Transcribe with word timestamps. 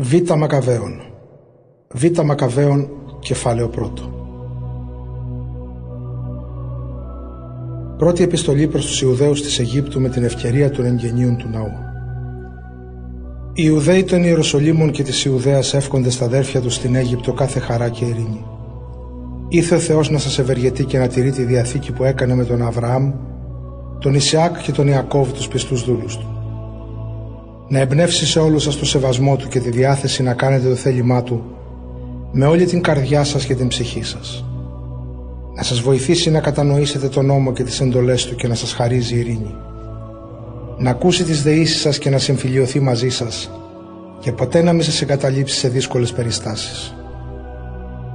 Β. 0.00 0.14
Μακαβαίων 0.36 1.00
Β. 1.94 2.20
Μακαβαίων 2.24 2.88
κεφάλαιο 3.18 3.68
πρώτο 3.68 4.02
Πρώτη 7.98 8.22
επιστολή 8.22 8.66
προς 8.66 8.86
τους 8.86 9.02
Ιουδαίους 9.02 9.42
της 9.42 9.58
Αιγύπτου 9.58 10.00
με 10.00 10.08
την 10.08 10.24
ευκαιρία 10.24 10.70
των 10.70 10.84
εγγενείων 10.84 11.36
του 11.36 11.48
ναού. 11.48 11.70
Οι 13.52 13.62
Ιουδαίοι 13.66 14.04
των 14.04 14.24
Ιεροσολύμων 14.24 14.90
και 14.90 15.02
της 15.02 15.24
Ιουδαίας 15.24 15.74
εύχονται 15.74 16.10
στα 16.10 16.24
αδέρφια 16.24 16.60
τους 16.60 16.74
στην 16.74 16.94
Αίγυπτο 16.94 17.32
κάθε 17.32 17.60
χαρά 17.60 17.88
και 17.88 18.04
ειρήνη. 18.04 18.44
Ήθε 19.48 19.74
ο 19.74 19.80
Θεός 19.80 20.10
να 20.10 20.18
σας 20.18 20.38
ευεργετεί 20.38 20.84
και 20.84 20.98
να 20.98 21.06
τηρεί 21.06 21.30
τη 21.30 21.42
διαθήκη 21.42 21.92
που 21.92 22.04
έκανε 22.04 22.34
με 22.34 22.44
τον 22.44 22.62
Αβραάμ, 22.62 23.12
τον 23.98 24.14
Ισιάκ 24.14 24.62
και 24.62 24.72
τον 24.72 24.86
Ιακώβ 24.86 25.32
τους 25.32 25.48
πιστούς 25.48 25.84
δούλους 25.84 26.18
του 26.18 26.33
να 27.68 27.78
εμπνεύσει 27.78 28.26
σε 28.26 28.38
όλους 28.40 28.62
σας 28.62 28.76
το 28.76 28.84
σεβασμό 28.84 29.36
Του 29.36 29.48
και 29.48 29.60
τη 29.60 29.70
διάθεση 29.70 30.22
να 30.22 30.34
κάνετε 30.34 30.68
το 30.68 30.74
θέλημά 30.74 31.22
Του 31.22 31.42
με 32.32 32.46
όλη 32.46 32.64
την 32.64 32.82
καρδιά 32.82 33.24
σας 33.24 33.44
και 33.44 33.54
την 33.54 33.68
ψυχή 33.68 34.02
σας. 34.02 34.44
Να 35.56 35.62
σας 35.62 35.80
βοηθήσει 35.80 36.30
να 36.30 36.40
κατανοήσετε 36.40 37.08
τον 37.08 37.26
νόμο 37.26 37.52
και 37.52 37.62
τις 37.62 37.80
εντολές 37.80 38.24
Του 38.26 38.34
και 38.34 38.48
να 38.48 38.54
σας 38.54 38.72
χαρίζει 38.72 39.18
ειρήνη. 39.18 39.54
Να 40.78 40.90
ακούσει 40.90 41.24
τις 41.24 41.42
δεήσεις 41.42 41.80
σας 41.80 41.98
και 41.98 42.10
να 42.10 42.18
συμφιλειωθεί 42.18 42.80
μαζί 42.80 43.08
σας 43.08 43.50
και 44.20 44.32
ποτέ 44.32 44.62
να 44.62 44.72
μην 44.72 44.82
σας 44.82 45.02
εγκαταλείψει 45.02 45.56
σε 45.58 45.68
δύσκολες 45.68 46.12
περιστάσεις. 46.12 46.94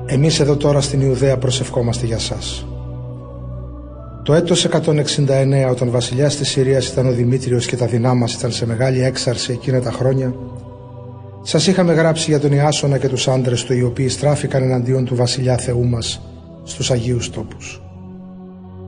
Εμείς 0.05 0.39
εδώ 0.39 0.55
τώρα 0.55 0.81
στην 0.81 1.01
Ιουδαία 1.01 1.37
προσευχόμαστε 1.37 2.05
για 2.05 2.19
σας. 2.19 2.67
Το 4.29 4.35
έτος 4.35 4.65
169 4.65 5.69
όταν 5.71 5.91
βασιλιάς 5.91 6.35
της 6.35 6.49
Συρίας 6.49 6.87
ήταν 6.87 7.07
ο 7.07 7.11
Δημήτριος 7.11 7.65
και 7.65 7.75
τα 7.75 7.85
δεινά 7.85 8.13
μας 8.13 8.33
ήταν 8.33 8.51
σε 8.51 8.65
μεγάλη 8.65 9.03
έξαρση 9.03 9.51
εκείνα 9.51 9.81
τα 9.81 9.91
χρόνια 9.91 10.33
σας 11.41 11.67
είχαμε 11.67 11.93
γράψει 11.93 12.29
για 12.29 12.39
τον 12.39 12.51
Ιάσονα 12.51 12.97
και 12.97 13.07
τους 13.07 13.27
άντρες 13.27 13.63
του 13.63 13.73
οι 13.73 13.83
οποίοι 13.83 14.09
στράφηκαν 14.09 14.63
εναντίον 14.63 15.05
του 15.05 15.15
βασιλιά 15.15 15.57
Θεού 15.57 15.85
μας 15.85 16.21
στους 16.63 16.91
Αγίους 16.91 17.29
τόπους. 17.29 17.81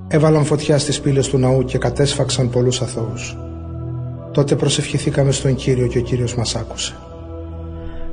Έβαλαν 0.07 0.45
φωτιά 0.45 0.77
στις 0.77 0.99
πύλες 0.99 1.27
του 1.27 1.37
ναού 1.37 1.63
και 1.63 1.77
κατέσφαξαν 1.77 2.49
πολλούς 2.49 2.81
αθώους. 2.81 3.37
Τότε 4.31 4.55
προσευχηθήκαμε 4.55 5.31
στον 5.31 5.55
Κύριο 5.55 5.87
και 5.87 5.97
ο 5.97 6.01
Κύριος 6.01 6.35
μας 6.35 6.55
άκουσε. 6.55 6.95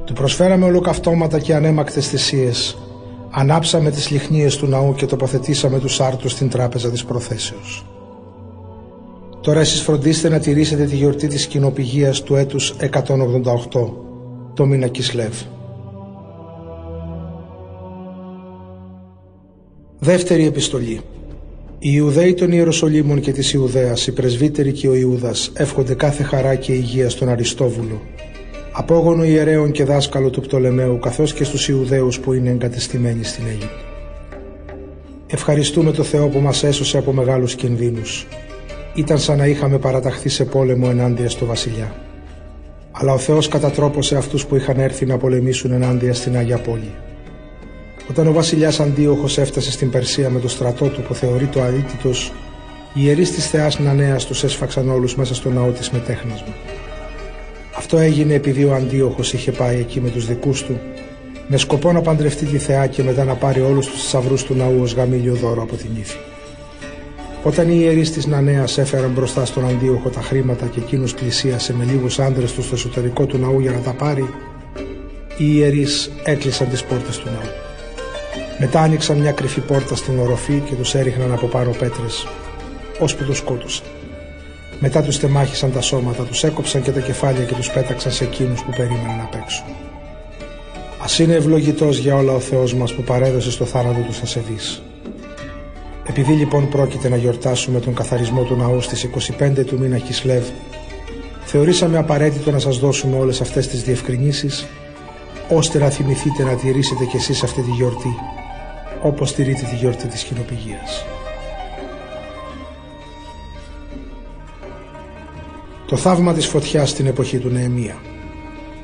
Του 0.05 0.13
προσφέραμε 0.13 0.65
ολοκαυτώματα 0.65 1.39
και 1.39 1.55
ανέμακτες 1.55 2.09
θυσίες 2.09 2.77
Ανάψαμε 3.31 3.91
τις 3.91 4.11
λιχνίες 4.11 4.57
του 4.57 4.67
ναού 4.67 4.95
και 4.95 5.07
τοποθετήσαμε 5.07 5.79
τους 5.79 6.01
άρτους 6.01 6.33
στην 6.33 6.49
τράπεζα 6.49 6.91
της 6.91 7.05
προθέσεως. 7.05 7.87
Τώρα 9.41 9.61
εσείς 9.61 9.81
φροντίστε 9.81 10.29
να 10.29 10.39
τηρήσετε 10.39 10.85
τη 10.85 10.97
γιορτή 10.97 11.27
της 11.27 11.47
κοινοπηγίας 11.47 12.23
του 12.23 12.35
έτους 12.35 12.75
188, 12.81 13.93
το 14.55 14.67
μήνα 14.67 14.89
Κισλεύ. 14.89 15.29
Δεύτερη 19.99 20.47
επιστολή. 20.47 21.01
Οι 21.79 21.91
Ιουδαίοι 21.93 22.35
των 22.35 22.53
Ιεροσολύμων 22.53 23.21
και 23.21 23.33
της 23.33 23.53
Ιουδαίας, 23.53 24.07
οι 24.07 24.13
πρεσβύτεροι 24.13 24.73
και 24.73 24.89
ο 24.89 24.95
Ιούδας 24.95 25.51
εύχονται 25.55 25.95
κάθε 25.95 26.23
χαρά 26.23 26.55
και 26.55 26.73
υγεία 26.73 27.11
στον 27.11 27.29
Αριστόβουλο, 27.29 28.01
απόγονο 28.79 29.25
ιερέων 29.25 29.71
και 29.71 29.85
δάσκαλο 29.85 30.31
του 30.31 30.41
Πτολεμαίου 30.41 30.99
καθώς 30.99 31.33
και 31.33 31.45
στους 31.45 31.69
Ιουδαίους 31.69 32.21
που 32.21 32.33
είναι 32.33 32.51
εγκατεστημένοι 32.51 33.25
στην 33.25 33.47
Αίγυπτο. 33.47 33.85
Ευχαριστούμε 35.27 35.91
το 35.91 36.03
Θεό 36.03 36.29
που 36.29 36.39
μας 36.39 36.63
έσωσε 36.63 36.99
από 36.99 37.13
μεγάλους 37.13 37.55
κινδύνους. 37.55 38.27
Ήταν 38.95 39.19
σαν 39.19 39.39
να 39.39 39.47
είχαμε 39.47 39.79
παραταχθεί 39.79 40.29
σε 40.29 40.45
πόλεμο 40.45 40.87
ενάντια 40.91 41.29
στο 41.29 41.47
βασιλιά. 41.47 41.95
Αλλά 42.91 43.13
ο 43.13 43.19
Θεός 43.19 43.49
κατατρόπωσε 43.49 44.17
αυτούς 44.17 44.47
που 44.47 44.57
είχαν 44.57 44.79
έρθει 44.79 45.07
να 45.07 45.17
πολεμήσουν 45.17 45.73
ενάντια 45.73 46.15
στην 46.15 46.37
Άγια 46.37 46.59
Πόλη. 46.59 46.95
Όταν 48.11 48.27
ο 48.27 48.33
βασιλιάς 48.33 48.81
Αντίοχος 48.81 49.39
έφτασε 49.39 49.71
στην 49.71 49.91
Περσία 49.91 50.31
με 50.31 50.41
το 50.41 50.49
στρατό 50.49 50.87
του 50.89 51.03
που 51.03 51.15
θεωρεί 51.15 51.47
το 51.47 51.61
αίτητος, 51.63 52.33
οι 52.95 53.01
ιερείς 53.05 53.31
της 53.31 53.47
Θεάς 53.47 53.79
Νανέας 53.79 54.27
τους 54.27 54.45
έσφαξαν 54.45 54.91
όλους 54.91 55.17
μέσα 55.17 55.35
στο 55.35 55.51
ναό 55.51 55.71
της 55.71 55.91
με 55.91 55.99
τέχνασμα. 55.99 56.55
Αυτό 57.79 57.99
έγινε 57.99 58.35
επειδή 58.35 58.65
ο 58.65 58.75
Αντίοχος 58.75 59.33
είχε 59.33 59.53
πάει 59.53 59.79
εκεί 59.79 60.01
με 60.01 60.11
τους 60.11 60.27
δικούς 60.27 60.63
του 60.63 60.81
με 61.49 61.57
σκοπό 61.57 61.93
να 61.93 62.01
παντρευτεί 62.01 62.47
τη 62.47 62.59
θεά 62.59 62.87
και 62.87 63.03
μετά 63.03 63.25
να 63.25 63.35
πάρει 63.35 63.61
όλους 63.61 63.87
τους 63.87 64.01
θησαυρούς 64.01 64.45
του 64.45 64.55
ναού 64.55 64.81
ως 64.81 64.95
γαμήλιο 64.95 65.35
δώρο 65.35 65.63
από 65.63 65.77
την 65.77 65.91
ύφη. 66.01 66.17
Όταν 67.43 67.69
οι 67.69 67.77
ιερείς 67.81 68.13
της 68.13 68.27
Νανέας 68.27 68.79
έφεραν 68.79 69.11
μπροστά 69.11 69.45
στον 69.45 69.69
Αντίοχο 69.69 70.09
τα 70.09 70.21
χρήματα 70.21 70.67
και 70.67 70.81
εκείνος 70.81 71.15
πλησίασε 71.15 71.75
με 71.75 71.85
λίγους 71.85 72.19
άντρες 72.19 72.53
του 72.53 72.63
στο 72.63 72.75
εσωτερικό 72.75 73.27
του 73.27 73.39
ναού 73.39 73.61
για 73.61 73.71
να 73.71 73.81
τα 73.81 73.93
πάρει, 73.93 74.29
οι 75.39 75.45
ιερείς 75.55 76.11
έκλεισαν 76.25 76.69
τις 76.69 76.85
πόρτες 76.85 77.19
του 77.19 77.27
ναού. 77.27 77.51
Μετά 78.59 78.81
άνοιξαν 78.81 79.19
μια 79.19 79.33
κρυφή 79.33 79.61
πόρτα 79.61 79.97
στην 79.97 80.19
οροφή 80.19 80.63
και 80.69 80.75
τους 80.75 80.95
έριχναν 80.95 81.33
από 81.33 81.47
πάνω 81.47 81.71
πέτρες, 81.71 82.27
ώσπου 82.99 83.25
τους 83.25 83.37
σκότωσαν. 83.39 83.87
Μετά 84.81 85.03
τους 85.03 85.19
τεμάχισαν 85.19 85.73
τα 85.73 85.81
σώματα, 85.81 86.23
τους 86.23 86.45
έκοψαν 86.45 86.83
και 86.83 86.91
τα 86.91 87.01
κεφάλια 87.01 87.45
και 87.45 87.55
τους 87.55 87.71
πέταξαν 87.71 88.13
σε 88.13 88.25
εκείνους 88.25 88.63
που 88.63 88.71
περίμεναν 88.71 89.21
απ' 89.21 89.35
έξω. 89.35 89.65
Ας 91.03 91.19
είναι 91.19 91.35
ευλογητός 91.35 91.99
για 91.99 92.17
όλα 92.17 92.33
ο 92.33 92.41
Θεός 92.41 92.75
μας 92.75 92.95
που 92.95 93.03
παρέδωσε 93.03 93.51
στο 93.51 93.65
θάνατο 93.65 94.01
του 94.01 94.15
ασεβείς. 94.23 94.83
Επειδή 96.09 96.33
λοιπόν 96.33 96.69
πρόκειται 96.69 97.09
να 97.09 97.17
γιορτάσουμε 97.17 97.81
τον 97.81 97.95
καθαρισμό 97.95 98.43
του 98.43 98.57
ναού 98.57 98.81
στις 98.81 99.03
25 99.39 99.65
του 99.65 99.79
μήνα 99.79 99.99
Κισλεύ, 99.99 100.43
θεωρήσαμε 101.45 101.99
απαραίτητο 101.99 102.51
να 102.51 102.59
σας 102.59 102.79
δώσουμε 102.79 103.19
όλες 103.19 103.41
αυτές 103.41 103.69
τις 103.69 103.83
διευκρινήσεις, 103.83 104.67
ώστε 105.49 105.79
να 105.79 105.91
θυμηθείτε 105.91 106.43
να 106.43 106.55
τηρήσετε 106.55 107.05
κι 107.05 107.17
εσείς 107.17 107.43
αυτή 107.43 107.61
τη 107.63 107.71
γιορτή, 107.71 108.15
όπως 109.03 109.35
τηρείτε 109.35 109.67
τη 109.71 109.77
γιορτή 109.77 110.07
της 110.07 110.23
κοινοπηγίας. 110.23 111.07
Το 115.89 115.97
θαύμα 115.97 116.33
της 116.33 116.47
φωτιάς 116.47 116.91
στην 116.91 117.07
εποχή 117.07 117.39
του 117.39 117.49
Νεεμία. 117.49 117.97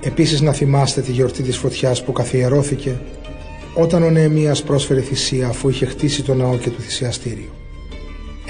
Επίσης 0.01 0.41
να 0.41 0.53
θυμάστε 0.53 1.01
τη 1.01 1.13
γιορτή 1.13 1.43
της 1.43 1.57
φωτιάς 1.57 2.05
που 2.05 2.13
καθιερώθηκε 2.13 3.01
όταν 3.75 4.03
ο 4.03 4.11
Νεεμίας 4.11 4.63
πρόσφερε 4.63 5.01
θυσία 5.01 5.49
αφού 5.49 5.69
είχε 5.69 5.87
χτίσει 5.87 6.23
το 6.23 6.35
ναό 6.35 6.57
και 6.57 6.71
το 6.71 6.81
θυσιαστήριο. 6.81 7.51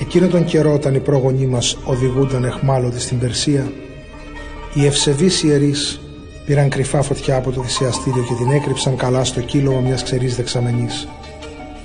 Εκείνο 0.00 0.26
τον 0.26 0.44
καιρό 0.44 0.72
όταν 0.72 0.94
οι 0.94 1.00
πρόγονοί 1.00 1.46
μας 1.46 1.78
οδηγούνταν 1.84 2.44
εχμάλωτοι 2.44 3.00
στην 3.00 3.18
Περσία, 3.18 3.72
οι 4.74 4.86
ευσεβείς 4.86 5.42
ιερείς 5.42 6.00
πήραν 6.46 6.68
κρυφά 6.68 7.02
φωτιά 7.02 7.36
από 7.36 7.50
το 7.50 7.62
θυσιαστήριο 7.62 8.22
και 8.22 8.34
την 8.34 8.50
έκρυψαν 8.50 8.96
καλά 8.96 9.24
στο 9.24 9.40
κύλωμα 9.40 9.80
μιας 9.80 10.02
ξερής 10.02 10.36
δεξαμενής, 10.36 11.08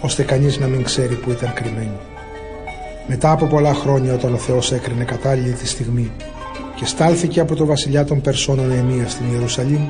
ώστε 0.01 0.23
κανείς 0.23 0.59
να 0.59 0.67
μην 0.67 0.83
ξέρει 0.83 1.15
που 1.15 1.31
ήταν 1.31 1.53
κρυμμένη. 1.53 1.97
Μετά 3.07 3.31
από 3.31 3.45
πολλά 3.45 3.73
χρόνια 3.73 4.13
όταν 4.13 4.33
ο 4.33 4.37
Θεός 4.37 4.71
έκρινε 4.71 5.03
κατάλληλη 5.03 5.51
τη 5.51 5.67
στιγμή 5.67 6.11
και 6.79 6.85
στάλθηκε 6.85 7.39
από 7.39 7.55
το 7.55 7.65
βασιλιά 7.65 8.05
των 8.05 8.21
Περσώνων 8.21 8.71
Εμία 8.71 9.07
στην 9.07 9.25
Ιερουσαλήμ, 9.31 9.87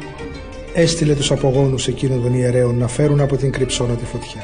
έστειλε 0.74 1.16
τους 1.16 1.32
απογόνους 1.32 1.88
εκείνων 1.88 2.22
των 2.22 2.34
ιερέων 2.34 2.78
να 2.78 2.88
φέρουν 2.88 3.20
από 3.20 3.38
την 3.38 3.52
κρυψώνα 3.52 3.94
τη 3.94 4.06
φωτιά. 4.06 4.44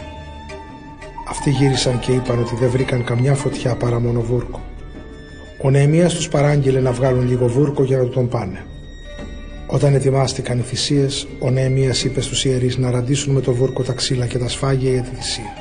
Αυτοί 1.29 1.49
γύρισαν 1.49 1.99
και 1.99 2.11
είπαν 2.11 2.39
ότι 2.39 2.55
δεν 2.55 2.69
βρήκαν 2.69 3.03
καμιά 3.03 3.33
φωτιά 3.33 3.75
παρά 3.75 3.99
μόνο 3.99 4.21
βούρκο. 4.21 4.61
Ο 5.61 5.69
Νεεμίας 5.69 6.13
τους 6.13 6.27
παράγγειλε 6.27 6.79
να 6.79 6.91
βγάλουν 6.91 7.27
λίγο 7.27 7.47
βούρκο 7.47 7.83
για 7.83 7.97
να 7.97 8.07
τον 8.07 8.27
πάνε. 8.27 8.65
Όταν 9.67 9.93
ετοιμάστηκαν 9.93 10.59
οι 10.59 10.61
θυσίες, 10.61 11.27
ο 11.39 11.49
Νεεμίας 11.49 12.03
είπε 12.03 12.21
στους 12.21 12.45
ιερείς 12.45 12.77
να 12.77 12.91
ραντίσουν 12.91 13.33
με 13.33 13.41
το 13.41 13.53
βούρκο 13.53 13.83
τα 13.83 13.93
ξύλα 13.93 14.25
και 14.25 14.37
τα 14.37 14.49
σφάγια 14.49 14.91
για 14.91 15.01
τη 15.01 15.15
θυσία. 15.15 15.53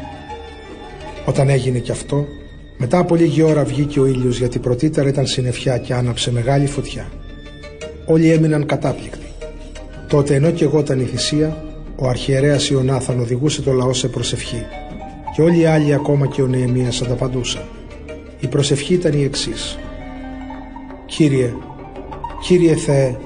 Όταν 1.25 1.49
έγινε 1.49 1.79
και 1.79 1.93
αυτό, 1.93 2.27
μετά 2.77 2.99
από 2.99 3.15
λίγη 3.15 3.43
ώρα 3.43 3.65
βγήκε 3.65 4.01
ο 4.01 4.07
ήλιος 4.07 4.39
γιατί 4.39 4.59
πρωτήτερα 4.59 5.09
ήταν 5.09 5.27
συννεφιά 5.27 5.79
και 5.79 5.95
άναψε 5.95 6.33
μεγάλη 6.33 6.67
φωτιά. 6.67 7.11
Όλοι 8.07 8.31
έμειναν 8.31 8.67
κατάπληκτοι. 8.67 9.27
Τότε 10.09 10.35
ενώ 10.35 10.51
και 10.51 10.65
εγώ 10.65 10.79
ήταν 10.79 11.01
η 11.01 11.05
θυσία, 11.05 11.65
ο 11.97 12.09
αρχιερέας 12.09 12.69
Ιωνάθαν 12.69 13.21
οδηγούσε 13.21 13.63
το 13.63 13.73
λαό 13.73 13.93
σε 13.93 14.09
προσευχή 14.09 14.67
και 15.35 15.43
όλοι 15.43 15.59
οι 15.59 15.65
άλλοι 15.65 15.95
ακόμα 15.95 16.27
και 16.27 16.43
ο 16.43 16.47
Νεεμίας 16.47 17.03
ανταπαντούσαν. 17.03 17.63
Η 18.41 18.47
προσευχή 18.47 18.95
ήταν 18.95 19.13
η 19.13 19.23
εξής. 19.23 19.79
Κύριε, 21.07 21.53
Κύριε 22.47 22.75
Θεέ, 22.75 23.17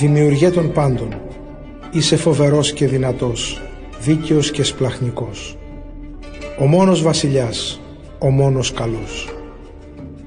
δημιουργέ 0.00 0.50
των 0.50 0.72
πάντων, 0.72 1.20
είσαι 1.92 2.16
φοβερός 2.16 2.72
και 2.72 2.86
δυνατός, 2.86 3.62
δίκαιος 4.00 4.50
και 4.50 4.62
σπλαχνικός. 4.62 5.56
Ο 6.58 6.66
μόνος 6.66 7.02
βασιλιάς, 7.02 7.80
ο 8.24 8.30
μόνος 8.30 8.72
καλός. 8.72 9.34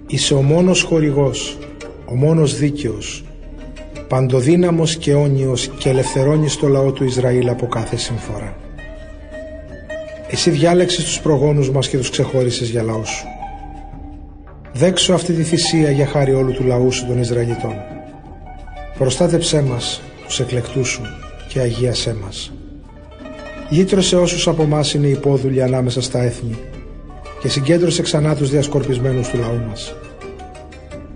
Είσαι 0.08 0.34
ο 0.34 0.42
μόνος 0.42 0.82
χορηγός, 0.82 1.58
ο 2.06 2.16
μόνος 2.16 2.58
δίκαιος, 2.58 3.24
παντοδύναμος 4.08 4.96
και 4.96 5.14
όνιος 5.14 5.68
και 5.68 5.90
ελευθερώνεις 5.90 6.58
το 6.58 6.68
λαό 6.68 6.92
του 6.92 7.04
Ισραήλ 7.04 7.50
από 7.50 7.66
κάθε 7.66 7.98
συμφορά. 7.98 8.56
Εσύ 10.30 10.50
διάλεξες 10.50 11.04
τους 11.04 11.20
προγόνους 11.20 11.72
μας 11.72 11.90
και 11.90 11.98
τους 11.98 12.10
ξεχώρισες 12.10 12.70
για 12.70 12.84
λαό 12.84 13.06
σου. 13.06 13.26
Δέξω 14.74 15.14
αυτή 15.14 15.34
τη 15.34 15.44
θυσία 15.44 15.92
για 15.92 16.06
χάρη 16.06 16.34
όλου 16.34 16.54
του 16.54 16.64
λαού 16.64 16.92
σου 16.92 17.06
των 17.06 17.20
Ισραηλιτών. 17.20 17.76
Προστάτεψέ 18.98 19.62
μας, 19.62 20.02
τους 20.26 20.40
εκλεκτούς 20.40 20.88
σου, 20.88 21.02
και 21.48 21.60
αγίασέ 21.60 22.16
μας. 22.24 22.54
Λύτρωσε 23.70 24.16
όσους 24.16 24.48
από 24.48 24.62
εμά 24.62 24.84
είναι 24.96 25.08
υπόδουλοι 25.08 25.62
ανάμεσα 25.64 26.02
στα 26.02 26.22
έθνη 26.22 26.58
και 27.46 27.52
συγκέντρωσε 27.52 28.02
ξανά 28.02 28.36
τους 28.36 28.50
διασκορπισμένους 28.50 29.28
του 29.28 29.38
λαού 29.38 29.62
μας. 29.70 29.96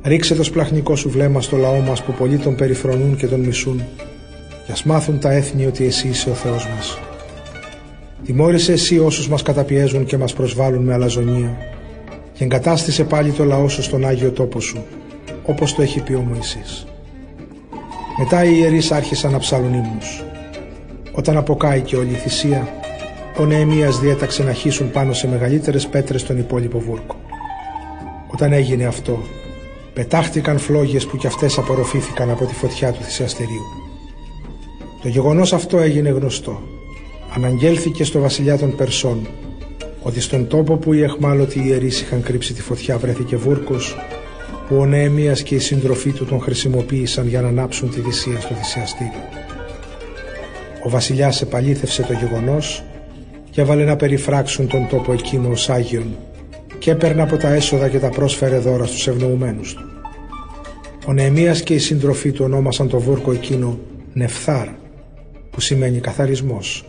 Ρίξε 0.03 0.35
το 0.35 0.43
σπλαχνικό 0.43 0.95
σου 0.95 1.09
βλέμμα 1.09 1.41
στο 1.41 1.57
λαό 1.57 1.79
μας 1.79 2.03
που 2.03 2.11
πολλοί 2.11 2.37
τον 2.37 2.55
περιφρονούν 2.55 3.15
και 3.15 3.27
τον 3.27 3.39
μισούν 3.39 3.81
και 4.65 4.71
ας 4.71 4.83
μάθουν 4.83 5.19
τα 5.19 5.31
έθνη 5.31 5.65
ότι 5.65 5.85
εσύ 5.85 6.07
είσαι 6.07 6.29
ο 6.29 6.33
Θεός 6.33 6.67
μας. 6.67 6.99
Τιμώρησε 8.25 8.71
εσύ 8.71 8.99
όσους 8.99 9.29
μας 9.29 9.41
καταπιέζουν 9.41 10.05
και 10.05 10.17
μας 10.17 10.33
προσβάλλουν 10.33 10.83
με 10.83 10.93
αλαζονία 10.93 11.57
και 12.33 12.43
εγκατάστησε 12.43 13.03
πάλι 13.03 13.31
το 13.31 13.43
λαό 13.43 13.69
σου 13.69 13.81
στον 13.81 14.05
Άγιο 14.05 14.31
τόπο 14.31 14.59
σου, 14.59 14.85
όπως 15.45 15.75
το 15.75 15.81
έχει 15.81 16.03
πει 16.03 16.13
ο 16.13 16.21
Μωυσής. 16.21 16.87
Μετά 18.17 18.43
οι 18.43 18.53
ιερείς 18.57 18.91
άρχισαν 18.91 19.31
να 19.31 19.37
ψάλουν 19.37 19.73
ύμνους. 19.73 20.23
Όταν 21.11 21.37
αποκάηκε 21.37 21.95
όλη 21.95 22.11
η 22.11 22.15
θυσία, 22.15 22.78
ο 23.39 23.45
Νεεμίας 23.45 23.99
διέταξε 23.99 24.43
να 24.43 24.53
χύσουν 24.53 24.91
πάνω 24.91 25.13
σε 25.13 25.27
μεγαλύτερες 25.27 25.87
πέτρες 25.87 26.23
τον 26.23 26.37
υπόλοιπο 26.37 26.79
βούρκο. 26.79 27.15
Όταν 28.27 28.53
έγινε 28.53 28.85
αυτό, 28.85 29.19
πετάχτηκαν 29.93 30.57
φλόγες 30.57 31.05
που 31.05 31.17
κι 31.17 31.27
αυτές 31.27 31.57
απορροφήθηκαν 31.57 32.29
από 32.29 32.45
τη 32.45 32.53
φωτιά 32.53 32.91
του 32.91 33.01
θυσιαστηρίου. 33.01 33.63
Το 35.01 35.07
γεγονός 35.07 35.53
αυτό 35.53 35.77
έγινε 35.77 36.09
γνωστό. 36.09 36.61
Αναγγέλθηκε 37.35 38.03
στο 38.03 38.19
βασιλιά 38.19 38.57
των 38.57 38.75
Περσών 38.75 39.27
ότι 40.01 40.21
στον 40.21 40.47
τόπο 40.47 40.77
που 40.77 40.93
οι 40.93 41.03
εχμάλωτοι 41.03 41.59
ιερείς 41.65 42.01
είχαν 42.01 42.21
κρύψει 42.21 42.53
τη 42.53 42.61
φωτιά 42.61 42.97
βρέθηκε 42.97 43.37
βούρκος 43.37 43.97
που 44.67 44.75
ο 44.75 44.85
Νεεμίας 44.85 45.43
και 45.43 45.55
οι 45.55 45.59
συντροφοί 45.59 46.11
του 46.11 46.25
τον 46.25 46.41
χρησιμοποίησαν 46.41 47.27
για 47.27 47.41
να 47.41 47.47
ανάψουν 47.47 47.89
τη 47.89 47.99
θυσία 47.99 48.39
στο 48.39 48.53
θυσιαστήριο. 48.55 49.23
Ο 50.85 50.89
βασιλιάς 50.89 51.41
επαλήθευσε 51.41 52.01
το 52.01 52.13
γεγονός 52.13 52.83
και 53.49 53.61
έβαλε 53.61 53.83
να 53.83 53.95
περιφράξουν 53.95 54.67
τον 54.67 54.87
τόπο 54.87 55.13
εκείνο 55.13 55.49
ως 55.49 55.69
Άγιον 55.69 56.15
και 56.79 56.91
έπαιρνε 56.91 57.21
από 57.21 57.37
τα 57.37 57.53
έσοδα 57.53 57.89
και 57.89 57.99
τα 57.99 58.09
πρόσφερε 58.09 58.57
δώρα 58.57 58.85
στους 58.85 59.07
ευνοουμένους 59.07 59.73
του. 59.73 59.83
Ο 61.07 61.13
Νεεμίας 61.13 61.61
και 61.61 61.73
οι 61.73 61.77
συντροφοί 61.79 62.31
του 62.31 62.45
ονόμασαν 62.45 62.89
το 62.89 62.99
βούρκο 62.99 63.31
εκείνο 63.31 63.79
Νεφθάρ 64.13 64.67
που 65.49 65.61
σημαίνει 65.61 65.99
καθαρισμός 65.99 66.85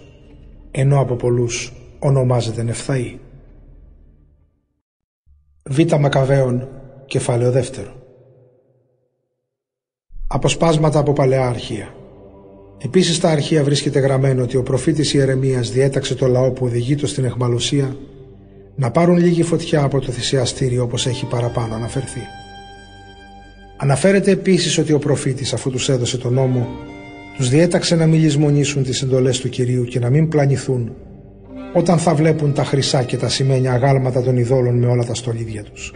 ενώ 0.71 1.01
από 1.01 1.15
πολλούς 1.15 1.73
ονομάζεται 1.99 2.63
Νεφθαή. 2.63 3.19
Β. 5.63 5.95
Μακαβαίων, 6.01 6.69
κεφάλαιο 7.07 7.51
δεύτερο. 7.51 7.93
Αποσπάσματα 10.27 10.99
από 10.99 11.13
παλαιά 11.13 11.47
αρχεία. 11.47 11.95
Επίσης 12.85 13.17
στα 13.17 13.29
αρχεία 13.31 13.65
βρίσκεται 13.65 13.99
γραμμένο 13.99 14.43
ότι 14.43 14.57
ο 14.57 14.63
προφήτης 14.63 15.15
Ιερεμίας 15.15 15.71
διέταξε 15.71 16.15
το 16.15 16.27
λαό 16.27 16.51
που 16.51 16.67
οδηγεί 16.67 16.95
το 16.95 17.07
στην 17.07 17.25
εχμαλωσία 17.25 17.97
να 18.77 18.91
πάρουν 18.91 19.17
λίγη 19.17 19.43
φωτιά 19.43 19.83
από 19.83 20.01
το 20.01 20.13
θυσιαστήριο 20.13 20.83
όπως 20.83 21.07
έχει 21.07 21.27
παραπάνω 21.27 21.75
αναφερθεί. 21.75 22.21
Αναφέρεται 23.77 24.31
επίσης 24.31 24.79
ότι 24.79 24.93
ο 24.93 24.99
προφήτης 24.99 25.53
αφού 25.53 25.71
τους 25.71 25.89
έδωσε 25.89 26.19
τον 26.19 26.33
νόμο 26.33 26.69
τους 27.37 27.49
διέταξε 27.49 27.95
να 27.95 28.07
μην 28.07 28.21
λησμονήσουν 28.21 28.83
τις 28.83 29.03
εντολές 29.03 29.39
του 29.41 29.49
Κυρίου 29.49 29.85
και 29.85 29.99
να 29.99 30.11
μην 30.11 30.29
πλανηθούν 30.29 30.93
όταν 31.75 31.99
θα 31.99 32.15
βλέπουν 32.15 32.53
τα 32.53 32.65
χρυσά 32.65 33.03
και 33.03 33.17
τα 33.17 33.29
σημαίνια 33.29 33.73
αγάλματα 33.73 34.23
των 34.23 34.37
ειδόλων 34.37 34.79
με 34.79 34.87
όλα 34.87 35.05
τα 35.05 35.15
στολίδια 35.15 35.63
τους. 35.63 35.93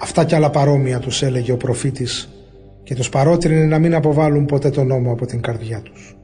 Αυτά 0.00 0.24
κι 0.24 0.34
άλλα 0.34 0.50
παρόμοια 0.50 0.98
τους 0.98 1.22
έλεγε 1.22 1.52
ο 1.52 1.56
προφήτης 1.56 2.28
και 2.88 2.94
τους 2.94 3.08
παρότρινε 3.08 3.64
να 3.64 3.78
μην 3.78 3.94
αποβάλουν 3.94 4.44
ποτέ 4.44 4.70
τον 4.70 4.86
νόμο 4.86 5.12
από 5.12 5.26
την 5.26 5.40
καρδιά 5.40 5.80
τους. 5.82 6.16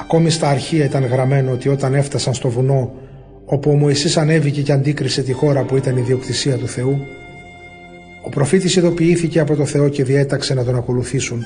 Ακόμη 0.00 0.30
στα 0.30 0.48
αρχεία 0.48 0.84
ήταν 0.84 1.04
γραμμένο 1.04 1.52
ότι 1.52 1.68
όταν 1.68 1.94
έφτασαν 1.94 2.34
στο 2.34 2.48
βουνό 2.48 2.92
όπου 3.44 3.70
ο 3.70 3.74
Μωυσής 3.74 4.16
ανέβηκε 4.16 4.62
και 4.62 4.72
αντίκρισε 4.72 5.22
τη 5.22 5.32
χώρα 5.32 5.64
που 5.64 5.76
ήταν 5.76 5.96
η 5.96 6.00
διοκτησία 6.00 6.56
του 6.56 6.66
Θεού, 6.66 6.98
ο 8.24 8.28
προφήτης 8.28 8.76
ειδοποιήθηκε 8.76 9.40
από 9.40 9.56
το 9.56 9.64
Θεό 9.64 9.88
και 9.88 10.04
διέταξε 10.04 10.54
να 10.54 10.64
τον 10.64 10.76
ακολουθήσουν 10.76 11.42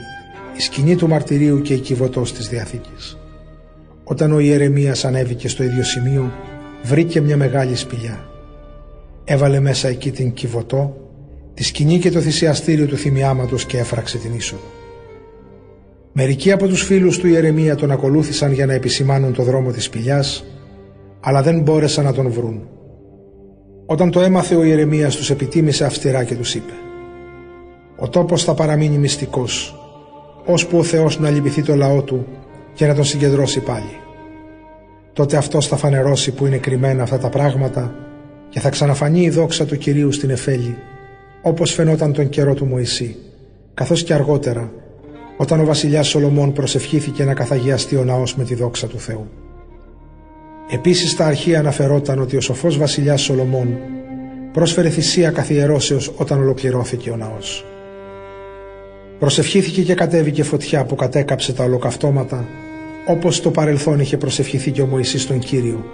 η 0.57 0.61
σκηνή 0.61 0.97
του 0.97 1.09
μαρτυρίου 1.09 1.63
και 1.63 1.75
η 1.75 1.79
κυβωτός 1.79 2.33
της 2.33 2.49
Διαθήκης. 2.49 3.19
Όταν 4.05 4.33
ο 4.33 4.39
Ιερεμίας 4.39 5.05
ανέβηκε 5.05 5.49
στο 5.49 5.63
ίδιο 5.63 5.83
σημείο, 5.83 6.33
βρήκε 6.83 7.21
μια 7.21 7.37
μεγάλη 7.37 7.77
σπηλιά. 7.77 8.29
Έβαλε 9.25 9.61
μέσα 9.61 9.89
εκεί 9.89 10.11
την 10.11 10.33
κυβωτό, 10.33 11.08
τη 11.59 11.65
σκηνή 11.65 11.99
και 11.99 12.11
το 12.11 12.21
θυσιαστήριο 12.21 12.87
του 12.87 12.97
θυμιάματος 12.97 13.65
και 13.65 13.79
έφραξε 13.79 14.19
την 14.19 14.35
είσοδο. 14.35 14.63
Μερικοί 16.13 16.53
από 16.53 16.67
τους 16.67 16.83
φίλους 16.83 17.19
του 17.19 17.27
Ιερεμία 17.27 17.75
τον 17.75 17.91
ακολούθησαν 17.91 18.53
για 18.53 18.67
να 18.67 18.73
επισημάνουν 18.73 19.33
το 19.33 19.43
δρόμο 19.43 19.71
της 19.71 19.85
σπηλιάς, 19.85 20.45
αλλά 21.21 21.43
δεν 21.43 21.61
μπόρεσαν 21.61 22.05
να 22.05 22.13
τον 22.13 22.31
βρουν. 22.31 22.69
Όταν 23.87 24.11
το 24.11 24.21
έμαθε 24.21 24.55
ο 24.55 24.63
Ιερεμίας 24.63 25.17
τους 25.17 25.31
επιτίμησε 25.31 25.85
αυστηρά 25.85 26.25
και 26.25 26.35
τους 26.35 26.55
είπε 26.55 26.73
«Ο 27.97 28.09
τόπος 28.09 28.45
θα 28.45 28.55
παραμείνει 28.55 28.99
μυστικός, 28.99 29.81
ώσπου 30.45 30.79
ο 30.79 30.83
Θεός 30.83 31.19
να 31.19 31.31
λυπηθεί 31.31 31.63
το 31.63 31.75
λαό 31.75 32.03
του 32.03 32.27
και 32.75 32.87
να 32.87 32.95
τον 32.95 33.05
συγκεντρώσει 33.05 33.61
πάλι. 33.61 33.97
Τότε 35.13 35.37
αυτός 35.37 35.67
θα 35.67 35.77
φανερώσει 35.77 36.33
που 36.33 36.47
είναι 36.47 36.59
κρυμμένα 36.59 37.03
αυτά 37.03 37.19
τα 37.19 37.29
πράγματα 37.29 37.95
και 38.49 38.61
θα 38.61 38.69
ξαναφανεί 38.69 39.21
η 39.21 39.31
δόξα 39.31 39.67
του 39.67 39.77
Κυρίου 39.77 40.13
στην 40.13 40.31
Εφέλη, 40.31 40.77
όπως 41.43 41.73
φαινόταν 41.73 42.13
τον 42.13 42.29
καιρό 42.29 42.55
του 42.55 42.67
Μωυσή, 42.67 43.17
καθώς 43.75 44.03
και 44.03 44.15
αργότερα, 44.15 44.73
όταν 45.37 45.61
ο 45.61 45.65
βασιλιάς 45.65 46.09
Σολομών 46.09 46.53
προσευχήθηκε 46.53 47.25
να 47.25 47.35
καθαγιαστεί 47.35 47.97
ο 47.97 48.05
ναός 48.05 48.37
με 48.37 48.45
τη 48.45 48.55
δόξα 48.55 48.87
του 48.87 48.99
Θεού. 48.99 49.29
Επίσης 50.71 51.11
στα 51.11 51.27
αρχεία 51.27 51.59
αναφερόταν 51.59 52.21
ότι 52.21 52.37
ο 52.37 52.41
σοφός 52.41 52.79
βασιλιάς 52.79 53.23
Σολομών 53.23 53.79
πρόσφερε 54.53 54.89
θυσία 54.89 55.31
καθιερώσεως 55.31 56.13
όταν 56.17 56.41
ολοκληρώθηκε 56.41 57.11
ο 57.11 57.17
ναός. 57.17 57.65
Προσευχήθηκε 59.19 59.83
και 59.83 59.95
κατέβηκε 59.95 60.43
φωτιά 60.43 60.85
που 60.85 60.95
κατέκαψε 60.95 61.53
τα 61.53 61.65
ολοκαυτώματα 61.65 62.49
όπως 63.07 63.37
στο 63.37 63.51
παρελθόν 63.51 64.01
είχε 64.01 64.17
προσευχηθεί 64.17 64.71
και 64.71 64.83
ο 64.83 64.87
Μωυσής 64.87 65.27
τον 65.27 65.39
Κύριο 65.39 65.85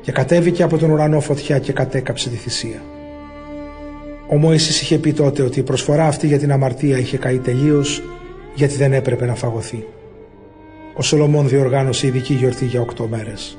και 0.00 0.12
κατέβηκε 0.12 0.62
από 0.62 0.78
τον 0.78 0.90
ουρανό 0.90 1.20
φωτιά 1.20 1.58
και 1.58 1.72
κατέκαψε 1.72 2.28
τη 2.28 2.36
θυσία. 2.36 2.82
Ο 4.30 4.36
Μωυσής 4.36 4.80
είχε 4.80 4.98
πει 4.98 5.12
τότε 5.12 5.42
ότι 5.42 5.58
η 5.58 5.62
προσφορά 5.62 6.06
αυτή 6.06 6.26
για 6.26 6.38
την 6.38 6.52
αμαρτία 6.52 6.98
είχε 6.98 7.16
καεί 7.16 7.38
τελείως 7.38 8.02
γιατί 8.54 8.74
δεν 8.74 8.92
έπρεπε 8.92 9.26
να 9.26 9.34
φαγωθεί. 9.34 9.84
Ο 10.96 11.02
Σολομών 11.02 11.48
διοργάνωσε 11.48 12.06
ειδική 12.06 12.34
γιορτή 12.34 12.64
για 12.64 12.80
οκτώ 12.80 13.06
μέρες. 13.06 13.58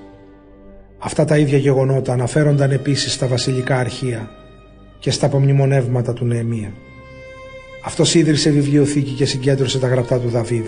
Αυτά 0.97 1.25
τα 1.25 1.37
ίδια 1.37 1.57
γεγονότα 1.57 2.13
αναφέρονταν 2.13 2.71
επίσης 2.71 3.13
στα 3.13 3.27
βασιλικά 3.27 3.77
αρχεία 3.77 4.29
και 4.99 5.11
στα 5.11 5.25
απομνημονεύματα 5.25 6.13
του 6.13 6.25
Νεεμία. 6.25 6.71
Αυτός 7.85 8.15
ίδρυσε 8.15 8.49
βιβλιοθήκη 8.49 9.11
και 9.11 9.25
συγκέντρωσε 9.25 9.79
τα 9.79 9.87
γραπτά 9.87 10.19
του 10.19 10.29
Δαβίδ. 10.29 10.65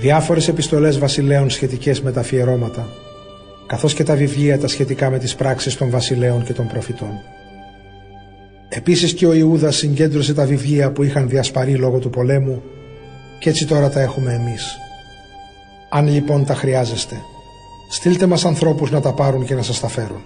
Διάφορες 0.00 0.48
επιστολές 0.48 0.98
βασιλέων 0.98 1.50
σχετικές 1.50 2.00
με 2.00 2.12
τα 2.12 2.20
αφιερώματα, 2.20 2.88
καθώς 3.66 3.94
και 3.94 4.04
τα 4.04 4.14
βιβλία 4.14 4.58
τα 4.58 4.68
σχετικά 4.68 5.10
με 5.10 5.18
τις 5.18 5.34
πράξεις 5.34 5.76
των 5.76 5.90
βασιλέων 5.90 6.44
και 6.44 6.52
των 6.52 6.66
προφητών. 6.66 7.39
Επίσης 8.72 9.14
και 9.14 9.26
ο 9.26 9.32
Ιούδας 9.32 9.76
συγκέντρωσε 9.76 10.34
τα 10.34 10.44
βιβλία 10.44 10.92
που 10.92 11.02
είχαν 11.02 11.28
διασπαρεί 11.28 11.74
λόγω 11.74 11.98
του 11.98 12.10
πολέμου 12.10 12.62
και 13.38 13.48
έτσι 13.48 13.66
τώρα 13.66 13.90
τα 13.90 14.00
έχουμε 14.00 14.32
εμείς. 14.32 14.78
Αν 15.90 16.08
λοιπόν 16.08 16.44
τα 16.44 16.54
χρειάζεστε, 16.54 17.16
στείλτε 17.90 18.26
μας 18.26 18.44
ανθρώπους 18.44 18.90
να 18.90 19.00
τα 19.00 19.14
πάρουν 19.14 19.44
και 19.44 19.54
να 19.54 19.62
σας 19.62 19.80
τα 19.80 19.88
φέρουν. 19.88 20.22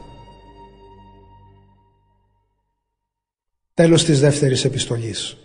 Τέλος 3.74 4.04
της 4.04 4.20
δεύτερης 4.20 4.64
επιστολής. 4.64 5.36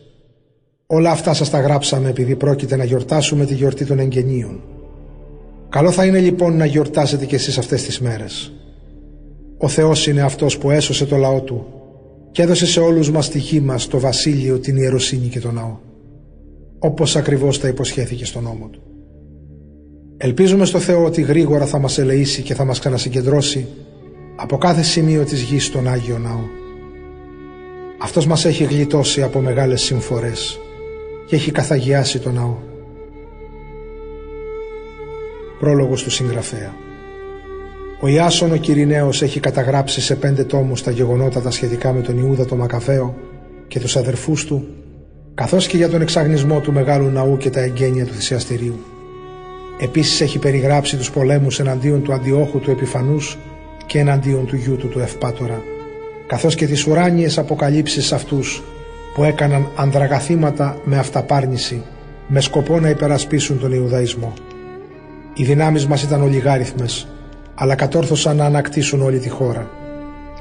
Όλα 0.87 1.11
αυτά 1.11 1.33
σας 1.33 1.49
τα 1.49 1.59
γράψαμε 1.59 2.09
επειδή 2.09 2.35
πρόκειται 2.35 2.75
να 2.75 2.83
γιορτάσουμε 2.83 3.45
τη 3.45 3.53
γιορτή 3.53 3.85
των 3.85 3.99
εγγενείων. 3.99 4.61
Καλό 5.69 5.91
θα 5.91 6.05
είναι 6.05 6.19
λοιπόν 6.19 6.57
να 6.57 6.65
γιορτάσετε 6.65 7.25
κι 7.25 7.35
εσείς 7.35 7.57
αυτές 7.57 7.83
τις 7.83 7.99
μέρες. 7.99 8.51
Ο 9.57 9.67
Θεός 9.67 10.07
είναι 10.07 10.21
αυτός 10.21 10.57
που 10.57 10.71
έσωσε 10.71 11.05
το 11.05 11.15
λαό 11.15 11.41
Του 11.41 11.78
και 12.31 12.41
έδωσε 12.41 12.65
σε 12.65 12.79
όλους 12.79 13.11
μας 13.11 13.29
τη 13.29 13.39
γη 13.39 13.59
μας, 13.59 13.87
το 13.87 13.99
βασίλειο, 13.99 14.59
την 14.59 14.77
ιεροσύνη 14.77 15.27
και 15.27 15.39
τον 15.39 15.53
ναό. 15.53 15.77
Όπως 16.79 17.15
ακριβώς 17.15 17.59
τα 17.59 17.67
υποσχέθηκε 17.67 18.25
στον 18.25 18.43
νόμο 18.43 18.67
Του. 18.67 18.81
Ελπίζουμε 20.17 20.65
στο 20.65 20.79
Θεό 20.79 21.03
ότι 21.05 21.21
γρήγορα 21.21 21.65
θα 21.65 21.79
μας 21.79 21.97
ελεήσει 21.97 22.41
και 22.41 22.53
θα 22.53 22.65
μας 22.65 22.79
ξανασυγκεντρώσει 22.79 23.67
από 24.35 24.57
κάθε 24.57 24.81
σημείο 24.81 25.23
της 25.23 25.41
γης 25.41 25.65
στον 25.65 25.87
Άγιο 25.87 26.17
Ναό. 26.17 26.43
Αυτός 28.01 28.25
μας 28.25 28.45
έχει 28.45 28.63
γλιτώσει 28.63 29.21
από 29.21 29.39
μεγάλες 29.39 29.81
συμφορές 29.81 30.59
και 31.27 31.35
έχει 31.35 31.51
καθαγιάσει 31.51 32.19
τον 32.19 32.33
ναό. 32.33 32.57
Πρόλογος 35.59 36.03
του 36.03 36.11
συγγραφέα 36.11 36.87
Ο 38.01 38.07
Ιάσον 38.07 38.51
ο 38.51 38.55
Κυριναίος 38.55 39.21
έχει 39.21 39.39
καταγράψει 39.39 40.01
σε 40.01 40.15
πέντε 40.15 40.43
τόμους 40.43 40.83
τα 40.83 40.91
γεγονότα 40.91 41.41
τα 41.41 41.51
σχετικά 41.51 41.93
με 41.93 42.01
τον 42.01 42.17
Ιούδα 42.17 42.45
το 42.45 42.55
Μακαβαίο 42.55 43.15
και 43.67 43.79
τους 43.79 43.95
αδερφούς 43.95 44.45
του, 44.45 44.67
καθώς 45.33 45.67
και 45.67 45.77
για 45.77 45.89
τον 45.89 46.01
εξαγνισμό 46.01 46.59
του 46.59 46.73
Μεγάλου 46.73 47.09
Ναού 47.09 47.37
και 47.37 47.49
τα 47.49 47.59
εγγένεια 47.59 48.05
του 48.05 48.13
θυσιαστηρίου. 48.13 48.79
Επίσης 49.79 50.21
έχει 50.21 50.39
περιγράψει 50.39 50.97
τους 50.97 51.11
πολέμους 51.11 51.59
εναντίον 51.59 52.03
του 52.03 52.13
Αντιόχου 52.13 52.59
του 52.59 52.71
Επιφανούς 52.71 53.37
και 53.85 53.99
εναντίον 53.99 54.45
του 54.45 54.55
γιού 54.55 54.75
του 54.75 54.87
του 54.87 54.99
Ευπάτορα, 54.99 55.61
καθώς 56.27 56.55
και 56.55 56.67
τις 56.67 56.87
ουράνιες 56.87 57.37
αποκαλύψεις 57.37 58.11
αυτούς 58.11 58.63
που 59.13 59.23
έκαναν 59.23 59.69
ανδραγαθήματα 59.75 60.77
με 60.83 60.97
αυταπάρνηση 60.97 61.83
με 62.27 62.41
σκοπό 62.41 62.79
να 62.79 62.89
υπερασπίσουν 62.89 63.59
τον 63.59 63.71
Ιουδαϊσμό. 63.71 64.33
Οι 65.33 65.43
δυνάμεις 65.43 65.87
μας 65.87 66.03
ήταν 66.03 66.21
ολιγάριθμες, 66.21 67.07
αλλά 67.61 67.75
κατόρθωσαν 67.75 68.35
να 68.35 68.45
ανακτήσουν 68.45 69.01
όλη 69.01 69.19
τη 69.19 69.29
χώρα 69.29 69.69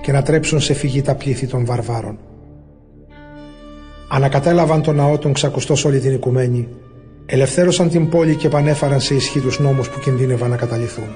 και 0.00 0.12
να 0.12 0.22
τρέψουν 0.22 0.60
σε 0.60 0.74
φυγή 0.74 1.02
τα 1.02 1.14
πλήθη 1.14 1.46
των 1.46 1.64
βαρβάρων. 1.64 2.18
Ανακατέλαβαν 4.08 4.82
τον 4.82 4.96
ναό 4.96 5.18
των 5.18 5.32
ξακουστός 5.32 5.84
όλη 5.84 5.98
την 5.98 6.12
οικουμένη, 6.12 6.68
ελευθέρωσαν 7.26 7.88
την 7.88 8.08
πόλη 8.08 8.34
και 8.34 8.46
επανέφαραν 8.46 9.00
σε 9.00 9.14
ισχύ 9.14 9.40
τους 9.40 9.58
νόμους 9.58 9.88
που 9.88 10.00
κινδύνευαν 10.00 10.50
να 10.50 10.56
καταληθούν. 10.56 11.08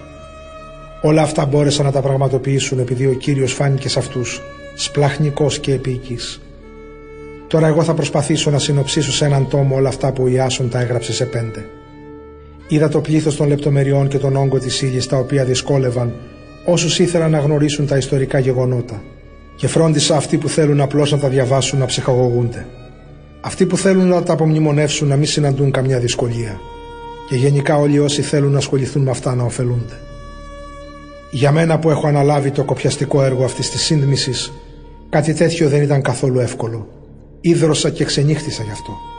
Όλα 1.03 1.23
αυτά 1.23 1.47
μπόρεσαν 1.47 1.85
να 1.85 1.93
τα 1.93 2.01
πραγματοποιήσουν 2.01 2.79
επειδή 2.79 3.07
ο 3.07 3.13
Κύριος 3.13 3.53
φάνηκε 3.53 3.89
σε 3.89 3.99
αυτούς 3.99 4.41
σπλαχνικός 4.75 5.59
και 5.59 5.73
επίκης. 5.73 6.41
Τώρα 7.47 7.67
εγώ 7.67 7.83
θα 7.83 7.95
προσπαθήσω 7.95 8.51
να 8.51 8.59
συνοψίσω 8.59 9.13
σε 9.13 9.25
έναν 9.25 9.49
τόμο 9.49 9.77
όλα 9.77 9.89
αυτά 9.89 10.13
που 10.13 10.23
ο 10.23 10.29
Ιάσον 10.29 10.71
τα 10.71 10.81
έγραψε 10.81 11.13
σε 11.13 11.25
πέντε. 11.25 11.65
Είδα 12.73 12.89
το 12.89 13.01
πλήθος 13.01 13.37
των 13.37 13.49
λεπτομεριών 13.49 14.09
και 14.09 14.19
τον 14.19 14.37
όγκο 14.37 14.59
της 14.59 14.83
ύλης 14.83 15.07
τα 15.07 15.17
οποία 15.17 15.45
δυσκόλευαν 15.45 16.13
όσους 16.65 16.99
ήθελαν 16.99 17.31
να 17.31 17.39
γνωρίσουν 17.39 17.87
τα 17.87 17.97
ιστορικά 17.97 18.39
γεγονότα 18.39 19.03
και 19.57 19.69
φρόντισα 19.69 20.17
αυτοί 20.17 20.37
που 20.37 20.49
θέλουν 20.49 20.81
απλώς 20.81 21.11
να 21.11 21.19
τα 21.19 21.29
διαβάσουν 21.29 21.79
να 21.79 21.87
ψυχαγωγούνται. 21.87 22.67
Αυτοί 23.41 23.67
που 23.67 23.77
θέλουν 23.77 24.09
να 24.09 24.23
τα 24.23 24.33
απομνημονεύσουν 24.33 25.09
να 25.09 25.17
μην 25.17 25.27
συναντούν 25.27 25.71
καμιά 25.71 25.99
δυσκολία 25.99 26.61
και 27.29 27.37
γενικά 27.37 27.77
όλοι 27.77 27.99
όσοι 27.99 28.23
θέλουν 28.23 28.53
να 28.53 28.59
ασχοληθούν 28.59 29.03
με 29.03 29.11
αυτά 29.11 29.35
να 29.35 29.43
ωφελούνται. 29.43 29.99
Για 31.31 31.53
μένα 31.53 31.79
που 31.79 31.91
έχω 31.91 32.07
αναλάβει 32.07 32.51
το 32.51 32.65
κοπιαστικό 32.65 33.23
έργο 33.23 33.45
αυτής 33.45 33.71
της 33.71 33.83
σύνδμηση, 33.83 34.33
κάτι 35.09 35.35
τέτοιο 35.35 35.69
δεν 35.69 35.83
ήταν 35.83 36.03
καθόλου 36.03 36.39
εύκολο. 36.39 36.89
Ήδρωσα 37.41 37.91
και 37.91 38.05
ξενύχτησα 38.05 38.63
γι' 38.63 38.71
αυτό. 38.71 39.12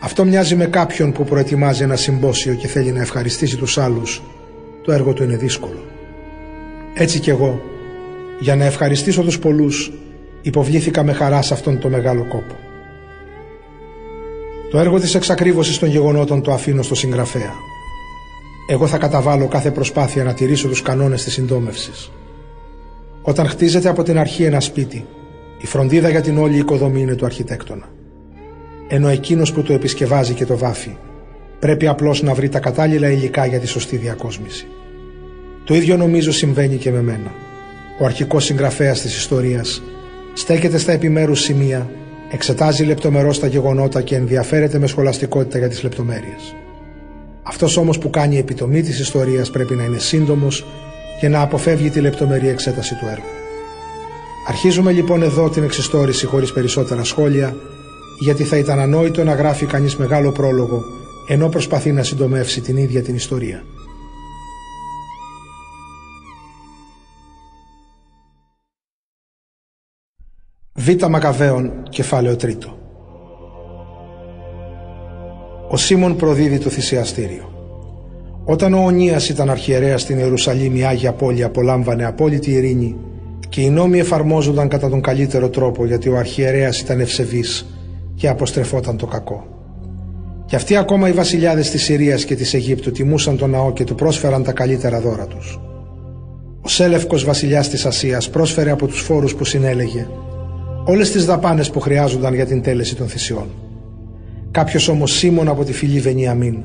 Αυτό 0.00 0.24
μοιάζει 0.24 0.56
με 0.56 0.66
κάποιον 0.66 1.12
που 1.12 1.24
προετοιμάζει 1.24 1.82
ένα 1.82 1.96
συμπόσιο 1.96 2.54
και 2.54 2.66
θέλει 2.66 2.92
να 2.92 3.00
ευχαριστήσει 3.00 3.56
τους 3.56 3.78
άλλους. 3.78 4.22
Το 4.82 4.92
έργο 4.92 5.12
του 5.12 5.22
είναι 5.22 5.36
δύσκολο. 5.36 5.84
Έτσι 6.94 7.18
κι 7.18 7.30
εγώ, 7.30 7.60
για 8.40 8.56
να 8.56 8.64
ευχαριστήσω 8.64 9.22
τους 9.22 9.38
πολλούς, 9.38 9.92
υποβλήθηκα 10.42 11.02
με 11.02 11.12
χαρά 11.12 11.42
σε 11.42 11.54
αυτόν 11.54 11.78
τον 11.78 11.90
μεγάλο 11.90 12.26
κόπο. 12.28 12.54
Το 14.70 14.78
έργο 14.78 15.00
της 15.00 15.14
εξακρίβωσης 15.14 15.78
των 15.78 15.88
γεγονότων 15.88 16.42
το 16.42 16.52
αφήνω 16.52 16.82
στο 16.82 16.94
συγγραφέα. 16.94 17.52
Εγώ 18.68 18.86
θα 18.86 18.98
καταβάλω 18.98 19.46
κάθε 19.46 19.70
προσπάθεια 19.70 20.24
να 20.24 20.34
τηρήσω 20.34 20.68
τους 20.68 20.82
κανόνες 20.82 21.24
της 21.24 21.32
συντόμευσης. 21.32 22.10
Όταν 23.22 23.48
χτίζεται 23.48 23.88
από 23.88 24.02
την 24.02 24.18
αρχή 24.18 24.44
ένα 24.44 24.60
σπίτι, 24.60 25.06
η 25.58 25.66
φροντίδα 25.66 26.08
για 26.08 26.20
την 26.20 26.38
όλη 26.38 26.58
οικοδομή 26.58 27.00
είναι 27.00 27.14
του 27.14 27.24
αρχιτέκτονα. 27.24 27.88
Ενώ 28.88 29.08
εκείνος 29.08 29.52
που 29.52 29.62
το 29.62 29.72
επισκευάζει 29.72 30.34
και 30.34 30.46
το 30.46 30.58
βάφει 30.58 30.96
πρέπει 31.58 31.86
απλώς 31.86 32.22
να 32.22 32.34
βρει 32.34 32.48
τα 32.48 32.58
κατάλληλα 32.58 33.10
υλικά 33.10 33.46
για 33.46 33.58
τη 33.58 33.66
σωστή 33.66 33.96
διακόσμηση. 33.96 34.66
Το 35.64 35.74
ίδιο 35.74 35.96
νομίζω 35.96 36.32
συμβαίνει 36.32 36.76
και 36.76 36.90
με 36.90 37.02
μένα. 37.02 37.32
Ο 38.00 38.04
αρχικός 38.04 38.44
συγγραφέας 38.44 39.00
της 39.00 39.16
ιστορίας 39.16 39.82
στέκεται 40.34 40.78
στα 40.78 40.92
επιμέρους 40.92 41.40
σημεία, 41.40 41.90
εξετάζει 42.30 42.84
λεπτομερώς 42.84 43.38
τα 43.38 43.46
γεγονότα 43.46 44.00
και 44.00 44.16
ενδιαφέρεται 44.16 44.78
με 44.78 44.86
σχολαστικότητα 44.86 45.58
για 45.58 45.68
τις 45.68 45.82
λεπτομέρειες. 45.82 46.54
Αυτός 47.42 47.76
όμως 47.76 47.98
που 47.98 48.10
κάνει 48.10 48.38
επιτομή 48.38 48.82
της 48.82 48.98
ιστορίας 48.98 49.50
πρέπει 49.50 49.74
να 49.74 49.84
είναι 49.84 49.98
σύντομος 49.98 50.66
και 51.20 51.28
να 51.28 51.40
αποφεύγει 51.40 51.90
τη 51.90 52.00
λεπτομερή 52.00 52.48
εξέταση 52.48 52.94
του 52.94 53.06
έργου. 53.10 53.30
Αρχίζουμε 54.48 54.92
λοιπόν 54.92 55.22
εδώ 55.22 55.50
την 55.50 55.62
εξιστόρηση 55.62 56.26
χωρίς 56.26 56.52
περισσότερα 56.52 57.04
σχόλια, 57.04 57.56
γιατί 58.18 58.44
θα 58.44 58.56
ήταν 58.56 58.78
ανόητο 58.78 59.24
να 59.24 59.34
γράφει 59.34 59.66
κανείς 59.66 59.96
μεγάλο 59.96 60.32
πρόλογο, 60.32 60.82
ενώ 61.28 61.48
προσπαθεί 61.48 61.92
να 61.92 62.02
συντομεύσει 62.02 62.60
την 62.60 62.76
ίδια 62.76 63.02
την 63.02 63.14
ιστορία. 63.14 63.62
Β. 70.74 71.06
Μακαβαίων, 71.08 71.82
κεφάλαιο 71.88 72.36
τρίτο. 72.36 72.78
Ο 75.68 75.76
Σίμων 75.76 76.16
προδίδει 76.16 76.58
το 76.58 76.70
θυσιαστήριο. 76.70 77.50
Όταν 78.44 78.74
ο 78.74 78.84
Ονίας 78.84 79.28
ήταν 79.28 79.50
αρχιερέας 79.50 80.02
στην 80.02 80.18
Ιερουσαλήμ 80.18 80.76
η 80.76 80.84
Άγια 80.84 81.12
Πόλη 81.12 81.44
απολάμβανε 81.44 82.04
απόλυτη 82.04 82.50
ειρήνη 82.50 82.96
και 83.48 83.60
οι 83.60 83.70
νόμοι 83.70 83.98
εφαρμόζονταν 83.98 84.68
κατά 84.68 84.88
τον 84.88 85.00
καλύτερο 85.00 85.48
τρόπο 85.48 85.86
γιατί 85.86 86.08
ο 86.08 86.16
αρχιερέας 86.16 86.80
ήταν 86.80 87.00
ευσεβής 87.00 87.66
και 88.16 88.28
αποστρεφόταν 88.28 88.96
το 88.96 89.06
κακό. 89.06 89.46
Και 90.46 90.56
αυτοί 90.56 90.76
ακόμα 90.76 91.08
οι 91.08 91.12
βασιλιάδες 91.12 91.70
της 91.70 91.82
Συρίας 91.82 92.24
και 92.24 92.34
της 92.34 92.54
Αιγύπτου 92.54 92.90
τιμούσαν 92.90 93.36
τον 93.36 93.50
ναό 93.50 93.72
και 93.72 93.84
του 93.84 93.94
πρόσφεραν 93.94 94.42
τα 94.42 94.52
καλύτερα 94.52 95.00
δώρα 95.00 95.26
τους. 95.26 95.60
Ο 96.60 96.68
Σέλευκος 96.68 97.24
βασιλιάς 97.24 97.68
της 97.68 97.86
Ασίας 97.86 98.30
πρόσφερε 98.30 98.70
από 98.70 98.86
τους 98.86 99.00
φόρους 99.00 99.34
που 99.34 99.44
συνέλεγε 99.44 100.06
όλες 100.88 101.10
τις 101.10 101.24
δαπάνες 101.24 101.70
που 101.70 101.80
χρειάζονταν 101.80 102.34
για 102.34 102.46
την 102.46 102.62
τέλεση 102.62 102.96
των 102.96 103.08
θυσιών. 103.08 103.46
Κάποιος 104.50 104.88
όμως 104.88 105.12
Σίμων 105.12 105.48
από 105.48 105.64
τη 105.64 105.72
φυλή 105.72 106.00
Βενιαμίν, 106.00 106.56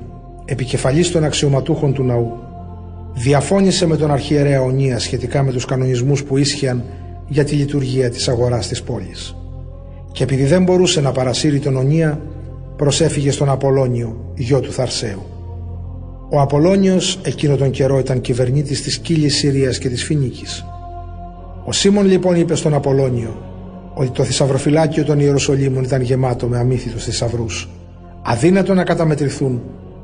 επικεφαλής 0.45 1.11
των 1.11 1.23
αξιωματούχων 1.23 1.93
του 1.93 2.03
ναού, 2.03 2.31
διαφώνησε 3.13 3.87
με 3.87 3.97
τον 3.97 4.11
αρχιερέα 4.11 4.61
Ονία 4.61 4.99
σχετικά 4.99 5.43
με 5.43 5.51
τους 5.51 5.65
κανονισμούς 5.65 6.23
που 6.23 6.37
ίσχυαν 6.37 6.83
για 7.27 7.43
τη 7.43 7.55
λειτουργία 7.55 8.09
της 8.09 8.27
αγοράς 8.27 8.67
της 8.67 8.83
πόλης. 8.83 9.35
Και 10.11 10.23
επειδή 10.23 10.45
δεν 10.45 10.63
μπορούσε 10.63 11.01
να 11.01 11.11
παρασύρει 11.11 11.59
τον 11.59 11.75
Ονία, 11.75 12.19
προσέφυγε 12.75 13.31
στον 13.31 13.49
Απολώνιο, 13.49 14.33
γιο 14.35 14.59
του 14.59 14.71
Θαρσαίου. 14.71 15.21
Ο 16.29 16.39
Απολώνιος 16.41 17.19
εκείνο 17.23 17.55
τον 17.55 17.69
καιρό 17.69 17.99
ήταν 17.99 18.21
κυβερνήτης 18.21 18.81
της 18.81 18.97
Κύλης 18.97 19.35
Συρίας 19.35 19.77
και 19.77 19.89
της 19.89 20.03
Φινίκης. 20.03 20.65
Ο 21.65 21.71
Σίμων 21.71 22.05
λοιπόν 22.05 22.35
είπε 22.35 22.55
στον 22.55 22.73
Απολώνιο 22.73 23.35
ότι 23.93 24.09
το 24.09 24.23
θησαυροφυλάκιο 24.23 25.03
των 25.03 25.19
Ιεροσολύμων 25.19 25.83
ήταν 25.83 26.01
γεμάτο 26.01 26.47
με 26.47 26.57
αμύθιτους 26.57 27.03
θησαυρούς, 27.03 27.69
αδύνατο 28.21 28.73
να 28.73 28.83
καταμετρηθούν, 28.83 29.61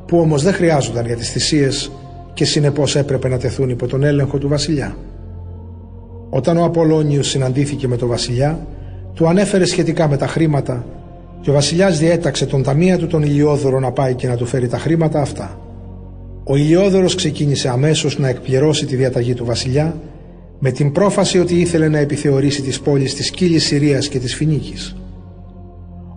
που 0.08 0.20
όμως 0.20 0.44
δεν 0.44 0.54
χρειάζονταν 0.54 1.06
για 1.06 1.16
τις 1.16 1.30
θυσίες 1.32 1.92
και 2.34 2.46
συνεπώς 2.46 2.96
έπρεπε 2.96 3.28
να 3.28 3.38
τεθούν 3.38 3.70
υπό 3.70 3.88
τον 3.88 4.04
έλεγχο 4.04 4.38
του 4.38 4.48
βασιλιά. 4.48 4.98
Όταν 6.30 6.58
ο 6.58 6.64
Απολώνιος 6.64 7.28
συναντήθηκε 7.28 7.88
με 7.88 7.96
τον 7.96 8.08
βασιλιά, 8.08 8.68
του 9.18 9.28
ανέφερε 9.28 9.66
σχετικά 9.66 10.08
με 10.08 10.18
τα 10.18 10.28
χρήματα 10.28 10.86
και 11.42 11.50
ο 11.50 11.54
βασιλιάς 11.54 12.00
διέταξε 12.00 12.46
τον 12.46 12.64
ταμεία 12.64 12.98
του 12.98 13.08
τον 13.08 13.24
Ηλιόδωρο 13.24 13.80
να 13.80 13.92
πάει 13.92 14.16
και 14.16 14.28
να 14.28 14.36
του 14.36 14.46
φέρει 14.46 14.68
τα 14.68 14.78
χρήματα 14.78 15.22
αυτά. 15.22 15.60
Ο 16.44 16.56
Ηλιόδωρος 16.56 17.16
ξεκίνησε 17.16 17.70
αμέσως 17.70 18.20
να 18.20 18.28
εκπληρώσει 18.28 18.86
τη 18.86 18.96
διαταγή 18.96 19.34
του 19.34 19.46
βασιλιά 19.46 20.00
με 20.60 20.72
την 20.72 20.92
πρόφαση 20.92 21.40
ότι 21.40 21.60
ήθελε 21.60 21.88
να 21.88 21.98
επιθεωρήσει 21.98 22.62
τις 22.62 22.80
πόλεις 22.80 23.16
της 23.16 23.30
Κύλης 23.30 23.66
Συρίας 23.66 24.08
και 24.08 24.20
της 24.20 24.36
Φινίκης. 24.36 24.96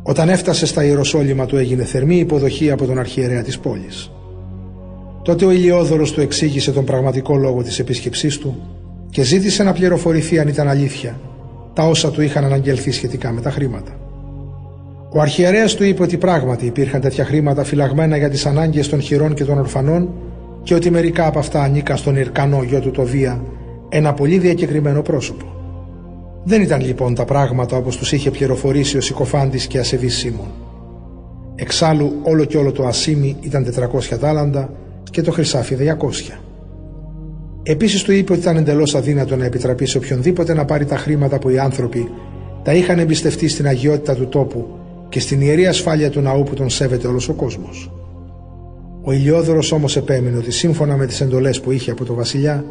Όταν 0.02 0.28
έφτασε 0.28 0.66
στα 0.66 0.84
Ιεροσόλυμα 0.84 1.46
του 1.46 1.56
έγινε 1.56 1.84
θερμή 1.84 2.16
υποδοχή 2.16 2.70
από 2.70 2.86
τον 2.86 2.98
αρχιερέα 2.98 3.42
της 3.42 3.58
πόλης. 3.58 4.10
Τότε 5.22 5.44
ο 5.44 5.50
Ηλιόδωρος 5.50 6.12
του 6.12 6.20
εξήγησε 6.20 6.72
τον 6.72 6.84
πραγματικό 6.84 7.36
λόγο 7.36 7.62
της 7.62 7.78
επίσκεψής 7.78 8.38
του 8.38 8.56
και 9.10 9.22
ζήτησε 9.22 9.62
να 9.62 9.72
πληροφορηθεί 9.72 10.38
αν 10.38 10.48
ήταν 10.48 10.68
αλήθεια 10.68 11.20
τα 11.72 11.82
όσα 11.88 12.10
του 12.10 12.22
είχαν 12.22 12.44
αναγγελθεί 12.44 12.90
σχετικά 12.90 13.32
με 13.32 13.40
τα 13.40 13.50
χρήματα. 13.50 13.92
Ο 15.12 15.20
αρχιερέας 15.20 15.74
του 15.74 15.84
είπε 15.84 16.02
ότι 16.02 16.16
πράγματι 16.16 16.66
υπήρχαν 16.66 17.00
τέτοια 17.00 17.24
χρήματα 17.24 17.64
φυλαγμένα 17.64 18.16
για 18.16 18.30
τις 18.30 18.46
ανάγκες 18.46 18.88
των 18.88 19.00
χειρών 19.00 19.34
και 19.34 19.44
των 19.44 19.58
ορφανών 19.58 20.08
και 20.62 20.74
ότι 20.74 20.90
μερικά 20.90 21.26
από 21.26 21.38
αυτά 21.38 21.62
ανήκαν 21.62 21.96
στον 21.96 22.16
Ιρκανό 22.16 22.62
γιο 22.62 22.80
του 22.80 22.90
Τοβία, 22.90 23.42
ένα 23.88 24.12
πολύ 24.12 24.38
διακεκριμένο 24.38 25.02
πρόσωπο. 25.02 25.44
Δεν 26.44 26.62
ήταν 26.62 26.80
λοιπόν 26.80 27.14
τα 27.14 27.24
πράγματα 27.24 27.76
όπως 27.76 27.96
τους 27.96 28.12
είχε 28.12 28.30
πληροφορήσει 28.30 28.96
ο 28.96 29.00
συκοφάντης 29.00 29.66
και 29.66 29.78
ασεβής 29.78 30.16
Σίμων. 30.16 30.46
Εξάλλου 31.54 32.12
όλο 32.22 32.44
και 32.44 32.56
όλο 32.56 32.72
το 32.72 32.86
ασίμι 32.86 33.36
ήταν 33.40 33.74
400 34.12 34.18
τάλαντα 34.20 34.70
και 35.10 35.22
το 35.22 35.32
χρυσάφι 35.32 35.76
200. 35.78 36.38
Επίσης 37.62 38.02
του 38.02 38.12
είπε 38.12 38.32
ότι 38.32 38.40
ήταν 38.40 38.56
εντελώς 38.56 38.94
αδύνατο 38.94 39.36
να 39.36 39.44
επιτραπεί 39.44 39.86
σε 39.86 39.96
οποιονδήποτε 39.98 40.54
να 40.54 40.64
πάρει 40.64 40.84
τα 40.84 40.96
χρήματα 40.96 41.38
που 41.38 41.48
οι 41.48 41.58
άνθρωποι 41.58 42.08
τα 42.62 42.74
είχαν 42.74 42.98
εμπιστευτεί 42.98 43.48
στην 43.48 43.66
αγιότητα 43.66 44.14
του 44.14 44.28
τόπου 44.28 44.66
και 45.08 45.20
στην 45.20 45.40
ιερή 45.40 45.66
ασφάλεια 45.66 46.10
του 46.10 46.20
ναού 46.20 46.42
που 46.42 46.54
τον 46.54 46.70
σέβεται 46.70 47.06
όλος 47.06 47.28
ο 47.28 47.32
κόσμος. 47.32 47.90
Ο 49.02 49.12
Ηλιόδωρος 49.12 49.72
όμως 49.72 49.96
επέμεινε 49.96 50.36
ότι 50.36 50.50
σύμφωνα 50.50 50.96
με 50.96 51.06
τις 51.06 51.20
εντολές 51.20 51.60
που 51.60 51.70
είχε 51.70 51.90
από 51.90 52.04
το 52.04 52.14
Βασιλιά, 52.14 52.64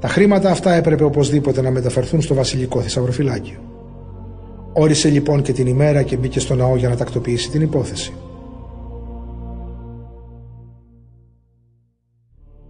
τα 0.00 0.08
χρήματα 0.08 0.50
αυτά 0.50 0.74
έπρεπε 0.74 1.04
οπωσδήποτε 1.04 1.62
να 1.62 1.70
μεταφερθούν 1.70 2.20
στο 2.22 2.34
βασιλικό 2.34 2.80
θησαυροφυλάκιο. 2.80 3.58
Όρισε 4.72 5.08
λοιπόν 5.08 5.42
και 5.42 5.52
την 5.52 5.66
ημέρα 5.66 6.02
και 6.02 6.16
μπήκε 6.16 6.40
στο 6.40 6.54
ναό 6.54 6.76
για 6.76 6.88
να 6.88 6.96
τακτοποιήσει 6.96 7.50
την 7.50 7.60
υπόθεση. 7.60 8.12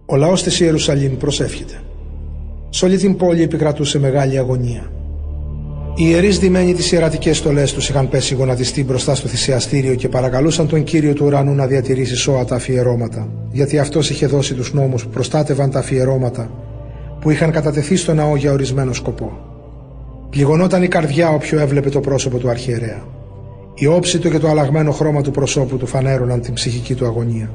Ο 0.09 0.15
λαός 0.15 0.43
της 0.43 0.59
Ιερουσαλήμ 0.59 1.17
προσεύχεται. 1.17 1.73
Σ' 2.69 2.81
όλη 2.81 2.97
την 2.97 3.15
πόλη 3.15 3.41
επικρατούσε 3.41 3.99
μεγάλη 3.99 4.37
αγωνία. 4.37 4.91
Οι 5.95 6.03
ιερείς 6.05 6.39
δημένοι 6.39 6.73
τις 6.73 6.91
ιερατικές 6.91 7.37
στολές 7.37 7.73
τους 7.73 7.89
είχαν 7.89 8.09
πέσει 8.09 8.35
γονατιστοί 8.35 8.83
μπροστά 8.83 9.15
στο 9.15 9.27
θυσιαστήριο 9.27 9.95
και 9.95 10.09
παρακαλούσαν 10.09 10.67
τον 10.67 10.83
κύριο 10.83 11.13
του 11.13 11.25
ουρανού 11.25 11.53
να 11.53 11.65
διατηρήσει 11.65 12.15
σώα 12.15 12.45
τα 12.45 12.55
αφιερώματα, 12.55 13.27
γιατί 13.51 13.79
αυτός 13.79 14.09
είχε 14.09 14.27
δώσει 14.27 14.53
τους 14.53 14.73
νόμους 14.73 15.03
που 15.03 15.09
προστάτευαν 15.09 15.71
τα 15.71 15.79
αφιερώματα 15.79 16.51
που 17.21 17.29
είχαν 17.29 17.51
κατατεθεί 17.51 17.95
στο 17.95 18.13
ναό 18.13 18.35
για 18.35 18.51
ορισμένο 18.51 18.93
σκοπό. 18.93 19.31
Πληγωνόταν 20.29 20.83
η 20.83 20.87
καρδιά 20.87 21.29
όποιο 21.29 21.59
έβλεπε 21.59 21.89
το 21.89 21.99
πρόσωπο 21.99 22.37
του 22.37 22.49
αρχιερέα. 22.49 23.03
Η 23.75 23.87
όψη 23.87 24.19
του 24.19 24.29
και 24.29 24.39
το 24.39 24.47
αλλαγμένο 24.47 24.91
χρώμα 24.91 25.21
του 25.21 25.31
προσώπου 25.31 25.77
του 25.77 25.85
φανέρωναν 25.85 26.41
την 26.41 26.53
ψυχική 26.53 26.93
του 26.95 27.05
αγωνία. 27.05 27.49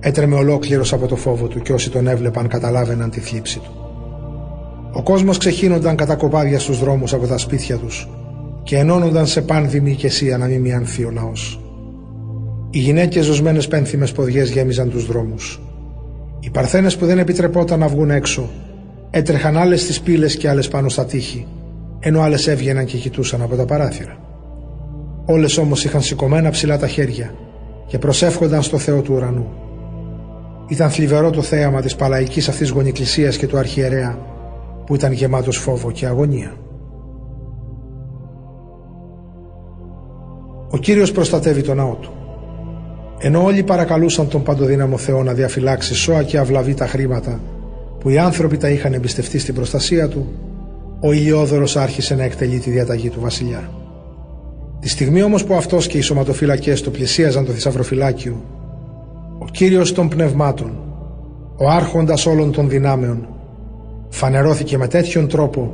Έτρεμε 0.00 0.34
ολόκληρος 0.34 0.92
από 0.92 1.06
το 1.06 1.16
φόβο 1.16 1.46
του 1.46 1.60
και 1.60 1.72
όσοι 1.72 1.90
τον 1.90 2.06
έβλεπαν 2.06 2.48
καταλάβαιναν 2.48 3.10
τη 3.10 3.20
θλίψη 3.20 3.58
του. 3.58 3.72
Ο 4.92 5.02
κόσμος 5.02 5.38
ξεχύνονταν 5.38 5.96
κατά 5.96 6.14
κοπάδια 6.14 6.58
στους 6.58 6.78
δρόμους 6.78 7.12
από 7.12 7.26
τα 7.26 7.38
σπίτια 7.38 7.76
τους 7.76 8.08
και 8.62 8.76
ενώνονταν 8.76 9.26
σε 9.26 9.42
πάνδημη 9.42 9.90
ηκεσία 9.90 10.38
να 10.38 10.46
μην 10.46 10.60
μιανθεί 10.60 11.04
ο 11.04 11.10
ναό. 11.10 11.32
Οι 12.70 12.78
γυναίκες 12.78 13.24
ζωσμένες 13.24 13.68
πένθυμες 13.68 14.12
ποδιές 14.12 14.50
γέμιζαν 14.50 14.90
τους 14.90 15.06
δρόμους. 15.06 15.60
Οι 16.40 16.50
παρθένες 16.50 16.96
που 16.96 17.06
δεν 17.06 17.18
επιτρεπόταν 17.18 17.78
να 17.78 17.88
βγουν 17.88 18.10
έξω 18.10 18.48
έτρεχαν 19.10 19.56
άλλες 19.56 19.80
στις 19.80 20.00
πύλες 20.00 20.36
και 20.36 20.48
άλλες 20.48 20.68
πάνω 20.68 20.88
στα 20.88 21.04
τείχη, 21.04 21.46
ενώ 21.98 22.20
άλλες 22.20 22.46
έβγαιναν 22.46 22.84
και 22.84 22.96
κοιτούσαν 22.96 23.42
από 23.42 23.56
τα 23.56 23.64
παράθυρα. 23.64 24.16
Όλες 25.24 25.58
όμως 25.58 25.84
είχαν 25.84 26.02
σηκωμένα 26.02 26.50
ψηλά 26.50 26.78
τα 26.78 26.86
χέρια 26.86 27.34
και 27.86 27.98
προσεύχονταν 27.98 28.62
στο 28.62 28.78
Θεό 28.78 29.00
του 29.00 29.14
ουρανού. 29.14 29.46
Ήταν 30.68 30.90
θλιβερό 30.90 31.30
το 31.30 31.42
θέαμα 31.42 31.80
της 31.80 31.96
παλαϊκής 31.96 32.48
αυτής 32.48 32.70
γονικλησίας 32.70 33.36
και 33.36 33.46
του 33.46 33.58
αρχιερέα 33.58 34.18
που 34.86 34.94
ήταν 34.94 35.12
γεμάτος 35.12 35.56
φόβο 35.56 35.90
και 35.90 36.06
αγωνία. 36.06 36.56
Ο 40.70 40.78
Κύριος 40.78 41.12
προστατεύει 41.12 41.62
τον 41.62 41.76
ναό 41.76 41.94
του. 41.94 42.12
Ενώ 43.18 43.44
όλοι 43.44 43.62
παρακαλούσαν 43.62 44.28
τον 44.28 44.42
παντοδύναμο 44.42 44.96
Θεό 44.96 45.22
να 45.22 45.32
διαφυλάξει 45.32 45.94
σώα 45.94 46.22
και 46.22 46.38
αυλαβή 46.38 46.74
τα 46.74 46.86
χρήματα 46.86 47.40
που 48.00 48.08
οι 48.08 48.18
άνθρωποι 48.18 48.56
τα 48.56 48.68
είχαν 48.68 48.92
εμπιστευτεί 48.92 49.38
στην 49.38 49.54
προστασία 49.54 50.08
του, 50.08 50.26
ο 51.00 51.12
Ηλιόδωρος 51.12 51.76
άρχισε 51.76 52.14
να 52.14 52.22
εκτελεί 52.22 52.58
τη 52.58 52.70
διαταγή 52.70 53.10
του 53.10 53.20
βασιλιά. 53.20 53.70
Τη 54.80 54.88
στιγμή 54.88 55.22
όμως 55.22 55.44
που 55.44 55.54
αυτός 55.54 55.86
και 55.86 55.98
οι 55.98 56.00
σωματοφυλακές 56.00 56.82
του 56.82 56.90
πλησίαζαν 56.90 57.44
το 57.44 57.52
θησαυροφυλάκιο, 57.52 58.42
ο 58.52 58.57
Κύριος 59.50 59.92
των 59.92 60.08
πνευμάτων, 60.08 60.72
ο 61.56 61.68
άρχοντας 61.68 62.26
όλων 62.26 62.52
των 62.52 62.68
δυνάμεων, 62.68 63.28
φανερώθηκε 64.08 64.78
με 64.78 64.86
τέτοιον 64.86 65.28
τρόπο 65.28 65.72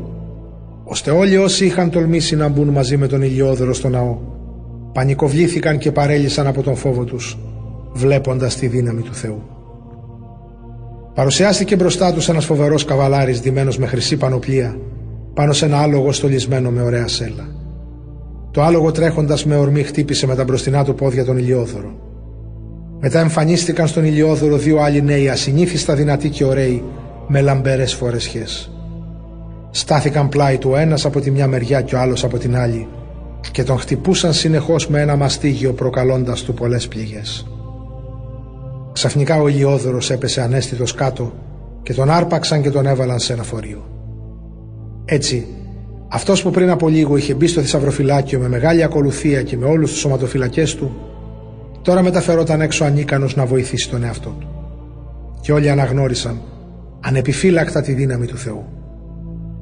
ώστε 0.85 1.11
όλοι 1.11 1.37
όσοι 1.37 1.65
είχαν 1.65 1.91
τολμήσει 1.91 2.37
να 2.37 2.49
μπουν 2.49 2.69
μαζί 2.69 2.97
με 2.97 3.07
τον 3.07 3.23
Ηλιόδωρο 3.23 3.75
στο 3.75 3.89
ναό 3.89 4.17
πανικοβλήθηκαν 4.93 5.79
και 5.79 5.93
παρέλυσαν 5.93 6.47
από 6.47 6.63
τον 6.63 6.77
φόβο 6.77 7.05
τους 7.05 7.39
βλέποντας 7.93 8.57
τη 8.57 8.67
δύναμη 8.67 9.03
του 9.03 9.15
Θεού. 9.15 9.43
Παρουσιάστηκε 11.15 11.77
μπροστά 11.77 12.13
τους 12.13 12.29
ένας 12.29 12.45
φοβερός 12.45 12.85
καβαλάρης 12.85 13.41
δημένος 13.41 13.79
με 13.79 13.87
χρυσή 13.87 14.17
πανοπλία 14.17 14.79
πάνω 15.35 15.53
σε 15.53 15.65
ένα 15.65 15.79
άλογο 15.79 16.13
στολισμένο 16.13 16.71
με 16.71 16.83
ωραία 16.83 17.09
σέλα. 17.09 17.49
Το 18.51 18.63
άλογο 18.63 18.91
τρέχοντας 18.91 19.45
με 19.45 19.57
ορμή 19.57 19.83
χτύπησε 19.83 20.27
με 20.27 20.35
τα 20.35 20.45
μπροστινά 20.45 20.85
του 20.85 20.95
πόδια 20.95 21.25
τον 21.25 21.39
Ηλιόδωρο. 21.39 22.04
Μετά 23.07 23.21
εμφανίστηκαν 23.21 23.87
στον 23.87 24.05
Ηλιόδωρο 24.05 24.57
δύο 24.57 24.79
άλλοι 24.79 25.03
νέοι 25.03 25.29
ασυνήθιστα 25.29 25.95
δυνατοί 25.95 26.29
και 26.29 26.45
ωραίοι 26.45 26.83
με 27.27 27.41
λαμπερές 27.41 27.95
φορεσιές. 27.95 28.71
Στάθηκαν 29.71 30.29
πλάι 30.29 30.59
του 30.59 30.75
ένας 30.75 31.05
από 31.05 31.21
τη 31.21 31.31
μια 31.31 31.47
μεριά 31.47 31.81
και 31.83 31.95
ο 31.95 31.99
άλλος 31.99 32.25
από 32.25 32.39
την 32.39 32.57
άλλη 32.57 32.89
και 33.51 33.63
τον 33.63 33.79
χτυπούσαν 33.79 34.33
συνεχώς 34.33 34.89
με 34.89 35.01
ένα 35.01 35.17
μαστίγιο 35.17 35.73
προκαλώντας 35.73 36.43
του 36.43 36.55
πολλές 36.55 36.89
πληγές. 36.89 37.47
Ξαφνικά 38.93 39.41
ο 39.41 39.49
Ηλιόδωρος 39.49 40.11
έπεσε 40.11 40.41
ανέστητος 40.41 40.95
κάτω 40.95 41.33
και 41.83 41.95
τον 41.95 42.11
άρπαξαν 42.11 42.63
και 42.63 42.71
τον 42.71 42.87
έβαλαν 42.87 43.19
σε 43.19 43.33
ένα 43.33 43.43
φορείο. 43.43 43.85
Έτσι, 45.05 45.47
αυτός 46.09 46.43
που 46.43 46.51
πριν 46.51 46.71
από 46.71 46.89
λίγο 46.89 47.17
είχε 47.17 47.35
μπει 47.35 47.47
στο 47.47 47.61
θησαυροφυλάκιο 47.61 48.39
με 48.39 48.49
μεγάλη 48.49 48.83
ακολουθία 48.83 49.43
και 49.43 49.57
με 49.57 49.67
όλους 49.67 49.91
τους 49.91 50.01
σωματοφυλακές 50.01 50.75
του, 50.75 51.14
τώρα 51.85 52.03
μεταφερόταν 52.03 52.61
έξω 52.61 52.85
ανίκανος 52.85 53.37
να 53.37 53.47
βοηθήσει 53.47 53.91
τον 53.91 54.05
εαυτό 54.05 54.37
του. 54.41 54.49
Και 55.41 55.53
όλοι 55.53 55.71
αναγνώρισαν 55.71 56.41
ανεπιφύλακτα 57.01 57.81
τη 57.81 57.93
δύναμη 57.93 58.27
του 58.27 58.37
Θεού. 58.37 58.65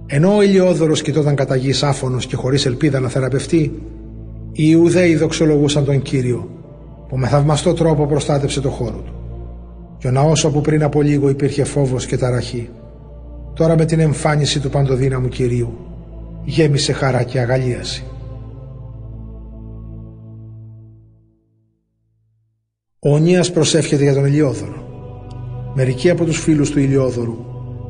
Ενώ 0.06 0.36
ο 0.36 0.42
Ηλιόδωρος 0.42 1.02
κοιτόταν 1.02 1.34
κατά 1.34 1.56
γης 1.56 1.82
άφωνος 1.82 2.26
και 2.26 2.36
χωρίς 2.36 2.66
ελπίδα 2.66 3.00
να 3.00 3.08
θεραπευτεί, 3.08 3.60
οι 4.52 4.64
Ιουδαίοι 4.70 5.16
δοξολογούσαν 5.16 5.84
τον 5.84 6.02
Κύριο, 6.02 6.48
που 7.08 7.18
με 7.18 7.26
θαυμαστό 7.26 7.74
τρόπο 7.74 8.06
προστάτευσε 8.06 8.60
το 8.60 8.70
χώρο 8.70 9.02
του. 9.04 9.14
Και 9.98 10.08
ο 10.08 10.10
ναός 10.10 10.44
όπου 10.44 10.60
πριν 10.60 10.82
από 10.82 11.02
λίγο 11.02 11.28
υπήρχε 11.28 11.64
φόβος 11.64 12.06
και 12.06 12.16
ταραχή, 12.16 12.68
τώρα 13.54 13.76
με 13.76 13.84
την 13.84 14.00
εμφάνιση 14.00 14.60
του 14.60 14.70
παντοδύναμου 14.70 15.28
Κυρίου, 15.28 15.72
γέμισε 16.44 16.92
χαρά 16.92 17.22
και 17.22 17.38
αγαλίαση. 17.38 18.04
Ο 23.04 23.14
Ωνίας 23.14 23.52
προσεύχεται 23.52 24.02
για 24.02 24.14
τον 24.14 24.24
Ηλιόδωρο. 24.24 24.84
Μερικοί 25.74 26.10
από 26.10 26.24
τους 26.24 26.40
φίλους 26.40 26.70
του 26.70 26.78
Ηλιόδωρου 26.78 27.36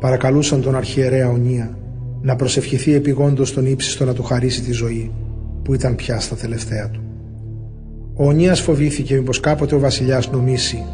παρακαλούσαν 0.01 0.63
τον 0.63 0.77
αρχιερέα 0.77 1.29
Ονία 1.29 1.79
να 2.23 2.37
προσευχηθεί 2.37 2.95
επιγόντως 2.95 3.53
τον 3.53 3.67
ύψιστο 3.67 4.05
να 4.05 4.15
του 4.15 4.23
χαρίσει 4.23 4.63
τη 4.63 4.73
ζωή 4.73 5.13
που 5.63 5.75
ήταν 5.75 5.95
πια 5.95 6.21
στα 6.21 6.37
τελευταία 6.37 6.91
του. 6.91 7.03
Ο 8.15 8.27
Ονίας 8.27 8.61
φοβήθηκε 8.61 9.15
μήπως 9.15 9.41
κάποτε 9.41 9.75
ο 9.75 9.79
βασιλιάς 9.79 10.31
νομίσει 10.31 10.85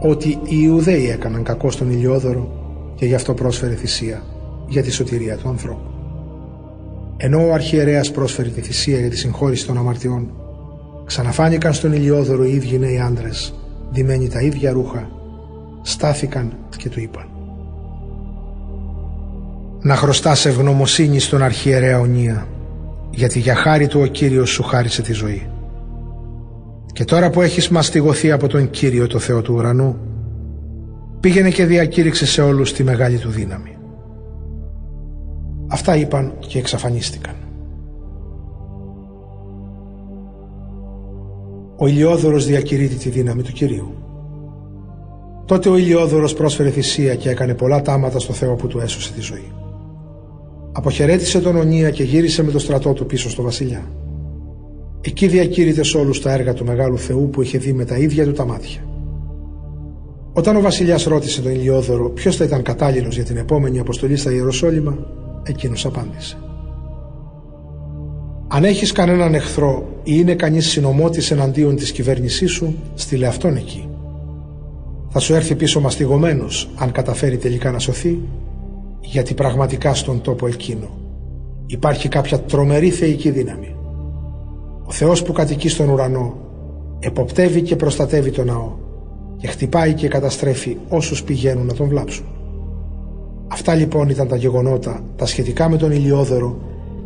ότι 0.00 0.28
οι 0.28 0.56
Ιουδαίοι 0.62 1.10
έκαναν 1.10 1.42
κακό 1.42 1.70
στον 1.70 1.90
Ηλιόδωρο 1.90 2.52
και 2.94 3.06
γι' 3.06 3.14
αυτό 3.14 3.34
πρόσφερε 3.34 3.74
θυσία 3.74 4.22
για 4.68 4.82
τη 4.82 4.90
σωτηρία 4.90 5.36
του 5.36 5.48
ανθρώπου. 5.48 5.90
Ενώ 7.16 7.46
ο 7.46 7.52
αρχιερέας 7.52 8.10
πρόσφερε 8.10 8.48
τη 8.48 8.60
θυσία 8.60 8.98
για 8.98 9.10
τη 9.10 9.16
συγχώρηση 9.16 9.66
των 9.66 9.78
αμαρτιών, 9.78 10.32
ξαναφάνηκαν 11.04 11.72
στον 11.72 11.92
Ηλιόδωρο 11.92 12.44
οι 12.44 12.54
ίδιοι 12.54 12.78
νέοι 12.78 13.00
άντρες, 13.00 13.54
ντυμένοι 13.94 14.28
τα 14.28 14.40
ίδια 14.40 14.72
ρούχα 14.72 15.08
στάθηκαν 15.82 16.52
και 16.76 16.88
του 16.88 17.00
είπαν 17.00 17.28
«Να 19.80 19.96
χρωστάς 19.96 20.46
ευγνωμοσύνη 20.46 21.18
στον 21.18 21.42
αρχιερέα 21.42 22.00
Ονία, 22.00 22.46
γιατί 23.10 23.38
για 23.38 23.54
χάρη 23.54 23.86
του 23.86 24.00
ο 24.00 24.06
Κύριος 24.06 24.50
σου 24.50 24.62
χάρισε 24.62 25.02
τη 25.02 25.12
ζωή. 25.12 25.46
Και 26.92 27.04
τώρα 27.04 27.30
που 27.30 27.42
έχεις 27.42 27.68
μαστιγωθεί 27.68 28.30
από 28.30 28.46
τον 28.48 28.70
Κύριο 28.70 29.06
το 29.06 29.18
Θεό 29.18 29.42
του 29.42 29.54
ουρανού, 29.54 29.96
πήγαινε 31.20 31.50
και 31.50 31.64
διακήρυξε 31.64 32.26
σε 32.26 32.42
όλους 32.42 32.72
τη 32.72 32.84
μεγάλη 32.84 33.18
του 33.18 33.30
δύναμη». 33.30 33.76
Αυτά 35.68 35.96
είπαν 35.96 36.32
και 36.38 36.58
εξαφανίστηκαν. 36.58 37.43
Ο 41.76 41.86
Ηλιόδωρος 41.86 42.46
διακηρύττει 42.46 42.96
τη 42.96 43.08
δύναμη 43.08 43.42
του 43.42 43.52
Κυρίου. 43.52 43.94
Τότε 45.44 45.68
ο 45.68 45.76
Ηλιόδωρος 45.76 46.34
πρόσφερε 46.34 46.70
θυσία 46.70 47.14
και 47.14 47.30
έκανε 47.30 47.54
πολλά 47.54 47.82
τάματα 47.82 48.18
στο 48.18 48.32
Θεό 48.32 48.54
που 48.54 48.66
του 48.66 48.78
έσωσε 48.78 49.12
τη 49.12 49.20
ζωή. 49.20 49.52
Αποχαιρέτησε 50.72 51.40
τον 51.40 51.56
Ονία 51.56 51.90
και 51.90 52.02
γύρισε 52.02 52.42
με 52.42 52.50
το 52.50 52.58
στρατό 52.58 52.92
του 52.92 53.06
πίσω 53.06 53.30
στο 53.30 53.42
βασιλιά. 53.42 53.82
Εκεί 55.00 55.26
διακήρυτε 55.26 55.82
σε 55.82 55.98
όλους 55.98 56.20
τα 56.22 56.32
έργα 56.32 56.52
του 56.52 56.64
Μεγάλου 56.64 56.98
Θεού 56.98 57.30
που 57.30 57.42
είχε 57.42 57.58
δει 57.58 57.72
με 57.72 57.84
τα 57.84 57.96
ίδια 57.96 58.24
του 58.24 58.32
τα 58.32 58.44
μάτια. 58.44 58.80
Όταν 60.32 60.56
ο 60.56 60.60
βασιλιάς 60.60 61.04
ρώτησε 61.04 61.42
τον 61.42 61.52
Ηλιόδωρο 61.52 62.10
ποιος 62.10 62.36
θα 62.36 62.44
ήταν 62.44 62.62
κατάλληλος 62.62 63.14
για 63.14 63.24
την 63.24 63.36
επόμενη 63.36 63.78
αποστολή 63.78 64.16
στα 64.16 64.32
Ιεροσόλυμα, 64.32 64.98
εκείνος 65.42 65.86
απάντησε. 65.86 66.38
Αν 68.48 68.64
έχεις 68.64 68.92
κανέναν 68.92 69.34
εχθρό 69.34 69.88
ή 70.02 70.12
είναι 70.14 70.34
κανείς 70.34 70.70
συνομότη 70.70 71.34
εναντίον 71.34 71.76
της 71.76 71.92
κυβέρνησής 71.92 72.50
σου, 72.50 72.76
στείλε 72.94 73.26
αυτόν 73.26 73.56
εκεί 73.56 73.88
θα 75.16 75.22
σου 75.22 75.34
έρθει 75.34 75.54
πίσω 75.54 75.80
μαστιγωμένος 75.80 76.70
αν 76.76 76.92
καταφέρει 76.92 77.36
τελικά 77.36 77.70
να 77.70 77.78
σωθεί 77.78 78.20
γιατί 79.00 79.34
πραγματικά 79.34 79.94
στον 79.94 80.20
τόπο 80.20 80.46
εκείνο 80.46 80.88
υπάρχει 81.66 82.08
κάποια 82.08 82.40
τρομερή 82.40 82.90
θεϊκή 82.90 83.30
δύναμη. 83.30 83.74
Ο 84.84 84.92
Θεός 84.92 85.22
που 85.22 85.32
κατοικεί 85.32 85.68
στον 85.68 85.88
ουρανό 85.88 86.36
εποπτεύει 86.98 87.62
και 87.62 87.76
προστατεύει 87.76 88.30
τον 88.30 88.46
ναό 88.46 88.72
και 89.36 89.46
χτυπάει 89.46 89.94
και 89.94 90.08
καταστρέφει 90.08 90.76
όσους 90.88 91.22
πηγαίνουν 91.22 91.66
να 91.66 91.74
τον 91.74 91.88
βλάψουν. 91.88 92.26
Αυτά 93.48 93.74
λοιπόν 93.74 94.08
ήταν 94.08 94.28
τα 94.28 94.36
γεγονότα 94.36 95.04
τα 95.16 95.26
σχετικά 95.26 95.68
με 95.68 95.76
τον 95.76 95.90
Ηλιόδωρο 95.90 96.58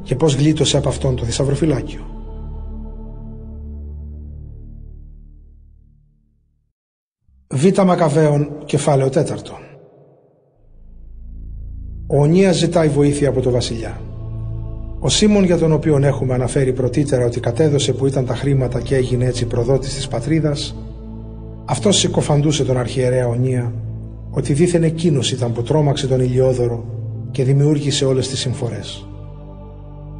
και 0.08 0.16
πώς 0.16 0.34
γλίτωσε 0.34 0.76
από 0.76 0.88
αυτόν 0.88 1.16
το 1.16 1.24
θησαυροφυλάκιο. 1.24 2.00
Β. 7.48 7.82
Μακαβαίων, 7.84 8.50
κεφάλαιο 8.64 9.08
τέταρτο. 9.08 9.52
Ο 12.06 12.20
Ονία 12.20 12.52
ζητάει 12.52 12.88
βοήθεια 12.88 13.28
από 13.28 13.40
τον 13.40 13.52
βασιλιά. 13.52 14.00
Ο 14.98 15.08
Σίμων 15.08 15.44
για 15.44 15.58
τον 15.58 15.72
οποίο 15.72 15.96
έχουμε 16.02 16.34
αναφέρει 16.34 16.72
πρωτήτερα 16.72 17.24
ότι 17.26 17.40
κατέδωσε 17.40 17.92
που 17.92 18.06
ήταν 18.06 18.26
τα 18.26 18.34
χρήματα 18.34 18.80
και 18.80 18.96
έγινε 18.96 19.24
έτσι 19.24 19.46
προδότης 19.46 19.94
της 19.94 20.08
πατρίδας, 20.08 20.76
αυτός 21.64 21.98
συκοφαντούσε 21.98 22.64
τον 22.64 22.76
αρχιερέα 22.76 23.28
Ονία 23.28 23.72
ότι 24.30 24.52
δήθεν 24.52 24.82
εκείνος 24.82 25.32
ήταν 25.32 25.52
που 25.52 25.62
τρόμαξε 25.62 26.06
τον 26.06 26.20
Ηλιόδωρο 26.20 26.84
και 27.30 27.44
δημιούργησε 27.44 28.04
όλες 28.04 28.28
τις 28.28 28.38
συμφορές. 28.38 29.07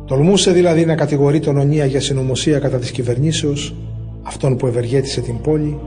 Τολμούσε 0.09 0.53
δηλαδή 0.53 0.85
να 0.85 0.94
κατηγορεί 0.94 1.40
τον 1.40 1.57
Ονία 1.57 1.85
για 1.85 2.01
συνωμοσία 2.01 2.59
κατά 2.59 2.79
της 2.79 2.90
κυβερνήσεως, 2.90 3.75
αυτόν 4.23 4.57
που 4.57 4.66
ευεργέτησε 4.66 5.21
την 5.21 5.40
πόλη, 5.40 5.79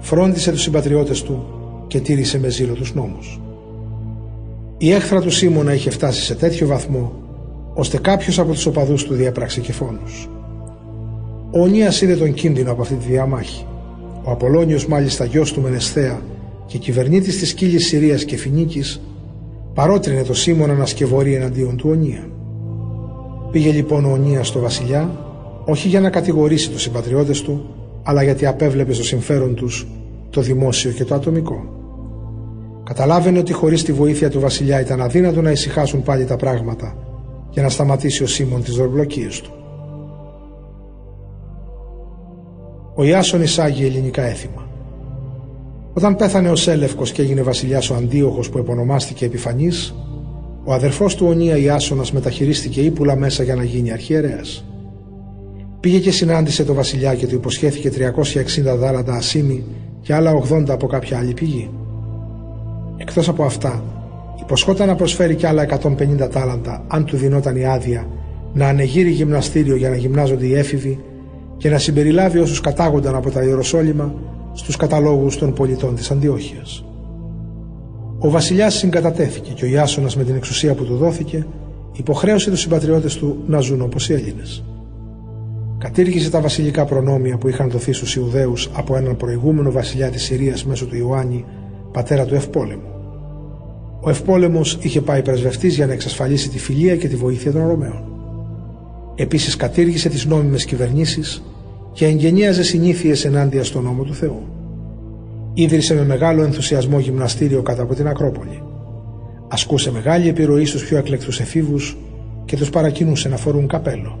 φρόντισε 0.00 0.50
τους 0.50 0.62
συμπατριώτες 0.62 1.22
του 1.22 1.44
και 1.86 2.00
τήρησε 2.00 2.38
με 2.38 2.48
ζήλο 2.48 2.72
τους 2.72 2.94
νόμους. 2.94 3.40
Η 4.78 4.92
έχθρα 4.92 5.20
του 5.20 5.30
Σίμωνα 5.30 5.74
είχε 5.74 5.90
φτάσει 5.90 6.22
σε 6.22 6.34
τέτοιο 6.34 6.66
βαθμό 6.66 7.12
ώστε 7.74 7.98
κάποιος 7.98 8.38
από 8.38 8.52
τους 8.52 8.66
οπαδούς 8.66 9.04
του 9.04 9.14
διέπραξε 9.14 9.60
και 9.60 9.72
φόνους. 9.72 10.28
Ο 11.50 11.60
Ονίας 11.62 12.00
είδε 12.00 12.16
τον 12.16 12.34
κίνδυνο 12.34 12.72
από 12.72 12.82
αυτή 12.82 12.94
τη 12.94 13.06
διαμάχη. 13.06 13.66
Ο 14.24 14.30
Απολώνιος 14.30 14.86
μάλιστα 14.86 15.24
γιος 15.24 15.52
του 15.52 15.60
Μενεσθέα 15.60 16.20
και 16.66 16.78
κυβερνήτης 16.78 17.38
της 17.38 17.54
κύλης 17.54 17.86
Συρίας 17.86 18.24
και 18.24 18.36
Φινίκης 18.36 19.00
παρότρινε 19.74 20.22
το 20.22 20.34
Σίμωνα 20.34 20.74
να 20.74 20.86
σκευωρεί 20.86 21.34
εναντίον 21.34 21.76
του 21.76 21.88
Ονία. 21.90 22.26
Πήγε 23.52 23.70
λοιπόν 23.70 24.04
ο 24.04 24.12
Ονίας 24.12 24.48
στο 24.48 24.60
βασιλιά 24.60 25.10
όχι 25.64 25.88
για 25.88 26.00
να 26.00 26.10
κατηγορήσει 26.10 26.70
τους 26.70 26.82
συμπατριώτες 26.82 27.42
του 27.42 27.66
αλλά 28.02 28.22
γιατί 28.22 28.46
απέβλεπε 28.46 28.92
στο 28.92 29.04
συμφέρον 29.04 29.54
τους 29.54 29.86
το 30.30 30.40
δημόσιο 30.40 30.90
και 30.90 31.04
το 31.04 31.14
ατομικό. 31.14 31.64
Καταλάβαινε 32.84 33.38
ότι 33.38 33.52
χωρίς 33.52 33.84
τη 33.84 33.92
βοήθεια 33.92 34.30
του 34.30 34.40
βασιλιά 34.40 34.80
ήταν 34.80 35.00
αδύνατο 35.00 35.42
να 35.42 35.50
ησυχάσουν 35.50 36.02
πάλι 36.02 36.24
τα 36.24 36.36
πράγματα 36.36 36.96
για 37.50 37.62
να 37.62 37.68
σταματήσει 37.68 38.22
ο 38.22 38.26
Σίμων 38.26 38.62
τις 38.62 38.74
δορβλοκίες 38.74 39.40
του. 39.40 39.50
Ο 42.94 43.04
Ιάσον 43.04 43.42
εισάγει 43.42 43.84
ελληνικά 43.84 44.22
έθιμα. 44.22 44.66
Όταν 45.92 46.16
πέθανε 46.16 46.50
ο 46.50 46.56
Σέλευκος 46.56 47.12
και 47.12 47.22
έγινε 47.22 47.42
βασιλιάς 47.42 47.90
ο 47.90 47.94
Αντίοχος 47.94 48.50
που 48.50 48.58
επωνομάστηκε 48.58 49.24
Επιφανής, 49.24 49.94
ο 50.64 50.72
αδερφός 50.72 51.14
του 51.14 51.26
Ονία 51.26 51.56
Ιάσονας 51.56 52.12
μεταχειρίστηκε 52.12 52.80
ύπουλα 52.80 53.16
μέσα 53.16 53.42
για 53.42 53.54
να 53.54 53.64
γίνει 53.64 53.92
αρχιερέας. 53.92 54.64
Πήγε 55.80 55.98
και 55.98 56.10
συνάντησε 56.10 56.64
το 56.64 56.74
βασιλιά 56.74 57.14
και 57.14 57.26
του 57.26 57.34
υποσχέθηκε 57.34 57.90
360 57.90 58.76
δάλαντα 58.76 59.14
ασήμι 59.14 59.64
και 60.00 60.14
άλλα 60.14 60.42
80 60.50 60.64
από 60.68 60.86
κάποια 60.86 61.18
άλλη 61.18 61.32
πηγή. 61.32 61.70
Εκτός 62.96 63.28
από 63.28 63.44
αυτά, 63.44 63.84
υποσχόταν 64.40 64.86
να 64.86 64.94
προσφέρει 64.94 65.34
κι 65.34 65.46
άλλα 65.46 65.62
150 65.62 66.28
τάλαντα 66.32 66.84
αν 66.88 67.04
του 67.04 67.16
δινόταν 67.16 67.56
η 67.56 67.66
άδεια 67.66 68.06
να 68.52 68.68
ανεγείρει 68.68 69.10
γυμναστήριο 69.10 69.76
για 69.76 69.90
να 69.90 69.96
γυμνάζονται 69.96 70.46
οι 70.46 70.54
έφηβοι 70.54 71.04
και 71.56 71.70
να 71.70 71.78
συμπεριλάβει 71.78 72.38
όσους 72.38 72.60
κατάγονταν 72.60 73.14
από 73.14 73.30
τα 73.30 73.42
Ιεροσόλυμα 73.42 74.14
στους 74.52 74.76
καταλόγους 74.76 75.38
των 75.38 75.52
πολιτών 75.52 75.94
της 75.94 76.10
Αντιόχειας. 76.10 76.84
Ο 78.24 78.30
βασιλιάς 78.30 78.74
συγκατατέθηκε 78.74 79.52
και 79.52 79.64
ο 79.64 79.68
Ιάσονας 79.68 80.16
με 80.16 80.24
την 80.24 80.34
εξουσία 80.34 80.74
που 80.74 80.84
του 80.84 80.96
δόθηκε 80.96 81.46
υποχρέωσε 81.92 82.50
τους 82.50 82.60
συμπατριώτες 82.60 83.16
του 83.16 83.42
να 83.46 83.60
ζουν 83.60 83.80
όπως 83.80 84.08
οι 84.08 84.12
Έλληνες. 84.12 84.64
Κατήργησε 85.78 86.30
τα 86.30 86.40
βασιλικά 86.40 86.84
προνόμια 86.84 87.36
που 87.36 87.48
είχαν 87.48 87.70
δοθεί 87.70 87.92
στους 87.92 88.16
Ιουδαίους 88.16 88.70
από 88.72 88.96
έναν 88.96 89.16
προηγούμενο 89.16 89.70
βασιλιά 89.70 90.10
της 90.10 90.22
Συρίας 90.22 90.64
μέσω 90.64 90.86
του 90.86 90.96
Ιωάννη, 90.96 91.44
πατέρα 91.92 92.24
του 92.24 92.34
Ευπόλεμου. 92.34 92.88
Ο 94.00 94.10
Ευπόλεμος 94.10 94.78
είχε 94.80 95.00
πάει 95.00 95.22
πρεσβευτής 95.22 95.74
για 95.74 95.86
να 95.86 95.92
εξασφαλίσει 95.92 96.48
τη 96.48 96.58
φιλία 96.58 96.96
και 96.96 97.08
τη 97.08 97.16
βοήθεια 97.16 97.52
των 97.52 97.66
Ρωμαίων. 97.66 98.02
Επίσης 99.14 99.56
κατήργησε 99.56 100.08
τις 100.08 100.26
νόμιμες 100.26 100.64
κυβερνήσεις 100.64 101.42
και 101.92 102.06
εγγενίαζε 102.06 102.62
συνήθειες 102.62 103.24
ενάντια 103.24 103.64
στον 103.64 103.82
νόμο 103.84 104.02
του 104.02 104.14
Θεού. 104.14 104.42
Ίδρυσε 105.54 105.94
με 105.94 106.04
μεγάλο 106.04 106.42
ενθουσιασμό 106.42 106.98
γυμναστήριο 106.98 107.62
κάτω 107.62 107.82
από 107.82 107.94
την 107.94 108.08
Ακρόπολη. 108.08 108.62
Ασκούσε 109.48 109.92
μεγάλη 109.92 110.28
επιρροή 110.28 110.64
στους 110.64 110.84
πιο 110.84 110.96
εκλεκτούς 110.96 111.40
εφήβους 111.40 111.96
και 112.44 112.56
τους 112.56 112.70
παρακινούσε 112.70 113.28
να 113.28 113.36
φορούν 113.36 113.66
καπέλο. 113.66 114.18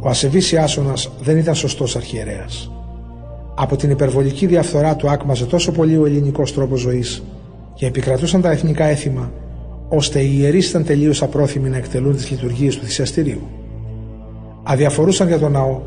Ο 0.00 0.08
ασεβής 0.08 0.52
Ιάσονας 0.52 1.10
δεν 1.22 1.36
ήταν 1.36 1.54
σωστός 1.54 1.96
αρχιερέας. 1.96 2.72
Από 3.54 3.76
την 3.76 3.90
υπερβολική 3.90 4.46
διαφθορά 4.46 4.96
του 4.96 5.10
άκμαζε 5.10 5.46
τόσο 5.46 5.72
πολύ 5.72 5.96
ο 5.96 6.06
ελληνικός 6.06 6.54
τρόπος 6.54 6.80
ζωής 6.80 7.22
και 7.74 7.86
επικρατούσαν 7.86 8.40
τα 8.40 8.50
εθνικά 8.50 8.84
έθιμα, 8.84 9.32
ώστε 9.88 10.20
οι 10.20 10.36
ιερείς 10.38 10.68
ήταν 10.68 10.84
τελείως 10.84 11.22
απρόθυμοι 11.22 11.68
να 11.68 11.76
εκτελούν 11.76 12.16
τις 12.16 12.30
λειτουργίες 12.30 12.76
του 12.76 12.84
θυσιαστηρίου. 12.84 13.42
Αδιαφορούσαν 14.62 15.28
για 15.28 15.38
τον 15.38 15.52
ναό, 15.52 15.80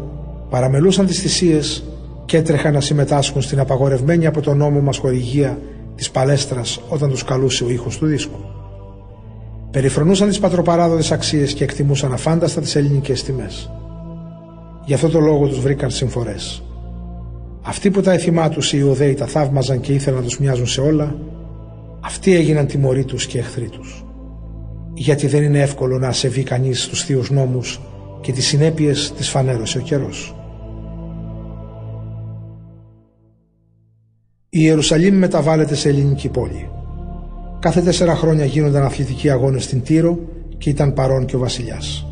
παραμελούσαν 0.50 1.06
τις 1.06 1.20
θυσίες 1.20 1.84
και 2.26 2.38
έτρεχαν 2.38 2.74
να 2.74 2.82
συμμετάσχουν 2.82 3.42
στην 3.42 3.60
απαγορευμένη 3.60 4.26
από 4.26 4.42
τον 4.42 4.58
νόμο 4.58 4.80
μας 4.80 4.98
χορηγία 4.98 5.58
της 5.96 6.12
παλέστρας 6.12 6.82
όταν 6.90 7.10
τους 7.10 7.24
καλούσε 7.24 7.64
ο 7.64 7.70
ήχος 7.70 7.98
του 7.98 8.06
δίσκου. 8.06 8.40
Περιφρονούσαν 9.72 10.28
τις 10.28 10.40
πατροπαράδοτες 10.40 11.12
αξίες 11.12 11.54
και 11.54 11.64
εκτιμούσαν 11.64 12.14
αφάνταστα 12.14 12.62
τις 12.62 12.76
ελληνικές 12.76 13.24
τιμές. 13.24 13.72
Γι' 14.86 14.94
αυτό 14.94 15.10
το 15.10 15.20
λόγο 15.20 15.48
τους 15.48 15.60
βρήκαν 15.60 15.90
συμφορές. 15.90 16.64
Αυτοί 17.62 17.92
που 17.92 18.02
τα 18.02 18.12
εθιμά 18.12 18.50
τους 18.50 18.74
οι 18.74 18.78
Ιουδαίοι 18.80 19.14
τα 19.14 19.26
θαύμαζαν 19.26 19.80
και 19.80 19.94
ήθελαν 19.94 20.20
να 20.20 20.26
τους 20.26 20.40
μοιάζουν 20.40 20.68
σε 20.68 20.82
όλα, 20.82 21.16
αυτοί 22.02 22.36
έγιναν 22.36 22.68
τιμωροί 22.68 23.06
τους 23.06 23.26
και 23.26 23.38
εχθροί 23.38 23.70
τους. 23.70 24.06
Γιατί 24.94 25.28
δεν 25.28 25.44
είναι 25.44 25.62
εύκολο 25.62 25.98
να 25.98 26.08
ασεβεί 26.08 26.44
κανείς 26.44 26.84
στους 26.84 27.04
θείους 27.04 27.32
νόμους 27.32 27.82
και 28.22 28.32
τις 28.32 28.48
συνέπειες 28.48 29.14
της 29.18 29.30
φανέρωσε 29.30 29.78
ο 29.78 29.82
καιρός. 29.82 30.36
Η 34.54 34.60
Ιερουσαλήμ 34.62 35.18
μεταβάλλεται 35.18 35.76
σε 35.76 35.90
ελληνική 35.90 36.30
πόλη. 36.30 36.70
Κάθε 37.60 37.82
τέσσερα 37.82 38.16
χρόνια 38.16 38.46
γίνονταν 38.46 38.84
αθλητικοί 38.84 39.30
αγώνες 39.30 39.64
στην 39.64 39.82
Τύρο 39.84 40.20
και 40.58 40.70
ήταν 40.70 40.94
παρόν 40.94 41.26
και 41.26 41.36
ο 41.36 41.40
βασιλιάς. 41.40 42.08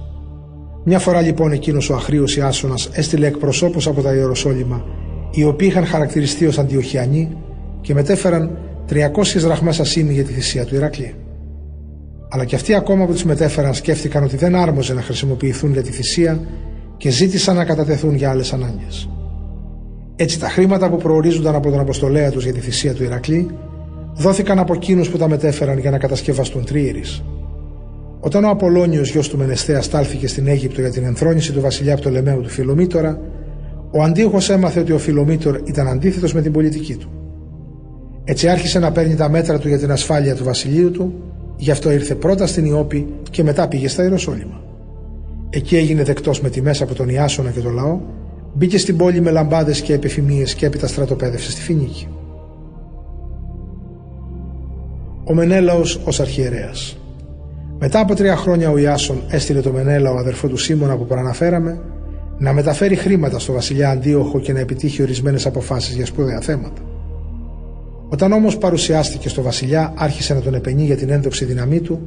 Μια 0.84 1.00
φορά 1.00 1.22
λοιπόν 1.22 1.52
εκείνος 1.52 1.90
ο 1.90 1.94
αχρήος 1.94 2.36
Ιάσονας 2.38 2.90
έστειλε 2.92 3.28
εκπροσώπους 3.28 3.88
από 3.88 4.02
τα 4.02 4.14
Ιεροσόλυμα 4.14 4.84
οι 5.32 5.44
οποίοι 5.44 5.68
είχαν 5.72 5.86
χαρακτηριστεί 5.86 6.46
ως 6.46 6.60
αντιοχιανοί 6.60 7.38
και 7.82 7.94
μετέφεραν 7.94 8.58
300 8.90 8.96
δραχμές 9.36 9.80
ασήμι 9.80 10.14
για 10.14 10.24
τη 10.24 10.34
θυσία 10.34 10.66
του 10.66 10.76
Ηρακλή. 10.76 11.16
Αλλά 12.30 12.46
και 12.46 12.56
αυτοί 12.56 12.74
ακόμα 12.74 13.06
που 13.06 13.12
τους 13.12 13.24
μετέφεραν 13.24 13.74
σκέφτηκαν 13.74 14.24
ότι 14.24 14.38
δεν 14.38 14.56
άρμοζε 14.56 14.94
να 14.94 15.02
χρησιμοποιηθούν 15.02 15.72
για 15.72 15.84
τη 15.84 15.92
θυσία 15.92 16.40
και 16.98 17.10
ζήτησαν 17.10 17.56
να 17.56 17.66
κατατεθούν 17.66 18.16
για 18.16 18.30
άλλες 18.30 18.54
ανάγκες. 18.54 19.10
Έτσι 20.22 20.40
τα 20.40 20.50
χρήματα 20.50 20.90
που 20.90 20.98
προορίζονταν 20.98 21.56
από 21.56 21.70
τον 21.70 21.80
Αποστολέα 21.80 22.32
τους 22.32 22.44
για 22.44 22.54
τη 22.54 22.60
θυσία 22.60 22.94
του 22.94 23.04
Ηρακλή 23.04 23.48
δόθηκαν 24.16 24.60
από 24.60 24.74
εκείνους 24.74 25.10
που 25.10 25.18
τα 25.18 25.30
μετέφεραν 25.30 25.78
για 25.78 25.92
να 25.92 25.98
κατασκευαστούν 25.98 26.66
τρίηρης. 26.66 27.24
Όταν 28.20 28.44
ο 28.44 28.50
Απολώνιος 28.50 29.12
γιος 29.12 29.30
του 29.30 29.38
Μενεστέα 29.38 29.82
στάλθηκε 29.82 30.28
στην 30.28 30.48
Αίγυπτο 30.48 30.82
για 30.82 30.92
την 30.92 31.04
ενθρόνηση 31.04 31.52
του 31.54 31.62
βασιλιά 31.62 31.96
Πτολεμαίου 31.96 32.42
του 32.42 32.50
Φιλομήτωρα, 32.50 33.20
ο 33.92 34.04
Αντίοχο 34.04 34.38
έμαθε 34.50 34.80
ότι 34.80 34.92
ο 34.92 34.98
Φιλομήτωρ 34.98 35.60
ήταν 35.64 35.88
αντίθετος 35.88 36.34
με 36.34 36.42
την 36.42 36.52
πολιτική 36.52 36.96
του. 36.96 37.10
Έτσι 38.24 38.48
άρχισε 38.48 38.80
να 38.80 38.92
παίρνει 38.92 39.16
τα 39.16 39.30
μέτρα 39.30 39.60
του 39.60 39.68
για 39.68 39.80
την 39.80 39.92
ασφάλεια 39.92 40.36
του 40.36 40.44
βασιλείου 40.44 40.92
του, 40.92 41.14
γι' 41.56 41.72
αυτό 41.72 41.92
ήρθε 41.92 42.16
πρώτα 42.16 42.48
στην 42.48 42.66
Ιώπη 42.66 43.08
και 43.30 43.44
μετά 43.44 43.68
πήγε 43.68 43.88
στα 43.88 44.04
Ιεροσόλυμα. 44.04 44.62
Εκεί 45.50 45.76
έγινε 45.76 46.04
δεκτός 46.04 46.42
με 46.42 46.50
τη 46.50 46.62
μέσα 46.62 46.84
από 46.84 46.94
τον 46.94 47.10
Ιάσονα 47.10 47.50
και 47.50 47.60
τον 47.60 47.74
λαό, 47.74 48.00
μπήκε 48.54 48.78
στην 48.78 48.98
πόλη 48.98 49.22
με 49.22 49.32
λαμπάδες 49.32 49.82
και 49.82 49.94
επιφημίε 49.94 50.44
και 50.44 50.66
έπειτα 50.66 50.88
στρατοπέδευσε 50.88 51.52
στη 51.52 51.62
Φινίκη. 51.62 52.08
Ο 55.24 55.34
Μενέλαος 55.34 56.02
ως 56.06 56.20
αρχιερέας 56.20 57.00
μετά 57.82 58.00
από 58.00 58.16
τρία 58.16 58.36
χρόνια 58.36 58.70
ο 58.70 58.78
Ιάσον 58.78 59.22
έστειλε 59.30 59.62
το 59.62 59.72
Μενέλα, 59.72 60.12
ο 60.12 60.18
αδερφό 60.18 60.48
του 60.48 60.58
Σίμωνα 60.58 60.98
που 60.98 61.06
προαναφέραμε, 61.06 61.80
να 62.38 62.54
μεταφέρει 62.54 62.96
χρήματα 62.96 63.40
στο 63.40 63.54
βασιλιά 63.54 63.90
Αντίοχο 63.90 64.40
και 64.40 64.54
να 64.54 64.60
επιτύχει 64.60 65.02
ορισμένες 65.02 65.46
αποφάσεις 65.46 65.96
για 65.96 66.06
σπουδαία 66.06 66.40
θέματα. 66.40 66.82
Όταν 68.10 68.32
όμως 68.32 68.58
παρουσιάστηκε 68.58 69.30
στο 69.30 69.42
βασιλιά, 69.42 69.94
άρχισε 69.96 70.34
να 70.34 70.42
τον 70.42 70.54
επενεί 70.54 70.84
για 70.84 70.98
την 70.98 71.10
ένδοξη 71.10 71.46
δύναμή 71.46 71.80
του, 71.80 72.00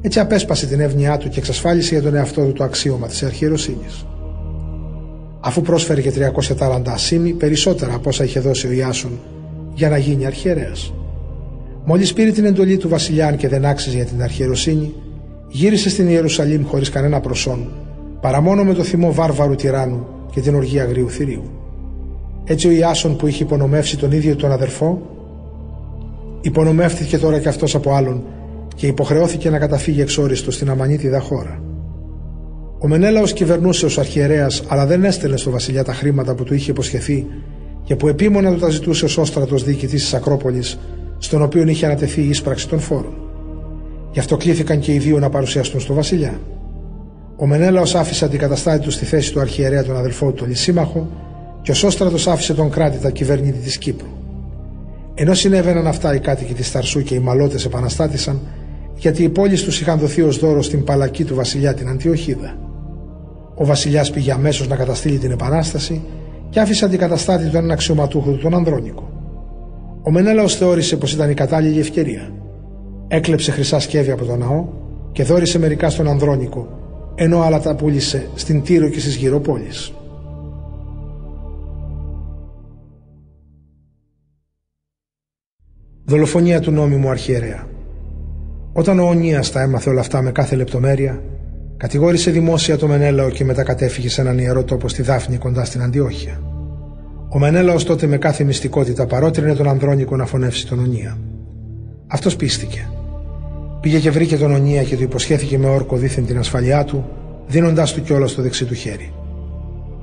έτσι 0.00 0.20
απέσπασε 0.20 0.66
την 0.66 0.80
εύνοιά 0.80 1.16
του 1.16 1.28
και 1.28 1.38
εξασφάλισε 1.38 1.94
για 1.94 2.02
τον 2.02 2.14
εαυτό 2.14 2.44
του 2.44 2.52
το 2.52 2.64
αξίωμα 2.64 3.06
της 3.06 3.22
αρχιεροσύνης. 3.22 4.06
Αφού 5.40 5.62
πρόσφερε 5.62 6.00
και 6.00 6.12
340 6.58 6.82
ασήμι, 6.86 7.32
περισσότερα 7.32 7.94
από 7.94 8.08
όσα 8.08 8.24
είχε 8.24 8.40
δώσει 8.40 8.66
ο 8.66 8.72
Ιάσον 8.72 9.18
για 9.74 9.88
να 9.88 9.98
γίνει 9.98 10.26
αρχιερέας. 10.26 10.92
Μόλις 11.84 12.12
πήρε 12.12 12.30
την 12.30 12.44
εντολή 12.44 12.76
του 12.76 12.88
βασιλιά, 12.88 13.26
αν 13.26 13.36
και 13.36 13.48
δεν 13.48 13.64
άξιζε 13.64 13.96
για 13.96 14.04
την 14.04 14.22
αρχιεροσύνη, 14.22 14.94
γύρισε 15.48 15.90
στην 15.90 16.08
Ιερουσαλήμ 16.08 16.64
χωρίς 16.64 16.90
κανένα 16.90 17.20
προσόν, 17.20 17.72
παρά 18.20 18.40
μόνο 18.40 18.64
με 18.64 18.74
το 18.74 18.82
θυμό 18.82 19.12
βάρβαρου 19.12 19.54
τυράννου 19.54 20.06
και 20.30 20.40
την 20.40 20.54
οργή 20.54 20.80
αγρίου 20.80 21.10
θηρίου. 21.10 21.42
Έτσι 22.44 22.68
ο 22.68 22.70
Ιάσον 22.70 23.16
που 23.16 23.26
είχε 23.26 23.42
υπονομεύσει 23.42 23.98
τον 23.98 24.12
ίδιο 24.12 24.36
τον 24.36 24.52
αδερφό, 24.52 25.02
υπονομεύτηκε 26.40 27.18
τώρα 27.18 27.38
και 27.38 27.48
αυτός 27.48 27.74
από 27.74 27.94
άλλον 27.94 28.22
και 28.74 28.86
υποχρεώθηκε 28.86 29.50
να 29.50 29.58
καταφύγει 29.58 30.00
εξόριστο 30.00 30.50
στην 30.50 30.70
αμανίτιδα 30.70 31.20
χώρα. 31.20 31.62
Ο 32.80 32.88
Μενέλαος 32.88 33.32
κυβερνούσε 33.32 33.86
ως 33.86 33.98
αρχιερέας, 33.98 34.62
αλλά 34.68 34.86
δεν 34.86 35.04
έστελνε 35.04 35.36
στο 35.36 35.50
βασιλιά 35.50 35.84
τα 35.84 35.92
χρήματα 35.92 36.34
που 36.34 36.44
του 36.44 36.54
είχε 36.54 36.70
υποσχεθεί 36.70 37.26
και 37.84 37.96
που 37.96 38.08
επίμονα 38.08 38.52
του 38.52 38.58
τα 38.58 38.68
ζητούσε 38.68 39.04
ως 39.04 39.18
όστρατος 39.18 39.64
διοικητής 39.64 40.02
της 40.02 40.14
Ακρόπολης, 40.14 40.78
στον 41.18 41.42
οποίο 41.42 41.68
είχε 41.68 41.86
ανατεθεί 41.86 42.20
η 42.20 42.28
ίσπραξη 42.28 42.68
των 42.68 42.80
φόρων. 42.80 43.12
Γι' 44.12 44.18
αυτό 44.18 44.36
κλήθηκαν 44.36 44.78
και 44.78 44.94
οι 44.94 44.98
δύο 44.98 45.18
να 45.18 45.30
παρουσιαστούν 45.30 45.80
στο 45.80 45.94
βασιλιά. 45.94 46.40
Ο 47.36 47.46
Μενέλαος 47.46 47.94
άφησε 47.94 48.24
αντικαταστάτη 48.24 48.84
του 48.84 48.90
στη 48.90 49.04
θέση 49.04 49.32
του 49.32 49.40
αρχιερέα 49.40 49.84
τον 49.84 49.96
αδελφό 49.96 50.26
του, 50.26 50.34
τον 50.34 50.48
Λυσίμαχο, 50.48 51.08
και 51.62 51.70
ο 51.70 51.74
Σόστρατο 51.74 52.30
άφησε 52.30 52.54
τον 52.54 52.70
κράτητα 52.70 53.10
κυβερνήτη 53.10 53.58
της 53.58 53.78
Κύπρου. 53.78 54.08
Ενώ 55.14 55.34
συνέβαιναν 55.34 55.86
αυτά, 55.86 56.14
οι 56.14 56.18
κάτοικοι 56.18 56.54
της 56.54 56.72
Ταρσού 56.72 57.02
και 57.02 57.14
οι 57.14 57.18
μαλότε 57.18 57.58
επαναστάτησαν, 57.66 58.40
γιατί 58.96 59.22
οι 59.22 59.28
πόλεις 59.28 59.62
τους 59.62 59.80
είχαν 59.80 59.98
δοθεί 59.98 60.22
ως 60.22 60.38
δώρο 60.38 60.62
στην 60.62 60.84
παλακή 60.84 61.24
του 61.24 61.34
βασιλιά 61.34 61.74
την 61.74 61.88
Αντιοχίδα. 61.88 62.67
Ο 63.58 63.64
βασιλιάς 63.64 64.10
πήγε 64.10 64.32
αμέσως 64.32 64.68
να 64.68 64.76
καταστήλει 64.76 65.18
την 65.18 65.30
επανάσταση 65.30 66.02
και 66.50 66.60
άφησε 66.60 66.84
αντικαταστάτη 66.84 67.48
του 67.48 67.56
έναν 67.56 67.70
αξιωματούχο 67.70 68.30
του, 68.30 68.38
τον 68.38 68.54
Ανδρώνικο. 68.54 69.12
Ο 70.02 70.10
Μενέλαος 70.10 70.56
θεώρησε 70.56 70.96
πως 70.96 71.12
ήταν 71.12 71.30
η 71.30 71.34
κατάλληλη 71.34 71.80
ευκαιρία. 71.80 72.32
Έκλεψε 73.08 73.50
χρυσά 73.50 73.78
σκεύη 73.80 74.10
από 74.10 74.24
τον 74.24 74.38
ναό 74.38 74.66
και 75.12 75.22
δόρισε 75.22 75.58
μερικά 75.58 75.90
στον 75.90 76.08
Ανδρώνικο, 76.08 76.68
ενώ 77.14 77.40
άλλα 77.40 77.60
τα 77.60 77.74
πούλησε 77.74 78.28
στην 78.34 78.62
Τύρο 78.62 78.88
και 78.88 79.00
στις 79.00 79.14
γύρω 79.16 79.40
πόλεις. 79.40 79.92
Δολοφονία 86.04 86.60
του 86.60 86.70
νόμιμου 86.70 87.08
αρχιερέα. 87.08 87.66
Όταν 88.72 88.98
ο 88.98 89.08
Ονία 89.08 89.44
τα 89.52 89.60
έμαθε 89.62 89.90
όλα 89.90 90.00
αυτά 90.00 90.22
με 90.22 90.32
κάθε 90.32 90.56
λεπτομέρεια, 90.56 91.22
κατηγόρησε 91.78 92.30
δημόσια 92.30 92.78
το 92.78 92.86
Μενέλαο 92.86 93.30
και 93.30 93.44
μετά 93.44 93.62
κατέφυγε 93.62 94.08
σε 94.08 94.20
έναν 94.20 94.38
ιερό 94.38 94.64
τόπο 94.64 94.88
στη 94.88 95.02
Δάφνη 95.02 95.36
κοντά 95.36 95.64
στην 95.64 95.82
Αντιόχεια. 95.82 96.40
Ο 97.28 97.38
Μενέλαος 97.38 97.84
τότε 97.84 98.06
με 98.06 98.18
κάθε 98.18 98.44
μυστικότητα 98.44 99.06
παρότρινε 99.06 99.54
τον 99.54 99.68
Ανδρώνικο 99.68 100.16
να 100.16 100.26
φωνεύσει 100.26 100.66
τον 100.66 100.78
Ονία. 100.78 101.18
Αυτός 102.06 102.36
πίστηκε. 102.36 102.88
Πήγε 103.80 103.98
και 103.98 104.10
βρήκε 104.10 104.36
τον 104.36 104.52
Ονία 104.52 104.82
και 104.82 104.96
του 104.96 105.02
υποσχέθηκε 105.02 105.58
με 105.58 105.66
όρκο 105.66 105.96
δίθεν 105.96 106.26
την 106.26 106.38
ασφαλειά 106.38 106.84
του, 106.84 107.04
δίνοντάς 107.46 107.92
του 107.92 108.02
κιόλας 108.02 108.34
το 108.34 108.42
δεξί 108.42 108.64
του 108.64 108.74
χέρι. 108.74 109.12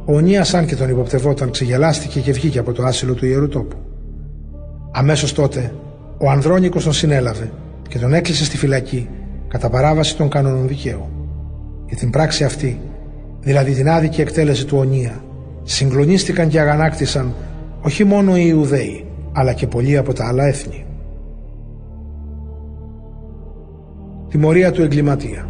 Ο 0.06 0.16
Ονία, 0.16 0.46
αν 0.54 0.66
και 0.66 0.76
τον 0.76 0.90
υποπτευόταν, 0.90 1.52
ξεγελάστηκε 1.52 2.20
και 2.20 2.32
βγήκε 2.32 2.60
από 2.60 2.72
το 2.72 2.84
άσυλο 2.84 3.14
του 3.14 3.26
ιερού 3.26 3.48
τόπου. 3.48 3.76
Αμέσως 4.92 5.34
τότε 5.34 5.74
ο 6.18 6.30
Ανδρώνικος 6.30 6.84
τον 6.84 6.94
συνέλαβε 6.94 7.52
και 7.90 8.00
τον 8.00 8.14
έκλεισε 8.14 8.46
στη 8.46 8.58
φυλακή 8.58 9.10
κατά 9.48 9.70
παράβαση 9.70 10.18
των 10.18 10.30
κανόνων 10.30 10.68
δικαίου. 10.68 11.15
Για 11.88 11.98
την 11.98 12.10
πράξη 12.10 12.44
αυτή, 12.44 12.80
δηλαδή 13.42 13.72
την 13.72 13.90
άδικη 13.90 14.22
εκτέλεση 14.22 14.66
του 14.66 14.78
Ονία, 14.78 15.24
συγκλονίστηκαν 15.64 16.48
και 16.48 16.60
αγανάκτησαν 16.60 17.34
όχι 17.82 18.04
μόνο 18.04 18.38
οι 18.38 18.46
Ιουδαίοι, 18.48 19.06
αλλά 19.32 19.54
και 19.54 19.68
πολλοί 19.68 19.98
από 19.98 20.14
τα 20.14 20.28
άλλα 20.28 20.46
έθνη. 20.46 20.86
Τιμωρία 24.30 24.72
του 24.72 24.82
εγκληματία 24.82 25.50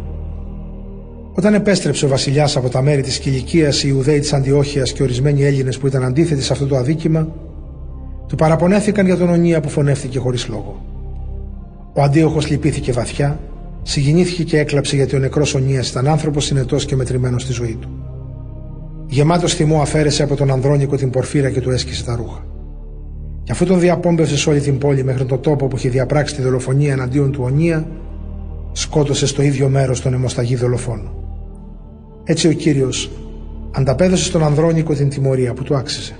Όταν 1.34 1.54
επέστρεψε 1.54 2.04
ο 2.04 2.08
βασιλιάς 2.08 2.56
από 2.56 2.68
τα 2.68 2.82
μέρη 2.82 3.02
της 3.02 3.18
Κιλικίας, 3.18 3.82
οι 3.82 3.88
Ιουδαίοι 3.90 4.18
της 4.18 4.32
Αντιόχειας 4.32 4.92
και 4.92 5.02
ορισμένοι 5.02 5.44
Έλληνες 5.44 5.78
που 5.78 5.86
ήταν 5.86 6.04
αντίθετοι 6.04 6.42
σε 6.42 6.52
αυτό 6.52 6.66
το 6.66 6.76
αδίκημα, 6.76 7.28
του 8.26 8.36
παραπονέθηκαν 8.36 9.06
για 9.06 9.16
τον 9.16 9.28
Ονία 9.28 9.60
που 9.60 9.68
φωνεύτηκε 9.68 10.18
χωρίς 10.18 10.48
λόγο. 10.48 10.84
Ο 11.92 12.02
αντίοχος 12.02 12.50
λυπήθηκε 12.50 12.92
βαθιά, 12.92 13.38
συγκινήθηκε 13.88 14.44
και 14.44 14.58
έκλαψε 14.58 14.96
γιατί 14.96 15.16
ο 15.16 15.18
νεκρός 15.18 15.54
Ονία 15.54 15.82
ήταν 15.88 16.06
άνθρωπος 16.06 16.44
συνετός 16.44 16.84
και 16.84 16.96
μετρημένος 16.96 17.42
στη 17.42 17.52
ζωή 17.52 17.78
του. 17.80 17.88
Γεμάτος 19.06 19.54
θυμό 19.54 19.80
αφαίρεσε 19.80 20.22
από 20.22 20.36
τον 20.36 20.50
Ανδρώνικο 20.50 20.96
την 20.96 21.10
πορφύρα 21.10 21.50
και 21.50 21.60
του 21.60 21.70
έσκησε 21.70 22.04
τα 22.04 22.16
ρούχα. 22.16 22.46
Και 23.42 23.52
αφού 23.52 23.64
τον 23.64 23.80
διαπόμπευσε 23.80 24.36
σε 24.36 24.50
όλη 24.50 24.60
την 24.60 24.78
πόλη 24.78 25.04
μέχρι 25.04 25.24
τον 25.24 25.40
τόπο 25.40 25.66
που 25.66 25.76
είχε 25.76 25.88
διαπράξει 25.88 26.34
τη 26.34 26.42
δολοφονία 26.42 26.92
εναντίον 26.92 27.32
του 27.32 27.40
Ονία, 27.42 27.86
σκότωσε 28.72 29.26
στο 29.26 29.42
ίδιο 29.42 29.68
μέρος 29.68 30.00
τον 30.00 30.14
αιμοσταγή 30.14 30.56
δολοφόνο. 30.56 31.14
Έτσι 32.24 32.48
ο 32.48 32.52
κύριος 32.52 33.10
ανταπέδωσε 33.70 34.24
στον 34.24 34.44
Ανδρώνικο 34.44 34.94
την 34.94 35.08
τιμωρία 35.08 35.52
που 35.52 35.62
του 35.62 35.76
άξιζε. 35.76 36.16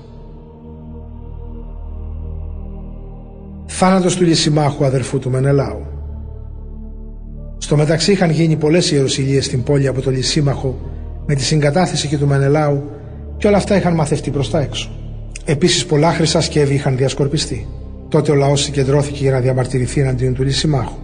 Θάνατος 3.65 4.15
του 4.15 4.23
Λυσιμάχου 4.23 4.85
αδερφού 4.85 5.19
του 5.19 5.29
Μενελάου. 5.29 5.96
Στο 7.67 7.75
μεταξύ 7.75 8.11
είχαν 8.11 8.29
γίνει 8.29 8.55
πολλές 8.55 8.91
ιεροσιλίες 8.91 9.45
στην 9.45 9.63
πόλη 9.63 9.87
από 9.87 10.01
το 10.01 10.11
Λυσίμαχο 10.11 10.79
με 11.25 11.35
τη 11.35 11.43
συγκατάθεση 11.43 12.07
και 12.07 12.17
του 12.17 12.27
Μενελάου 12.27 12.89
και 13.37 13.47
όλα 13.47 13.57
αυτά 13.57 13.77
είχαν 13.77 13.93
μαθευτεί 13.93 14.31
προς 14.31 14.49
τα 14.49 14.59
έξω. 14.61 14.89
Επίσης 15.45 15.85
πολλά 15.85 16.11
χρυσά 16.11 16.41
σκεύη 16.41 16.73
είχαν 16.73 16.97
διασκορπιστεί. 16.97 17.67
Τότε 18.09 18.31
ο 18.31 18.35
λαός 18.35 18.61
συγκεντρώθηκε 18.61 19.23
για 19.23 19.31
να 19.31 19.39
διαμαρτυρηθεί 19.39 20.01
εναντίον 20.01 20.33
του 20.33 20.43
Λυσιμάχου. 20.43 20.97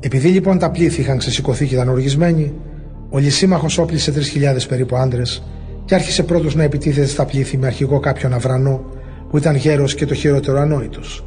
Επειδή 0.00 0.28
λοιπόν 0.28 0.58
τα 0.58 0.70
πλήθη 0.70 1.00
είχαν 1.00 1.18
ξεσηκωθεί 1.18 1.66
και 1.66 1.74
ήταν 1.74 1.88
οργισμένοι, 1.88 2.52
ο 3.10 3.18
Λυσίμαχος 3.18 3.78
όπλησε 3.78 4.12
3.000 4.16 4.20
περίπου 4.68 4.96
άντρες 4.96 5.42
και 5.84 5.94
άρχισε 5.94 6.22
πρώτος 6.22 6.54
να 6.54 6.62
επιτίθεται 6.62 7.06
στα 7.06 7.24
πλήθη 7.24 7.56
με 7.56 7.66
αρχηγό 7.66 8.00
κάποιον 8.00 8.34
Αβρανό 8.34 8.84
που 9.30 9.36
ήταν 9.36 9.56
γέρος 9.56 9.94
και 9.94 10.06
το 10.06 10.14
χειρότερο 10.14 10.60
ανόητος. 10.60 11.24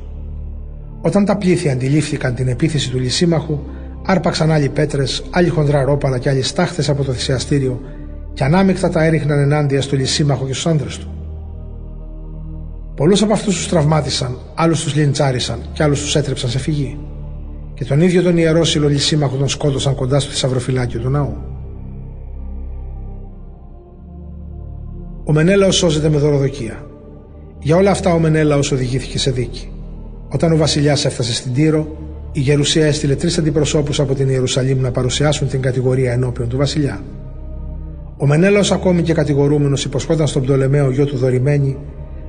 Όταν 1.01 1.25
τα 1.25 1.37
πλήθη 1.37 1.69
αντιλήφθηκαν 1.69 2.35
την 2.35 2.47
επίθεση 2.47 2.89
του 2.89 2.99
Λυσίμαχου, 2.99 3.59
άρπαξαν 4.05 4.51
άλλοι 4.51 4.69
πέτρες, 4.69 5.23
άλλοι 5.29 5.49
χοντρά 5.49 5.83
ρόπαλα 5.83 6.17
και 6.17 6.29
άλλοι 6.29 6.41
στάχτες 6.41 6.89
από 6.89 7.03
το 7.03 7.11
θυσιαστήριο 7.11 7.81
και 8.33 8.43
ανάμεικτα 8.43 8.89
τα 8.89 9.03
έριχναν 9.03 9.39
ενάντια 9.39 9.81
στο 9.81 9.95
Λυσίμαχο 9.95 10.45
και 10.45 10.53
στους 10.53 10.65
άντρε 10.65 10.87
του. 10.99 11.07
Πολλούς 12.95 13.21
από 13.21 13.33
αυτούς 13.33 13.55
τους 13.55 13.67
τραυμάτισαν, 13.67 14.37
άλλους 14.55 14.83
τους 14.83 14.95
λιντσάρισαν 14.95 15.59
και 15.73 15.83
άλλους 15.83 16.01
τους 16.01 16.15
έτρεψαν 16.15 16.49
σε 16.49 16.59
φυγή. 16.59 16.97
Και 17.73 17.85
τον 17.85 18.01
ίδιο 18.01 18.21
τον 18.21 18.37
ιερό 18.37 18.61
Λυσίμαχο 18.75 19.35
τον 19.35 19.47
σκότωσαν 19.47 19.95
κοντά 19.95 20.19
στο 20.19 20.31
θησαυροφυλάκιο 20.31 20.99
του 20.99 21.09
ναού. 21.09 21.37
Ο 25.23 25.31
Μενέλαος 25.31 25.75
σώζεται 25.75 26.09
με 26.09 26.17
δωροδοκία. 26.17 26.85
Για 27.59 27.75
όλα 27.75 27.91
αυτά 27.91 28.13
ο 28.13 28.19
Μενέλαος 28.19 28.71
οδηγήθηκε 28.71 29.19
σε 29.19 29.31
δίκη. 29.31 29.71
Όταν 30.29 30.51
ο 30.51 30.57
βασιλιάς 30.57 31.05
έφτασε 31.05 31.33
στην 31.33 31.53
Τύρο, 31.53 31.97
η 32.35 32.39
Γερουσία 32.39 32.85
έστειλε 32.85 33.15
τρεις 33.15 33.37
αντιπροσώπους 33.37 33.99
από 33.99 34.13
την 34.15 34.29
Ιερουσαλήμ 34.29 34.79
να 34.79 34.91
παρουσιάσουν 34.91 35.47
την 35.47 35.61
κατηγορία 35.61 36.11
ενώπιον 36.11 36.49
του 36.49 36.57
βασιλιά. 36.57 37.01
Ο 38.17 38.25
Μενέλαος, 38.25 38.71
ακόμη 38.71 39.01
και 39.01 39.13
κατηγορούμενος, 39.13 39.85
υποσχόταν 39.85 40.27
στον 40.27 40.41
Πτολεμαίο 40.41 40.89
γιο 40.91 41.05
του 41.05 41.17
δωρημένη 41.17 41.77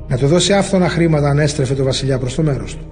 να 0.09 0.17
του 0.17 0.27
δώσει 0.27 0.53
άφθονα 0.53 0.89
χρήματα 0.89 1.29
αν 1.29 1.39
έστρεφε 1.39 1.75
το 1.75 1.85
βασιλιά 1.85 2.19
προς 2.19 2.35
το 2.35 2.43
μέρος 2.43 2.77
του. 2.77 2.85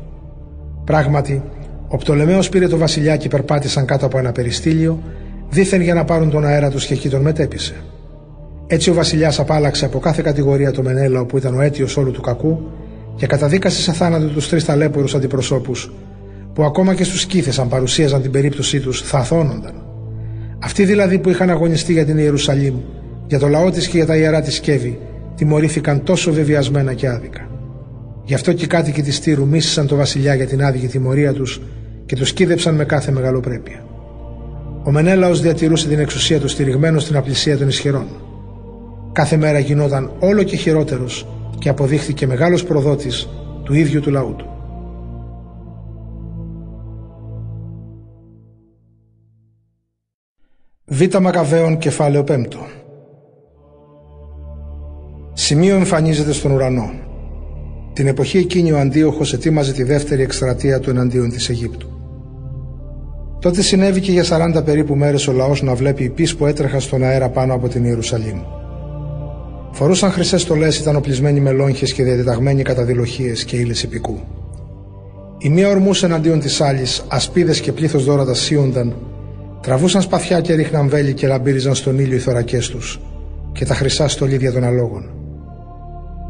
Πράγματι, 0.85 1.42
ο 1.88 1.96
Πτολεμαίος 1.96 2.48
πήρε 2.48 2.68
το 2.68 2.77
βασιλιά 2.77 3.16
και 3.16 3.29
περπάτησαν 3.29 3.87
κάτω 3.87 4.07
από 4.07 4.18
ένα 4.18 4.33
περιστήλιο, 4.33 5.03
δίθεν 5.51 5.81
για 5.81 5.94
να 5.94 6.05
πάρουν 6.05 6.31
τον 6.31 6.44
αέρα 6.44 6.70
τους 6.70 6.87
και 6.87 6.94
εκεί 6.94 7.09
τον 7.09 7.20
μετέπεισε. 7.20 7.75
Έτσι 8.66 8.90
ο 8.90 8.94
βασιλιάς 8.94 9.38
απάλαξε 9.38 9.85
από 9.85 9.98
κάθε 9.98 10.22
κατηγορία 10.22 10.70
το 10.70 10.83
Μενέλαο 10.83 11.27
που 11.27 11.37
ήταν 11.37 11.55
ο 11.55 11.61
αίτιος 11.61 11.96
όλου 11.96 12.11
του 12.11 12.20
κακού 12.20 12.61
και 13.16 13.27
καταδίκασε 13.27 13.83
σε 13.83 13.92
θάνατο 13.92 14.27
τους 14.27 14.48
τρεις 14.48 14.64
ταλέπορους 14.64 15.14
αντιπροσώπους, 15.14 15.92
που 16.54 16.64
ακόμα 16.64 16.94
και 16.94 17.04
στους 17.04 17.20
σκύθε, 17.20 17.52
αν 17.60 17.68
παρουσίαζαν 17.68 18.22
την 18.22 18.30
περίπτωσή 18.30 18.80
τους, 18.80 19.02
θα 19.02 19.18
αθώνονταν. 19.18 19.82
Αυτοί 20.58 20.84
δηλαδή 20.84 21.18
που 21.18 21.30
είχαν 21.30 21.50
αγωνιστεί 21.50 21.92
για 21.92 22.04
την 22.04 22.18
Ιερουσαλήμ, 22.18 22.74
για 23.26 23.38
το 23.38 23.48
λαό 23.48 23.70
της 23.70 23.88
και 23.88 23.96
για 23.96 24.06
τα 24.06 24.16
ιερά 24.16 24.40
της 24.40 24.54
Σκεύη, 24.54 24.98
τιμωρήθηκαν 25.34 26.02
τόσο 26.02 26.32
βεβαιασμένα 26.32 26.94
και 26.94 27.08
άδικα. 27.08 27.48
Γι' 28.24 28.34
αυτό 28.34 28.52
και 28.52 28.64
οι 28.64 28.66
κάτοικοι 28.66 29.02
της 29.02 29.20
Τύρου 29.20 29.46
μίσησαν 29.46 29.86
το 29.86 29.96
βασιλιά 29.96 30.34
για 30.34 30.46
την 30.46 30.64
άδικη 30.64 30.86
τιμωρία 30.86 31.32
τους 31.32 31.60
και 32.06 32.16
του 32.16 32.24
κίδεψαν 32.24 32.74
με 32.74 32.84
κάθε 32.84 33.12
μεγαλοπρέπεια. 33.12 33.84
Ο 34.84 34.90
Μενέλαος 34.90 35.40
διατηρούσε 35.40 35.88
την 35.88 35.98
εξουσία 35.98 36.40
του 36.40 36.48
στηριγμένο 36.48 36.98
στην 36.98 37.16
απλησία 37.16 37.58
των 37.58 37.68
ισχυρών. 37.68 38.06
Κάθε 39.12 39.36
μέρα 39.36 39.58
γινόταν 39.58 40.12
όλο 40.18 40.42
και 40.42 40.56
χειρότερος 40.56 41.26
και 41.58 41.68
αποδείχθηκε 41.68 42.26
μεγάλος 42.26 42.64
προδότης 42.64 43.28
του 43.62 43.74
ίδιου 43.74 44.00
του 44.00 44.10
λαού 44.10 44.34
του. 44.36 44.51
Β. 50.92 51.16
Μακαβαίων 51.20 51.78
κεφάλαιο 51.78 52.24
5 52.28 52.44
Σημείο 55.33 55.76
εμφανίζεται 55.76 56.33
στον 56.33 56.50
ουρανό. 56.50 56.90
Την 57.92 58.07
εποχή 58.07 58.38
εκείνη 58.38 58.72
ο 58.72 58.78
Αντίοχος 58.78 59.33
ετοίμαζε 59.33 59.72
τη 59.72 59.83
δεύτερη 59.83 60.22
εκστρατεία 60.22 60.81
του 60.81 60.90
εναντίον 60.90 61.31
της 61.31 61.48
Αιγύπτου. 61.48 61.88
Τότε 63.40 63.62
συνέβη 63.62 64.00
και 64.00 64.12
για 64.12 64.24
40 64.59 64.64
περίπου 64.64 64.96
μέρες 64.96 65.28
ο 65.28 65.33
λαός 65.33 65.62
να 65.62 65.74
βλέπει 65.74 66.14
οι 66.16 66.35
που 66.35 66.46
έτρεχαν 66.46 66.81
στον 66.81 67.02
αέρα 67.02 67.28
πάνω 67.28 67.55
από 67.55 67.68
την 67.68 67.85
Ιερουσαλήμ. 67.85 68.38
Φορούσαν 69.70 70.11
χρυσές 70.11 70.40
στολές, 70.40 70.78
ήταν 70.78 70.96
οπλισμένοι 70.96 71.40
με 71.40 71.50
λόγχες 71.50 71.92
και 71.92 72.02
διατεταγμένοι 72.02 72.62
κατά 72.62 72.85
διλοχίε 72.85 73.33
και 73.33 73.57
ύλες 73.57 73.83
επικού. 73.83 74.18
Η 75.38 75.48
μία 75.48 75.68
ορμούσε 75.68 76.07
εναντίον 76.07 76.40
της 76.40 76.61
άλλης, 76.61 77.05
ασπίδες 77.09 77.61
και 77.61 77.72
πλήθος 77.72 78.05
δώρα 78.05 78.24
τα 78.24 78.35
σύονταν, 78.35 78.94
τραβούσαν 79.62 80.03
σπαθιά 80.03 80.40
και 80.40 80.55
ρίχναν 80.55 80.88
βέλη 80.88 81.14
και 81.14 81.27
λαμπύριζαν 81.27 81.75
στον 81.75 81.98
ήλιο 81.98 82.16
οι 82.16 82.20
θωρακές 82.20 82.68
τους 82.68 83.01
και 83.53 83.64
τα 83.64 83.75
χρυσά 83.75 84.09
στολίδια 84.09 84.53
των 84.53 84.64
αλόγων. 84.64 85.11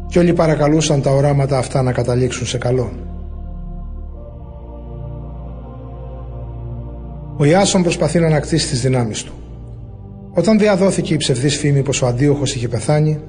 Κι 0.07 0.19
όλοι 0.19 0.33
παρακαλούσαν 0.33 1.01
τα 1.01 1.11
οράματα 1.11 1.57
αυτά 1.57 1.81
να 1.81 1.91
καταλήξουν 1.91 2.47
σε 2.47 2.57
καλό. 2.57 2.91
Ο 7.37 7.45
Ιάσον 7.45 7.81
προσπαθεί 7.83 8.19
να 8.19 8.27
ανακτήσει 8.27 8.69
τις 8.69 8.81
δυνάμεις 8.81 9.23
του. 9.23 9.33
Όταν 10.33 10.59
διαδόθηκε 10.59 11.13
η 11.13 11.17
ψευδή 11.17 11.49
φήμη 11.49 11.81
πως 11.81 12.01
ο 12.01 12.07
Αντίοχος 12.07 12.55
είχε 12.55 12.67
πεθάνει, 12.67 13.19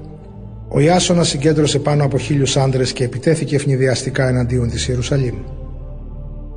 ο 0.69 0.79
Ιάσονας 0.79 1.27
συγκέντρωσε 1.27 1.79
πάνω 1.79 2.03
από 2.03 2.17
χίλιους 2.17 2.57
άντρες 2.57 2.93
και 2.93 3.03
επιτέθηκε 3.03 3.55
ευνηδιαστικά 3.55 4.27
εναντίον 4.27 4.69
της 4.69 4.87
Ιερουσαλήμ. 4.87 5.35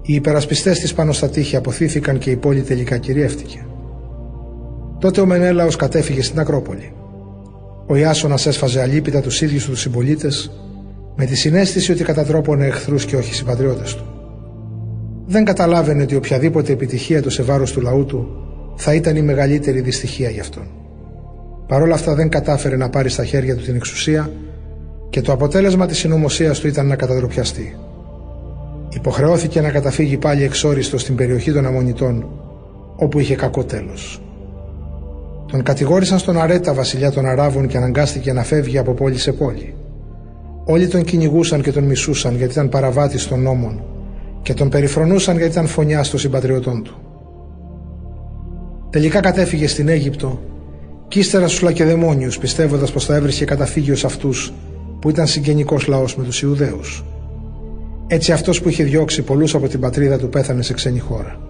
Οι 0.09 0.15
υπερασπιστές 0.15 0.79
της 0.79 0.95
πάνω 0.95 1.13
στα 1.13 1.29
τείχη 1.29 1.57
αποθήθηκαν 1.57 2.19
και 2.19 2.31
η 2.31 2.37
πόλη 2.37 2.61
τελικά 2.61 2.99
κυριεύτηκε. 2.99 3.67
Τότε 4.99 5.21
ο 5.21 5.27
Μενέλαος 5.27 5.77
κατέφυγε 5.77 6.23
στην 6.23 6.41
Ακρόπολη. 6.41 6.93
Ο 7.87 7.97
Ιάσονας 7.97 8.47
έσφαζε 8.47 8.81
αλίπητα 8.81 9.21
τους 9.21 9.41
ίδιους 9.41 9.65
τους 9.65 9.81
συμπολίτες, 9.81 10.51
με 11.17 11.25
τη 11.25 11.37
συνέστηση 11.37 11.93
ότι 11.93 12.05
κατατρόπωνε 12.05 12.67
εχθρούς 12.67 13.05
και 13.05 13.17
όχι 13.17 13.35
συμπατριώτες 13.35 13.95
του. 13.95 14.05
Δεν 15.27 15.45
καταλάβαινε 15.45 16.03
ότι 16.03 16.15
οποιαδήποτε 16.15 16.73
επιτυχία 16.73 17.23
του 17.23 17.31
σε 17.31 17.43
βάρος 17.43 17.73
του 17.73 17.81
λαού 17.81 18.05
του 18.05 18.29
θα 18.77 18.95
ήταν 18.95 19.17
η 19.17 19.23
μεγαλύτερη 19.23 19.81
δυστυχία 19.81 20.31
για 20.31 20.43
αυτόν. 20.43 20.67
Παρ' 21.67 21.83
όλα 21.83 21.95
αυτά 21.95 22.15
δεν 22.15 22.29
κατάφερε 22.29 22.77
να 22.77 22.89
πάρει 22.89 23.09
στα 23.09 23.25
χέρια 23.25 23.57
του 23.57 23.63
την 23.63 23.75
εξουσία 23.75 24.31
και 25.11 25.21
το 25.21 25.33
αποτέλεσμα 25.33 25.87
της 25.87 25.99
συνωμοσίας 25.99 26.61
του 26.61 26.67
ήταν 26.67 26.87
να 26.87 26.97
καταδροπιαστεί. 26.97 27.77
Υποχρεώθηκε 28.89 29.61
να 29.61 29.71
καταφύγει 29.71 30.17
πάλι 30.17 30.45
εξόριστο 30.45 30.99
στην 30.99 31.15
περιοχή 31.15 31.53
των 31.53 31.67
Αμμονιτών, 31.67 32.27
όπου 32.97 33.19
είχε 33.19 33.35
κακό 33.35 33.65
τέλος. 33.65 34.23
Τον 35.51 35.63
κατηγόρησαν 35.63 36.19
στον 36.19 36.39
Αρέτα 36.41 36.75
βασιλιά 36.75 37.11
των 37.11 37.27
Αράβων 37.27 37.67
και 37.67 37.77
αναγκάστηκε 37.77 38.33
να 38.33 38.43
φεύγει 38.43 38.79
από 38.79 38.93
πόλη 38.93 39.19
σε 39.19 39.33
πόλη. 39.33 39.75
Όλοι 40.65 40.89
τον 40.89 41.05
κυνηγούσαν 41.05 41.63
και 41.63 41.73
τον 41.73 41.85
μισούσαν 41.85 42.37
γιατί 42.37 42.53
ήταν 42.53 42.69
παραβάτης 42.69 43.29
των 43.29 43.43
νόμων 43.43 43.83
και 44.43 44.55
τον 44.55 44.69
περιφρονούσαν 44.69 45.37
γιατί 45.37 45.53
ήταν 45.53 45.67
φωνιά 45.67 46.05
των 46.11 46.19
συμπατριωτών 46.19 46.83
του. 46.83 46.97
Τελικά 48.91 49.21
κατέφυγε 49.21 49.67
στην 49.67 49.89
Αίγυπτο 49.89 50.41
και 51.09 51.19
ύστερα 51.19 51.49
στους 51.49 51.61
Λακεδαιμόνιους, 51.61 52.39
πιστεύοντας 52.39 52.93
πως 52.93 53.05
θα 53.05 53.15
έβρισκε 53.15 53.45
καταφύγιο 53.45 53.97
σε 53.97 54.07
αυτούς 54.07 54.53
που 55.01 55.09
ήταν 55.09 55.27
συγγενικός 55.27 55.87
λαός 55.87 56.17
με 56.17 56.25
τους 56.25 56.43
Ιουδαίους. 56.43 57.05
Έτσι 58.11 58.33
αυτός 58.33 58.61
που 58.61 58.69
είχε 58.69 58.85
διώξει 58.85 59.23
πολλούς 59.23 59.55
από 59.55 59.69
την 59.69 59.81
πατρίδα 59.81 60.19
του 60.19 60.29
πέθανε 60.29 60.63
σε 60.63 60.75
ξένη 60.75 60.99
χώρα. 60.99 61.41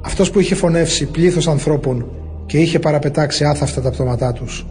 Αυτός 0.00 0.30
που 0.30 0.40
είχε 0.40 0.54
φωνεύσει 0.54 1.06
πλήθος 1.06 1.48
ανθρώπων 1.48 2.06
και 2.46 2.58
είχε 2.58 2.78
παραπετάξει 2.78 3.44
άθαυτα 3.44 3.80
τα 3.80 3.90
πτώματά 3.90 4.32
τους, 4.32 4.66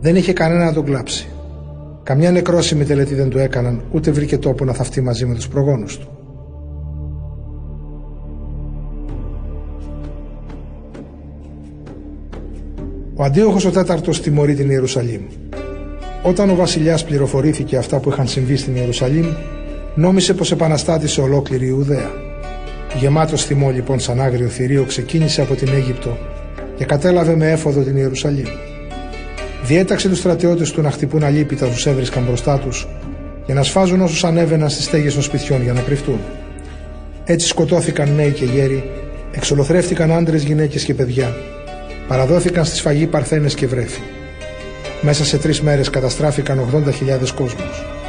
δεν 0.00 0.16
είχε 0.16 0.32
κανένα 0.32 0.64
να 0.64 0.72
τον 0.72 0.84
κλάψει. 0.84 1.28
Καμιά 2.02 2.30
νεκρόσιμη 2.30 2.84
τελετή 2.84 3.14
δεν 3.14 3.28
του 3.28 3.38
έκαναν, 3.38 3.82
ούτε 3.92 4.10
βρήκε 4.10 4.38
τόπο 4.38 4.64
να 4.64 4.72
θαυτεί 4.72 5.00
μαζί 5.00 5.26
με 5.26 5.34
τους 5.34 5.48
προγόνους 5.48 5.98
του. 5.98 6.08
Ο 13.14 13.24
Αντίοχος 13.24 13.64
ο 13.64 13.70
τέταρτος 13.70 14.20
τιμωρεί 14.20 14.54
την 14.54 14.70
Ιερουσαλήμ. 14.70 15.22
Όταν 16.22 16.50
ο 16.50 16.54
βασιλιάς 16.54 17.04
πληροφορήθηκε 17.04 17.76
αυτά 17.76 17.98
που 18.00 18.10
είχαν 18.10 18.28
συμβεί 18.28 18.56
στην 18.56 18.76
Ιερουσαλήμ, 18.76 19.26
νόμισε 19.94 20.34
πως 20.34 20.52
επαναστάτησε 20.52 21.20
ολόκληρη 21.20 21.64
η 21.64 21.68
Ιουδαία. 21.70 22.10
Γεμάτο 22.98 23.36
θυμό 23.36 23.70
λοιπόν 23.70 24.00
σαν 24.00 24.20
άγριο 24.20 24.48
θηρίο 24.48 24.84
ξεκίνησε 24.84 25.42
από 25.42 25.54
την 25.54 25.68
Αίγυπτο 25.68 26.18
και 26.76 26.84
κατέλαβε 26.84 27.36
με 27.36 27.50
έφοδο 27.50 27.80
την 27.80 27.96
Ιερουσαλήμ. 27.96 28.46
Διέταξε 29.62 30.08
τους 30.08 30.18
στρατιώτες 30.18 30.70
του 30.70 30.82
να 30.82 30.90
χτυπούν 30.90 31.24
αλίπητα 31.24 31.66
του 31.66 31.88
έβρισκαν 31.88 32.24
μπροστά 32.24 32.58
τους 32.58 32.88
και 33.46 33.52
να 33.52 33.62
σφάζουν 33.62 34.00
όσους 34.00 34.24
ανέβαιναν 34.24 34.70
στις 34.70 34.84
στέγες 34.84 35.14
των 35.14 35.22
σπιτιών 35.22 35.62
για 35.62 35.72
να 35.72 35.80
κρυφτούν. 35.80 36.20
Έτσι 37.24 37.46
σκοτώθηκαν 37.46 38.14
νέοι 38.14 38.30
και 38.30 38.44
γέροι, 38.44 38.90
εξολοθρεύτηκαν 39.30 40.12
άντρες, 40.12 40.42
γυναίκες 40.42 40.84
και 40.84 40.94
παιδιά, 40.94 41.34
παραδόθηκαν 42.08 42.64
στη 42.64 42.76
σφαγή 42.76 43.06
παρθένες 43.06 43.54
και 43.54 43.66
βρέφη. 43.66 44.00
Μέσα 45.00 45.24
σε 45.24 45.38
τρεις 45.38 45.60
μέρες 45.60 45.90
καταστράφηκαν 45.90 46.58
80.000 46.58 47.30
κόσμους. 47.34 47.99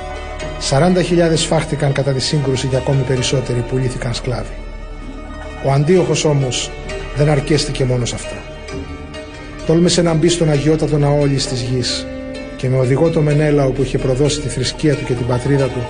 40.000 0.69 1.35
φάχτηκαν 1.35 1.91
κατά 1.91 2.11
τη 2.11 2.19
σύγκρουση 2.19 2.67
και 2.67 2.75
ακόμη 2.75 3.01
περισσότεροι 3.01 3.65
πουλήθηκαν 3.69 4.13
σκλάβοι. 4.13 4.55
Ο 5.65 5.71
Αντίοχος 5.71 6.25
όμως 6.25 6.71
δεν 7.15 7.29
αρκέστηκε 7.29 7.85
μόνο 7.85 8.05
σε 8.05 8.15
αυτά. 8.15 8.35
Τόλμησε 9.65 10.01
να 10.01 10.13
μπει 10.13 10.29
στον 10.29 10.49
αγιότατο 10.49 10.97
ναό 10.97 11.19
όλης 11.19 11.47
της 11.47 11.61
γης 11.61 12.07
και 12.55 12.69
με 12.69 12.77
οδηγό 12.77 13.09
το 13.09 13.21
Μενέλαο 13.21 13.69
που 13.69 13.81
είχε 13.81 13.97
προδώσει 13.97 14.39
τη 14.39 14.47
θρησκεία 14.47 14.95
του 14.95 15.03
και 15.03 15.13
την 15.13 15.27
πατρίδα 15.27 15.65
του 15.65 15.81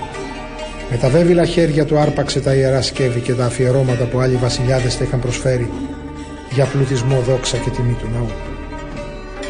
με 0.92 0.98
τα 0.98 1.10
βέβυλα 1.10 1.46
χέρια 1.46 1.86
του 1.86 1.98
άρπαξε 1.98 2.40
τα 2.40 2.54
ιερά 2.54 2.82
σκεύη 2.82 3.20
και 3.20 3.34
τα 3.34 3.46
αφιερώματα 3.46 4.04
που 4.04 4.20
άλλοι 4.20 4.36
βασιλιάδες 4.36 4.98
τα 4.98 5.04
είχαν 5.04 5.20
προσφέρει 5.20 5.70
για 6.54 6.66
πλουτισμό, 6.66 7.20
δόξα 7.28 7.58
και 7.58 7.70
τιμή 7.70 7.98
του 8.02 8.10
ναού. 8.14 8.30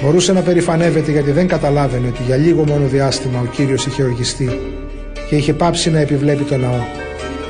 Μπορούσε 0.03 0.33
να 0.33 0.41
περηφανεύεται 0.41 1.11
γιατί 1.11 1.31
δεν 1.31 1.47
καταλάβαινε 1.47 2.07
ότι 2.07 2.23
για 2.23 2.35
λίγο 2.35 2.63
μόνο 2.63 2.87
διάστημα 2.87 3.39
ο 3.39 3.45
Κύριος 3.45 3.85
είχε 3.85 4.03
οργιστεί 4.03 4.59
και 5.31 5.37
είχε 5.37 5.53
πάψει 5.53 5.91
να 5.91 5.99
επιβλέπει 5.99 6.43
το 6.43 6.57
ναό 6.57 6.79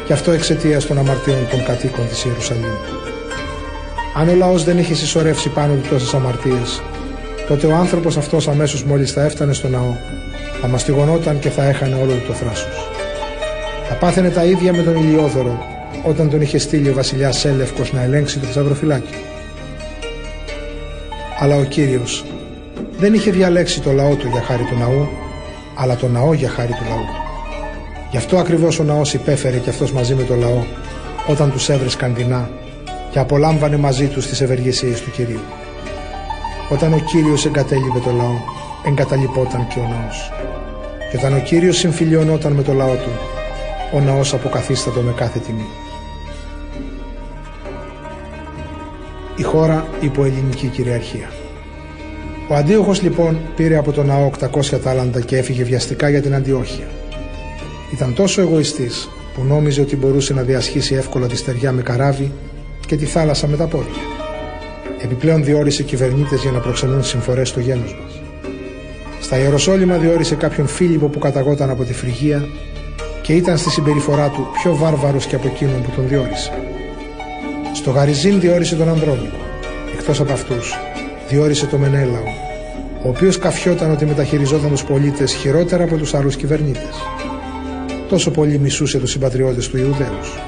και 0.06 0.14
αυτό 0.14 0.32
εξαιτίας 0.32 0.86
των 0.86 0.98
αμαρτίων 0.98 1.48
των 1.50 1.64
κατοίκων 1.64 2.08
της 2.08 2.26
Ιερουσαλήμ. 2.26 2.74
Αν 4.16 4.30
ο 4.30 4.36
λαός 4.36 4.64
δεν 4.64 4.78
είχε 4.78 4.94
συσσωρεύσει 4.94 5.50
πάνω 5.50 5.74
του 5.74 5.90
τόσες 5.90 6.14
αμαρτίες, 6.14 6.82
τότε 7.48 7.68
ο 7.68 7.76
άνθρωπος 7.76 8.18
αυτός 8.18 8.48
αμέσως 8.48 8.84
μόλις 8.84 9.12
θα 9.12 9.24
έφτανε 9.24 9.54
στο 9.54 9.68
ναό, 9.68 9.96
θα 10.62 10.68
μαστιγωνόταν 10.68 11.40
και 11.40 11.50
θα 11.50 11.64
έχανε 11.64 11.96
όλο 11.96 12.12
του 12.12 12.26
το 12.28 12.34
θράσος. 12.34 12.90
Θα 13.88 13.94
πάθαινε 13.96 14.30
τα 14.30 14.44
ίδια 14.44 14.74
με 14.74 14.84
τον 14.84 14.96
Ηλιόδωρο 14.96 15.66
όταν 16.04 16.30
τον 16.30 16.42
είχε 16.42 16.58
στείλει 16.58 16.90
ο 16.90 16.94
βασιλιάς 16.94 17.46
Έλευκος 17.46 17.94
να 17.94 18.02
ελέγξει 18.02 18.40
το 18.40 18.46
θησαυροφυλάκι. 18.46 19.16
Αλλά 21.40 21.56
ο 21.56 21.64
Κύριος 21.64 22.26
δεν 22.98 23.14
είχε 23.14 23.32
διαλέξει 23.32 23.82
το 23.82 23.92
λαό 23.92 24.16
του 24.16 24.28
για 24.28 24.42
χάρη 24.42 24.64
του 24.64 24.78
ναού, 24.78 25.10
αλλά 25.76 25.96
το 25.96 26.08
ναό 26.08 26.34
για 26.34 26.50
χάρη 26.50 26.72
του 26.72 26.86
λαού. 26.90 27.21
Γι' 28.12 28.18
αυτό 28.18 28.38
ακριβώς 28.38 28.80
ο 28.80 28.84
ναός 28.84 29.14
υπέφερε 29.14 29.58
και 29.58 29.70
αυτός 29.70 29.92
μαζί 29.92 30.16
με 30.16 30.24
το 30.24 30.36
λαό 30.36 30.64
όταν 31.28 31.52
τους 31.52 31.70
έβρισκαν 31.70 32.16
δεινά 32.16 32.50
και 33.12 33.20
απολάμβανε 33.20 33.78
μαζί 33.78 34.08
τους 34.08 34.28
τις 34.28 34.42
ευεργεσίες 34.42 35.02
του 35.02 35.12
Κυρίου. 35.12 35.42
Όταν 36.70 36.94
ο 36.94 37.00
Κύριος 37.00 37.46
εγκατέλειπε 37.46 38.00
το 38.00 38.12
λαό, 38.12 38.36
εγκαταλειπόταν 38.88 39.68
και 39.68 39.80
ο 39.80 39.88
ναός. 39.88 40.32
Και 41.12 41.18
όταν 41.18 41.34
ο 41.34 41.40
Κύριος 41.40 41.78
συμφιλιωνόταν 41.78 42.52
με 42.52 42.64
το 42.64 42.74
λαό 42.74 42.94
του, 42.94 43.12
ο 43.94 44.00
ναός 44.00 44.34
αποκαθίστατο 44.34 45.02
με 45.02 45.12
κάθε 45.12 45.40
τιμή. 45.40 45.68
η 49.42 49.44
χώρα 49.44 49.88
υπό 50.02 50.24
ελληνική 50.24 50.68
κυριαρχία. 50.68 51.30
Ο 52.48 52.56
Αντίοχος 52.56 53.02
λοιπόν 53.02 53.40
πήρε 53.56 53.76
από 53.78 53.92
τον 53.92 54.06
ναό 54.06 54.30
800 54.40 54.80
τάλαντα 54.84 55.22
και 55.22 55.38
έφυγε 55.38 55.64
βιαστικά 55.64 56.10
για 56.10 56.22
την 56.22 56.36
Αντιόχεια. 56.36 56.86
Ήταν 57.94 58.14
τόσο 58.14 58.42
εγωιστής 58.42 59.10
που 59.34 59.44
νόμιζε 59.44 59.82
ότι 59.82 59.96
μπορούσε 59.96 60.34
να 60.34 60.42
διασχίσει 60.42 60.96
εύκολα 60.96 61.28
τη 61.28 61.36
στεριά 61.36 61.72
με 61.72 61.82
καράβι 61.82 62.32
και 62.88 62.96
τη 62.96 63.06
θάλασσα 63.06 63.48
με 63.48 63.58
τα 63.58 63.68
πόδια. 63.68 64.02
Επιπλέον 65.04 65.44
διόρισε 65.44 65.84
κυβερνήτες 65.84 66.42
για 66.42 66.52
να 66.52 66.60
προξενούν 66.60 67.04
συμφορές 67.04 67.50
στο 67.50 67.60
γένος 67.60 67.96
μας. 68.02 68.22
Στα 69.22 69.38
Ιεροσόλυμα 69.38 69.98
διόρισε 69.98 70.36
κάποιον 70.36 70.68
Φίλιππο 70.68 71.08
που 71.08 71.20
καταγόταν 71.20 71.70
από 71.70 71.84
τη 71.84 71.94
Φρυγία 71.94 72.48
και 73.22 73.34
ήταν 73.34 73.58
στη 73.58 73.70
συμπεριφορά 73.70 74.30
του 74.30 74.48
πιο 74.54 74.76
βάρβαρος 74.76 75.26
και 75.26 75.36
από 75.36 75.48
εκείνον 75.48 75.82
που 75.82 75.90
τον 75.96 76.08
διόρισε. 76.08 76.52
Στο 77.74 77.92
Γαριζίν 77.92 78.40
διόρισε 78.40 78.76
τον 78.76 78.90
Ανδρόμητο. 78.90 79.38
Εκτός 79.94 80.20
από 80.20 80.32
αυτούς, 80.32 80.78
διόρισε 81.30 81.66
τον 81.66 81.80
Μενέλαο, 81.80 82.24
ο 83.04 83.10
οποίος 83.10 83.38
καφιόταν 83.38 83.92
ότι 83.92 84.06
μεταχειριζόταν 84.06 84.70
τους 84.70 84.84
πολίτες 84.84 85.34
χειρότερα 85.34 85.84
από 85.84 85.98
τους 85.98 86.14
άλλους 86.14 86.36
κυβερνήτες. 86.36 86.96
Τόσο 88.12 88.32
πολύ 88.32 88.60
μισούσε 88.60 89.00
τους 89.00 89.12
συμπατριώτες 89.12 89.70
του 89.70 89.78
Ιουδαίους. 89.78 90.40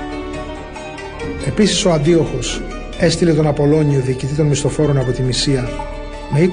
Επίσης 1.48 1.86
ο 1.86 1.92
Αντίοχος 1.92 2.62
έστειλε 3.00 3.34
τον 3.34 3.48
Απολώνιο 3.48 4.00
διοικητή 4.00 4.34
των 4.34 4.46
μισθοφόρων 4.46 4.98
από 4.98 5.12
τη 5.12 5.22
Μυσία 5.22 5.70
με 6.34 6.50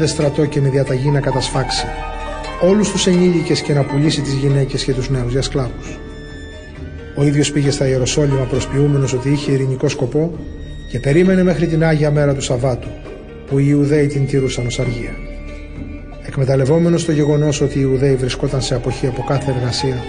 20.000 0.00 0.06
στρατό 0.06 0.44
και 0.44 0.60
με 0.60 0.68
διαταγή 0.68 1.10
να 1.10 1.20
κατασφάξει 1.20 1.86
όλους 2.60 2.90
τους 2.90 3.06
ενήλικες 3.06 3.60
και 3.60 3.72
να 3.72 3.82
πουλήσει 3.82 4.20
τις 4.20 4.32
γυναίκες 4.32 4.84
και 4.84 4.92
τους 4.92 5.10
νέους 5.10 5.32
για 5.32 5.42
σκλάβους. 5.42 5.98
Ο 7.16 7.24
ίδιος 7.24 7.52
πήγε 7.52 7.70
στα 7.70 7.88
Ιεροσόλυμα 7.88 8.44
προσποιούμενος 8.44 9.12
ότι 9.12 9.30
είχε 9.30 9.52
ειρηνικό 9.52 9.88
σκοπό 9.88 10.38
και 10.90 11.00
περίμενε 11.00 11.42
μέχρι 11.42 11.66
την 11.66 11.84
Άγια 11.84 12.10
Μέρα 12.10 12.34
του 12.34 12.42
Σαββάτου, 12.42 12.88
που 13.46 13.58
οι 13.58 13.64
Ιουδαίοι 13.68 14.06
την 14.06 14.26
τηρούσαν 14.26 14.66
ως 14.66 14.78
αργία. 14.78 15.16
Εκμεταλλευόμενος 16.26 17.04
το 17.04 17.12
γεγονός 17.12 17.60
ότι 17.60 17.78
οι 17.78 17.82
Ιουδαίοι 17.84 18.14
βρισκόταν 18.14 18.62
σε 18.62 18.74
αποχή 18.74 19.06
από 19.06 19.24
κάθε 19.28 19.50
εργασία, 19.50 20.04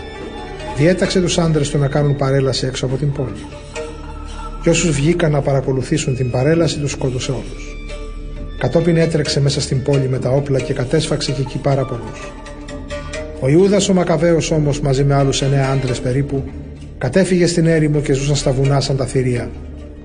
διέταξε 0.81 1.21
τους 1.21 1.37
άντρες 1.37 1.69
του 1.69 1.77
να 1.77 1.87
κάνουν 1.87 2.15
παρέλαση 2.15 2.65
έξω 2.65 2.85
από 2.85 2.95
την 2.95 3.11
πόλη. 3.11 3.45
Και 4.61 4.69
όσους 4.69 4.91
βγήκαν 4.91 5.31
να 5.31 5.41
παρακολουθήσουν 5.41 6.15
την 6.15 6.31
παρέλαση 6.31 6.79
τους 6.79 6.91
σκότωσε 6.91 7.31
όλους. 7.31 7.75
Κατόπιν 8.57 8.97
έτρεξε 8.97 9.41
μέσα 9.41 9.61
στην 9.61 9.83
πόλη 9.83 10.09
με 10.09 10.19
τα 10.19 10.29
όπλα 10.29 10.59
και 10.59 10.73
κατέσφαξε 10.73 11.31
και 11.31 11.41
εκεί 11.41 11.57
πάρα 11.57 11.85
πολλούς. 11.85 12.31
Ο 13.39 13.49
Ιούδας 13.49 13.89
ο 13.89 13.93
Μακαβαίος 13.93 14.51
όμως 14.51 14.81
μαζί 14.81 15.03
με 15.03 15.13
άλλους 15.13 15.41
εννέα 15.41 15.69
άντρες 15.69 15.99
περίπου 15.99 16.43
κατέφυγε 16.97 17.47
στην 17.47 17.65
έρημο 17.65 18.01
και 18.01 18.13
ζούσαν 18.13 18.35
στα 18.35 18.51
βουνά 18.51 18.79
σαν 18.79 18.97
τα 18.97 19.05
θηρία 19.05 19.49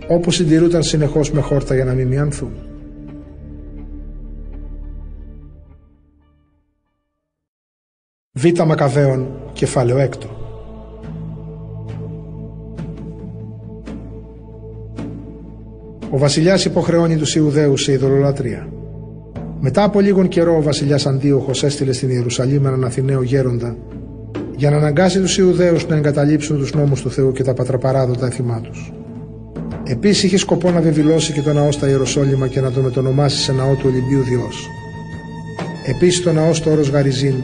όπου 0.08 0.30
συντηρούνταν 0.30 0.82
συνεχώς 0.82 1.30
με 1.30 1.40
χόρτα 1.40 1.74
για 1.74 1.84
να 1.84 1.92
μην 1.92 2.06
μιανθούν. 2.06 2.52
Β. 8.32 8.44
Μακαβαίων, 8.66 9.28
κεφάλαιο 9.52 9.98
έκτο. 9.98 10.35
Ο 16.10 16.18
βασιλιάς 16.18 16.64
υποχρεώνει 16.64 17.16
τους 17.16 17.34
Ιουδαίους 17.34 17.82
σε 17.82 17.92
ειδωλολατρία. 17.92 18.68
Μετά 19.60 19.82
από 19.82 20.00
λίγον 20.00 20.28
καιρό 20.28 20.56
ο 20.56 20.62
βασιλιάς 20.62 21.06
Αντίοχος 21.06 21.62
έστειλε 21.62 21.92
στην 21.92 22.10
Ιερουσαλήμ 22.10 22.66
έναν 22.66 22.84
Αθηναίο 22.84 23.22
γέροντα 23.22 23.76
για 24.56 24.70
να 24.70 24.76
αναγκάσει 24.76 25.20
τους 25.20 25.38
Ιουδαίους 25.38 25.86
να 25.86 25.96
εγκαταλείψουν 25.96 26.58
τους 26.58 26.74
νόμους 26.74 27.02
του 27.02 27.10
Θεού 27.10 27.32
και 27.32 27.42
τα 27.42 27.54
πατραπαράδοτα 27.54 28.26
έθιμά 28.26 28.60
τους. 28.60 28.92
Επίσης 29.84 30.22
είχε 30.22 30.36
σκοπό 30.36 30.70
να 30.70 30.80
βεβηλώσει 30.80 31.32
και 31.32 31.40
το 31.40 31.52
ναό 31.52 31.72
στα 31.72 31.88
Ιεροσόλυμα 31.88 32.46
και 32.46 32.60
να 32.60 32.70
το 32.70 32.80
μετονομάσει 32.80 33.38
σε 33.38 33.52
ναό 33.52 33.74
του 33.74 33.84
Ολυμπίου 33.86 34.22
Διός. 34.22 34.68
Επίσης 35.86 36.22
το 36.22 36.32
ναό 36.32 36.54
στο 36.54 36.70
όρος 36.70 36.88
Γαριζίν 36.88 37.34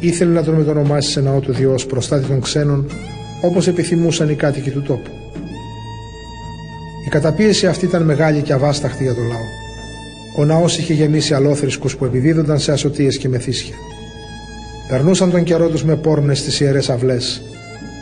ήθελε 0.00 0.32
να 0.32 0.42
τον 0.42 0.54
μετονομάσει 0.54 1.10
σε 1.10 1.20
ναό 1.20 1.40
του 1.40 1.52
Διός 1.52 1.86
προστάτη 1.86 2.26
των 2.26 2.40
ξένων 2.40 2.86
όπως 3.42 3.66
επιθυμούσαν 3.66 4.28
οι 4.28 4.34
κάτοικοι 4.34 4.70
του 4.70 4.82
τόπου. 4.82 5.10
Η 7.08 7.10
καταπίεση 7.10 7.66
αυτή 7.66 7.84
ήταν 7.84 8.02
μεγάλη 8.02 8.42
και 8.42 8.52
αβάσταχτη 8.52 9.02
για 9.02 9.14
τον 9.14 9.26
λαό. 9.26 9.46
Ο 10.36 10.44
ναός 10.44 10.78
είχε 10.78 10.92
γεμίσει 10.92 11.34
αλόθρησκους 11.34 11.96
που 11.96 12.04
επιδίδονταν 12.04 12.58
σε 12.58 12.72
ασωτίες 12.72 13.18
και 13.18 13.28
μεθύσια. 13.28 13.74
Περνούσαν 14.88 15.30
τον 15.30 15.42
καιρό 15.42 15.68
τους 15.68 15.84
με 15.84 15.96
πόρνες 15.96 16.38
στις 16.38 16.60
ιερές 16.60 16.90
αυλές 16.90 17.42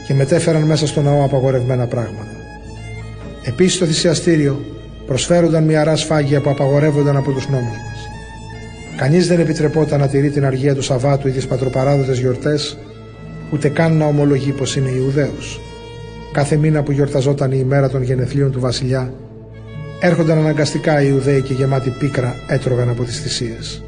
και 0.06 0.14
μετέφεραν 0.14 0.62
μέσα 0.62 0.86
στο 0.86 1.02
ναό 1.02 1.24
απαγορευμένα 1.24 1.86
πράγματα. 1.86 2.36
Επίσης 3.44 3.74
στο 3.74 3.84
θυσιαστήριο 3.84 4.64
προσφέρονταν 5.06 5.64
μυαρά 5.64 5.96
σφάγια 5.96 6.40
που 6.40 6.50
απαγορεύονταν 6.50 7.16
από 7.16 7.32
τους 7.32 7.48
νόμους 7.48 7.76
μας. 7.76 8.08
Κανείς 8.96 9.26
δεν 9.26 9.40
επιτρεπόταν 9.40 10.00
να 10.00 10.08
τηρεί 10.08 10.30
την 10.30 10.44
αργία 10.44 10.74
του 10.74 10.82
Σαββάτου 10.82 11.28
ή 11.28 11.30
τις 11.30 11.46
πατροπαράδοτες 11.46 12.18
γιορτές, 12.18 12.78
ούτε 13.52 13.68
καν 13.68 13.96
να 13.96 14.06
ομολογεί 14.06 14.52
πως 14.52 14.76
είναι 14.76 14.88
Ιουδαίος. 14.88 15.60
Κάθε 16.36 16.56
μήνα 16.56 16.82
που 16.82 16.92
γιορταζόταν 16.92 17.52
η 17.52 17.58
ημέρα 17.60 17.88
των 17.88 18.02
γενεθλίων 18.02 18.52
του 18.52 18.60
βασιλιά, 18.60 19.12
έρχονταν 20.00 20.38
αναγκαστικά 20.38 21.02
οι 21.02 21.06
Ιουδαίοι 21.10 21.42
και 21.42 21.52
γεμάτοι 21.52 21.90
πίκρα 21.98 22.34
έτρωγαν 22.48 22.88
από 22.88 23.04
τις 23.04 23.20
θυσίες. 23.20 23.84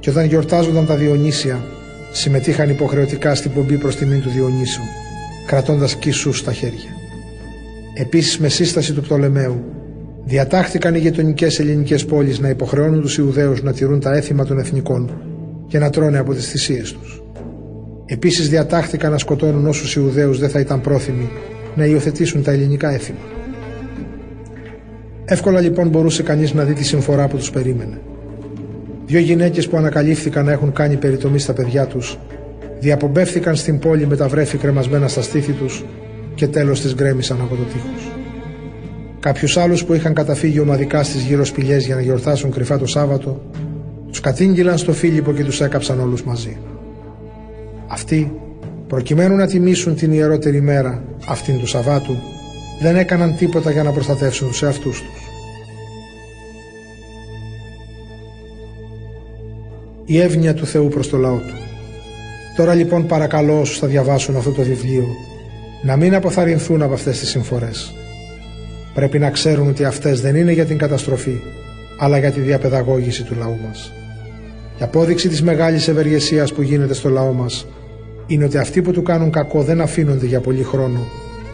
Και 0.00 0.10
όταν 0.10 0.24
γιορτάζονταν 0.24 0.86
τα 0.86 0.94
Διονύσια, 0.94 1.64
συμμετείχαν 2.12 2.70
υποχρεωτικά 2.70 3.34
στην 3.34 3.52
πομπή 3.52 3.76
προς 3.76 3.96
τιμήν 3.96 4.20
του 4.20 4.28
Διονύσου, 4.28 4.80
κρατώντας 5.46 5.94
κίσους 5.94 6.38
στα 6.38 6.52
χέρια. 6.52 6.90
Επίσης 7.94 8.38
με 8.38 8.48
σύσταση 8.48 8.92
του 8.92 9.02
Πτολεμαίου 9.02 9.64
διατάχθηκαν 10.24 10.94
οι 10.94 10.98
γειτονικές 10.98 11.58
ελληνικές 11.58 12.04
πόλεις 12.04 12.38
να 12.38 12.48
υποχρεώνουν 12.48 13.00
τους 13.00 13.18
Ιουδαίους 13.18 13.62
να 13.62 13.72
τηρούν 13.72 14.00
τα 14.00 14.14
έθιμα 14.14 14.44
των 14.44 14.58
εθνικών 14.58 15.10
και 15.66 15.78
να 15.78 15.90
τρώνε 15.90 16.18
από 16.18 16.34
τις 16.34 16.48
θυσίες 16.48 16.92
τους. 16.92 17.22
Επίσης 18.06 18.48
διατάχθηκαν 18.48 19.10
να 19.10 19.18
σκοτώνουν 19.18 19.66
όσους 19.66 19.96
Ιουδαίους 19.96 20.38
δεν 20.38 20.48
θα 20.48 20.60
ήταν 20.60 20.80
πρόθυμοι 20.80 21.30
να 21.74 21.84
υιοθετήσουν 21.84 22.42
τα 22.42 22.50
ελληνικά 22.50 22.90
έθιμα. 22.90 23.18
Εύκολα 25.24 25.60
λοιπόν 25.60 25.88
μπορούσε 25.88 26.22
κανείς 26.22 26.52
να 26.52 26.64
δει 26.64 26.72
τη 26.72 26.84
συμφορά 26.84 27.28
που 27.28 27.36
τους 27.36 27.50
περίμενε. 27.50 28.00
Δύο 29.06 29.20
γυναίκες 29.20 29.68
που 29.68 29.76
ανακαλύφθηκαν 29.76 30.44
να 30.44 30.52
έχουν 30.52 30.72
κάνει 30.72 30.96
περιτομή 30.96 31.38
στα 31.38 31.52
παιδιά 31.52 31.86
τους 31.86 32.18
διαπομπεύθηκαν 32.82 33.56
στην 33.56 33.78
πόλη 33.78 34.06
με 34.06 34.16
τα 34.16 34.28
βρέφη 34.28 34.56
κρεμασμένα 34.56 35.08
στα 35.08 35.22
στήθη 35.22 35.52
τους 35.52 35.84
και 36.34 36.46
τέλος 36.46 36.80
τις 36.80 36.94
γκρέμισαν 36.94 37.40
από 37.40 37.54
το 37.54 37.62
τείχος. 37.62 38.12
Κάποιους 39.20 39.56
άλλους 39.56 39.84
που 39.84 39.94
είχαν 39.94 40.14
καταφύγει 40.14 40.58
ομαδικά 40.58 41.02
στις 41.02 41.22
γύρω 41.22 41.44
σπηλιές 41.44 41.86
για 41.86 41.94
να 41.94 42.00
γιορτάσουν 42.00 42.50
κρυφά 42.50 42.78
το 42.78 42.86
Σάββατο, 42.86 43.42
τους 44.08 44.20
κατήγγυλαν 44.20 44.78
στο 44.78 44.92
Φίλιππο 44.92 45.32
και 45.32 45.44
τους 45.44 45.60
έκαψαν 45.60 46.00
όλους 46.00 46.24
μαζί. 46.24 46.56
Αυτοί, 47.86 48.32
προκειμένου 48.92 49.36
να 49.36 49.46
τιμήσουν 49.46 49.94
την 49.94 50.12
ιερότερη 50.12 50.60
μέρα, 50.60 51.02
αυτήν 51.26 51.58
του 51.58 51.66
Σαββάτου, 51.66 52.16
δεν 52.80 52.96
έκαναν 52.96 53.36
τίποτα 53.36 53.70
για 53.70 53.82
να 53.82 53.92
προστατεύσουν 53.92 54.48
τους 54.48 54.62
εαυτούς 54.62 55.02
τους. 55.02 55.22
Η 60.04 60.20
εύνοια 60.20 60.54
του 60.54 60.66
Θεού 60.66 60.88
προς 60.88 61.08
το 61.08 61.16
λαό 61.16 61.36
του. 61.36 61.54
Τώρα 62.56 62.74
λοιπόν 62.74 63.06
παρακαλώ 63.06 63.60
όσους 63.60 63.78
θα 63.78 63.86
διαβάσουν 63.86 64.36
αυτό 64.36 64.50
το 64.50 64.62
βιβλίο 64.62 65.06
να 65.82 65.96
μην 65.96 66.14
αποθαρρυνθούν 66.14 66.82
από 66.82 66.94
αυτές 66.94 67.18
τις 67.18 67.28
συμφορές. 67.28 67.94
Πρέπει 68.94 69.18
να 69.18 69.30
ξέρουν 69.30 69.68
ότι 69.68 69.84
αυτές 69.84 70.20
δεν 70.20 70.36
είναι 70.36 70.52
για 70.52 70.64
την 70.64 70.78
καταστροφή, 70.78 71.40
αλλά 71.98 72.18
για 72.18 72.30
τη 72.30 72.40
διαπαιδαγώγηση 72.40 73.22
του 73.22 73.34
λαού 73.38 73.58
μας. 73.66 73.92
Η 74.80 74.82
απόδειξη 74.82 75.28
της 75.28 75.42
μεγάλης 75.42 75.88
ευεργεσίας 75.88 76.52
που 76.52 76.62
γίνεται 76.62 76.94
στο 76.94 77.08
λαό 77.08 77.32
μας 77.32 77.66
είναι 78.32 78.44
ότι 78.44 78.58
αυτοί 78.58 78.82
που 78.82 78.92
του 78.92 79.02
κάνουν 79.02 79.30
κακό 79.30 79.62
δεν 79.62 79.80
αφήνονται 79.80 80.26
για 80.26 80.40
πολύ 80.40 80.62
χρόνο, 80.62 81.00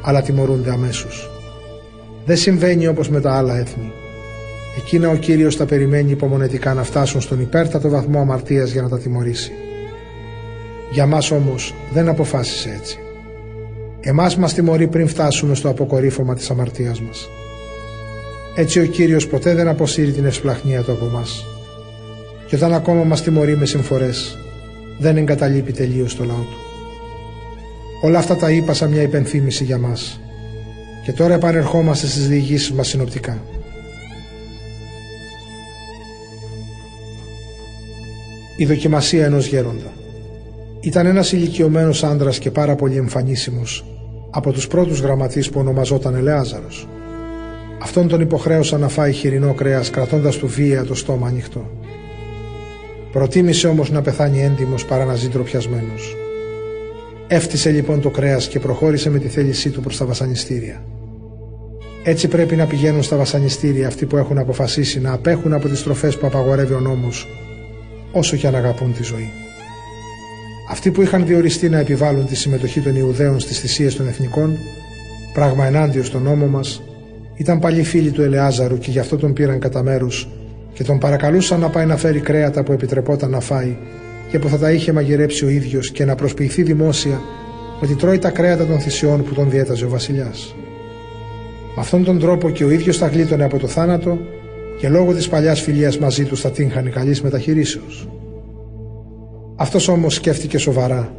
αλλά 0.02 0.22
τιμωρούνται 0.22 0.70
αμέσως. 0.70 1.30
Δεν 2.24 2.36
συμβαίνει 2.36 2.86
όπως 2.86 3.08
με 3.08 3.20
τα 3.20 3.36
άλλα 3.36 3.58
έθνη. 3.58 3.92
Εκείνα 4.78 5.08
ο 5.08 5.14
Κύριος 5.14 5.56
τα 5.56 5.64
περιμένει 5.64 6.10
υπομονετικά 6.10 6.74
να 6.74 6.82
φτάσουν 6.82 7.20
στον 7.20 7.40
υπέρτατο 7.40 7.88
βαθμό 7.88 8.20
αμαρτίας 8.20 8.70
για 8.70 8.82
να 8.82 8.88
τα 8.88 8.98
τιμωρήσει. 8.98 9.52
Για 10.90 11.06
μας 11.06 11.30
όμως 11.30 11.74
δεν 11.92 12.08
αποφάσισε 12.08 12.76
έτσι. 12.80 12.98
Εμάς 14.00 14.36
μας 14.36 14.54
τιμωρεί 14.54 14.86
πριν 14.86 15.08
φτάσουμε 15.08 15.54
στο 15.54 15.68
αποκορύφωμα 15.68 16.34
της 16.34 16.50
αμαρτίας 16.50 17.00
μας. 17.00 17.28
Έτσι 18.56 18.80
ο 18.80 18.84
Κύριος 18.84 19.26
ποτέ 19.26 19.54
δεν 19.54 19.68
αποσύρει 19.68 20.12
την 20.12 20.24
ευσπλαχνία 20.24 20.82
του 20.82 20.92
από 20.92 21.04
μας. 21.04 21.44
Και 22.46 22.56
όταν 22.56 22.74
ακόμα 22.74 23.04
μας 23.04 23.22
τιμωρεί 23.22 23.56
με 23.56 23.66
συμφορές, 23.66 24.38
δεν 24.98 25.16
εγκαταλείπει 25.16 25.72
τελείως 25.72 26.16
το 26.16 26.24
λαό 26.24 26.36
του. 26.36 26.67
Όλα 28.00 28.18
αυτά 28.18 28.36
τα 28.36 28.50
είπα 28.50 28.72
σαν 28.72 28.90
μια 28.90 29.02
υπενθύμηση 29.02 29.64
για 29.64 29.78
μας. 29.78 30.20
Και 31.04 31.12
τώρα 31.12 31.34
επανερχόμαστε 31.34 32.06
στις 32.06 32.28
διηγήσεις 32.28 32.72
μας 32.72 32.88
συνοπτικά. 32.88 33.38
Η 38.56 38.64
δοκιμασία 38.64 39.24
ενός 39.24 39.46
γέροντα. 39.46 39.92
Ήταν 40.80 41.06
ένας 41.06 41.32
ηλικιωμένος 41.32 42.04
άντρας 42.04 42.38
και 42.38 42.50
πάρα 42.50 42.74
πολύ 42.74 42.96
εμφανίσιμος, 42.96 43.84
από 44.30 44.52
τους 44.52 44.66
πρώτους 44.66 45.00
γραμματείς 45.00 45.50
που 45.50 45.60
ονομαζόταν 45.60 46.14
Ελεάζαρος. 46.14 46.88
Αυτόν 47.82 48.08
τον 48.08 48.20
υποχρέωσαν 48.20 48.80
να 48.80 48.88
φάει 48.88 49.12
χοιρινό 49.12 49.54
κρέας 49.54 49.90
κρατώντας 49.90 50.36
του 50.36 50.46
βία 50.46 50.84
το 50.84 50.94
στόμα 50.94 51.26
ανοιχτό. 51.26 51.70
Προτίμησε 53.12 53.68
όμως 53.68 53.90
να 53.90 54.02
πεθάνει 54.02 54.42
έντιμος 54.42 54.84
παρά 54.84 55.04
να 55.04 55.14
ζει 55.14 55.28
ντροπιασμένος. 55.28 56.16
Έφτισε 57.30 57.70
λοιπόν 57.70 58.00
το 58.00 58.10
κρέας 58.10 58.48
και 58.48 58.58
προχώρησε 58.58 59.10
με 59.10 59.18
τη 59.18 59.28
θέλησή 59.28 59.70
του 59.70 59.80
προς 59.80 59.96
τα 59.96 60.04
βασανιστήρια. 60.04 60.84
Έτσι 62.04 62.28
πρέπει 62.28 62.56
να 62.56 62.66
πηγαίνουν 62.66 63.02
στα 63.02 63.16
βασανιστήρια 63.16 63.86
αυτοί 63.86 64.06
που 64.06 64.16
έχουν 64.16 64.38
αποφασίσει 64.38 65.00
να 65.00 65.12
απέχουν 65.12 65.52
από 65.52 65.68
τις 65.68 65.82
τροφές 65.82 66.16
που 66.16 66.26
απαγορεύει 66.26 66.72
ο 66.72 66.80
νόμος, 66.80 67.28
όσο 68.12 68.36
και 68.36 68.46
αν 68.46 68.54
αγαπούν 68.54 68.94
τη 68.94 69.02
ζωή. 69.02 69.30
Αυτοί 70.70 70.90
που 70.90 71.02
είχαν 71.02 71.26
διοριστεί 71.26 71.68
να 71.68 71.78
επιβάλλουν 71.78 72.26
τη 72.26 72.36
συμμετοχή 72.36 72.80
των 72.80 72.96
Ιουδαίων 72.96 73.40
στις 73.40 73.58
θυσίες 73.58 73.96
των 73.96 74.08
εθνικών, 74.08 74.56
πράγμα 75.32 75.66
ενάντια 75.66 76.04
στον 76.04 76.22
νόμο 76.22 76.46
μας, 76.46 76.82
ήταν 77.36 77.58
παλιοί 77.58 77.82
φίλοι 77.82 78.10
του 78.10 78.22
Ελεάζαρου 78.22 78.78
και 78.78 78.90
γι' 78.90 78.98
αυτό 78.98 79.16
τον 79.16 79.32
πήραν 79.32 79.58
κατά 79.58 79.82
μέρους 79.82 80.28
και 80.72 80.84
τον 80.84 80.98
παρακαλούσαν 80.98 81.60
να 81.60 81.68
πάει 81.68 81.86
να 81.86 81.96
φέρει 81.96 82.20
κρέατα 82.20 82.62
που 82.62 82.72
επιτρεπόταν 82.72 83.30
να 83.30 83.40
φάει 83.40 83.76
και 84.30 84.38
που 84.38 84.48
θα 84.48 84.58
τα 84.58 84.72
είχε 84.72 84.92
μαγειρέψει 84.92 85.44
ο 85.44 85.48
ίδιος 85.48 85.90
και 85.90 86.04
να 86.04 86.14
προσποιηθεί 86.14 86.62
δημόσια 86.62 87.20
ότι 87.82 87.94
τρώει 87.94 88.18
τα 88.18 88.30
κρέατα 88.30 88.66
των 88.66 88.80
θυσιών 88.80 89.24
που 89.24 89.34
τον 89.34 89.50
διέταζε 89.50 89.84
ο 89.84 89.88
βασιλιάς. 89.88 90.54
Με 91.74 91.82
αυτόν 91.82 92.04
τον 92.04 92.18
τρόπο 92.18 92.50
και 92.50 92.64
ο 92.64 92.70
ίδιος 92.70 92.96
θα 92.96 93.06
γλίτωνε 93.06 93.44
από 93.44 93.58
το 93.58 93.66
θάνατο 93.66 94.18
και 94.78 94.88
λόγω 94.88 95.14
της 95.14 95.28
παλιάς 95.28 95.60
φιλίας 95.60 95.98
μαζί 95.98 96.24
τους 96.24 96.40
θα 96.40 96.50
τύχανε 96.50 96.90
καλής 96.90 97.22
μεταχειρήσεως. 97.22 98.08
Αυτός 99.56 99.88
όμως 99.88 100.14
σκέφτηκε 100.14 100.58
σοβαρά 100.58 101.14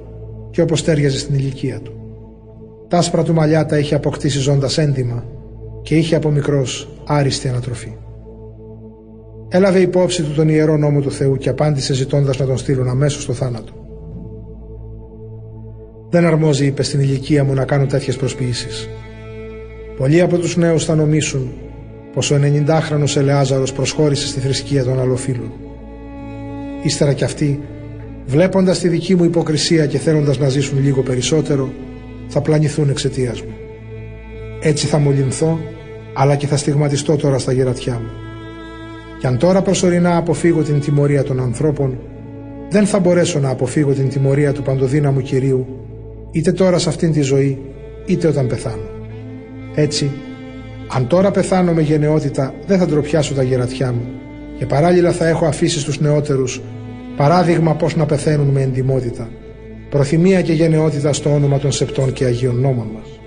και 0.51 0.61
όπως 0.61 0.83
τέριαζε 0.83 1.19
στην 1.19 1.35
ηλικία 1.35 1.79
του. 1.79 1.93
Τα 2.87 2.97
άσπρα 2.97 3.23
του 3.23 3.33
μαλλιά 3.33 3.65
τα 3.65 3.77
είχε 3.77 3.95
αποκτήσει 3.95 4.39
ζώντας 4.39 4.77
έντιμα 4.77 5.25
και 5.81 5.95
είχε 5.95 6.15
από 6.15 6.29
μικρός 6.29 6.89
άριστη 7.05 7.47
ανατροφή. 7.47 7.95
Έλαβε 9.51 9.79
υπόψη 9.79 10.23
του 10.23 10.33
τον 10.33 10.49
ιερό 10.49 10.77
νόμο 10.77 11.01
του 11.01 11.11
Θεού 11.11 11.37
και 11.37 11.49
απάντησε 11.49 11.93
ζητώντας 11.93 12.37
να 12.37 12.45
τον 12.45 12.57
στείλουν 12.57 12.87
αμέσως 12.87 13.23
στο 13.23 13.33
θάνατο. 13.33 13.73
Δεν 16.09 16.25
αρμόζει, 16.25 16.65
είπε, 16.65 16.83
στην 16.83 16.99
ηλικία 16.99 17.43
μου 17.43 17.53
να 17.53 17.65
κάνω 17.65 17.85
τέτοιες 17.85 18.15
προσποιήσεις. 18.15 18.89
Πολλοί 19.97 20.21
από 20.21 20.37
τους 20.37 20.57
νέους 20.57 20.85
θα 20.85 20.95
νομίσουν 20.95 21.51
πως 22.13 22.31
ο 22.31 22.39
90χρονο 22.41 23.15
Ελεάζαρος 23.15 23.73
προσχώρησε 23.73 24.27
στη 24.27 24.39
θρησκεία 24.39 24.83
των 24.83 24.99
αλλοφύλων. 24.99 25.51
Ύστερα 26.83 27.13
κι 27.13 27.23
αυτοί, 27.23 27.59
βλέποντας 28.25 28.79
τη 28.79 28.87
δική 28.87 29.15
μου 29.15 29.23
υποκρισία 29.23 29.85
και 29.85 29.97
θέλοντας 29.97 30.37
να 30.37 30.49
ζήσουν 30.49 30.83
λίγο 30.83 31.01
περισσότερο, 31.01 31.69
θα 32.27 32.41
πλανηθούν 32.41 32.89
εξαιτίας 32.89 33.41
μου. 33.41 33.53
Έτσι 34.61 34.87
θα 34.87 34.97
μολυνθώ, 34.97 35.59
αλλά 36.13 36.35
και 36.35 36.47
θα 36.47 36.57
στιγματιστώ 36.57 37.15
τώρα 37.15 37.37
στα 37.37 37.51
γερατιά 37.51 37.93
μου. 37.93 38.28
Κι 39.19 39.27
αν 39.27 39.37
τώρα 39.37 39.61
προσωρινά 39.61 40.17
αποφύγω 40.17 40.61
την 40.61 40.79
τιμωρία 40.79 41.23
των 41.23 41.39
ανθρώπων, 41.39 41.99
δεν 42.69 42.85
θα 42.85 42.99
μπορέσω 42.99 43.39
να 43.39 43.49
αποφύγω 43.49 43.93
την 43.93 44.09
τιμωρία 44.09 44.53
του 44.53 44.61
παντοδύναμου 44.61 45.21
Κυρίου, 45.21 45.67
είτε 46.31 46.51
τώρα 46.51 46.77
σε 46.77 46.89
αυτήν 46.89 47.11
τη 47.11 47.21
ζωή, 47.21 47.61
είτε 48.05 48.27
όταν 48.27 48.47
πεθάνω. 48.47 48.89
Έτσι, 49.75 50.11
αν 50.87 51.07
τώρα 51.07 51.31
πεθάνω 51.31 51.73
με 51.73 51.81
γενναιότητα, 51.81 52.53
δεν 52.67 52.77
θα 52.77 52.85
ντροπιάσω 52.85 53.33
τα 53.33 53.43
γερατιά 53.43 53.91
μου 53.91 54.07
και 54.57 54.65
παράλληλα 54.65 55.11
θα 55.11 55.27
έχω 55.27 55.45
αφήσει 55.45 55.79
στους 55.79 55.99
νεότερους 55.99 56.61
παράδειγμα 57.17 57.75
πώς 57.75 57.95
να 57.95 58.05
πεθαίνουν 58.05 58.47
με 58.47 58.61
εντιμότητα, 58.61 59.29
προθυμία 59.89 60.41
και 60.41 60.53
γενναιότητα 60.53 61.13
στο 61.13 61.33
όνομα 61.33 61.59
των 61.59 61.71
σεπτών 61.71 62.13
και 62.13 62.25
Αγίων 62.25 62.55
νόμων 62.55 62.87
μας. 62.93 63.19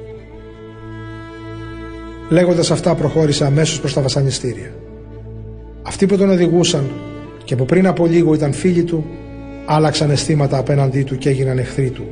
Λέγοντας 2.28 2.70
αυτά 2.70 2.94
προχώρησα 2.94 3.46
αμέσως 3.46 3.80
προς 3.80 3.92
τα 3.92 4.00
βασανιστήρια. 4.00 4.74
Αυτοί 5.82 6.06
που 6.06 6.16
τον 6.16 6.30
οδηγούσαν 6.30 6.90
και 7.44 7.56
που 7.56 7.64
πριν 7.64 7.86
από 7.86 8.06
λίγο 8.06 8.34
ήταν 8.34 8.52
φίλοι 8.52 8.82
του, 8.82 9.04
άλλαξαν 9.66 10.10
αισθήματα 10.10 10.58
απέναντί 10.58 11.02
του 11.02 11.18
και 11.18 11.28
έγιναν 11.28 11.58
εχθροί 11.58 11.90
του, 11.90 12.04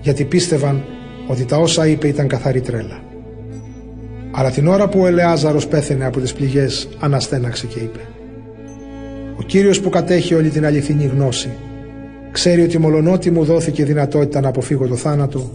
γιατί 0.00 0.24
πίστευαν 0.24 0.84
ότι 1.26 1.44
τα 1.44 1.56
όσα 1.56 1.86
είπε 1.86 2.08
ήταν 2.08 2.26
καθαρή 2.26 2.60
τρέλα. 2.60 3.02
Αλλά 4.30 4.50
την 4.50 4.66
ώρα 4.66 4.88
που 4.88 5.00
ο 5.00 5.06
Ελεάζαρος 5.06 5.66
πέθαινε 5.66 6.06
από 6.06 6.20
τις 6.20 6.32
πληγές, 6.32 6.88
αναστέναξε 6.98 7.66
και 7.66 7.78
είπε 7.78 8.00
«Ο 9.36 9.42
Κύριος 9.42 9.80
που 9.80 9.88
κατέχει 9.88 10.34
όλη 10.34 10.48
την 10.48 10.66
αληθινή 10.66 11.04
γνώση, 11.04 11.50
ξέρει 12.32 12.62
ότι 12.62 12.78
μολονότι 12.78 13.30
μου 13.30 13.44
δόθηκε 13.44 13.84
δυνατότητα 13.84 14.40
να 14.40 14.48
αποφύγω 14.48 14.86
το 14.86 14.96
θάνατο, 14.96 15.50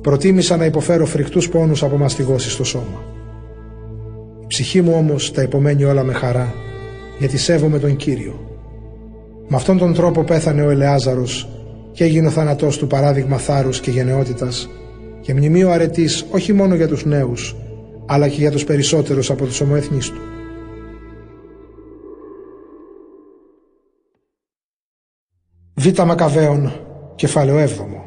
προτίμησα 0.00 0.56
να 0.56 0.64
υποφέρω 0.64 1.06
φρικτούς 1.06 1.48
πόνους 1.48 1.82
από 1.82 1.96
μαστιγώσεις 1.96 2.52
στο 2.52 2.64
σώμα. 2.64 3.02
Η 4.42 4.46
ψυχή 4.46 4.80
μου 4.82 4.94
όμως 4.96 5.32
τα 5.32 5.42
υπομένει 5.42 5.84
όλα 5.84 6.02
με 6.02 6.12
χαρά, 6.12 6.54
γιατί 7.18 7.38
σέβομαι 7.38 7.78
τον 7.78 7.96
Κύριο. 7.96 8.54
Με 9.48 9.56
αυτόν 9.56 9.78
τον 9.78 9.94
τρόπο 9.94 10.22
πέθανε 10.22 10.62
ο 10.62 10.70
Ελεάζαρος 10.70 11.48
και 11.92 12.04
έγινε 12.04 12.26
ο 12.26 12.30
θάνατός 12.30 12.78
του 12.78 12.86
παράδειγμα 12.86 13.36
θάρρους 13.36 13.80
και 13.80 13.90
γενναιότητας 13.90 14.68
και 15.20 15.34
μνημείο 15.34 15.70
αρετής 15.70 16.26
όχι 16.30 16.52
μόνο 16.52 16.74
για 16.74 16.88
τους 16.88 17.04
νέους, 17.04 17.56
αλλά 18.06 18.28
και 18.28 18.36
για 18.36 18.50
τους 18.50 18.64
περισσότερους 18.64 19.30
από 19.30 19.44
τους 19.44 19.60
ομοεθνείς 19.60 20.10
του. 20.10 20.20
Β. 25.74 26.02
Μακαβαίων, 26.02 26.72
κεφάλαιο 27.14 27.58
7. 27.58 28.04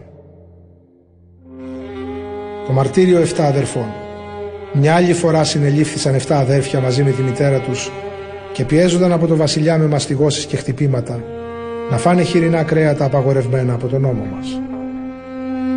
Το 2.67 2.73
μαρτύριο 2.73 3.19
7 3.19 3.43
αδερφών. 3.43 3.85
Μια 4.73 4.95
άλλη 4.95 5.13
φορά 5.13 5.43
συνελήφθησαν 5.43 6.15
7 6.15 6.39
αδέρφια 6.39 6.79
μαζί 6.79 7.03
με 7.03 7.11
τη 7.11 7.21
μητέρα 7.21 7.59
τους 7.59 7.91
και 8.57 8.65
πιέζονταν 8.65 9.11
από 9.11 9.27
το 9.27 9.35
βασιλιά 9.35 9.77
με 9.77 9.87
μαστιγώσεις 9.87 10.45
και 10.45 10.57
χτυπήματα 10.57 11.23
να 11.89 11.97
φάνε 11.97 12.21
χοιρινά 12.21 12.63
κρέατα 12.63 13.05
απαγορευμένα 13.05 13.73
από 13.73 13.87
τον 13.87 14.01
νόμο 14.01 14.25
μας. 14.35 14.61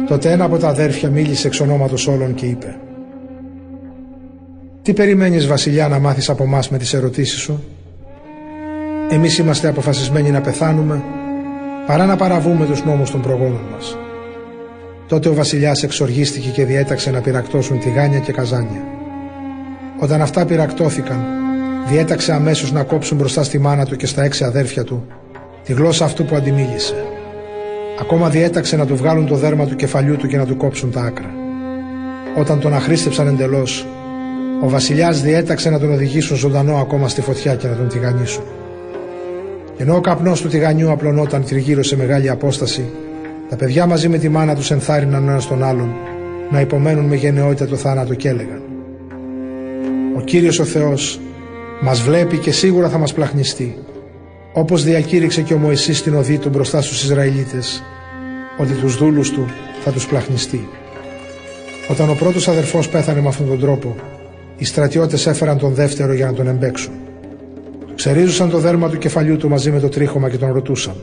Τότε 0.09 0.31
ένα 0.31 0.45
από 0.45 0.59
τα 0.59 0.69
αδέρφια 0.69 1.11
μίλησε 1.11 1.47
εξ 1.47 1.61
ονόματος 1.61 2.07
όλων 2.07 2.35
και 2.35 2.47
είπε 2.47 2.77
«Τι 4.83 4.93
περιμένεις 4.93 5.47
βασιλιά 5.47 5.89
να 5.89 5.99
μάθεις 5.99 6.29
από 6.29 6.47
μας 6.47 6.71
με 6.71 6.79
τις 6.79 6.95
ερωτήσεις 6.95 7.41
σου» 7.41 7.65
Εμείς 9.11 9.39
είμαστε 9.39 9.69
αποφασισμένοι 9.69 10.31
να 10.31 10.41
πεθάνουμε 10.41 11.03
παρά 11.87 12.07
να 12.07 12.17
παραβούμε 12.17 12.67
τους 12.67 12.85
νόμους 12.85 13.11
των 13.11 13.21
προγόνων 13.21 13.63
μας. 13.73 13.97
Τότε 15.09 15.29
ο 15.29 15.35
βασιλιάς 15.35 15.83
εξοργίστηκε 15.83 16.49
και 16.49 16.65
διέταξε 16.65 17.11
να 17.11 17.21
πυρακτώσουν 17.21 17.79
τηγάνια 17.79 18.19
και 18.19 18.33
καζάνια. 18.33 18.85
Όταν 19.99 20.23
αυτά 20.23 20.45
πυρακτώθηκαν, 20.45 21.40
διέταξε 21.89 22.33
αμέσως 22.33 22.73
να 22.73 22.83
κόψουν 22.83 23.17
μπροστά 23.17 23.43
στη 23.43 23.59
μάνα 23.59 23.85
του 23.85 23.97
και 23.97 24.07
στα 24.07 24.23
έξι 24.23 24.45
αδέρφια 24.45 24.85
του 24.85 25.07
τη 25.65 25.73
γλώσσα 25.73 26.05
αυτού 26.05 26.25
που 26.25 26.37
αντιμίλησε. 26.37 26.95
Ακόμα 28.01 28.29
διέταξε 28.29 28.77
να 28.77 28.87
του 28.87 28.97
βγάλουν 28.97 29.27
το 29.27 29.35
δέρμα 29.35 29.67
του 29.67 29.77
κεφαλιού 29.77 30.17
του 30.17 30.27
και 30.27 30.37
να 30.37 30.47
του 30.47 30.57
κόψουν 30.57 30.91
τα 30.91 31.01
άκρα. 31.01 31.31
Όταν 32.39 32.61
τον 32.61 32.75
αχρήστεψαν 32.75 33.27
εντελώς, 33.27 33.87
ο 34.63 34.69
βασιλιάς 34.69 35.23
διέταξε 35.23 35.71
να 35.71 35.79
τον 35.79 35.93
οδηγήσουν 35.93 36.37
ζωντανό 36.37 36.77
ακόμα 36.77 37.09
στη 37.09 37.21
φωτιά 37.21 37.55
και 37.55 37.69
να 37.69 37.75
τον 37.75 37.89
τηγανίσουν. 37.89 38.45
Ενώ 39.77 39.97
ο 39.97 40.01
καπνός 40.01 40.41
του 40.41 40.49
τηγανιού 40.49 40.91
απλωνόταν 40.91 41.45
τριγύρω 41.45 41.83
σε 41.83 41.97
μεγάλη 41.97 42.31
απόσταση, 42.31 42.85
τα 43.49 43.57
παιδιά 43.57 43.87
μαζί 43.87 44.09
με 44.09 44.19
τη 44.19 44.29
μάνα 44.29 44.55
τους 44.55 44.71
ενθάρρυναν 44.71 45.29
ένας 45.29 45.47
τον 45.47 45.65
άλλον 45.65 45.95
να 46.51 46.61
υπομένουν 46.61 47.05
με 47.05 47.17
γενναιότητα 47.17 47.67
το 47.67 47.77
θάνατο 47.77 48.15
και 48.15 48.29
έλεγαν 48.29 48.63
«Ο 50.17 50.21
Κύριος 50.21 50.59
ο 50.59 50.65
Θεός 50.65 51.21
μας 51.81 52.01
βλέπει 52.01 52.39
και 52.39 52.53
σίγουρα 52.53 52.89
θα 52.89 52.99
μας 52.99 53.13
πλαχνιστεί, 53.13 53.79
όπως 54.53 54.85
διακήρυξε 54.85 55.43
και 55.43 55.55
ο 55.55 55.59
Μωυσής 55.59 55.99
στην 55.99 56.15
οδή 56.15 56.39
του 56.39 56.49
μπροστά 56.49 56.83
στους 56.83 57.03
Ισραηλίτες, 57.03 57.83
ότι 58.59 58.73
τους 58.73 58.97
δούλους 58.97 59.31
του 59.31 59.47
θα 59.85 59.91
τους 59.91 60.07
πλαχνιστεί». 60.07 60.69
Όταν 61.91 62.11
ο 62.11 62.15
πρώτος 62.15 62.49
αδερφός 62.49 62.89
πέθανε 62.89 63.21
με 63.21 63.29
αυτόν 63.29 63.47
τον 63.47 63.61
τρόπο, 63.61 63.97
οι 64.57 64.65
στρατιώτες 64.65 65.27
έφεραν 65.27 65.59
τον 65.59 65.75
δεύτερο 65.75 66.13
για 66.13 66.27
να 66.27 66.33
τον 66.33 66.47
εμπέξουν. 66.47 66.93
Ξερίζουσαν 67.95 68.51
το 68.51 68.59
δέρμα 68.59 68.89
του 68.89 68.99
κεφαλιού 68.99 69.37
του 69.37 69.49
μαζί 69.49 69.71
με 69.71 69.81
το 69.81 69.89
τρίχωμα 69.89 70.31
και 70.31 70.37
τον 70.37 70.53
ρωτούσαν. 70.53 70.95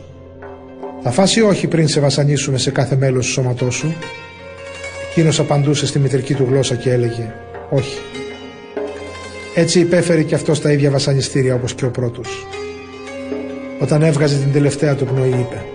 Θα 1.02 1.12
φάσει 1.12 1.42
όχι 1.42 1.68
πριν 1.68 1.88
σε 1.88 2.00
βασανίσουμε 2.00 2.58
σε 2.58 2.72
κάθε 2.72 2.96
μέλος 2.96 3.26
του 3.26 3.32
σώματός 3.32 3.76
σου; 3.76 3.96
Εκείνος 5.10 5.40
απαντούσε 5.40 5.86
στη 5.86 6.00
μητρική 6.00 6.34
του 6.34 6.48
γλώσσα 6.50 6.76
και 6.76 6.92
έλεγε 6.92 7.34
όχι. 7.70 8.00
Έτσι 9.60 9.80
υπέφερε 9.80 10.24
και 10.24 10.36
αυτός 10.36 10.62
τα 10.62 10.72
ίδια 10.72 10.92
βασανιστήρια 10.92 11.56
όπως 11.56 11.74
και 11.74 11.86
ο 11.86 11.90
πρώτος. 11.90 12.48
Όταν 13.80 14.02
έβγαζε 14.02 14.38
την 14.38 14.52
τελευταία 14.52 14.96
του 14.96 15.06
πνοή 15.06 15.30
είπε 15.30 15.66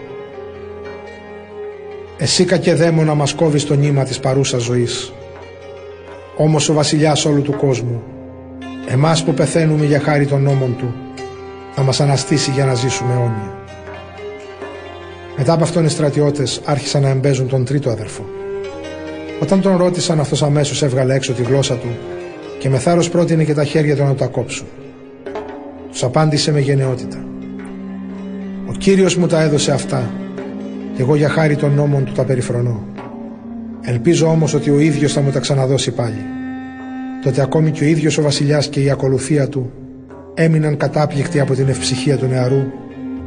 «Εσύ 2.19 2.45
κακεδαίμονα 2.45 3.15
μας 3.15 3.33
κόβεις 3.35 3.65
το 3.67 3.75
νήμα 3.75 4.05
της 4.05 4.19
παρούσας 4.19 4.63
ζωής. 4.63 5.13
Όμως 6.37 6.69
ο 6.69 6.73
βασιλιάς 6.73 7.25
όλου 7.25 7.43
του 7.43 7.53
κόσμου, 7.53 8.03
εμάς 8.87 9.25
που 9.25 9.35
πεθαίνουμε 9.35 9.85
για 9.85 10.01
χάρη 10.01 10.27
των 10.27 10.43
νόμων 10.43 10.77
του, 10.77 10.95
θα 11.75 11.83
μας 11.83 12.01
αναστήσει 12.01 12.51
για 12.51 12.65
να 12.65 12.75
ζήσουμε 12.75 13.13
αιώνια. 13.13 13.55
Μετά 15.37 15.53
από 15.53 15.63
αυτόν 15.63 15.85
οι 15.85 15.89
στρατιώτες 15.89 16.61
άρχισαν 16.65 17.03
να 17.03 17.09
εμπέζουν 17.09 17.49
τον 17.49 17.65
τρίτο 17.65 17.91
αδερφό. 17.91 18.25
Όταν 19.41 19.61
τον 19.61 19.77
ρώτησαν 19.77 20.21
αυτός 20.21 20.43
αμέσως 20.43 20.83
έβγαλε 20.83 21.15
έξω 21.15 21.33
τη 21.33 21.43
γλώσσα 21.43 21.75
του 21.75 21.89
και 22.63 22.69
με 22.69 22.79
θάρρος 22.79 23.09
πρότεινε 23.09 23.45
και 23.45 23.55
τα 23.55 23.65
χέρια 23.65 23.97
του 23.97 24.03
να 24.03 24.15
τα 24.15 24.27
κόψουν. 24.27 24.67
Τους 25.91 26.03
απάντησε 26.03 26.53
με 26.53 26.61
γενναιότητα. 26.61 27.25
Ο 28.69 28.73
Κύριος 28.73 29.17
μου 29.17 29.27
τα 29.27 29.43
έδωσε 29.43 29.73
αυτά 29.73 30.11
και 30.97 31.03
εγώ 31.03 31.17
για 31.17 31.29
χάρη 31.29 31.57
των 31.57 31.73
νόμων 31.73 32.05
του 32.05 32.13
τα 32.13 32.25
περιφρονώ. 32.25 32.87
Ελπίζω 33.81 34.27
όμως 34.27 34.55
ότι 34.55 34.71
ο 34.71 34.79
ίδιος 34.79 35.13
θα 35.13 35.21
μου 35.21 35.31
τα 35.31 35.41
ξαναδώσει 35.41 35.91
πάλι. 35.91 36.25
Τότε 37.25 37.43
ακόμη 37.43 37.71
και 37.71 37.85
ο 37.85 37.87
ίδιος 37.87 38.19
ο 38.19 38.23
βασιλιάς 38.23 38.69
και 38.69 38.81
η 38.81 38.91
ακολουθία 38.91 39.49
του 39.49 39.73
έμειναν 40.35 40.77
κατάπληκτοι 40.77 41.41
από 41.41 41.55
την 41.55 41.69
ευψυχία 41.69 42.17
του 42.17 42.27
νεαρού 42.27 42.63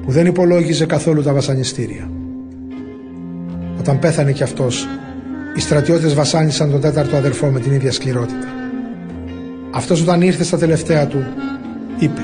που 0.06 0.12
δεν 0.12 0.26
υπολόγιζε 0.26 0.86
καθόλου 0.86 1.24
τα 1.24 1.34
βασανιστήρια. 1.34 2.10
Όταν 3.80 4.00
πέθανε 4.00 4.32
κι 4.32 4.44
αυτός, 4.44 4.88
οι 5.56 5.60
στρατιώτες 5.60 6.14
βασάνισαν 6.14 6.72
τον 6.72 6.82
τέταρτο 6.82 7.16
αδερφό 7.16 7.48
με 7.48 7.60
την 7.60 7.74
ίδια 7.74 7.92
σκληρότητα. 7.92 8.55
Αυτός 9.76 10.02
όταν 10.02 10.22
ήρθε 10.22 10.44
στα 10.44 10.58
τελευταία 10.58 11.08
του, 11.08 11.26
είπε 11.98 12.22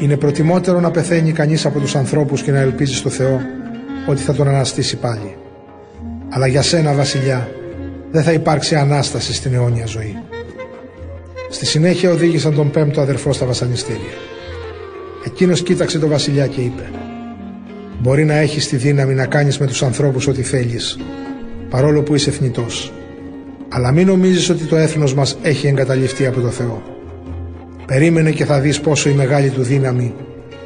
«Είναι 0.00 0.16
προτιμότερο 0.16 0.80
να 0.80 0.90
πεθαίνει 0.90 1.32
κανείς 1.32 1.66
από 1.66 1.80
τους 1.80 1.96
ανθρώπους 1.96 2.42
και 2.42 2.50
να 2.50 2.58
ελπίζει 2.58 2.94
στο 2.94 3.08
Θεό 3.08 3.40
ότι 4.06 4.22
θα 4.22 4.34
τον 4.34 4.48
αναστήσει 4.48 4.96
πάλι. 4.96 5.36
Αλλά 6.28 6.46
για 6.46 6.62
σένα 6.62 6.92
βασιλιά 6.92 7.48
δεν 8.10 8.22
θα 8.22 8.32
υπάρξει 8.32 8.74
Ανάσταση 8.74 9.34
στην 9.34 9.54
αιώνια 9.54 9.86
ζωή». 9.86 10.16
Στη 11.50 11.66
συνέχεια 11.66 12.10
οδήγησαν 12.10 12.54
τον 12.54 12.70
πέμπτο 12.70 13.00
αδερφό 13.00 13.32
στα 13.32 13.46
βασανιστήρια. 13.46 14.14
Εκείνος 15.26 15.62
κοίταξε 15.62 15.98
τον 15.98 16.08
βασιλιά 16.08 16.46
και 16.46 16.60
είπε 16.60 16.90
«Μπορεί 18.00 18.24
να 18.24 18.34
έχεις 18.34 18.68
τη 18.68 18.76
δύναμη 18.76 19.14
να 19.14 19.26
κάνεις 19.26 19.58
με 19.58 19.66
τους 19.66 19.82
ανθρώπους 19.82 20.26
ό,τι 20.26 20.42
θέλεις, 20.42 20.98
παρόλο 21.70 22.02
που 22.02 22.14
είσαι 22.14 22.30
θνητός. 22.30 22.92
Αλλά 23.74 23.92
μην 23.92 24.06
νομίζεις 24.06 24.50
ότι 24.50 24.64
το 24.64 24.76
έθνος 24.76 25.14
μας 25.14 25.38
έχει 25.42 25.66
εγκαταλειφθεί 25.66 26.26
από 26.26 26.40
το 26.40 26.48
Θεό. 26.48 26.82
Περίμενε 27.86 28.30
και 28.30 28.44
θα 28.44 28.60
δεις 28.60 28.80
πόσο 28.80 29.08
η 29.08 29.12
μεγάλη 29.12 29.50
του 29.50 29.62
δύναμη 29.62 30.14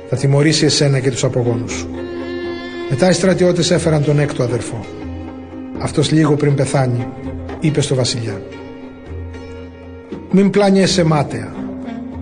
θα 0.08 0.16
τιμωρήσει 0.16 0.64
εσένα 0.64 0.98
και 0.98 1.10
τους 1.10 1.24
απογόνους 1.24 1.72
σου». 1.72 1.88
Μετά 2.90 3.08
οι 3.10 3.12
στρατιώτες 3.12 3.70
έφεραν 3.70 4.04
τον 4.04 4.18
έκτο 4.18 4.42
αδερφό. 4.42 4.84
αυτός 5.78 6.10
λίγο 6.10 6.34
πριν 6.34 6.54
πεθάνει, 6.54 7.06
είπε 7.60 7.80
στο 7.80 7.94
βασιλιά. 7.94 8.42
Μην 10.30 10.50
πλάνιεσαι 10.50 11.04
μάταια. 11.04 11.54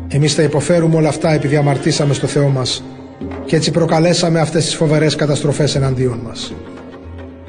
Εμείς 0.09 0.35
θα 0.35 0.43
υποφέρουμε 0.43 0.97
όλα 0.97 1.09
αυτά 1.09 1.33
επειδή 1.33 1.57
αμαρτήσαμε 1.57 2.15
στο 2.15 2.27
Θεό 2.27 2.49
μας 2.49 2.85
και 3.45 3.57
έτσι 3.57 3.71
προκαλέσαμε 3.71 4.41
αυτές 4.41 4.65
τις 4.65 4.75
φοβερές 4.75 5.15
καταστροφές 5.15 5.75
εναντίον 5.75 6.21
μας. 6.27 6.53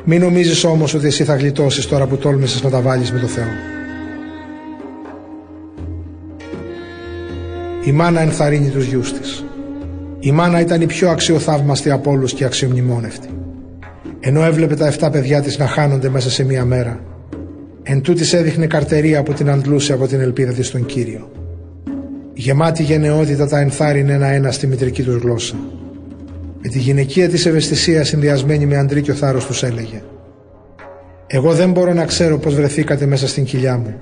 Μην 0.10 0.22
νομίζεις 0.22 0.64
όμως 0.64 0.93
ότι 0.93 1.08
εσύ 1.08 1.24
θα 1.24 1.36
γλιτώσεις 1.36 1.86
τώρα 1.86 2.08
που 2.08 2.18
τόλμησες 2.18 2.64
να 2.64 2.70
τα 2.70 2.82
βάλεις 2.82 3.12
με 3.12 3.20
το 3.20 3.28
Θεό. 3.28 3.47
Η 7.86 7.91
μάνα 7.91 8.22
ενθαρρύνει 8.22 8.70
τους 8.70 8.86
γιους 8.86 9.14
της. 9.14 9.45
Η 10.20 10.32
μάνα 10.32 10.60
ήταν 10.60 10.82
η 10.82 10.86
πιο 10.86 11.10
αξιοθαύμαστη 11.10 11.91
από 11.91 12.12
όλους 12.12 12.34
και 12.34 12.45
αξιομνημόνευτη. 12.45 13.28
Ενώ 14.20 14.43
έβλεπε 14.43 14.76
τα 14.76 14.88
7 14.99 15.12
παιδιά 15.12 15.41
της 15.41 15.58
να 15.58 15.68
χάνονται 15.68 16.10
μέσα 16.10 16.30
σε 16.30 16.43
μία 16.43 16.66
μέρα, 16.66 16.99
εν 17.84 18.01
τούτης 18.01 18.34
έδειχνε 18.34 18.68
καρτερία 18.68 19.24
που 19.24 19.34
την 19.34 19.49
αντλούσε 19.49 19.93
από 19.93 20.08
την 20.08 20.20
ελπίδα 20.20 20.51
της 20.51 20.68
στον 20.68 20.86
Κύριο. 20.86 21.32
Γεμάτη 22.34 22.84
γενναιότητα 22.84 23.47
τα 23.47 23.60
ενθάρρυνε 23.60 24.14
ένα-ένα 24.14 24.51
στη 24.51 24.68
μητρική 24.68 25.03
τους 25.03 25.16
γλώσσα. 25.16 25.55
Με 26.62 26.70
τη 26.70 26.80
γυναικεία 26.80 27.30
της 27.30 27.45
ευαισθησίας 27.45 28.08
συνδυασμένη 28.08 28.66
με 28.66 28.78
αντρίκιο 28.78 29.14
θάρρος 29.14 29.45
τους 29.45 29.64
έλεγε 29.64 30.01
«Εγώ 31.28 31.53
δεν 31.53 31.72
μπορώ 31.72 31.93
να 31.93 32.05
ξέρω 32.05 32.38
πως 32.38 32.55
βρεθήκατε 32.55 33.05
μέσα 33.05 33.28
στην 33.28 33.43
κοιλιά 33.43 33.78
μου. 33.78 33.93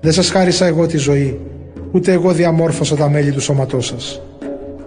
Δεν 0.00 0.12
σας 0.12 0.30
χάρισα 0.30 0.66
εγώ 0.66 0.86
τη 0.86 0.96
ζωή, 0.96 1.40
ούτε 1.92 2.12
εγώ 2.12 2.32
διαμόρφωσα 2.32 2.96
τα 2.96 3.10
μέλη 3.10 3.32
του 3.32 3.40
σώματός 3.40 3.86
σας. 3.86 4.22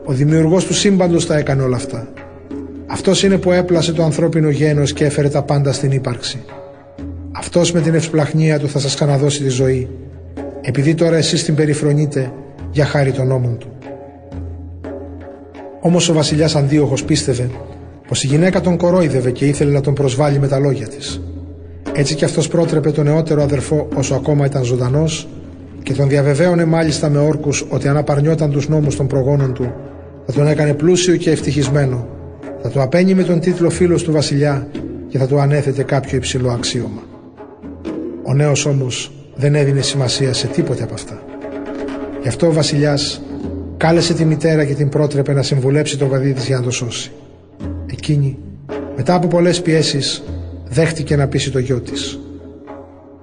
Ο 0.05 0.13
δημιουργός 0.13 0.65
του 0.65 0.73
σύμπαντος 0.73 1.25
τα 1.25 1.37
έκανε 1.37 1.61
όλα 1.61 1.75
αυτά. 1.75 2.07
Αυτός 2.87 3.23
είναι 3.23 3.37
που 3.37 3.51
έπλασε 3.51 3.93
το 3.93 4.03
ανθρώπινο 4.03 4.49
γένος 4.49 4.93
και 4.93 5.05
έφερε 5.05 5.29
τα 5.29 5.43
πάντα 5.43 5.71
στην 5.71 5.91
ύπαρξη. 5.91 6.43
Αυτός 7.31 7.71
με 7.71 7.81
την 7.81 7.93
ευσπλαχνία 7.93 8.59
του 8.59 8.69
θα 8.69 8.79
σας 8.79 8.95
ξαναδώσει 8.95 9.43
τη 9.43 9.49
ζωή, 9.49 9.89
επειδή 10.61 10.93
τώρα 10.93 11.15
εσείς 11.15 11.43
την 11.43 11.55
περιφρονείτε 11.55 12.31
για 12.71 12.85
χάρη 12.85 13.11
των 13.11 13.27
νόμων 13.27 13.57
του. 13.57 13.74
Όμως 15.85 16.09
ο 16.09 16.13
βασιλιάς 16.13 16.55
Αντίοχο 16.55 16.95
πίστευε 17.05 17.49
πως 18.07 18.23
η 18.23 18.27
γυναίκα 18.27 18.61
τον 18.61 18.77
κορόιδευε 18.77 19.31
και 19.31 19.45
ήθελε 19.45 19.71
να 19.71 19.81
τον 19.81 19.93
προσβάλλει 19.93 20.39
με 20.39 20.47
τα 20.47 20.59
λόγια 20.59 20.87
της. 20.87 21.21
Έτσι 21.93 22.15
κι 22.15 22.25
αυτός 22.25 22.47
πρότρεπε 22.47 22.91
τον 22.91 23.05
νεότερο 23.05 23.41
αδερφό 23.41 23.87
όσο 23.95 24.15
ακόμα 24.15 24.45
ήταν 24.45 24.63
ζωντανός 24.63 25.27
και 25.83 25.93
τον 25.93 26.09
διαβεβαίωνε 26.09 26.65
μάλιστα 26.65 27.09
με 27.09 27.17
όρκους 27.19 27.65
ότι 27.69 27.87
αν 27.87 27.97
απαρνιόταν 27.97 28.51
τους 28.51 28.69
νόμους 28.69 28.95
των 28.95 29.07
προγόνων 29.07 29.53
του 29.53 29.73
θα 30.25 30.31
τον 30.33 30.47
έκανε 30.47 30.73
πλούσιο 30.73 31.15
και 31.15 31.31
ευτυχισμένο, 31.31 32.07
θα 32.61 32.69
του 32.69 32.81
απένει 32.81 33.13
με 33.13 33.23
τον 33.23 33.39
τίτλο 33.39 33.69
φίλος 33.69 34.03
του 34.03 34.11
βασιλιά 34.11 34.67
και 35.07 35.17
θα 35.17 35.27
του 35.27 35.39
ανέθετε 35.39 35.83
κάποιο 35.83 36.17
υψηλό 36.17 36.49
αξίωμα. 36.49 37.01
Ο 38.23 38.33
νέος 38.33 38.65
όμως 38.65 39.11
δεν 39.35 39.55
έδινε 39.55 39.81
σημασία 39.81 40.33
σε 40.33 40.47
τίποτε 40.47 40.83
από 40.83 40.93
αυτά. 40.93 41.23
Γι' 42.21 42.27
αυτό 42.27 42.47
ο 42.47 42.51
βασιλιάς 42.51 43.24
Κάλεσε 43.77 44.13
τη 44.13 44.25
μητέρα 44.25 44.65
και 44.65 44.73
την 44.73 44.89
πρότρεπε 44.89 45.33
να 45.33 45.41
συμβουλέψει 45.41 45.97
το 45.97 46.05
παιδί 46.05 46.33
της 46.33 46.45
για 46.45 46.57
να 46.57 46.63
το 46.63 46.71
σώσει. 46.71 47.11
Εκείνη, 47.85 48.37
μετά 48.95 49.13
από 49.13 49.27
πολλές 49.27 49.61
πιέσεις, 49.61 50.23
δέχτηκε 50.69 51.15
να 51.15 51.27
πείσει 51.27 51.51
το 51.51 51.59
γιο 51.59 51.79
της. 51.79 52.19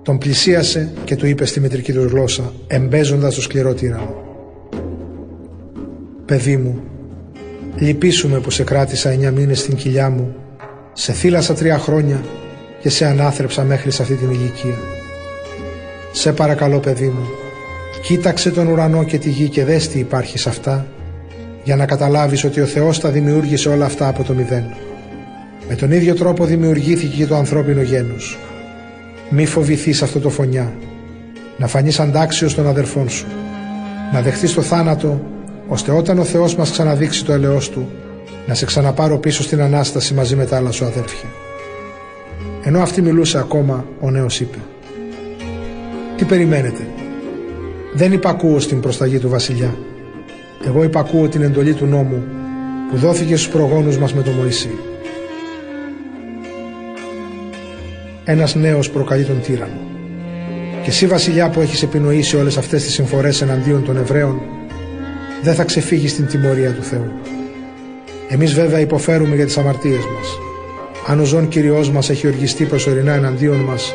Τον 0.02 0.18
πλησίασε 0.18 0.92
και 1.04 1.16
του 1.16 1.26
είπε 1.26 1.44
στη 1.44 1.60
μητρική 1.60 1.92
του 1.92 2.02
γλώσσα, 2.02 2.52
εμπέζοντας 2.66 3.34
το 3.34 3.42
σκληρό 3.42 3.74
τύρανο. 3.74 4.14
«Παιδί 6.24 6.56
μου, 6.56 6.82
λυπήσουμε 7.76 8.38
που 8.40 8.50
σε 8.50 8.64
κράτησα 8.64 9.10
εννιά 9.10 9.30
μήνες 9.30 9.58
στην 9.58 9.74
κοιλιά 9.74 10.10
μου, 10.10 10.34
σε 10.92 11.12
θύλασα 11.12 11.54
τρία 11.54 11.78
χρόνια 11.78 12.24
και 12.80 12.88
σε 12.88 13.06
ανάθρεψα 13.06 13.64
μέχρι 13.64 13.90
σε 13.90 14.02
αυτή 14.02 14.14
την 14.14 14.30
ηλικία. 14.30 14.78
Σε 16.12 16.32
παρακαλώ 16.32 16.78
παιδί 16.78 17.06
μου, 17.06 17.28
Κοίταξε 18.00 18.50
τον 18.50 18.66
ουρανό 18.66 19.04
και 19.04 19.18
τη 19.18 19.30
γη 19.30 19.48
και 19.48 19.64
δες 19.64 19.88
τι 19.88 19.98
υπάρχει 19.98 20.38
σε 20.38 20.48
αυτά 20.48 20.86
για 21.64 21.76
να 21.76 21.86
καταλάβεις 21.86 22.44
ότι 22.44 22.60
ο 22.60 22.66
Θεός 22.66 23.00
τα 23.00 23.08
δημιούργησε 23.10 23.68
όλα 23.68 23.84
αυτά 23.84 24.08
από 24.08 24.22
το 24.22 24.32
μηδέν. 24.32 24.64
Με 25.68 25.74
τον 25.74 25.92
ίδιο 25.92 26.14
τρόπο 26.14 26.44
δημιουργήθηκε 26.44 27.16
και 27.16 27.26
το 27.26 27.36
ανθρώπινο 27.36 27.82
γένος. 27.82 28.38
Μη 29.30 29.46
φοβηθείς 29.46 30.02
αυτό 30.02 30.20
το 30.20 30.30
φωνιά. 30.30 30.72
Να 31.56 31.66
φανείς 31.66 32.00
αντάξιος 32.00 32.54
των 32.54 32.66
αδερφών 32.66 33.08
σου. 33.08 33.26
Να 34.12 34.22
δεχτείς 34.22 34.54
το 34.54 34.62
θάνατο 34.62 35.20
ώστε 35.68 35.92
όταν 35.92 36.18
ο 36.18 36.24
Θεός 36.24 36.56
μας 36.56 36.70
ξαναδείξει 36.70 37.24
το 37.24 37.32
ελαιός 37.32 37.70
Του 37.70 37.88
να 38.46 38.54
σε 38.54 38.64
ξαναπάρω 38.64 39.18
πίσω 39.18 39.42
στην 39.42 39.60
Ανάσταση 39.60 40.14
μαζί 40.14 40.36
με 40.36 40.44
τα 40.44 40.56
άλλα 40.56 40.70
σου 40.70 40.84
αδέρφια. 40.84 41.28
Ενώ 42.64 42.80
αυτή 42.82 43.02
μιλούσε 43.02 43.38
ακόμα, 43.38 43.84
ο 44.00 44.10
νέος 44.10 44.40
είπε 44.40 44.58
«Τι 46.16 46.24
περιμένετε, 46.24 46.86
δεν 47.92 48.12
υπακούω 48.12 48.60
στην 48.60 48.80
προσταγή 48.80 49.18
του 49.18 49.28
βασιλιά. 49.28 49.74
Εγώ 50.66 50.82
υπακούω 50.82 51.28
την 51.28 51.42
εντολή 51.42 51.74
του 51.74 51.86
νόμου 51.86 52.24
που 52.90 52.96
δόθηκε 52.96 53.36
στους 53.36 53.52
προγόνους 53.52 53.98
μας 53.98 54.14
με 54.14 54.22
τον 54.22 54.32
Μωυσή. 54.32 54.70
Ένας 58.24 58.54
νέος 58.54 58.90
προκαλεί 58.90 59.24
τον 59.24 59.40
τύρανο. 59.42 59.80
Και 60.82 60.88
εσύ 60.88 61.06
βασιλιά 61.06 61.50
που 61.50 61.60
έχεις 61.60 61.82
επινοήσει 61.82 62.36
όλες 62.36 62.56
αυτές 62.56 62.82
τις 62.82 62.92
συμφορές 62.92 63.42
εναντίον 63.42 63.84
των 63.84 63.96
Εβραίων 63.96 64.40
δεν 65.42 65.54
θα 65.54 65.64
ξεφύγεις 65.64 66.10
στην 66.10 66.26
τιμωρία 66.26 66.72
του 66.72 66.82
Θεού. 66.82 67.12
Εμείς 68.28 68.54
βέβαια 68.54 68.80
υποφέρουμε 68.80 69.34
για 69.34 69.44
τις 69.44 69.58
αμαρτίες 69.58 70.04
μας. 70.16 70.38
Αν 71.06 71.20
ο 71.20 71.24
ζών 71.24 71.48
Κυριός 71.48 71.90
μας 71.90 72.10
έχει 72.10 72.26
οργιστεί 72.26 72.64
προσωρινά 72.64 73.12
εναντίον 73.12 73.56
μας 73.56 73.94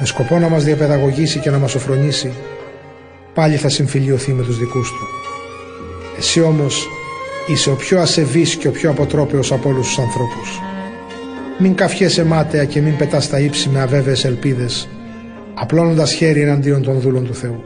με 0.00 0.06
σκοπό 0.06 0.38
να 0.38 0.48
μας 0.48 0.64
διαπαιδαγωγήσει 0.64 1.38
και 1.38 1.50
να 1.50 1.58
μας 1.58 1.74
οφρονήσει 1.74 2.32
πάλι 3.36 3.56
θα 3.56 3.68
συμφιλειωθεί 3.68 4.32
με 4.32 4.42
τους 4.42 4.58
δικούς 4.58 4.88
του. 4.88 5.06
Εσύ 6.18 6.40
όμως 6.40 6.88
είσαι 7.46 7.70
ο 7.70 7.74
πιο 7.74 8.00
ασεβής 8.00 8.56
και 8.56 8.68
ο 8.68 8.70
πιο 8.70 8.90
αποτρόπαιος 8.90 9.52
από 9.52 9.68
όλους 9.68 9.86
τους 9.86 9.98
ανθρώπους. 9.98 10.60
Μην 11.58 11.74
καφιέσαι 11.74 12.24
μάταια 12.24 12.64
και 12.64 12.80
μην 12.80 12.96
πετάς 12.96 13.28
τα 13.28 13.40
ύψη 13.40 13.68
με 13.68 13.80
αβέβαιες 13.80 14.24
ελπίδες, 14.24 14.88
απλώνοντας 15.54 16.12
χέρι 16.12 16.40
εναντίον 16.40 16.82
των 16.82 17.00
δούλων 17.00 17.24
του 17.24 17.34
Θεού. 17.34 17.64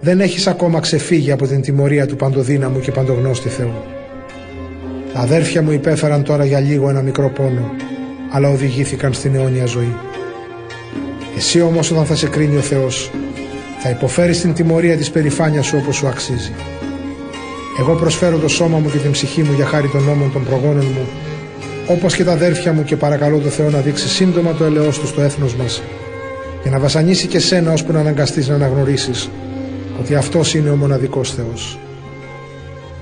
Δεν 0.00 0.20
έχεις 0.20 0.46
ακόμα 0.46 0.80
ξεφύγει 0.80 1.30
από 1.30 1.46
την 1.46 1.60
τιμωρία 1.60 2.06
του 2.06 2.16
παντοδύναμου 2.16 2.80
και 2.80 2.92
παντογνώστη 2.92 3.48
Θεού. 3.48 3.74
Τα 5.12 5.20
αδέρφια 5.20 5.62
μου 5.62 5.72
υπέφεραν 5.72 6.22
τώρα 6.22 6.44
για 6.44 6.60
λίγο 6.60 6.88
ένα 6.88 7.02
μικρό 7.02 7.30
πόνο, 7.30 7.70
αλλά 8.32 8.48
οδηγήθηκαν 8.48 9.12
στην 9.12 9.34
αιώνια 9.34 9.64
ζωή. 9.66 9.96
Εσύ 11.36 11.60
όμως 11.60 11.90
όταν 11.90 12.06
θα 12.06 12.14
σε 12.14 12.28
κρίνει 12.28 12.56
ο 12.56 12.60
Θεός, 12.60 13.10
θα 13.82 13.90
υποφέρεις 13.90 14.40
την 14.40 14.54
τιμωρία 14.54 14.96
της 14.96 15.10
περηφάνειας 15.10 15.66
σου 15.66 15.78
όπως 15.82 15.96
σου 15.96 16.06
αξίζει. 16.06 16.52
Εγώ 17.78 17.94
προσφέρω 17.94 18.38
το 18.38 18.48
σώμα 18.48 18.78
μου 18.78 18.90
και 18.90 18.98
την 18.98 19.10
ψυχή 19.10 19.42
μου 19.42 19.52
για 19.52 19.66
χάρη 19.66 19.88
των 19.88 20.02
νόμων 20.02 20.32
των 20.32 20.44
προγόνων 20.44 20.84
μου, 20.84 21.08
όπως 21.86 22.16
και 22.16 22.24
τα 22.24 22.32
αδέρφια 22.32 22.72
μου 22.72 22.84
και 22.84 22.96
παρακαλώ 22.96 23.38
το 23.38 23.48
Θεό 23.48 23.70
να 23.70 23.78
δείξει 23.78 24.08
σύντομα 24.08 24.54
το 24.54 24.64
ελαιός 24.64 24.98
του 24.98 25.06
στο 25.06 25.20
έθνος 25.20 25.54
μας 25.54 25.82
και 26.62 26.70
να 26.70 26.78
βασανίσει 26.78 27.26
και 27.26 27.38
σένα 27.38 27.72
ώσπου 27.72 27.92
να 27.92 28.00
αναγκαστείς 28.00 28.48
να 28.48 28.54
αναγνωρίσεις 28.54 29.30
ότι 30.00 30.14
αυτός 30.14 30.54
είναι 30.54 30.70
ο 30.70 30.76
μοναδικός 30.76 31.34
Θεός. 31.34 31.78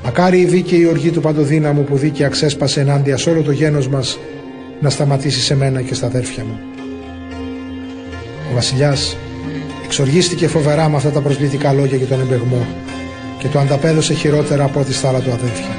Μακάρι 0.05 0.39
η 0.41 0.45
δίκαιη 0.45 0.87
οργή 0.87 1.11
του 1.11 1.20
παντοδύναμου 1.20 1.85
που 1.85 1.97
δίκαια 1.97 2.28
ξέσπασε 2.28 2.81
ενάντια 2.81 3.16
σε 3.16 3.31
όλο 3.31 3.43
το 3.43 3.51
γένος 3.51 3.89
μας 3.89 4.18
να 4.81 4.91
σταματήσει 4.91 5.41
σε 5.41 5.57
μένα 5.57 5.83
και 5.83 5.95
στα 5.95 6.07
αδέρφια 6.07 6.45
μου. 6.45 6.59
Ο 8.51 8.55
βασιλιάς 8.55 9.16
Εξοργίστηκε 9.91 10.49
φοβερά 10.49 10.88
με 10.88 10.97
αυτά 10.97 11.11
τα 11.11 11.20
προσβλητικά 11.20 11.72
λόγια 11.72 11.97
για 11.97 12.07
τον 12.07 12.20
εμπεγμό 12.20 12.66
και 13.38 13.49
το 13.49 13.59
ανταπέδωσε 13.59 14.14
χειρότερα 14.14 14.64
από 14.64 14.80
ό,τι 14.80 14.93
στα 14.93 15.09
άλλα 15.09 15.20
του 15.20 15.32
αδέλφια. 15.32 15.76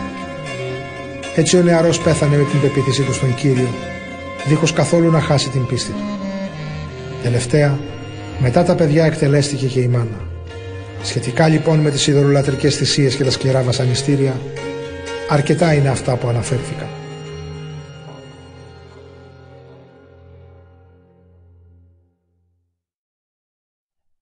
Έτσι 1.35 1.57
ο 1.57 1.61
νεαρός 1.61 1.99
πέθανε 1.99 2.37
με 2.37 2.43
την 2.43 2.61
πεποίθησή 2.61 3.01
του 3.01 3.13
στον 3.13 3.35
Κύριο, 3.35 3.67
δίχως 4.47 4.73
καθόλου 4.73 5.11
να 5.11 5.21
χάσει 5.21 5.49
την 5.49 5.65
πίστη 5.65 5.91
του. 5.91 6.03
Τελευταία, 7.23 7.79
μετά 8.39 8.63
τα 8.63 8.75
παιδιά 8.75 9.05
εκτελέστηκε 9.05 9.65
και 9.65 9.79
η 9.79 9.87
μάνα. 9.87 10.27
Σχετικά 11.03 11.47
λοιπόν 11.47 11.79
με 11.79 11.91
τις 11.91 12.07
ειδωλολατρικές 12.07 12.75
θυσίες 12.75 13.15
και 13.15 13.23
τα 13.23 13.31
σκληρά 13.31 13.61
βασανιστήρια, 13.61 14.41
αρκετά 15.29 15.73
είναι 15.73 15.89
αυτά 15.89 16.15
που 16.15 16.27
αναφέρθηκαν. 16.27 17.00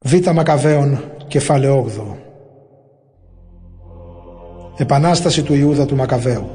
Β. 0.09 0.31
Μακαβαίων, 0.33 1.03
κεφάλαιο 1.27 1.77
8. 1.77 2.15
Επανάσταση 4.77 5.43
του 5.43 5.53
Ιούδα 5.53 5.85
του 5.85 5.95
Μακαβαίου. 5.95 6.49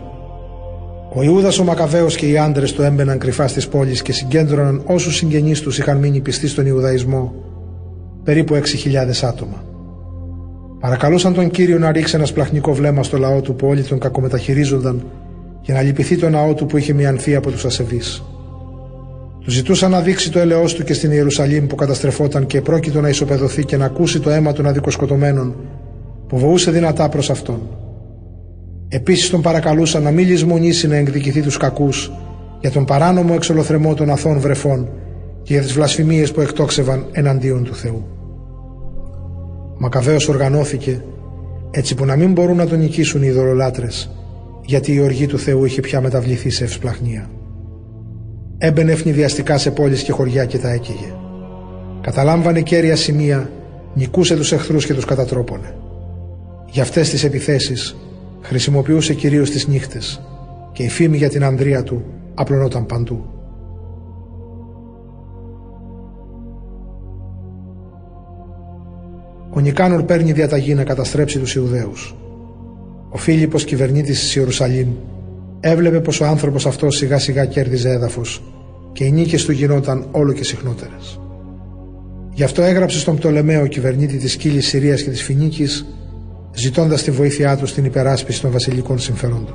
Ο 1.15 1.23
Ιούδας 1.23 1.59
ο 1.59 1.65
Μακαβαίος 1.65 2.17
και 2.17 2.27
οι 2.27 2.39
άντρες 2.39 2.73
του 2.73 2.83
έμπαιναν 2.83 3.19
κρυφά 3.19 3.49
στις 3.49 3.69
πόλεις 3.69 4.03
και 4.03 4.13
συγκέντρωναν 4.13 4.83
όσους 4.87 5.17
συγγενείς 5.17 5.61
τους 5.61 5.79
είχαν 5.79 5.99
μείνει 5.99 6.21
πιστοί 6.21 6.49
στον 6.49 6.67
Ιουδαϊσμό, 6.67 7.35
περίπου 8.25 8.55
6.000 8.55 9.23
άτομα. 9.23 9.65
Παρακαλούσαν 10.81 11.35
τον 11.35 11.51
κύριο 11.51 11.79
να 11.79 11.93
ρίξει 11.93 12.17
ένα 12.17 12.25
σπλαχνικό 12.25 12.73
βλέμμα 12.73 13.03
στο 13.03 13.19
λαό 13.19 13.41
του 13.41 13.55
που 13.55 13.67
όλοι 13.67 13.83
τον 13.83 13.99
κακομεταχειρίζονταν 13.99 15.03
και 15.61 15.73
να 15.73 15.83
λυπηθεί 15.83 16.17
το 16.17 16.29
ναό 16.29 16.55
του 16.55 16.67
που 16.67 16.77
είχε 16.77 16.93
μειανθεί 16.93 17.35
από 17.35 17.51
τους 17.51 17.65
ασεβείς. 17.65 18.23
Του 19.45 19.51
ζητούσαν 19.51 19.91
να 19.91 20.01
δείξει 20.01 20.31
το 20.31 20.39
έλεος 20.39 20.75
του 20.75 20.85
και 20.85 20.95
στην 20.95 21.11
Ιερουσαλήμ 21.11 21.67
που 21.67 21.75
καταστρεφόταν 21.75 22.47
και 22.47 22.61
πρόκειτο 22.61 23.01
να 23.01 23.09
ισοπεδωθεί 23.09 23.65
και 23.65 23.77
να 23.77 23.85
ακούσει 23.85 24.21
το 24.21 24.31
αίμα 24.31 24.53
των 24.53 24.67
αδικοσκοτωμένων 24.67 25.57
που 26.29 26.39
βοούσε 26.39 26.71
δυνατά 26.71 27.09
προς 27.09 27.31
αυτόν. 27.31 27.61
Επίσης 28.89 29.31
τον 29.31 29.43
παρακαλούσαν 29.43 30.03
να 30.03 30.11
μην 30.11 30.27
λησμονήσει 30.27 30.89
να 30.89 30.97
εκδικηθεί 30.97 31.43
τους 31.43 31.57
κακούς 31.57 32.13
για 32.61 32.71
τον 32.71 32.85
παράνομο 32.85 33.33
εξολοθρεμό 33.37 33.95
των 33.95 34.11
αθών 34.11 34.41
βρεφών 34.41 34.89
και 35.43 35.53
για 35.53 35.63
τις 35.63 35.73
βλασφημίες 35.73 36.33
που 36.33 36.41
εκτόξευαν 36.41 37.07
εναντίον 37.13 37.65
του 37.65 37.75
Θεού. 37.75 38.07
Μακαβαίος 39.79 40.29
οργανώθηκε 40.29 41.05
έτσι 41.71 41.95
που 41.95 42.05
να 42.05 42.17
μην 42.17 42.33
μπορούν 42.33 42.57
να 42.57 42.67
τον 42.67 42.79
νικήσουν 42.79 43.23
οι 43.23 43.27
ειδωλολάτρες 43.27 44.11
γιατί 44.65 44.95
η 44.95 45.01
οργή 45.01 45.27
του 45.27 45.39
Θεού 45.39 45.65
είχε 45.65 45.81
πια 45.81 46.01
μεταβληθεί 46.01 46.51
σε 46.51 46.65
ευσπλαχνία. 46.65 47.31
Έμπαινε 48.59 48.93
ευνηδιαστικά 48.93 49.59
σε 49.59 49.71
πόλεις 49.71 50.03
και 50.03 50.13
χωριά 50.13 50.45
και 50.45 50.59
τα 50.59 50.71
έκαιγε. 50.71 51.15
Καταλάμβανε 52.01 52.61
κέρια 52.61 52.97
σημεία, 52.97 53.51
νικούσε 53.95 54.37
τους 54.37 54.53
εχθρούς 54.53 54.87
και 54.87 54.95
τους 54.95 55.05
κατατρόπωνε. 55.05 55.75
Για 56.71 56.83
αυτές 56.83 57.11
τις 57.11 57.25
επιθέσεις 57.25 57.97
χρησιμοποιούσε 58.41 59.15
κυρίως 59.15 59.51
τις 59.51 59.67
νύχτες 59.69 60.21
και 60.73 60.83
η 60.83 60.89
φήμη 60.89 61.17
για 61.17 61.29
την 61.29 61.45
ανδρεία 61.45 61.83
του 61.83 62.05
απλωνόταν 62.35 62.87
παντού. 62.87 63.25
Ο 69.51 69.61
Νικάνορ 69.61 70.03
παίρνει 70.03 70.33
διαταγή 70.33 70.75
να 70.75 70.85
καταστρέψει 70.85 71.39
τους 71.39 71.55
Ιουδαίους. 71.55 72.17
Ο 73.11 73.17
Φίλιππος 73.17 73.65
κυβερνήτης 73.65 74.21
της 74.21 74.37
Ιερουσαλήμ 74.37 74.89
έβλεπε 75.67 76.01
πως 76.01 76.21
ο 76.21 76.25
άνθρωπος 76.25 76.67
αυτός 76.67 76.97
σιγά 76.97 77.19
σιγά 77.19 77.45
κέρδιζε 77.45 77.91
έδαφος 77.91 78.43
και 78.93 79.05
οι 79.05 79.13
νίκες 79.13 79.45
του 79.45 79.53
γινόταν 79.53 80.07
όλο 80.11 80.33
και 80.33 80.45
συχνότερες. 80.45 81.21
Γι' 82.33 82.43
αυτό 82.43 82.63
έγραψε 82.63 82.99
στον 82.99 83.17
Πτολεμαίο 83.17 83.67
κυβερνήτη 83.67 84.17
της 84.17 84.37
Κύλης 84.37 84.67
Συρίας 84.67 85.03
και 85.03 85.11
της 85.11 85.23
Φινίκης 85.23 85.87
ζητώντας 86.55 87.03
τη 87.03 87.11
βοήθειά 87.11 87.57
τους 87.57 87.71
στην 87.71 87.85
υπεράσπιση 87.85 88.41
των 88.41 88.51
βασιλικών 88.51 88.99
συμφερόντων. 88.99 89.55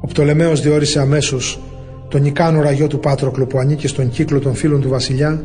Ο 0.00 0.06
Πτολεμαίος 0.06 0.60
διόρισε 0.60 1.00
αμέσως 1.00 1.60
τον 2.08 2.22
Νικάνορα 2.22 2.70
γιο 2.70 2.86
του 2.86 3.00
Πάτροκλου 3.00 3.46
που 3.46 3.58
ανήκει 3.58 3.86
στον 3.86 4.10
κύκλο 4.10 4.38
των 4.38 4.54
φίλων 4.54 4.80
του 4.80 4.88
βασιλιά 4.88 5.44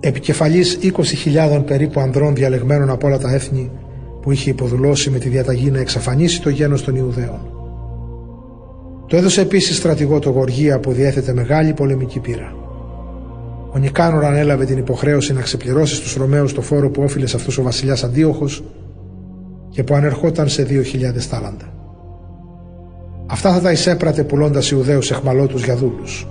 επικεφαλής 0.00 0.78
20.000 0.82 1.62
περίπου 1.66 2.00
ανδρών 2.00 2.34
διαλεγμένων 2.34 2.90
από 2.90 3.06
όλα 3.06 3.18
τα 3.18 3.34
έθνη 3.34 3.70
που 4.24 4.32
είχε 4.32 4.50
υποδουλώσει 4.50 5.10
με 5.10 5.18
τη 5.18 5.28
διαταγή 5.28 5.70
να 5.70 5.78
εξαφανίσει 5.78 6.42
το 6.42 6.48
γένος 6.48 6.84
των 6.84 6.96
Ιουδαίων. 6.96 7.40
Το 9.06 9.16
έδωσε 9.16 9.40
επίσης 9.40 9.76
στρατηγό 9.76 10.18
το 10.18 10.30
Γοργία 10.30 10.80
που 10.80 10.92
διέθετε 10.92 11.32
μεγάλη 11.32 11.72
πολεμική 11.72 12.18
πείρα. 12.20 12.54
Ο 13.72 13.78
Νικάνορ 13.78 14.24
ανέλαβε 14.24 14.64
την 14.64 14.78
υποχρέωση 14.78 15.32
να 15.32 15.40
ξεπληρώσει 15.40 15.94
στους 15.94 16.14
Ρωμαίους 16.14 16.54
το 16.54 16.60
φόρο 16.60 16.90
που 16.90 17.02
όφιλε 17.02 17.26
σε 17.26 17.36
αυτούς 17.36 17.58
ο 17.58 17.62
βασιλιάς 17.62 18.04
Αντίοχος 18.04 18.62
και 19.70 19.82
που 19.82 19.94
ανερχόταν 19.94 20.48
σε 20.48 20.66
2.000 20.70 21.24
τάλαντα. 21.30 21.72
Αυτά 23.26 23.52
θα 23.52 23.60
τα 23.60 23.72
εισέπρατε 23.72 24.24
πουλώντας 24.24 24.70
Ιουδαίους 24.70 25.10
εχμαλώτους 25.10 25.64
για 25.64 25.76
δούλους. 25.76 26.28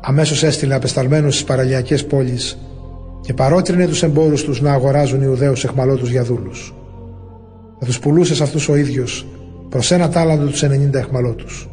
Αμέσως 0.00 0.42
έστειλε 0.42 0.74
απεσταλμένους 0.74 1.34
στις 1.34 1.46
παραλιακές 1.46 2.06
πόλεις 2.06 2.58
και 3.22 3.34
παρότρινε 3.34 3.86
τους 3.86 4.02
εμπόρους 4.02 4.44
τους 4.44 4.60
να 4.60 4.72
αγοράζουν 4.72 5.22
Ιουδαίους 5.22 5.64
εχμαλώτους 5.64 6.10
για 6.10 6.24
δούλους. 6.24 6.74
Θα 7.78 7.86
τους 7.86 7.98
πουλούσες 7.98 8.36
σε 8.36 8.42
αυτούς 8.42 8.68
ο 8.68 8.76
ίδιος 8.76 9.26
προς 9.68 9.90
ένα 9.90 10.08
τάλαντο 10.08 10.46
τους 10.46 10.62
90 10.62 10.98
εχμαλώτους. 10.98 11.68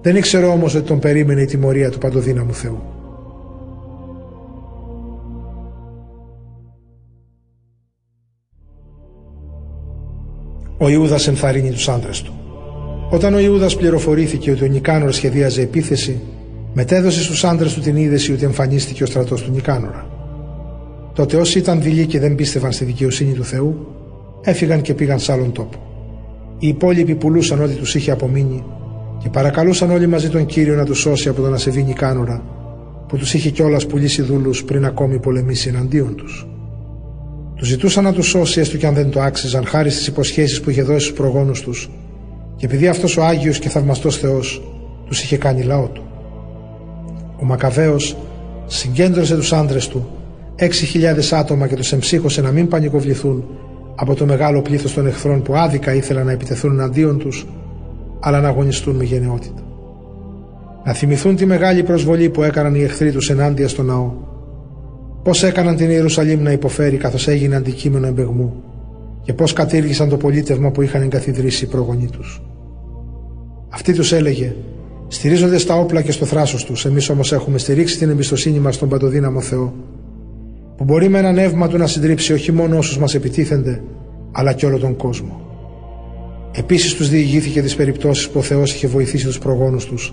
Δεν 0.00 0.16
ήξερε 0.16 0.46
όμως 0.46 0.74
ότι 0.74 0.86
τον 0.86 0.98
περίμενε 0.98 1.42
η 1.42 1.44
τιμωρία 1.44 1.90
του 1.90 1.98
παντοδύναμου 1.98 2.54
Θεού. 2.54 2.82
Ο 10.78 10.88
Ιούδας 10.88 11.28
ενθαρρύνει 11.28 11.70
τους 11.70 11.88
άντρες 11.88 12.22
του. 12.22 12.32
Όταν 13.10 13.34
ο 13.34 13.38
Ιούδας 13.38 13.76
πληροφορήθηκε 13.76 14.50
ότι 14.50 14.64
ο 14.64 14.66
Νικάνορ 14.66 15.12
σχεδίαζε 15.12 15.62
επίθεση, 15.62 16.20
μετέδωσε 16.74 17.22
στους 17.22 17.44
άντρες 17.44 17.74
του 17.74 17.80
την 17.80 17.96
είδηση 17.96 18.32
ότι 18.32 18.44
εμφανίστηκε 18.44 19.02
ο 19.02 19.06
στρατός 19.06 19.42
του 19.42 19.50
Νικάνορα. 19.50 20.13
Τότε 21.14 21.36
όσοι 21.36 21.58
ήταν 21.58 21.82
δειλοί 21.82 22.06
και 22.06 22.20
δεν 22.20 22.34
πίστευαν 22.34 22.72
στη 22.72 22.84
δικαιοσύνη 22.84 23.32
του 23.32 23.44
Θεού, 23.44 23.86
έφυγαν 24.42 24.80
και 24.80 24.94
πήγαν 24.94 25.18
σε 25.18 25.32
άλλον 25.32 25.52
τόπο. 25.52 25.78
Οι 26.58 26.68
υπόλοιποι 26.68 27.14
πουλούσαν 27.14 27.62
ό,τι 27.62 27.74
τους 27.74 27.94
είχε 27.94 28.10
απομείνει 28.10 28.64
και 29.18 29.28
παρακαλούσαν 29.28 29.90
όλοι 29.90 30.06
μαζί 30.06 30.28
τον 30.28 30.46
κύριο 30.46 30.74
να 30.74 30.84
τους 30.84 30.98
σώσει 30.98 31.28
από 31.28 31.42
τον 31.42 31.54
ασεβή 31.54 31.82
Νικάνορα, 31.82 32.42
που 33.08 33.16
τους 33.16 33.34
είχε 33.34 33.50
κιόλας 33.50 33.86
πουλήσει 33.86 34.22
δούλους 34.22 34.64
πριν 34.64 34.84
ακόμη 34.84 35.18
πολεμήσει 35.18 35.68
εναντίον 35.68 36.14
τους. 36.14 36.48
Τους 37.54 37.68
ζητούσαν 37.68 38.04
να 38.04 38.12
τους 38.12 38.26
σώσει 38.26 38.60
έστω 38.60 38.76
και 38.76 38.86
αν 38.86 38.94
δεν 38.94 39.10
το 39.10 39.20
άξιζαν 39.20 39.66
χάρη 39.66 39.90
στις 39.90 40.06
υποσχέσεις 40.06 40.60
που 40.60 40.70
είχε 40.70 40.82
δώσει 40.82 41.04
στους 41.04 41.18
προγόνους 41.18 41.60
τους, 41.60 41.90
και 42.56 42.66
επειδή 42.66 42.88
αυτός 42.88 43.16
ο 43.16 43.24
Άγιος 43.24 43.58
και 43.58 43.68
θαυμαστός 43.68 44.16
Θεός 44.16 44.62
τους 45.06 45.22
είχε 45.22 45.36
κάνει 45.36 45.62
λαό 45.62 45.86
του. 45.86 46.02
Ο 47.40 47.44
Μακαβαίος 47.44 48.16
συγκέντρωσε 48.66 49.36
τους 49.36 49.52
άντρες 49.52 49.88
του, 49.88 50.08
6.000 50.58 50.68
άτομα 51.30 51.66
και 51.66 51.76
τους 51.76 51.92
εμψύχωσε 51.92 52.40
να 52.40 52.50
μην 52.50 52.68
πανικοβληθούν 52.68 53.44
από 53.94 54.14
το 54.14 54.26
μεγάλο 54.26 54.62
πλήθος 54.62 54.94
των 54.94 55.06
εχθρών 55.06 55.42
που 55.42 55.54
άδικα 55.56 55.94
ήθελαν 55.94 56.26
να 56.26 56.32
επιτεθούν 56.32 56.72
εναντίον 56.72 57.18
τους, 57.18 57.46
αλλά 58.20 58.40
να 58.40 58.48
αγωνιστούν 58.48 58.96
με 58.96 59.04
γενναιότητα. 59.04 59.62
Να 60.84 60.92
θυμηθούν 60.92 61.36
τη 61.36 61.46
μεγάλη 61.46 61.82
προσβολή 61.82 62.28
που 62.28 62.42
έκαναν 62.42 62.74
οι 62.74 62.82
εχθροί 62.82 63.12
τους 63.12 63.30
ενάντια 63.30 63.68
στο 63.68 63.82
ναό 63.82 64.12
Πώς 65.24 65.42
έκαναν 65.42 65.76
την 65.76 65.90
Ιερουσαλήμ 65.90 66.42
να 66.42 66.52
υποφέρει 66.52 66.96
καθώς 66.96 67.28
έγινε 67.28 67.56
αντικείμενο 67.56 68.06
εμπεγμού 68.06 68.62
και 69.22 69.32
πώς 69.32 69.52
κατήργησαν 69.52 70.08
το 70.08 70.16
πολίτευμα 70.16 70.70
που 70.70 70.82
είχαν 70.82 71.02
εγκαθιδρύσει 71.02 71.64
οι 71.64 71.68
προγονείς 71.68 72.10
τους. 72.10 72.42
Αυτή 73.68 73.92
τους 73.92 74.12
έλεγε 74.12 74.54
«Στηρίζονται 75.08 75.58
στα 75.58 75.74
όπλα 75.74 76.02
και 76.02 76.12
στο 76.12 76.24
θράσος 76.24 76.64
τους, 76.64 76.84
εμείς 76.84 77.08
όμως 77.08 77.32
έχουμε 77.32 77.58
στηρίξει 77.58 77.98
την 77.98 78.10
εμπιστοσύνη 78.10 78.58
μας 78.58 78.74
στον 78.74 78.88
παντοδύναμο 78.88 79.40
Θεό, 79.40 79.74
που 80.76 80.84
μπορεί 80.84 81.08
με 81.08 81.18
ένα 81.18 81.32
νεύμα 81.32 81.68
του 81.68 81.78
να 81.78 81.86
συντρίψει 81.86 82.32
όχι 82.32 82.52
μόνο 82.52 82.78
όσους 82.78 82.98
μας 82.98 83.14
επιτίθενται, 83.14 83.82
αλλά 84.32 84.52
και 84.52 84.66
όλο 84.66 84.78
τον 84.78 84.96
κόσμο». 84.96 85.40
Επίσης 86.56 86.94
τους 86.94 87.08
διηγήθηκε 87.08 87.62
τις 87.62 87.76
περιπτώσεις 87.76 88.28
που 88.28 88.38
ο 88.38 88.42
Θεός 88.42 88.74
είχε 88.74 88.86
βοηθήσει 88.86 89.26
τους 89.26 89.38
προγόνους 89.38 89.84
τους 89.84 90.12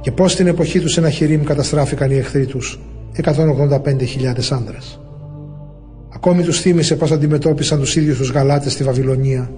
και 0.00 0.12
πώς 0.12 0.32
στην 0.32 0.46
εποχή 0.46 0.80
τους 0.80 0.92
Σεναχηρήμ 0.92 1.42
καταστράφηκαν 1.42 2.10
οι 2.10 2.16
εχθροί 2.16 2.46
τους 2.46 2.80
185.000 3.22 4.50
άνδρες. 4.50 5.00
Ακόμη 6.14 6.42
τους 6.42 6.60
θύμισε 6.60 6.96
πως 6.96 7.10
αντιμετώπισαν 7.10 7.78
τους 7.80 7.96
ίδιους 7.96 8.16
τους 8.16 8.30
Γαλάτες 8.30 8.72
στη 8.72 8.84
Βαβυλωνία 8.84 9.50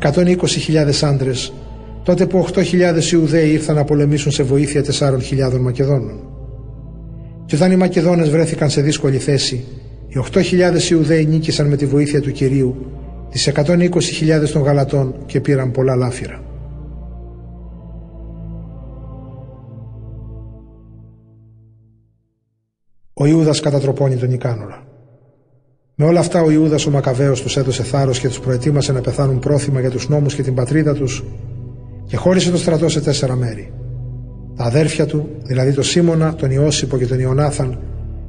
120.000 0.00 1.02
άνδρες 1.02 1.52
τότε 2.02 2.26
που 2.26 2.46
8.000 2.54 3.12
Ιουδαίοι 3.12 3.50
ήρθαν 3.50 3.74
να 3.74 3.84
πολεμήσουν 3.84 4.32
σε 4.32 4.42
βοήθεια 4.42 4.82
4.000 4.82 5.58
Μακεδόνων. 5.58 6.25
Και 7.46 7.54
όταν 7.54 7.72
οι 7.72 7.76
Μακεδόνες 7.76 8.30
βρέθηκαν 8.30 8.70
σε 8.70 8.80
δύσκολη 8.80 9.18
θέση 9.18 9.64
οι 10.08 10.24
8.000 10.32 10.90
Ιουδαίοι 10.90 11.26
νίκησαν 11.26 11.66
με 11.66 11.76
τη 11.76 11.86
βοήθεια 11.86 12.20
του 12.20 12.32
Κυρίου 12.32 12.76
τις 13.30 13.50
120.000 13.54 14.48
των 14.52 14.62
Γαλατών 14.62 15.14
και 15.26 15.40
πήραν 15.40 15.70
πολλά 15.70 15.96
λάφυρα. 15.96 16.40
Ο 23.12 23.26
Ιούδας 23.26 23.60
κατατροπώνει 23.60 24.16
τον 24.16 24.32
Ικάνορα. 24.32 24.86
Με 25.94 26.04
όλα 26.04 26.20
αυτά, 26.20 26.42
ο 26.42 26.50
Ιούδας 26.50 26.86
ο 26.86 26.90
Μακαβαίος 26.90 27.42
τους 27.42 27.56
έδωσε 27.56 27.82
θάρρος 27.82 28.20
και 28.20 28.28
τους 28.28 28.40
προετοίμασε 28.40 28.92
να 28.92 29.00
πεθάνουν 29.00 29.38
πρόθυμα 29.38 29.80
για 29.80 29.90
τους 29.90 30.08
νόμους 30.08 30.34
και 30.34 30.42
την 30.42 30.54
πατρίδα 30.54 30.94
τους 30.94 31.24
και 32.06 32.16
χώρισε 32.16 32.50
το 32.50 32.56
στρατό 32.56 32.88
σε 32.88 33.00
τέσσερα 33.00 33.36
μέρη. 33.36 33.72
Τα 34.56 34.64
αδέρφια 34.64 35.06
του, 35.06 35.28
δηλαδή 35.42 35.72
τον 35.72 35.84
Σίμωνα, 35.84 36.34
τον 36.34 36.50
Ιώσυπο 36.50 36.98
και 36.98 37.06
τον 37.06 37.18
Ιωνάθαν, 37.18 37.78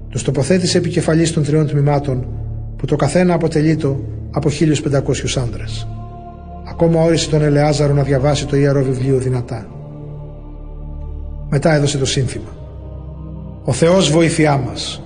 τους 0.10 0.24
τοποθέτησε 0.24 0.78
επικεφαλής 0.78 1.34
των 1.34 1.44
τριών 1.44 1.68
τμήματων, 1.68 2.28
που 2.78 2.86
το 2.86 2.96
καθένα 2.96 3.34
αποτελεί 3.34 3.76
το 3.76 4.00
από 4.32 4.50
1500 4.50 5.38
άντρε. 5.38 5.64
Ακόμα 6.70 7.04
όρισε 7.04 7.30
τον 7.30 7.42
Ελεάζαρο 7.42 7.94
να 7.94 8.04
διαβάσει 8.04 8.46
το 8.46 8.56
ιερό 8.56 8.84
βιβλίο 8.84 9.18
δυνατά. 9.18 9.68
Μετά 11.50 11.74
έδωσε 11.74 11.98
το 11.98 12.06
σύνθημα. 12.06 12.56
«Ο 13.64 13.72
Θεός 13.72 14.12
βοήθειά 14.12 14.58
μας» 14.58 15.02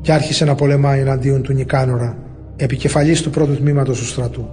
και 0.00 0.12
άρχισε 0.12 0.44
να 0.44 0.54
πολεμάει 0.54 1.00
εναντίον 1.00 1.42
του 1.42 1.52
Νικάνορα, 1.52 2.18
επικεφαλής 2.56 3.22
του 3.22 3.30
πρώτου 3.30 3.56
τμήματος 3.56 3.98
του 3.98 4.06
στρατού. 4.06 4.48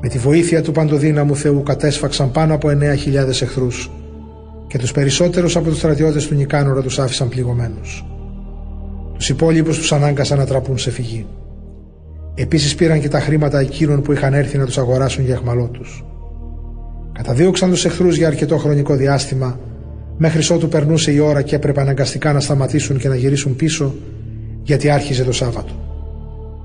Με 0.00 0.08
τη 0.08 0.18
βοήθεια 0.18 0.62
του 0.62 0.72
παντοδύναμου 0.72 1.36
Θεού 1.36 1.62
κατέσφαξαν 1.62 2.30
πάνω 2.30 2.54
από 2.54 2.68
9.000 2.68 3.42
εχθρούς 3.42 3.90
και 4.76 4.82
τους 4.82 4.92
περισσότερους 4.92 5.56
από 5.56 5.68
τους 5.68 5.78
στρατιώτες 5.78 6.26
του 6.26 6.34
Νικάνορα 6.34 6.82
τους 6.82 6.98
άφησαν 6.98 7.28
πληγωμένους. 7.28 8.04
Τους 9.14 9.28
υπόλοιπους 9.28 9.78
τους 9.78 9.92
ανάγκασαν 9.92 10.38
να 10.38 10.46
τραπούν 10.46 10.78
σε 10.78 10.90
φυγή. 10.90 11.26
Επίσης 12.34 12.74
πήραν 12.74 13.00
και 13.00 13.08
τα 13.08 13.20
χρήματα 13.20 13.60
εκείνων 13.60 14.02
που 14.02 14.12
είχαν 14.12 14.34
έρθει 14.34 14.58
να 14.58 14.64
τους 14.64 14.78
αγοράσουν 14.78 15.24
για 15.24 15.34
εχμαλώτους. 15.34 16.04
Καταδίωξαν 17.12 17.70
τους 17.70 17.84
εχθρούς 17.84 18.16
για 18.16 18.26
αρκετό 18.26 18.56
χρονικό 18.56 18.94
διάστημα, 18.94 19.60
μέχρι 20.16 20.54
ότου 20.54 20.68
περνούσε 20.68 21.12
η 21.12 21.18
ώρα 21.18 21.42
και 21.42 21.56
έπρεπε 21.56 21.80
αναγκαστικά 21.80 22.32
να 22.32 22.40
σταματήσουν 22.40 22.98
και 22.98 23.08
να 23.08 23.16
γυρίσουν 23.16 23.56
πίσω, 23.56 23.94
γιατί 24.62 24.90
άρχιζε 24.90 25.24
το 25.24 25.32
Σάββατο. 25.32 25.72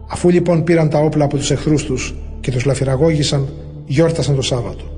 Αφού 0.09 0.30
λοιπόν 0.30 0.64
πήραν 0.64 0.89
τα 0.89 0.99
όπλα 0.99 1.26
από 1.26 1.38
τους 1.38 1.51
εχθρούς 1.51 1.84
τους 1.84 2.16
και 2.39 2.51
τους 2.51 2.66
λαφυραγώγησαν, 2.66 3.47
γιόρτασαν 3.86 4.36
το 4.36 4.41
Σάββατο. 4.41 4.91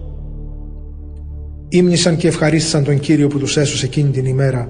Ήμνησαν 1.76 2.16
και 2.16 2.28
ευχαρίστησαν 2.28 2.84
τον 2.84 3.00
Κύριο 3.00 3.28
που 3.28 3.40
τους 3.40 3.58
έσωσε 3.58 3.86
εκείνη 3.86 4.10
την 4.10 4.26
ημέρα, 4.26 4.70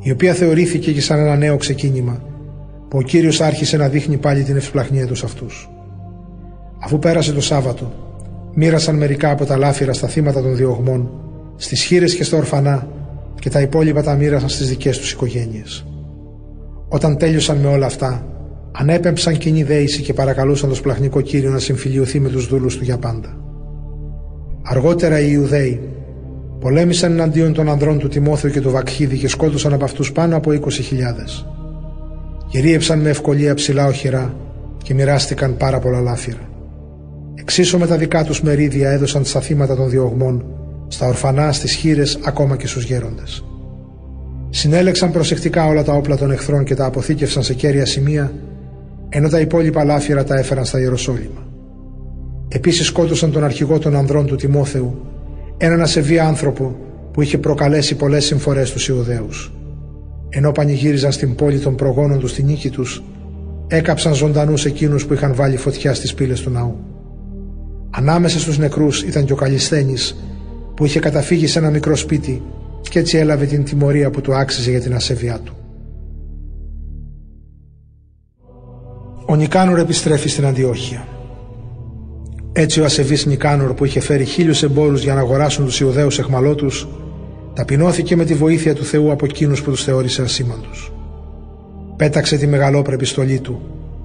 η 0.00 0.10
οποία 0.10 0.32
θεωρήθηκε 0.32 0.92
και 0.92 1.00
σαν 1.00 1.18
ένα 1.18 1.36
νέο 1.36 1.56
ξεκίνημα, 1.56 2.22
που 2.88 2.98
ο 2.98 3.02
Κύριος 3.02 3.40
άρχισε 3.40 3.76
να 3.76 3.88
δείχνει 3.88 4.16
πάλι 4.16 4.42
την 4.42 4.56
ευσπλαχνία 4.56 5.06
τους 5.06 5.24
αυτούς. 5.24 5.70
Αφού 6.84 6.98
πέρασε 6.98 7.32
το 7.32 7.40
Σάββατο, 7.40 7.92
μοίρασαν 8.54 8.96
μερικά 8.96 9.30
από 9.30 9.44
τα 9.44 9.56
λάφυρα 9.56 9.92
στα 9.92 10.08
θύματα 10.08 10.42
των 10.42 10.56
διωγμών, 10.56 11.10
στις 11.56 11.82
χείρες 11.82 12.14
και 12.14 12.24
στα 12.24 12.36
ορφανά, 12.36 12.88
και 13.40 13.50
τα 13.50 13.60
υπόλοιπα 13.60 14.02
τα 14.02 14.14
μοίρασαν 14.14 14.48
στις 14.48 14.68
δικές 14.68 14.98
τους 14.98 15.12
οικογένειες. 15.12 15.86
Όταν 16.88 17.16
τέλειωσαν 17.16 17.56
με 17.56 17.68
όλα 17.68 17.86
αυτά, 17.86 18.26
ανέπεμψαν 18.72 19.38
κοινή 19.38 19.62
δέηση 19.62 20.02
και 20.02 20.14
παρακαλούσαν 20.14 20.68
τον 20.68 20.78
σπλαχνικό 20.78 21.20
κύριο 21.20 21.50
να 21.50 21.58
συμφιλειωθεί 21.58 22.20
με 22.20 22.28
τους 22.28 22.46
δούλους 22.48 22.76
του 22.76 22.84
για 22.84 22.98
πάντα. 22.98 23.38
Αργότερα 24.62 25.20
οι 25.20 25.28
Ιουδαίοι 25.30 25.93
πολέμησαν 26.64 27.12
εναντίον 27.12 27.52
των 27.52 27.68
ανδρών 27.68 27.98
του 27.98 28.08
Τιμόθεου 28.08 28.50
και 28.50 28.60
του 28.60 28.70
Βακχίδη 28.70 29.18
και 29.18 29.28
σκότωσαν 29.28 29.72
από 29.72 29.84
αυτούς 29.84 30.12
πάνω 30.12 30.36
από 30.36 30.50
20.000. 30.50 30.60
Κυρίεψαν 32.48 33.00
με 33.00 33.10
ευκολία 33.10 33.54
ψηλά 33.54 33.86
οχυρά 33.86 34.34
και 34.82 34.94
μοιράστηκαν 34.94 35.56
πάρα 35.56 35.78
πολλά 35.78 36.00
λάφυρα. 36.00 36.48
Εξίσου 37.34 37.78
με 37.78 37.86
τα 37.86 37.96
δικά 37.96 38.24
τους 38.24 38.42
μερίδια 38.42 38.90
έδωσαν 38.90 39.24
στα 39.24 39.40
θύματα 39.40 39.76
των 39.76 39.88
διωγμών, 39.90 40.44
στα 40.88 41.06
ορφανά, 41.06 41.52
στις 41.52 41.74
χείρες, 41.74 42.18
ακόμα 42.24 42.56
και 42.56 42.66
στους 42.66 42.84
γέροντες. 42.84 43.44
Συνέλεξαν 44.50 45.12
προσεκτικά 45.12 45.66
όλα 45.66 45.84
τα 45.84 45.92
όπλα 45.92 46.16
των 46.16 46.30
εχθρών 46.30 46.64
και 46.64 46.74
τα 46.74 46.84
αποθήκευσαν 46.84 47.42
σε 47.42 47.54
κέρια 47.54 47.86
σημεία, 47.86 48.32
ενώ 49.08 49.28
τα 49.28 49.40
υπόλοιπα 49.40 49.84
λάφυρα 49.84 50.24
τα 50.24 50.38
έφεραν 50.38 50.64
στα 50.64 50.80
Ιεροσόλυμα. 50.80 51.46
Επίσης 52.48 52.86
σκότωσαν 52.86 53.32
τον 53.32 53.44
αρχηγό 53.44 53.78
των 53.78 53.96
ανδρών 53.96 54.26
του 54.26 54.36
Τιμόθεου, 54.36 55.13
έναν 55.64 55.80
ασεβή 55.80 56.18
άνθρωπο 56.18 56.76
που 57.12 57.22
είχε 57.22 57.38
προκαλέσει 57.38 57.94
πολλές 57.94 58.24
συμφορές 58.24 58.72
του 58.72 58.92
Ιουδαίους. 58.92 59.52
Ενώ 60.28 60.52
πανηγύριζαν 60.52 61.12
στην 61.12 61.34
πόλη 61.34 61.58
των 61.58 61.76
προγόνων 61.76 62.18
τους 62.18 62.30
στη 62.30 62.42
νίκη 62.42 62.70
τους, 62.70 63.02
έκαψαν 63.66 64.14
ζωντανούς 64.14 64.64
εκείνους 64.64 65.06
που 65.06 65.12
είχαν 65.12 65.34
βάλει 65.34 65.56
φωτιά 65.56 65.94
στις 65.94 66.14
πύλες 66.14 66.40
του 66.40 66.50
ναού. 66.50 66.76
Ανάμεσα 67.90 68.38
στους 68.38 68.58
νεκρούς 68.58 69.02
ήταν 69.02 69.24
και 69.24 69.32
ο 69.32 69.36
Καλισθένης 69.36 70.16
που 70.74 70.84
είχε 70.84 71.00
καταφύγει 71.00 71.46
σε 71.46 71.58
ένα 71.58 71.70
μικρό 71.70 71.96
σπίτι 71.96 72.42
και 72.80 72.98
έτσι 72.98 73.18
έλαβε 73.18 73.46
την 73.46 73.64
τιμωρία 73.64 74.10
που 74.10 74.20
του 74.20 74.34
άξιζε 74.34 74.70
για 74.70 74.80
την 74.80 74.94
ασέβειά 74.94 75.38
του. 75.44 75.56
Ο 79.26 79.36
Νικάνορ 79.36 79.78
επιστρέφει 79.78 80.28
στην 80.28 80.46
Αντιόχεια. 80.46 81.13
Έτσι 82.56 82.80
ο 82.80 82.84
ασεβής 82.84 83.26
Νικάνορ 83.26 83.74
που 83.74 83.84
είχε 83.84 84.00
φέρει 84.00 84.24
χίλιους 84.24 84.62
εμπόρους 84.62 85.02
για 85.02 85.14
να 85.14 85.20
αγοράσουν 85.20 85.64
τους 85.64 85.80
Ιουδαίους 85.80 86.18
εχμαλώτους 86.18 86.88
ταπεινώθηκε 87.54 88.16
με 88.16 88.24
τη 88.24 88.34
βοήθεια 88.34 88.74
του 88.74 88.84
Θεού 88.84 89.10
από 89.10 89.24
εκείνους 89.24 89.62
που 89.62 89.70
τους 89.70 89.84
θεώρησε 89.84 90.22
ασήμαντους. 90.22 90.92
Πέταξε 91.96 92.36
τη 92.36 92.46
μεγαλόπρεπη 92.46 93.04
στολή 93.04 93.38
του 93.38 93.60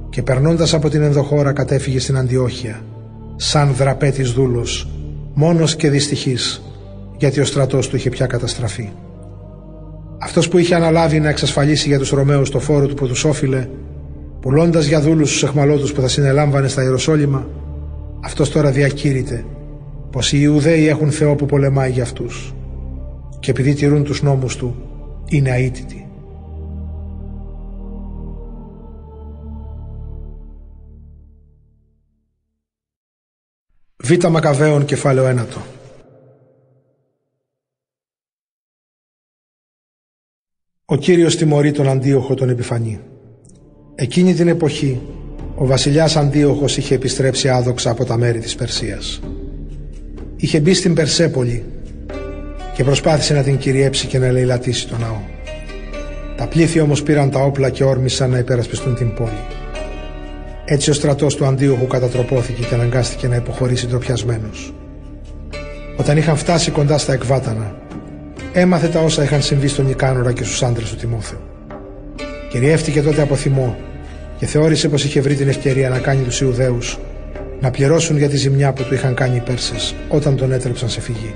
και 0.10 0.22
περνώντας 0.22 0.74
από 0.74 0.90
την 0.90 1.02
ενδοχώρα 1.02 1.52
κατέφυγε 1.54 2.00
στην 2.00 2.18
Αντιόχεια 2.18 2.82
σαν 3.36 3.74
δραπέτης 3.74 4.32
δούλος, 4.32 4.90
μόνος 5.34 5.76
και 5.76 5.90
δυστυχής, 5.90 6.62
γιατί 7.18 7.40
ο 7.40 7.46
στρατός 7.46 7.88
του 7.88 7.96
είχε 7.96 8.10
πια 8.10 8.26
καταστραφεί. 8.26 8.90
Αυτός 10.22 10.48
που 10.48 10.58
είχε 10.58 10.76
αναλάβει 10.76 11.20
να 11.20 11.30
εξασφαλίσει 11.30 11.88
για 11.88 12.00
τους 12.00 12.10
Ρωμαίους 12.10 12.50
το 12.50 12.60
φόρο 12.60 12.88
του 12.88 12.94
που 12.94 13.08
τους 13.08 13.24
όφιλε, 13.24 13.68
πουλώντας 14.42 14.86
για 14.86 15.02
δούλους 15.02 15.32
τους 15.32 15.44
εχμαλώτους 15.44 15.94
που 15.94 16.02
θα 16.02 16.08
συνελάμβανε 16.08 16.68
στα 16.68 16.84
Ιεροσόλυμα, 16.84 17.48
αυτός 18.20 18.50
τώρα 18.50 18.72
διακήρυται 18.72 19.46
πως 20.12 20.34
οι 20.34 20.38
Ιουδαίοι 20.42 20.88
έχουν 20.88 21.12
Θεό 21.12 21.36
που 21.36 21.46
πολεμάει 21.46 21.92
για 21.92 22.04
αυτούς 22.04 22.54
και 23.40 23.52
επειδή 23.52 23.74
τηρούν 23.74 24.04
τους 24.04 24.22
νόμους 24.22 24.56
του 24.56 24.76
είναι 25.30 25.56
αίτητοι. 25.56 26.04
Β. 34.04 34.28
Μακαβαίων 34.28 34.86
κεφάλαιο 34.86 35.28
ένατο. 35.28 35.62
Ο 40.86 40.96
Κύριος 40.96 41.36
τιμωρεί 41.36 41.72
τον 41.72 41.88
Αντίοχο 41.88 42.34
τον 42.34 42.50
Επιφανή. 42.50 43.00
Εκείνη 43.96 44.34
την 44.34 44.48
εποχή 44.48 45.02
ο 45.62 45.66
βασιλιάς 45.66 46.16
Αντίοχος 46.16 46.78
είχε 46.78 46.96
επιστρέψει 46.96 47.50
άδοξα 47.50 47.90
από 47.90 48.06
τα 48.06 48.18
μέρη 48.18 48.40
της 48.40 48.56
Περσίας. 48.56 49.20
Είχε 50.36 50.60
μπει 50.60 50.74
στην 50.74 50.94
Περσέπολη 50.94 51.66
και 52.74 52.84
προσπάθησε 52.84 53.34
να 53.34 53.44
την 53.44 53.58
κυριέψει 53.58 54.08
και 54.08 54.20
να 54.20 54.26
ελεηλατήσει 54.26 54.88
τον 54.88 55.00
ναό. 55.00 55.22
Τα 56.38 56.48
πλήθη 56.48 56.80
όμως 56.80 57.04
πήραν 57.04 57.30
τα 57.30 57.40
όπλα 57.40 57.70
και 57.70 57.84
όρμησαν 57.84 58.30
να 58.30 58.38
υπερασπιστούν 58.38 58.96
την 58.96 59.14
πόλη. 59.14 59.46
Έτσι 60.66 60.90
ο 60.90 60.94
στρατός 60.94 61.36
του 61.36 61.46
Αντίοχου 61.46 61.88
κατατροπώθηκε 61.88 62.62
και 62.62 62.74
αναγκάστηκε 62.74 63.28
να 63.28 63.36
υποχωρήσει 63.36 63.88
ντροπιασμένος. 63.88 64.74
Όταν 65.98 66.18
είχαν 66.18 66.38
φτάσει 66.38 66.72
κοντά 66.72 66.98
στα 66.98 67.14
εκβάτανα, 67.14 67.76
έμαθε 68.54 68.88
τα 68.88 69.00
όσα 69.00 69.24
είχαν 69.24 69.42
συμβεί 69.42 69.68
στον 69.68 69.86
Νικάνορα 69.86 70.32
και 70.32 70.44
στους 70.44 70.64
άντρες 70.64 70.90
του 70.90 70.96
Τιμόθεου. 70.96 71.40
Κυριεύτηκε 72.50 73.02
τότε 73.02 73.22
από 73.22 73.36
θυμό 73.36 73.78
και 74.40 74.46
θεώρησε 74.46 74.90
πως 74.90 75.04
είχε 75.04 75.22
βρει 75.22 75.36
την 75.36 75.48
ευκαιρία 75.48 75.90
να 75.90 76.00
κάνει 76.00 76.24
τους 76.24 76.42
Ιουδαίους 76.42 76.98
να 77.60 77.72
πληρώσουν 77.72 78.18
για 78.18 78.30
τη 78.30 78.38
ζημιά 78.38 78.74
που 78.74 78.84
του 78.84 78.94
είχαν 78.94 79.14
κάνει 79.14 79.36
οι 79.36 79.40
Πέρσες 79.46 79.96
όταν 80.08 80.36
τον 80.36 80.52
έτρεψαν 80.52 80.90
σε 80.90 81.02
φυγή. 81.02 81.34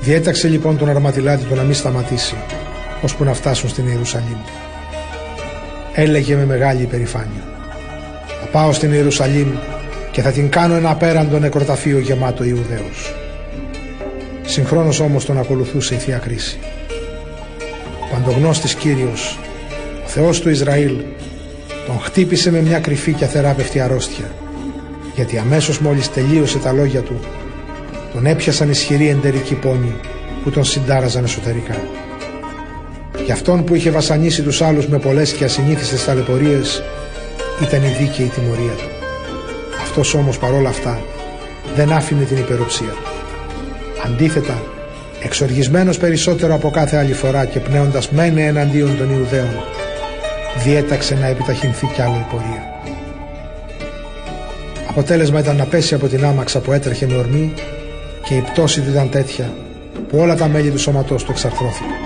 Διέταξε 0.00 0.48
λοιπόν 0.48 0.78
τον 0.78 0.88
αρματιλάτη 0.88 1.44
του 1.44 1.54
να 1.54 1.62
μην 1.62 1.74
σταματήσει, 1.74 2.36
ώσπου 3.02 3.24
να 3.24 3.34
φτάσουν 3.34 3.68
στην 3.68 3.88
Ιερουσαλήμ 3.88 4.38
έλεγε 5.94 6.36
με 6.36 6.44
μεγάλη 6.44 6.82
υπερηφάνεια. 6.82 7.42
Θα 8.40 8.46
πάω 8.52 8.72
στην 8.72 8.92
Ιερουσαλήμ 8.92 9.48
και 10.10 10.22
θα 10.22 10.30
την 10.30 10.48
κάνω 10.48 10.74
ένα 10.74 10.90
απέραντο 10.90 11.38
νεκροταφείο 11.38 11.98
γεμάτο 11.98 12.44
Ιουδαίους. 12.44 13.14
Συγχρόνως 14.42 15.00
όμως 15.00 15.24
τον 15.24 15.38
ακολουθούσε 15.38 15.94
η 15.94 15.98
Θεία 15.98 16.18
Κρίση. 16.18 16.58
Ο 18.02 18.14
παντογνώστης 18.14 18.74
Κύριος, 18.74 19.38
ο 19.40 19.53
Θεός 20.16 20.40
του 20.40 20.50
Ισραήλ, 20.50 20.92
τον 21.86 21.98
χτύπησε 22.00 22.50
με 22.50 22.60
μια 22.60 22.78
κρυφή 22.78 23.12
και 23.12 23.24
αθεράπευτη 23.24 23.80
αρρώστια, 23.80 24.24
γιατί 25.14 25.38
αμέσως 25.38 25.78
μόλις 25.78 26.10
τελείωσε 26.12 26.58
τα 26.58 26.72
λόγια 26.72 27.00
του, 27.00 27.20
τον 28.12 28.26
έπιασαν 28.26 28.70
ισχυροί 28.70 29.08
εντερικοί 29.08 29.54
πόνοι 29.54 29.94
που 30.42 30.50
τον 30.50 30.64
συντάραζαν 30.64 31.24
εσωτερικά. 31.24 31.76
Και 33.24 33.32
αυτόν 33.32 33.64
που 33.64 33.74
είχε 33.74 33.90
βασανίσει 33.90 34.42
τους 34.42 34.62
άλλους 34.62 34.86
με 34.86 34.98
πολλές 34.98 35.32
και 35.32 35.44
ασυνήθιστες 35.44 36.04
ταλαιπωρίες 36.04 36.82
ήταν 37.62 37.82
η 37.82 37.88
δίκαιη 37.98 38.26
τιμωρία 38.26 38.72
του. 38.72 38.88
Αυτός 39.82 40.14
όμως 40.14 40.38
παρόλα 40.38 40.68
αυτά 40.68 41.00
δεν 41.76 41.92
άφηνε 41.92 42.24
την 42.24 42.36
υπεροψία 42.36 42.88
του. 42.88 43.10
Αντίθετα, 44.04 44.62
εξοργισμένος 45.22 45.98
περισσότερο 45.98 46.54
από 46.54 46.70
κάθε 46.70 46.96
άλλη 46.96 47.12
φορά 47.12 47.44
και 47.44 47.60
πνέοντας 47.60 48.10
μένε 48.10 48.46
εναντίον 48.46 48.96
των 48.98 49.10
Ιουδαίων, 49.10 49.73
διέταξε 50.56 51.14
να 51.14 51.26
επιταχυνθεί 51.26 51.86
κι 51.86 52.02
άλλο 52.02 52.14
η 52.14 52.26
πορεία. 52.30 52.74
Αποτέλεσμα 54.88 55.40
ήταν 55.40 55.56
να 55.56 55.64
πέσει 55.64 55.94
από 55.94 56.06
την 56.06 56.24
άμαξα 56.24 56.60
που 56.60 56.72
έτρεχε 56.72 57.06
με 57.06 57.16
ορμή 57.16 57.52
και 58.24 58.34
η 58.34 58.40
πτώση 58.40 58.80
του 58.80 58.90
ήταν 58.90 59.10
τέτοια 59.10 59.52
που 60.08 60.18
όλα 60.18 60.34
τα 60.34 60.48
μέλη 60.48 60.70
του 60.70 60.78
σώματός 60.78 61.24
του 61.24 61.30
εξαρθρώθηκαν. 61.30 61.96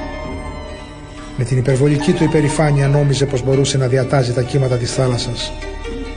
Με 1.37 1.45
την 1.45 1.59
υπερβολική 1.59 2.13
του 2.13 2.25
υπερηφάνεια 2.25 2.89
νόμιζε 2.89 3.27
πως 3.27 3.43
μπορούσε 3.43 3.79
να 3.79 3.87
διατάζει 3.87 4.33
τα 4.33 4.43
κύματα 4.43 4.77
της 4.77 4.95
θάλασσας 4.95 5.53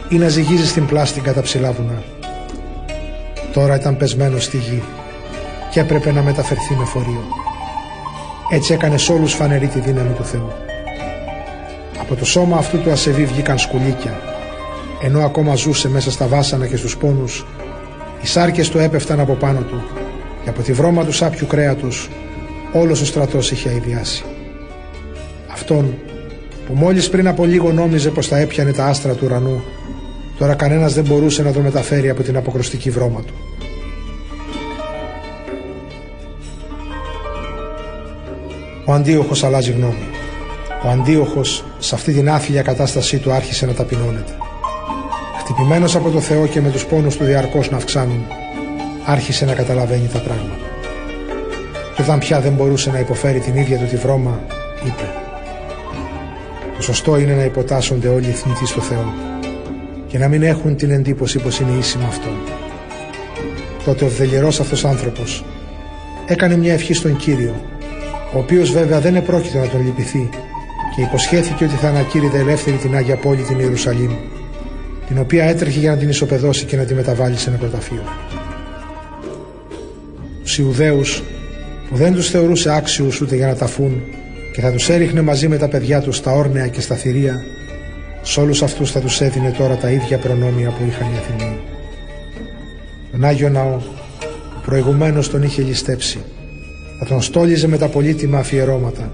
ή 0.09 0.15
να 0.15 0.27
ζυγίζει 0.27 0.67
στην 0.67 0.85
πλάστη 0.85 1.19
κατά 1.19 1.41
ψηλά 1.41 1.71
βουνά. 1.71 2.03
Τώρα 3.53 3.75
ήταν 3.75 3.97
πεσμένο 3.97 4.39
στη 4.39 4.57
γη 4.57 4.83
και 5.71 5.79
έπρεπε 5.79 6.11
να 6.11 6.21
μεταφερθεί 6.21 6.75
με 6.75 6.85
φορείο. 6.85 7.23
Έτσι 8.51 8.73
έκανε 8.73 8.97
σ' 8.97 9.09
όλους 9.09 9.33
φανερή 9.33 9.67
τη 9.67 9.79
δύναμη 9.79 10.13
του 10.13 10.23
Θεού. 10.23 10.51
Από 12.11 12.19
το 12.19 12.25
σώμα 12.25 12.57
αυτού 12.57 12.79
του 12.79 12.91
ασεβή 12.91 13.25
βγήκαν 13.25 13.57
σκουλίκια. 13.57 14.19
Ενώ 15.01 15.19
ακόμα 15.19 15.55
ζούσε 15.55 15.89
μέσα 15.89 16.11
στα 16.11 16.27
βάσανα 16.27 16.67
και 16.67 16.75
στους 16.75 16.97
πόνους, 16.97 17.45
οι 18.21 18.27
σάρκες 18.27 18.69
του 18.69 18.77
έπεφταν 18.77 19.19
από 19.19 19.33
πάνω 19.33 19.59
του 19.59 19.83
και 20.43 20.49
από 20.49 20.61
τη 20.61 20.73
βρώμα 20.73 21.05
του 21.05 21.11
σάπιου 21.11 21.47
κρέατος 21.47 22.09
όλος 22.73 23.01
ο 23.01 23.05
στρατός 23.05 23.51
είχε 23.51 23.69
αηδιάσει. 23.69 24.23
Αυτόν 25.51 25.97
που 26.67 26.73
μόλις 26.73 27.09
πριν 27.09 27.27
από 27.27 27.45
λίγο 27.45 27.71
νόμιζε 27.71 28.09
πως 28.09 28.27
τα 28.27 28.37
έπιανε 28.37 28.73
τα 28.73 28.85
άστρα 28.85 29.13
του 29.13 29.25
ουρανού, 29.25 29.63
τώρα 30.37 30.55
κανένας 30.55 30.93
δεν 30.93 31.05
μπορούσε 31.05 31.43
να 31.43 31.51
το 31.51 31.59
μεταφέρει 31.59 32.09
από 32.09 32.23
την 32.23 32.37
αποκροστική 32.37 32.89
βρώμα 32.89 33.21
του. 33.21 33.33
Ο 38.85 38.93
Αντίοχος 38.93 39.43
αλλάζει 39.43 39.71
γνώμη. 39.71 40.10
Ο 40.83 40.89
αντίοχος 40.89 41.63
σε 41.79 41.95
αυτή 41.95 42.13
την 42.13 42.29
άθλια 42.29 42.61
κατάστασή 42.61 43.17
του 43.17 43.31
άρχισε 43.31 43.65
να 43.65 43.73
ταπεινώνεται. 43.73 44.31
Χτυπημένος 45.39 45.95
από 45.95 46.09
το 46.09 46.19
Θεό 46.19 46.47
και 46.47 46.61
με 46.61 46.69
τους 46.69 46.85
πόνους 46.85 47.17
του 47.17 47.23
διαρκώς 47.23 47.69
να 47.69 47.77
αυξάνουν, 47.77 48.25
άρχισε 49.05 49.45
να 49.45 49.53
καταλαβαίνει 49.53 50.09
τα 50.13 50.19
πράγματα. 50.19 50.65
Και 51.95 52.01
όταν 52.01 52.19
πια 52.19 52.39
δεν 52.39 52.53
μπορούσε 52.53 52.91
να 52.91 52.99
υποφέρει 52.99 53.39
την 53.39 53.55
ίδια 53.55 53.77
του 53.77 53.85
τη 53.85 53.95
βρώμα, 53.95 54.39
είπε 54.85 55.13
«Το 56.75 56.81
σωστό 56.81 57.19
είναι 57.19 57.33
να 57.33 57.43
υποτάσσονται 57.43 58.07
όλοι 58.07 58.27
οι 58.27 58.31
θνητοί 58.31 58.65
στο 58.65 58.81
Θεό 58.81 59.13
και 60.07 60.17
να 60.17 60.27
μην 60.27 60.43
έχουν 60.43 60.75
την 60.75 60.91
εντύπωση 60.91 61.39
πως 61.39 61.59
είναι 61.59 61.77
ίση 61.79 61.97
με 61.97 62.03
Αυτόν». 62.03 62.35
Τότε 63.85 64.05
ο 64.05 64.07
βδελιερός 64.07 64.59
αυτός 64.59 64.85
άνθρωπος 64.85 65.43
έκανε 66.25 66.57
μια 66.57 66.73
ευχή 66.73 66.93
στον 66.93 67.17
Κύριο, 67.17 67.55
ο 68.33 68.37
οποίος 68.37 68.71
βέβαια 68.71 68.99
δεν 68.99 69.15
επρόκειτο 69.15 69.57
να 69.57 69.67
τον 69.67 69.85
λυπηθεί 69.85 70.29
και 70.95 71.01
υποσχέθηκε 71.01 71.63
ότι 71.63 71.75
θα 71.75 71.87
ανακήρυδε 71.87 72.37
ελεύθερη 72.37 72.75
την 72.75 72.95
Άγια 72.95 73.15
Πόλη 73.15 73.41
την 73.41 73.59
Ιερουσαλήμ, 73.59 74.11
την 75.07 75.19
οποία 75.19 75.43
έτρεχε 75.43 75.79
για 75.79 75.91
να 75.91 75.97
την 75.97 76.09
ισοπεδώσει 76.09 76.65
και 76.65 76.77
να 76.77 76.83
τη 76.83 76.93
μεταβάλει 76.93 77.37
σε 77.37 77.49
νεκροταφείο. 77.49 78.03
Τους 80.43 80.57
Ιουδαίους 80.57 81.23
που 81.89 81.95
δεν 81.95 82.13
τους 82.13 82.29
θεωρούσε 82.29 82.75
άξιους 82.75 83.21
ούτε 83.21 83.35
για 83.35 83.47
να 83.47 83.55
ταφούν 83.55 84.01
και 84.53 84.61
θα 84.61 84.71
τους 84.71 84.89
έριχνε 84.89 85.21
μαζί 85.21 85.47
με 85.47 85.57
τα 85.57 85.67
παιδιά 85.67 86.01
τους 86.01 86.17
στα 86.17 86.31
όρνεα 86.31 86.67
και 86.67 86.81
στα 86.81 86.95
θηρία, 86.95 87.43
σε 88.21 88.39
όλους 88.39 88.63
αυτούς 88.63 88.91
θα 88.91 88.99
τους 88.99 89.21
έδινε 89.21 89.51
τώρα 89.51 89.75
τα 89.75 89.89
ίδια 89.89 90.17
προνόμια 90.17 90.69
που 90.69 90.85
είχαν 90.87 91.07
οι 91.13 91.17
Αθηναίοι. 91.17 91.59
Τον 93.11 93.23
Άγιο 93.23 93.49
Ναό, 93.49 93.77
που 94.53 94.61
προηγουμένως 94.65 95.29
τον 95.29 95.43
είχε 95.43 95.61
ληστέψει, 95.61 96.19
θα 96.99 97.05
τον 97.05 97.21
στόλιζε 97.21 97.67
με 97.67 97.77
τα 97.77 97.87
πολύτιμα 97.87 98.39
αφιερώματα 98.39 99.11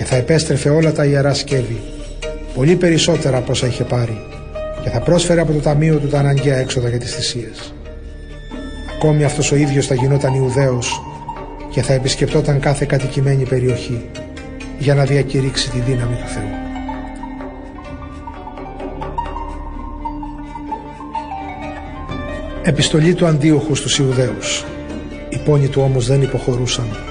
και 0.00 0.06
θα 0.06 0.16
επέστρεφε 0.16 0.68
όλα 0.68 0.92
τα 0.92 1.04
ιερά 1.04 1.34
σκεύη, 1.34 1.80
πολύ 2.54 2.76
περισσότερα 2.76 3.36
από 3.36 3.50
όσα 3.52 3.66
είχε 3.66 3.84
πάρει, 3.84 4.20
και 4.82 4.90
θα 4.90 5.00
πρόσφερε 5.00 5.40
από 5.40 5.52
το 5.52 5.58
ταμείο 5.58 5.98
του 5.98 6.08
τα 6.08 6.18
αναγκαία 6.18 6.56
έξοδα 6.56 6.88
για 6.88 6.98
τις 6.98 7.14
θυσίες. 7.14 7.74
Ακόμη 8.96 9.24
αυτός 9.24 9.52
ο 9.52 9.56
ίδιος 9.56 9.86
θα 9.86 9.94
γινόταν 9.94 10.34
Ιουδαίος 10.34 11.02
και 11.70 11.82
θα 11.82 11.92
επισκεπτόταν 11.92 12.60
κάθε 12.60 12.84
κατοικημένη 12.84 13.44
περιοχή 13.44 14.08
για 14.78 14.94
να 14.94 15.04
διακηρύξει 15.04 15.70
τη 15.70 15.78
δύναμη 15.78 16.14
του 16.14 16.26
Θεού. 16.26 16.50
Επιστολή 22.62 23.14
του 23.14 23.26
Αντίοχου 23.26 23.74
στους 23.74 23.98
Ιουδαίους. 23.98 24.64
Οι 25.28 25.38
πόνοι 25.44 25.68
του 25.68 25.82
όμως 25.82 26.06
δεν 26.06 26.22
υποχωρούσαν 26.22 27.09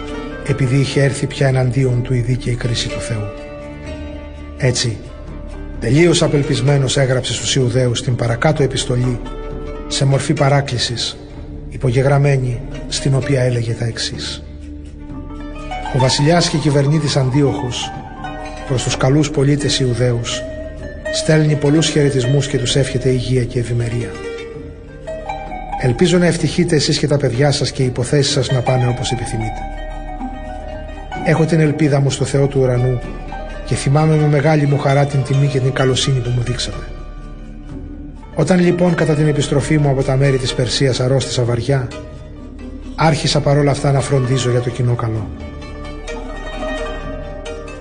επειδή 0.49 0.75
είχε 0.75 1.03
έρθει 1.03 1.25
πια 1.25 1.47
εναντίον 1.47 2.01
του 2.01 2.13
η 2.13 2.19
δίκαιη 2.19 2.55
κρίση 2.55 2.89
του 2.89 2.99
Θεού. 2.99 3.23
Έτσι, 4.57 4.97
τελείως 5.79 6.21
απελπισμένος 6.21 6.97
έγραψε 6.97 7.33
στους 7.33 7.55
Ιουδαίους 7.55 8.01
την 8.03 8.15
παρακάτω 8.15 8.63
επιστολή 8.63 9.19
σε 9.87 10.05
μορφή 10.05 10.33
παράκλησης 10.33 11.17
υπογεγραμμένη 11.69 12.61
στην 12.87 13.15
οποία 13.15 13.41
έλεγε 13.41 13.73
τα 13.73 13.85
εξής. 13.85 14.43
Ο 15.95 15.97
βασιλιάς 15.97 16.49
και 16.49 16.57
κυβερνήτης 16.57 17.15
Αντίοχος 17.15 17.91
προς 18.67 18.83
τους 18.83 18.97
καλούς 18.97 19.31
πολίτες 19.31 19.79
Ιουδαίους 19.79 20.41
στέλνει 21.13 21.55
πολλούς 21.55 21.89
χαιρετισμούς 21.89 22.47
και 22.47 22.57
τους 22.57 22.75
εύχεται 22.75 23.09
υγεία 23.09 23.43
και 23.43 23.59
ευημερία. 23.59 24.09
Ελπίζω 25.81 26.17
να 26.17 26.25
ευτυχείτε 26.25 26.75
εσείς 26.75 26.97
και 26.97 27.07
τα 27.07 27.17
παιδιά 27.17 27.51
σας 27.51 27.71
και 27.71 27.83
οι 27.83 27.85
υποθέσεις 27.85 28.31
σας 28.33 28.51
να 28.51 28.61
πάνε 28.61 28.87
όπως 28.87 29.11
επιθυμείτε. 29.11 29.88
Έχω 31.29 31.45
την 31.45 31.59
ελπίδα 31.59 31.99
μου 31.99 32.11
στο 32.11 32.25
Θεό 32.25 32.47
του 32.47 32.59
ουρανού 32.61 32.99
και 33.65 33.75
θυμάμαι 33.75 34.15
με 34.15 34.27
μεγάλη 34.27 34.65
μου 34.65 34.77
χαρά 34.77 35.05
την 35.05 35.23
τιμή 35.23 35.47
και 35.47 35.59
την 35.59 35.73
καλοσύνη 35.73 36.19
που 36.19 36.29
μου 36.29 36.41
δείξατε. 36.41 36.83
Όταν 38.35 38.59
λοιπόν 38.59 38.95
κατά 38.95 39.13
την 39.13 39.27
επιστροφή 39.27 39.77
μου 39.77 39.89
από 39.89 40.03
τα 40.03 40.15
μέρη 40.15 40.37
της 40.37 40.53
Περσίας 40.53 40.99
αρρώστησα 40.99 41.43
βαριά, 41.43 41.87
άρχισα 42.95 43.39
παρόλα 43.39 43.71
αυτά 43.71 43.91
να 43.91 43.99
φροντίζω 43.99 44.49
για 44.49 44.59
το 44.59 44.69
κοινό 44.69 44.95
καλό. 44.95 45.27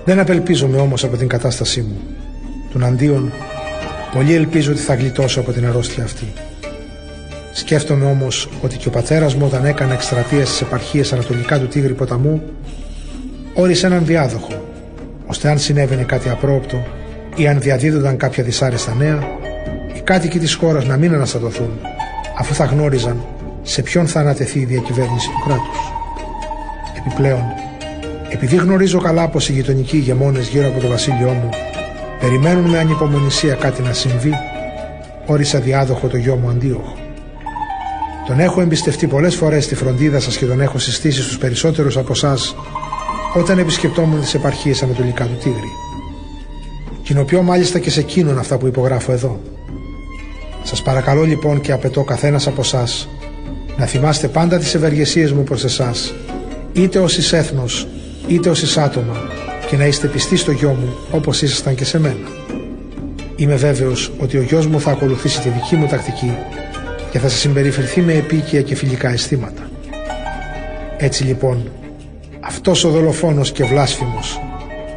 Δεν 0.05 0.19
απελπίζομαι 0.19 0.77
όμως 0.77 1.03
από 1.03 1.17
την 1.17 1.27
κατάστασή 1.27 1.81
μου. 1.81 1.99
Τον 2.71 2.83
αντίον, 2.83 3.31
πολύ 4.13 4.33
ελπίζω 4.33 4.71
ότι 4.71 4.81
θα 4.81 4.95
γλιτώσω 4.95 5.39
από 5.39 5.51
την 5.51 5.67
αρρώστια 5.67 6.03
αυτή. 6.03 6.33
Σκέφτομαι 7.53 8.05
όμως 8.05 8.49
ότι 8.61 8.77
και 8.77 8.87
ο 8.87 8.91
πατέρας 8.91 9.35
μου 9.35 9.45
όταν 9.45 9.65
έκανε 9.65 9.93
εκστρατεία 9.93 10.45
στις 10.45 10.61
επαρχίες 10.61 11.13
ανατολικά 11.13 11.59
του 11.59 11.67
Τίγρη 11.67 11.93
ποταμού 11.93 12.41
όρισε 13.59 13.85
έναν 13.85 14.05
διάδοχο, 14.05 14.65
ώστε 15.27 15.49
αν 15.49 15.59
συνέβαινε 15.59 16.03
κάτι 16.03 16.29
απρόοπτο 16.29 16.83
ή 17.35 17.47
αν 17.47 17.59
διαδίδονταν 17.59 18.17
κάποια 18.17 18.43
δυσάρεστα 18.43 18.93
νέα, 18.93 19.19
οι 19.95 19.99
κάτοικοι 19.99 20.39
της 20.39 20.53
χώρας 20.53 20.85
να 20.85 20.97
μην 20.97 21.13
αναστατωθούν, 21.13 21.79
αφού 22.37 22.53
θα 22.53 22.65
γνώριζαν 22.65 23.25
σε 23.61 23.81
ποιον 23.81 24.07
θα 24.07 24.19
ανατεθεί 24.19 24.59
η 24.59 24.65
διακυβέρνηση 24.65 25.27
του 25.27 25.43
κράτους. 25.45 25.77
Επιπλέον, 26.97 27.43
επειδή 28.29 28.55
γνωρίζω 28.55 28.99
καλά 28.99 29.27
πως 29.27 29.49
οι 29.49 29.53
γειτονικοί 29.53 29.97
ηγεμόνες 29.97 30.47
γύρω 30.47 30.67
από 30.67 30.79
το 30.79 30.87
βασίλειό 30.87 31.29
μου 31.29 31.49
περιμένουν 32.19 32.69
με 32.69 32.79
ανυπομονησία 32.79 33.53
κάτι 33.53 33.81
να 33.81 33.93
συμβεί, 33.93 34.33
όρισα 35.25 35.59
διάδοχο 35.59 36.07
το 36.07 36.17
γιο 36.17 36.35
μου 36.35 36.49
Αντίοχο. 36.49 36.97
Τον 38.27 38.39
έχω 38.39 38.61
εμπιστευτεί 38.61 39.07
πολλές 39.07 39.35
φορές 39.35 39.63
στη 39.63 39.75
φροντίδα 39.75 40.19
σας 40.19 40.37
και 40.37 40.45
τον 40.45 40.61
έχω 40.61 40.77
συστήσει 40.77 41.21
στους 41.21 41.37
περισσότερους 41.37 41.97
από 41.97 42.11
εσάς 42.11 42.55
όταν 43.33 43.57
επισκεπτόμουν 43.57 44.19
τις 44.19 44.33
επαρχίες 44.33 44.83
ανατολικά 44.83 45.25
του 45.25 45.37
Τίγρη. 45.43 45.71
Κοινοποιώ 47.03 47.41
μάλιστα 47.41 47.79
και 47.79 47.89
σε 47.89 47.99
εκείνον 47.99 48.39
αυτά 48.39 48.57
που 48.57 48.67
υπογράφω 48.67 49.11
εδώ. 49.11 49.39
Σας 50.63 50.81
παρακαλώ 50.81 51.23
λοιπόν 51.23 51.61
και 51.61 51.71
απαιτώ 51.71 52.03
καθένας 52.03 52.47
από 52.47 52.61
εσά 52.61 52.87
να 53.77 53.85
θυμάστε 53.85 54.27
πάντα 54.27 54.57
τις 54.57 54.75
ευεργεσίες 54.75 55.31
μου 55.31 55.43
προς 55.43 55.63
εσάς, 55.63 56.13
είτε 56.73 56.99
ως 56.99 57.17
εις 57.17 57.33
έθνος, 57.33 57.87
είτε 58.27 58.49
ως 58.49 58.61
εις 58.61 58.77
άτομα, 58.77 59.17
και 59.69 59.77
να 59.77 59.85
είστε 59.85 60.07
πιστοί 60.07 60.35
στο 60.35 60.51
γιο 60.51 60.69
μου 60.69 60.95
όπως 61.11 61.41
ήσασταν 61.41 61.75
και 61.75 61.85
σε 61.85 61.99
μένα. 61.99 62.27
Είμαι 63.35 63.55
βέβαιος 63.55 64.11
ότι 64.19 64.37
ο 64.37 64.41
γιος 64.41 64.67
μου 64.67 64.79
θα 64.81 64.91
ακολουθήσει 64.91 65.41
τη 65.41 65.49
δική 65.49 65.75
μου 65.75 65.87
τακτική 65.87 66.37
και 67.11 67.19
θα 67.19 67.29
σας 67.29 67.39
συμπεριφερθεί 67.39 68.01
με 68.01 68.13
επίκαια 68.13 68.61
και 68.61 68.75
φιλικά 68.75 69.09
αισθήματα. 69.09 69.69
Έτσι 70.97 71.23
λοιπόν, 71.23 71.71
αυτός 72.39 72.83
ο 72.83 72.89
δολοφόνος 72.89 73.51
και 73.51 73.63
βλάσφημος 73.63 74.39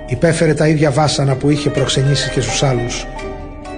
υπέφερε 0.09 0.55
τα 0.55 0.69
ίδια 0.69 0.91
βάσανα 0.91 1.37
που 1.37 1.51
είχε 1.51 1.71
προξενήσει 1.71 2.31
και 2.31 2.41
στους 2.41 2.63
άλλους 2.63 3.07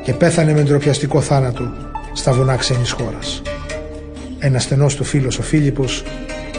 και 0.02 0.12
πέθανε 0.12 0.52
με 0.52 0.62
ντροπιαστικό 0.62 1.20
θάνατο 1.20 1.72
στα 2.12 2.32
βουνά 2.32 2.56
ξένης 2.56 2.90
χώρας. 2.90 3.42
Ένα 4.38 4.58
στενός 4.58 4.94
του 4.94 5.04
φίλος 5.04 5.38
ο 5.38 5.42
Φίλιππος 5.42 6.04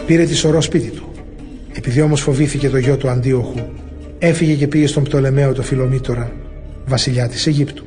πήρε 0.05 0.25
τη 0.25 0.35
σωρό 0.35 0.61
σπίτι 0.61 0.89
του. 0.89 1.11
Επειδή 1.73 2.01
όμως 2.01 2.21
φοβήθηκε 2.21 2.69
το 2.69 2.77
γιο 2.77 2.97
του 2.97 3.09
Αντίοχου, 3.09 3.59
έφυγε 4.19 4.55
και 4.55 4.67
πήγε 4.67 4.87
στον 4.87 5.03
Πτολεμαίο 5.03 5.53
το 5.53 5.61
Φιλομήτωρα, 5.61 6.31
βασιλιά 6.85 7.27
της 7.27 7.47
Αιγύπτου. 7.47 7.85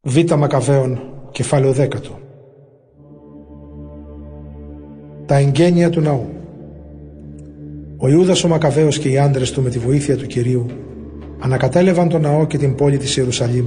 Β. 0.00 0.16
Μακαβαίων, 0.36 1.00
κεφάλαιο 1.30 1.72
δέκατο. 1.72 2.20
Τα 5.26 5.36
εγγένεια 5.36 5.90
του 5.90 6.00
ναού. 6.00 6.26
Ο 7.96 8.08
Ιούδας 8.08 8.44
ο 8.44 8.48
Μακαβαίος 8.48 8.98
και 8.98 9.08
οι 9.08 9.18
άντρες 9.18 9.50
του 9.50 9.62
με 9.62 9.70
τη 9.70 9.78
βοήθεια 9.78 10.16
του 10.16 10.26
Κυρίου 10.26 10.66
ανακατέλευαν 11.38 12.08
τον 12.08 12.20
ναό 12.20 12.46
και 12.46 12.58
την 12.58 12.74
πόλη 12.74 12.96
της 12.96 13.16
Ιερουσαλήμ 13.16 13.66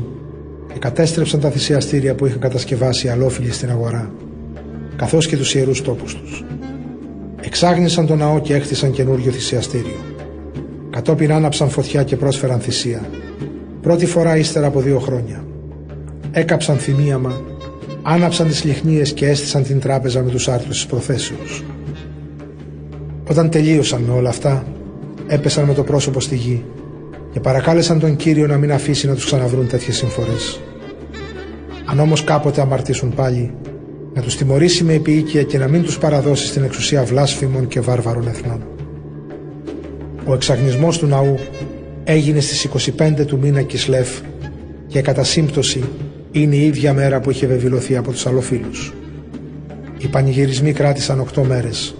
και 0.74 0.80
κατέστρεψαν 0.80 1.40
τα 1.40 1.50
θυσιαστήρια 1.50 2.16
που 2.16 2.26
είχαν 2.26 2.40
κατασκευάσει 2.40 3.08
οι 3.08 3.10
αλόφιλοι 3.10 3.52
στην 3.52 3.70
αγορά, 3.70 4.14
καθώς 4.96 5.28
και 5.28 5.38
τους 5.38 5.56
ιερούς 5.56 5.82
τόπους 5.82 6.16
τους. 6.16 6.44
Εξάγνησαν 7.42 8.06
τον 8.06 8.18
ναό 8.18 8.40
και 8.40 8.54
έχτισαν 8.54 8.92
καινούριο 8.92 9.32
θυσιαστήριο. 9.32 10.00
Κατόπιν 10.90 11.32
άναψαν 11.32 11.70
φωτιά 11.70 12.04
και 12.04 12.16
πρόσφεραν 12.16 12.60
θυσία. 12.60 13.02
Πρώτη 13.82 14.06
φορά 14.06 14.38
ύστερα 14.38 14.68
από 14.68 14.80
δύο 14.80 15.00
χρόνια. 15.00 15.46
Έκαψαν 16.32 16.78
θυμίαμα 16.78 17.42
άναψαν 18.08 18.48
τις 18.48 18.64
λιχνίες 18.64 19.14
και 19.14 19.28
έστησαν 19.28 19.64
την 19.64 19.80
τράπεζα 19.80 20.22
με 20.24 20.30
τους 20.30 20.48
άρτους 20.48 20.76
της 20.76 20.86
προθέσεως. 20.86 21.64
Όταν 23.30 23.50
τελείωσαν 23.50 24.02
με 24.02 24.14
όλα 24.14 24.30
αυτά, 24.30 24.66
έπεσαν 25.28 25.66
με 25.66 25.74
το 25.74 25.84
πρόσωπο 25.84 26.20
στη 26.20 26.36
γη 26.36 26.64
και 27.34 27.40
παρακάλεσαν 27.40 28.00
τον 28.00 28.16
Κύριο 28.16 28.48
να 28.48 28.58
μην 28.58 28.72
αφήσει 28.72 29.08
να 29.08 29.14
τους 29.14 29.26
ξαναβρούν 29.26 29.68
τέτοιες 29.68 29.96
συμφορές. 29.96 30.60
Αν 31.86 32.00
όμως 32.00 32.24
κάποτε 32.24 32.62
αμαρτήσουν 32.62 33.14
πάλι, 33.14 33.54
να 34.14 34.22
τους 34.22 34.36
τιμωρήσει 34.36 34.84
με 34.84 34.94
επίοικια 34.94 35.44
και 35.44 35.58
να 35.58 35.68
μην 35.68 35.84
τους 35.84 35.98
παραδώσει 35.98 36.48
στην 36.48 36.64
εξουσία 36.64 37.04
βλάσφημων 37.04 37.68
και 37.68 37.80
βάρβαρων 37.80 38.28
εθνών. 38.28 38.64
Ο 40.26 40.34
εξαγνισμός 40.34 40.98
του 40.98 41.08
ναού 41.08 41.36
έγινε 42.04 42.40
στις 42.40 42.68
25 42.98 43.26
του 43.26 43.38
μήνα 43.40 43.62
Κισλεύ 43.62 44.06
και 44.88 45.02
κατά 45.02 45.24
σύμπτωση 45.24 45.84
είναι 46.42 46.56
η 46.56 46.66
ίδια 46.66 46.94
μέρα 46.94 47.20
που 47.20 47.32
είχε 47.32 47.48
βεβηλωθεί 47.48 47.98
από 47.98 48.12
τους 48.12 48.26
αλλοφίλους. 48.26 48.94
Οι 49.98 50.08
πανηγυρισμοί 50.08 50.72
κράτησαν 50.74 51.20
οκτώ 51.20 51.44
μέρες, 51.44 51.96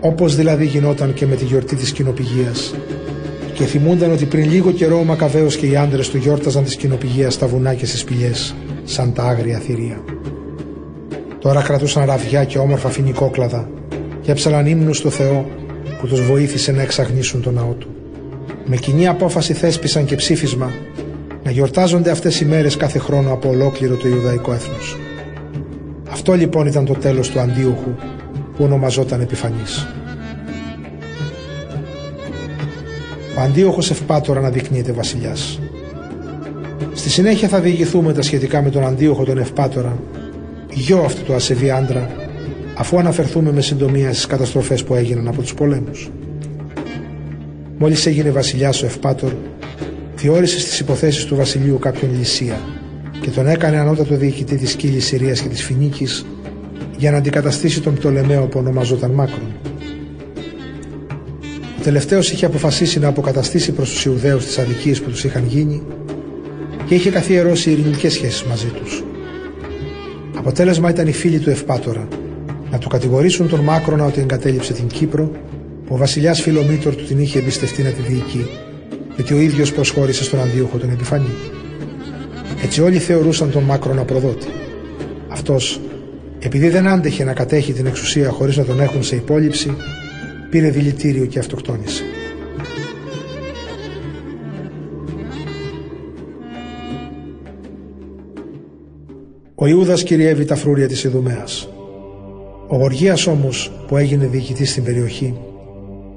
όπως 0.00 0.36
δηλαδή 0.36 0.66
γινόταν 0.66 1.14
και 1.14 1.26
με 1.26 1.36
τη 1.36 1.44
γιορτή 1.44 1.76
της 1.76 1.92
κοινοπηγίας 1.92 2.74
και 3.52 3.64
θυμούνταν 3.64 4.12
ότι 4.12 4.24
πριν 4.24 4.50
λίγο 4.50 4.70
καιρό 4.70 4.98
ο 4.98 5.04
Μακαβαίος 5.04 5.56
και 5.56 5.66
οι 5.66 5.76
άντρες 5.76 6.08
του 6.08 6.16
γιόρταζαν 6.16 6.64
τη 6.64 6.76
κοινοπηγία 6.76 7.30
στα 7.30 7.46
βουνά 7.46 7.74
και 7.74 7.86
στις 7.86 8.00
σπηλιές, 8.00 8.54
σαν 8.84 9.12
τα 9.12 9.22
άγρια 9.22 9.58
θηρία. 9.58 10.04
Τώρα 11.38 11.62
κρατούσαν 11.62 12.04
ραβιά 12.04 12.44
και 12.44 12.58
όμορφα 12.58 12.88
φοινικόκλαδα 12.88 13.70
και 14.20 14.30
έψαλαν 14.30 14.66
ύμνους 14.66 14.96
στο 14.96 15.10
Θεό 15.10 15.46
που 16.00 16.06
τους 16.06 16.26
βοήθησε 16.26 16.72
να 16.72 16.82
εξαγνίσουν 16.82 17.42
τον 17.42 17.54
ναό 17.54 17.72
του. 17.72 17.88
Με 18.64 18.76
κοινή 18.76 19.06
απόφαση 19.08 19.52
θέσπισαν 19.52 20.04
και 20.04 20.16
ψήφισμα 20.16 20.72
να 21.48 21.54
γιορτάζονται 21.54 22.10
αυτές 22.10 22.40
οι 22.40 22.44
μέρες 22.44 22.76
κάθε 22.76 22.98
χρόνο 22.98 23.32
από 23.32 23.48
ολόκληρο 23.48 23.96
το 23.96 24.08
Ιουδαϊκό 24.08 24.52
έθνος. 24.52 24.96
Αυτό 26.10 26.32
λοιπόν 26.32 26.66
ήταν 26.66 26.84
το 26.84 26.92
τέλος 26.92 27.30
του 27.30 27.40
Αντίουχου 27.40 27.94
που 28.56 28.64
ονομαζόταν 28.64 29.20
Επιφανής. 29.20 29.86
Ο 33.36 33.40
Αντίοχος 33.40 33.90
Ευπάτορα 33.90 34.38
αναδεικνύεται 34.38 34.92
βασιλιάς. 34.92 35.60
Στη 36.94 37.10
συνέχεια 37.10 37.48
θα 37.48 37.60
διηγηθούμε 37.60 38.12
τα 38.12 38.22
σχετικά 38.22 38.62
με 38.62 38.70
τον 38.70 38.84
Αντίοχο 38.86 39.24
τον 39.24 39.38
Ευπάτορα, 39.38 39.98
γιο 40.72 40.98
αυτού 40.98 41.22
του 41.22 41.34
ασεβή 41.34 41.70
άντρα, 41.70 42.10
αφού 42.74 42.98
αναφερθούμε 42.98 43.52
με 43.52 43.60
συντομία 43.60 44.12
στις 44.12 44.26
καταστροφές 44.26 44.84
που 44.84 44.94
έγιναν 44.94 45.28
από 45.28 45.40
τους 45.42 45.54
πολέμους. 45.54 46.10
Μόλις 47.78 48.06
έγινε 48.06 48.30
βασιλιάς 48.30 48.82
ο 48.82 48.86
Ευπάτορ, 48.86 49.32
θεώρησες 50.20 50.62
στις 50.62 50.80
υποθέσεις 50.80 51.24
του 51.24 51.36
βασιλείου 51.36 51.78
κάποιον 51.78 52.10
Λυσία 52.18 52.60
και 53.20 53.30
τον 53.30 53.46
έκανε 53.46 53.78
ανώτατο 53.78 54.16
διοικητή 54.16 54.56
της 54.56 54.74
Κύλης 54.74 55.06
Συρίας 55.06 55.40
και 55.40 55.48
της 55.48 55.62
Φινίκης 55.64 56.26
για 56.96 57.10
να 57.10 57.16
αντικαταστήσει 57.16 57.80
τον 57.80 57.94
Πτολεμαίο 57.94 58.46
που 58.46 58.58
ονομαζόταν 58.58 59.10
Μάκρον. 59.10 59.52
Ο 61.78 61.82
τελευταίος 61.82 62.30
είχε 62.30 62.46
αποφασίσει 62.46 62.98
να 62.98 63.08
αποκαταστήσει 63.08 63.72
προς 63.72 63.90
τους 63.90 64.04
Ιουδαίους 64.04 64.44
τις 64.44 64.58
αδικίες 64.58 65.00
που 65.00 65.10
τους 65.10 65.24
είχαν 65.24 65.46
γίνει 65.46 65.82
και 66.86 66.94
είχε 66.94 67.10
καθιερώσει 67.10 67.70
ειρηνικές 67.70 68.12
σχέσεις 68.12 68.42
μαζί 68.42 68.66
τους. 68.66 69.04
Αποτέλεσμα 70.36 70.90
ήταν 70.90 71.06
οι 71.06 71.12
φίλοι 71.12 71.38
του 71.38 71.50
Ευπάτορα 71.50 72.08
να 72.70 72.78
του 72.78 72.88
κατηγορήσουν 72.88 73.48
τον 73.48 73.60
Μάκρονα 73.60 74.04
ότι 74.04 74.20
εγκατέλειψε 74.20 74.72
την 74.72 74.86
Κύπρο, 74.86 75.30
που 75.86 75.94
ο 75.94 75.96
βασιλιάς 75.96 76.40
Φιλομήτωρ 76.40 76.94
του 76.94 77.04
την 77.04 77.18
είχε 77.18 77.38
εμπιστευτεί 77.38 77.82
να 77.82 77.90
τη 77.90 78.02
διοικεί, 78.02 78.46
γιατί 79.18 79.34
ο 79.34 79.40
ίδιος 79.40 79.72
προσχώρησε 79.72 80.24
στον 80.24 80.40
αντίοχο 80.40 80.78
τον 80.78 80.90
Επιφανή. 80.90 81.34
Έτσι 82.62 82.80
όλοι 82.82 82.98
θεωρούσαν 82.98 83.50
τον 83.50 83.62
Μάκρονα 83.62 84.04
προδότη. 84.04 84.46
Αυτός, 85.28 85.80
επειδή 86.38 86.68
δεν 86.68 86.88
άντεχε 86.88 87.24
να 87.24 87.32
κατέχει 87.32 87.72
την 87.72 87.86
εξουσία 87.86 88.30
χωρίς 88.30 88.56
να 88.56 88.64
τον 88.64 88.80
έχουν 88.80 89.02
σε 89.02 89.16
υπόλοιψη, 89.16 89.76
πήρε 90.50 90.70
δηλητήριο 90.70 91.26
και 91.26 91.38
αυτοκτόνησε. 91.38 92.02
Ο 99.54 99.66
Ιούδας 99.66 100.02
κυριεύει 100.02 100.44
τα 100.44 100.56
φρούρια 100.56 100.88
της 100.88 101.04
Ιδουμέας. 101.04 101.68
Ο 102.68 102.76
Γοργίας 102.76 103.26
όμως, 103.26 103.72
που 103.88 103.96
έγινε 103.96 104.26
διοικητής 104.26 104.70
στην 104.70 104.84
περιοχή, 104.84 105.34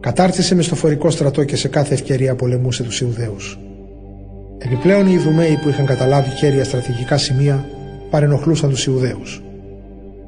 κατάρτισε 0.02 0.56
με 0.56 0.62
στο 0.62 0.76
φορικό 0.76 1.10
στρατό 1.10 1.44
και 1.44 1.56
σε 1.56 1.68
κάθε 1.68 1.94
ευκαιρία 1.94 2.36
πολεμούσε 2.36 2.84
τους 2.84 3.02
Ιουδαίους. 3.02 3.60
Επιπλέον 4.58 5.08
οι 5.08 5.14
Ιδουμαίοι 5.14 5.60
που 5.62 5.70
είχαν 5.70 5.86
καταλάβει 5.86 6.30
κέρια 6.30 6.64
στρατηγικά 6.64 7.18
σημεία 7.18 7.66
παρενοχλούσαν 8.10 8.70
τους 8.70 8.86
Ιουδαίους. 8.86 9.42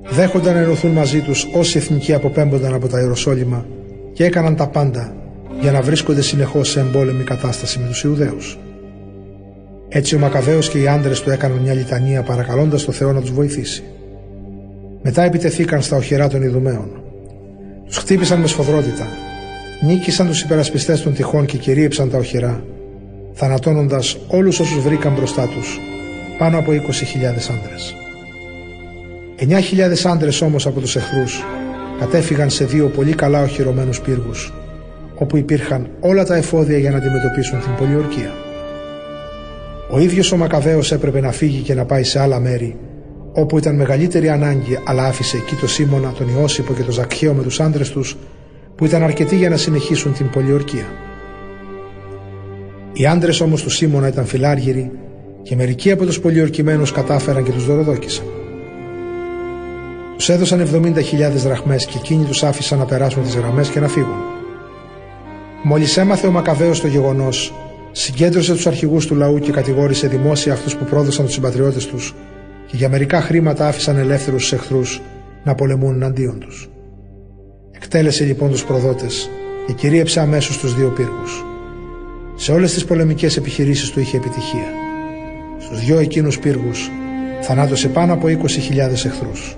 Δέχονταν 0.10 0.54
να 0.54 0.60
ενωθούν 0.60 0.92
μαζί 0.92 1.20
τους 1.20 1.48
όσοι 1.54 1.78
εθνικοί 1.78 2.14
αποπέμπονταν 2.14 2.74
από 2.74 2.88
τα 2.88 3.00
Ιεροσόλυμα 3.00 3.66
και 4.14 4.26
έκαναν 4.26 4.56
τα 4.56 4.68
πάντα 4.68 5.16
για 5.60 5.72
να 5.72 5.82
βρίσκονται 5.82 6.22
συνεχώς 6.22 6.70
σε 6.70 6.80
εμπόλεμη 6.80 7.24
κατάσταση 7.24 7.80
με 7.80 7.88
τους 7.88 8.04
Ιουδαίους. 8.04 8.60
Έτσι 9.90 10.16
ο 10.16 10.20
Μακαβαίος 10.20 10.70
και 10.70 10.80
οι 10.80 10.88
άντρες 10.88 11.22
του 11.22 11.30
έκαναν 11.30 11.58
μια 11.58 11.74
λιτανία 11.74 12.22
παρακαλώντας 12.22 12.84
το 12.84 12.92
Θεό 12.92 13.12
να 13.12 13.22
τους 13.22 13.32
βοηθήσει. 13.32 13.84
Μετά 15.02 15.24
επιτεθήκαν 15.24 15.82
στα 15.82 15.98
οχυρά 15.98 16.28
των 16.28 16.42
Ιδουμαίων. 16.42 17.04
Τους 17.86 17.98
χτύπησαν 17.98 18.40
με 18.40 18.48
σφοδρότητα, 18.48 19.08
νίκησαν 19.86 20.28
τους 20.28 20.42
υπερασπιστές 20.42 21.02
των 21.02 21.14
τυχών 21.14 21.46
και 21.46 21.58
κυρίεψαν 21.58 22.10
τα 22.10 22.18
οχυρά, 22.18 22.64
θανατώνοντας 23.34 24.18
όλους 24.28 24.60
όσους 24.60 24.80
βρήκαν 24.80 25.14
μπροστά 25.14 25.48
τους, 25.48 25.80
πάνω 26.38 26.58
από 26.58 26.72
20.000 26.72 27.50
άντρες. 27.50 27.96
9.000 29.36 30.06
άντρες 30.06 30.42
όμως 30.42 30.66
από 30.66 30.80
τους 30.80 30.96
εχθρούς 30.96 31.44
κατέφυγαν 32.00 32.50
σε 32.50 32.66
δύο 32.66 32.88
πολύ 32.88 33.14
καλά 33.14 33.42
οχυρωμένους 33.42 34.02
πύργους, 34.02 34.54
όπου 35.16 35.38
υπήρχαν 35.38 35.90
όλα 36.00 36.26
τα 36.26 36.36
εφόδια 36.36 36.78
για 36.78 36.92
να 36.92 36.98
αντιμετωπίσουν 36.98 37.60
την 37.60 37.76
πολιορκία. 37.78 38.32
Ο 39.92 40.00
ίδιος 40.00 40.32
ο 40.32 40.38
Μακαβαίος 40.38 40.92
έπρεπε 40.92 41.20
να 41.20 41.32
φύγει 41.32 41.62
και 41.62 41.74
να 41.74 41.86
πάει 41.86 42.04
σε 42.04 42.20
άλλα 42.20 42.40
μέρη, 42.40 42.76
όπου 43.34 43.58
ήταν 43.58 43.76
μεγαλύτερη 43.76 44.30
ανάγκη, 44.30 44.80
αλλά 44.86 45.06
άφησε 45.06 45.38
εκεί 45.38 45.56
το 45.56 45.68
Σίμωνα, 45.68 46.12
τον 46.12 46.28
Ιώσυπο 46.28 46.74
και 46.74 46.84
τον 46.84 46.94
Ζακχαίο 46.94 47.34
με 47.34 47.44
τους 47.44 47.60
άντρες 47.60 47.90
τους, 47.90 48.18
που 48.76 48.86
ήταν 48.86 49.04
αρκετοί 49.04 49.36
για 49.36 49.50
να 49.50 49.58
συνεχίσουν 49.58 50.14
την 50.14 50.30
πολιορκία. 50.30 50.86
Οι 52.94 53.06
άντρες 53.06 53.42
όμως 53.42 53.64
του 53.64 53.70
Σίμωνα 53.70 54.08
ήταν 54.08 54.26
φιλάργυροι 54.26 54.92
και 55.44 55.56
μερικοί 55.56 55.92
από 55.92 56.06
τους 56.06 56.20
πολιορκημένους 56.20 56.92
κατάφεραν 56.92 57.44
και 57.44 57.52
τους 57.52 57.66
δωροδόκησαν. 57.66 58.26
Τους 60.18 60.30
έδωσαν 60.30 60.60
70.000 60.60 61.32
δραχμές 61.36 61.86
και 61.86 61.98
εκείνοι 61.98 62.24
τους 62.24 62.44
άφησαν 62.44 62.78
να 62.78 62.86
περάσουν 62.86 63.24
τις 63.24 63.36
γραμμές 63.36 63.70
και 63.70 63.80
να 63.80 63.88
φύγουν. 63.88 64.18
Μόλις 65.64 65.98
έμαθε 65.98 66.28
ο 66.28 66.32
Μακαβαίος 66.32 66.82
το 66.82 66.88
γεγονός, 66.88 67.54
συγκέντρωσε 67.92 68.54
τους 68.54 68.68
αρχηγούς 68.68 69.06
του 69.06 69.16
λαού 69.16 69.40
και 69.40 69.52
κατηγόρησε 69.52 70.08
δημόσια 70.08 70.54
αυτούς 70.54 70.76
που 70.76 70.86
πρόδωσαν 70.86 71.26
τους 71.26 71.34
συμπατριώτες 71.34 71.86
τους 71.86 72.16
και 72.68 72.76
για 72.76 72.90
μερικά 72.90 73.22
χρήματα 73.22 73.68
άφησαν 73.68 73.98
ελεύθερους 73.98 74.50
του 74.50 74.56
εχθρούς 74.56 75.02
να 75.44 75.56
πολεμούν 75.56 75.94
εναντίον 75.94 76.40
τους. 76.40 76.73
Εκτέλεσε 77.84 78.24
λοιπόν 78.24 78.52
τους 78.52 78.66
προδότες 78.66 79.30
και 79.66 79.74
κυρίεψε 79.74 80.20
αμέσως 80.20 80.58
τους 80.58 80.76
δύο 80.76 80.90
πύργους. 80.90 81.46
Σε 82.36 82.52
όλες 82.52 82.74
τις 82.74 82.86
πολεμικές 82.86 83.38
επιχειρήσεις 83.38 83.90
του 83.90 84.00
είχε 84.00 84.18
επιτυχία. 84.18 84.68
Στους 85.60 85.80
δυο 85.86 86.00
εκείνους 86.00 86.40
πύργους 86.40 86.92
θανάτωσε 87.42 87.88
πάνω 87.88 88.14
από 88.14 88.28
20.000 88.28 89.06
εχθρούς. 89.06 89.58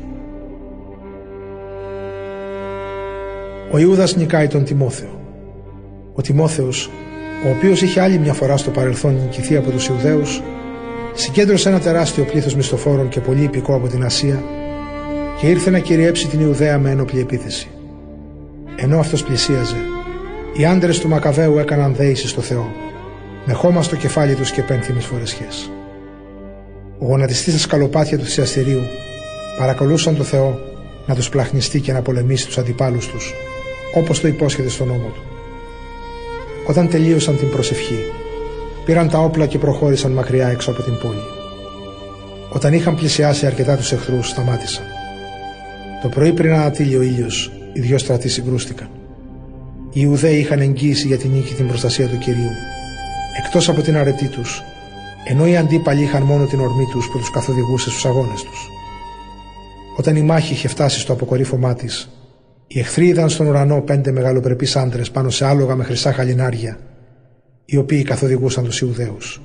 Ο 3.71 3.77
Ιούδας 3.77 4.15
νικάει 4.15 4.47
τον 4.47 4.63
Τιμόθεο. 4.63 5.21
Ο 6.13 6.21
Τιμόθεος, 6.21 6.89
ο 7.45 7.49
οποίος 7.57 7.81
είχε 7.81 8.01
άλλη 8.01 8.17
μια 8.17 8.33
φορά 8.33 8.57
στο 8.57 8.71
παρελθόν 8.71 9.15
νικηθεί 9.15 9.55
από 9.55 9.71
τους 9.71 9.87
Ιουδαίους, 9.87 10.41
συγκέντρωσε 11.13 11.69
ένα 11.69 11.79
τεράστιο 11.79 12.23
πλήθος 12.23 12.55
μισθοφόρων 12.55 13.09
και 13.09 13.19
πολύ 13.19 13.43
υπηκό 13.43 13.75
από 13.75 13.87
την 13.87 14.03
Ασία 14.03 14.43
και 15.39 15.47
ήρθε 15.47 15.69
να 15.69 15.79
κυριέψει 15.79 16.27
την 16.27 16.39
Ιουδαία 16.39 16.79
με 16.79 16.89
ένοπλη 16.89 17.19
επίθεση. 17.19 17.69
Ενώ 18.75 18.99
αυτός 18.99 19.23
πλησίαζε, 19.23 19.77
οι 20.57 20.65
άντρες 20.65 20.99
του 20.99 21.07
Μακαβαίου 21.07 21.57
έκαναν 21.57 21.95
δέηση 21.95 22.27
στο 22.27 22.41
Θεό, 22.41 22.71
με 23.45 23.53
χώμα 23.53 23.81
στο 23.81 23.95
κεφάλι 23.95 24.35
τους 24.35 24.51
και 24.51 24.61
πένθυμες 24.61 25.05
φορεσιές. 25.05 25.71
Ο 26.99 27.05
γονατιστής 27.05 27.53
στα 27.53 27.61
σκαλοπάτια 27.61 28.17
του 28.17 28.23
θησιαστηρίου 28.23 28.81
παρακολούσαν 29.57 30.15
το 30.15 30.23
Θεό 30.23 30.59
να 31.05 31.15
τους 31.15 31.29
πλαχνιστεί 31.29 31.79
και 31.79 31.93
να 31.93 32.01
πολεμήσει 32.01 32.45
τους 32.45 32.57
αντιπάλους 32.57 33.07
τους 33.07 33.33
όπως 33.95 34.19
το 34.19 34.27
υπόσχεται 34.27 34.69
στον 34.69 34.87
νόμο 34.87 35.07
του. 35.13 35.23
Όταν 36.67 36.89
τελείωσαν 36.89 37.37
την 37.37 37.49
προσευχή, 37.49 37.99
πήραν 38.85 39.09
τα 39.09 39.19
όπλα 39.19 39.45
και 39.45 39.57
προχώρησαν 39.57 40.11
μακριά 40.11 40.47
έξω 40.47 40.71
από 40.71 40.81
την 40.81 40.97
πόλη. 40.97 41.23
Όταν 42.49 42.73
είχαν 42.73 42.95
πλησιάσει 42.95 43.45
αρκετά 43.45 43.75
τους 43.75 43.91
εχθρούς, 43.91 44.29
σταμάτησαν. 44.29 44.83
Το 46.01 46.09
πρωί 46.09 46.33
πριν 46.33 46.53
ανατύλει 46.53 46.95
ο 46.95 47.01
ήλιος, 47.01 47.51
οι 47.75 47.79
δυο 47.81 47.97
στρατοί 47.97 48.29
συγκρούστηκαν. 48.29 48.89
Οι 49.91 49.99
Ιουδαίοι 50.03 50.37
είχαν 50.37 50.59
εγγύηση 50.59 51.07
για 51.07 51.17
την 51.17 51.31
νίκη 51.31 51.53
την 51.53 51.67
προστασία 51.67 52.07
του 52.07 52.17
Κυρίου, 52.17 52.51
εκτός 53.43 53.69
από 53.69 53.81
την 53.81 53.97
αρετή 53.97 54.27
τους, 54.27 54.61
ενώ 55.27 55.47
οι 55.47 55.57
αντίπαλοι 55.57 56.01
είχαν 56.01 56.23
μόνο 56.23 56.45
την 56.45 56.59
ορμή 56.59 56.85
τους 56.91 57.09
που 57.09 57.17
τους 57.17 57.31
καθοδηγούσε 57.31 57.89
στους 57.89 58.05
αγώνες 58.05 58.43
τους. 58.43 58.69
Όταν 59.97 60.15
η 60.15 60.21
μάχη 60.21 60.53
είχε 60.53 60.67
φτάσει 60.67 60.99
στο 60.99 61.13
αποκορύφωμά 61.13 61.73
της, 61.73 62.09
οι 62.67 62.79
εχθροί 62.79 63.07
είδαν 63.07 63.29
στον 63.29 63.47
ουρανό 63.47 63.81
πέντε 63.81 64.11
μεγαλοπρεπείς 64.11 64.75
άντρες 64.75 65.11
πάνω 65.11 65.29
σε 65.29 65.45
άλογα 65.45 65.75
με 65.75 65.83
χρυσά 65.83 66.13
χαλινάρια, 66.13 66.79
οι 67.65 67.77
οποίοι 67.77 68.03
καθοδηγούσαν 68.03 68.63
τους 68.63 68.79
Ιουδαίους. 68.81 69.41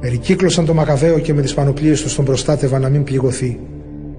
Περικύκλωσαν 0.00 0.64
το 0.64 0.74
Μακαβαίο 0.74 1.18
και 1.18 1.34
με 1.34 1.42
τις 1.42 1.54
πανοπλίες 1.54 2.02
τους 2.02 2.14
τον 2.14 2.24
προστάτευαν 2.24 2.80
να 2.80 2.88
μην 2.88 3.04
πληγωθεί, 3.04 3.60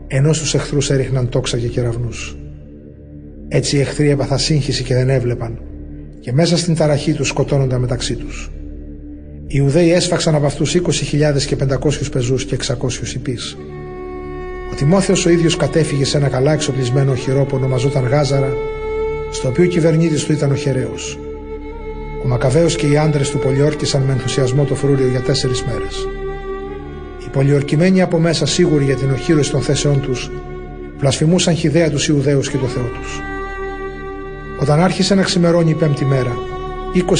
ενώ 0.07 0.33
στους 0.33 0.53
εχθρούς 0.53 0.89
έριχναν 0.89 1.29
τόξα 1.29 1.57
και 1.57 1.67
κεραυνούς. 1.67 2.38
Έτσι 3.51 3.77
οι 3.77 3.79
εχθροί 3.79 4.09
έπαθα 4.09 4.37
σύγχυση 4.37 4.83
και 4.83 4.93
δεν 4.93 5.09
έβλεπαν, 5.09 5.59
και 6.19 6.31
μέσα 6.33 6.57
στην 6.57 6.75
ταραχή 6.75 7.13
τους 7.13 7.27
σκοτώνονταν 7.27 7.79
μεταξύ 7.79 8.15
τους. 8.15 8.51
Οι 9.47 9.53
Ιουδαίοι 9.57 9.91
έσφαξαν 9.91 10.35
από 10.35 10.45
αυτούς 10.45 10.75
20.000 10.75 11.45
και 11.45 11.55
500 11.55 12.09
πεζούς 12.11 12.45
και 12.45 12.55
600 12.55 13.13
υπείς. 13.15 13.57
Ο 14.71 14.75
Τιμόθεος 14.75 15.25
ο 15.25 15.29
ίδιος 15.29 15.55
κατέφυγε 15.55 16.05
σε 16.05 16.17
ένα 16.17 16.27
καλά 16.27 16.53
εξοπλισμένο 16.53 17.11
οχυρό 17.11 17.45
που 17.45 17.55
ονομαζόταν 17.55 18.07
Γάζαρα, 18.07 18.53
στο 19.31 19.47
οποίο 19.47 19.63
ο 19.63 19.67
κυβερνήτης 19.67 20.23
του 20.23 20.31
ήταν 20.31 20.51
ο 20.51 20.55
Χεραίος. 20.55 21.19
Ο 22.23 22.27
Μακαβαίος 22.27 22.75
και 22.75 22.87
οι 22.87 22.97
άντρες 22.97 23.29
του 23.29 23.39
πολιόρκησαν 23.39 24.01
με 24.01 24.11
ενθουσιασμό 24.11 24.63
το 24.63 24.75
φρούριο 24.75 25.07
για 25.07 25.21
τέσσερις 25.21 25.63
μέρες. 25.63 26.07
Οι 27.25 27.29
πολιορκημένοι 27.31 28.01
από 28.01 28.19
μέσα, 28.19 28.45
σίγουροι 28.45 28.83
για 28.83 28.95
την 28.95 29.11
οχύρωση 29.11 29.51
των 29.51 29.61
θέσεών 29.61 30.01
τους, 30.01 30.31
βλασφημούσαν 30.97 31.55
χιδέα 31.55 31.89
τους 31.89 32.07
Ιουδαίους 32.07 32.49
και 32.49 32.57
το 32.57 32.65
Θεό 32.65 32.83
τους. 32.99 33.21
Όταν 34.61 34.79
άρχισε 34.79 35.15
να 35.15 35.23
ξημερώνει 35.23 35.69
η 35.69 35.73
πέμπτη 35.73 36.05
μέρα, 36.05 36.37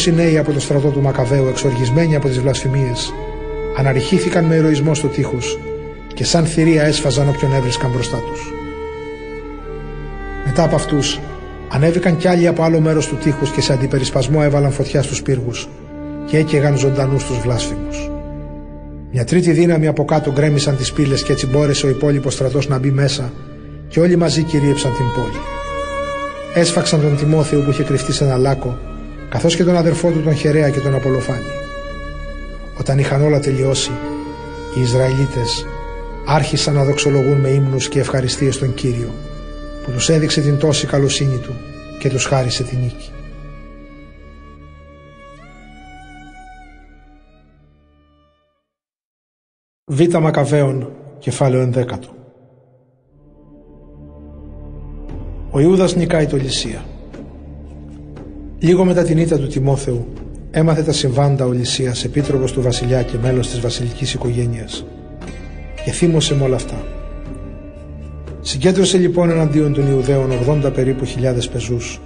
20 0.08 0.14
νέοι 0.14 0.38
από 0.38 0.52
το 0.52 0.60
στρατό 0.60 0.90
του 0.90 1.02
Μακαβαίου, 1.02 1.48
εξοργισμένοι 1.48 2.16
από 2.16 2.28
τις 2.28 2.40
βλασφημίες, 2.40 3.14
αναρριχήθηκαν 3.78 4.46
με 4.46 4.56
ηρωισμό 4.56 4.94
στο 4.94 5.08
τείχος 5.08 5.60
και 6.14 6.24
σαν 6.24 6.46
θηρία 6.46 6.84
έσφαζαν 6.84 7.30
όποιον 7.30 7.54
έβρισκαν 7.54 7.92
μπροστά 7.92 8.18
τους. 8.18 8.54
Μετά 10.46 10.64
από 10.64 10.76
αυτούς, 10.76 11.20
ανέβηκαν 11.70 12.18
κι 12.18 12.28
άλλοι 12.28 12.48
από 12.48 12.64
άλλο 12.64 12.80
μέρος 12.80 13.08
του 13.08 13.16
τείχους 13.16 13.50
και 13.50 13.62
σε 13.62 13.74
αντιπερισπασμό 13.74 14.40
έβαλαν 14.44 14.72
φωτιά 14.72 15.04
στους 15.04 15.22
πύργους 15.22 15.70
και 16.26 16.38
έκαιγαν 16.38 16.78
ζωντανούς 16.78 17.24
τους 17.24 17.40
βλάσφημους. 17.40 18.10
Μια 19.12 19.26
τρίτη 19.26 19.52
δύναμη 19.52 19.88
από 19.88 20.06
κάτω 20.06 20.32
γκρέμισαν 20.32 20.78
τις 20.78 20.92
πύλες 20.92 21.24
και 21.24 21.32
έτσι 21.32 21.48
μπόρεσε 21.48 21.86
ο 21.86 21.90
υπόλοιπος 21.90 22.34
στρατός 22.34 22.68
να 22.68 22.80
μπει 22.80 22.92
μέσα 22.92 23.34
και 23.88 24.00
όλοι 24.00 24.16
μαζί 24.16 24.44
κυρίεψαν 24.44 24.92
την 24.92 25.06
πόλη. 25.16 25.40
Έσφαξαν 26.60 27.02
τον 27.02 27.18
Τιμόθεο 27.18 27.62
που 27.62 27.70
είχε 27.70 27.84
κρυφτεί 27.84 28.14
σε 28.14 28.24
ένα 28.24 28.38
λάκκο, 28.38 28.78
καθώς 29.30 29.56
και 29.56 29.64
τον 29.64 29.78
αδερφό 29.78 30.12
του 30.12 30.24
τον 30.24 30.36
Χερέα 30.36 30.70
και 30.70 30.80
τον 30.80 30.96
Απολοφάνη. 30.96 31.52
Όταν 32.80 33.00
είχαν 33.00 33.22
όλα 33.22 33.40
τελειώσει, 33.40 33.92
οι 34.76 34.82
Ισραηλίτες 34.82 35.66
άρχισαν 36.28 36.74
να 36.74 36.84
δοξολογούν 36.84 37.38
με 37.40 37.50
ύμνους 37.50 37.90
και 37.90 38.00
ευχαριστίες 38.00 38.58
τον 38.58 38.74
Κύριο 38.74 39.14
που 39.84 39.92
τους 39.92 40.10
έδειξε 40.10 40.42
την 40.42 40.58
τόση 40.58 40.88
καλοσύνη 40.88 41.38
του 41.38 41.54
και 42.00 42.10
τους 42.10 42.26
χάρισε 42.26 42.64
την 42.64 42.78
νίκη. 42.80 43.12
Β. 49.86 50.18
Μακαβαίων, 50.18 50.92
κεφάλαιο 51.20 51.62
11. 51.62 52.19
Ο 55.52 55.60
Ιούδας 55.60 55.96
νικάει 55.96 56.26
το 56.26 56.38
Λυσία. 56.38 56.86
Λίγο 58.60 58.86
μετά 58.86 59.04
την 59.04 59.18
ήττα 59.18 59.38
του 59.38 59.48
Τιμόθεου, 59.48 60.08
έμαθε 60.52 60.84
τα 60.84 60.92
συμβάντα 60.92 61.46
ο 61.46 61.52
Λυσίας, 61.52 62.04
επίτροπος 62.04 62.52
του 62.52 62.62
βασιλιά 62.62 63.04
και 63.04 63.18
μέλος 63.22 63.50
της 63.50 63.60
βασιλικής 63.60 64.14
οικογένειας 64.14 64.86
και 65.86 65.92
θύμωσε 65.92 66.36
με 66.36 66.44
όλα 66.44 66.56
αυτά. 66.56 66.84
Συγκέντρωσε 68.42 68.98
λοιπόν 68.98 69.30
εναντίον 69.30 69.74
των 69.74 69.92
Ιουδαίων 69.92 70.30
80 70.66 70.74
περίπου 70.74 71.06
χιλιάδες 71.06 71.50
πεζούς 71.50 72.02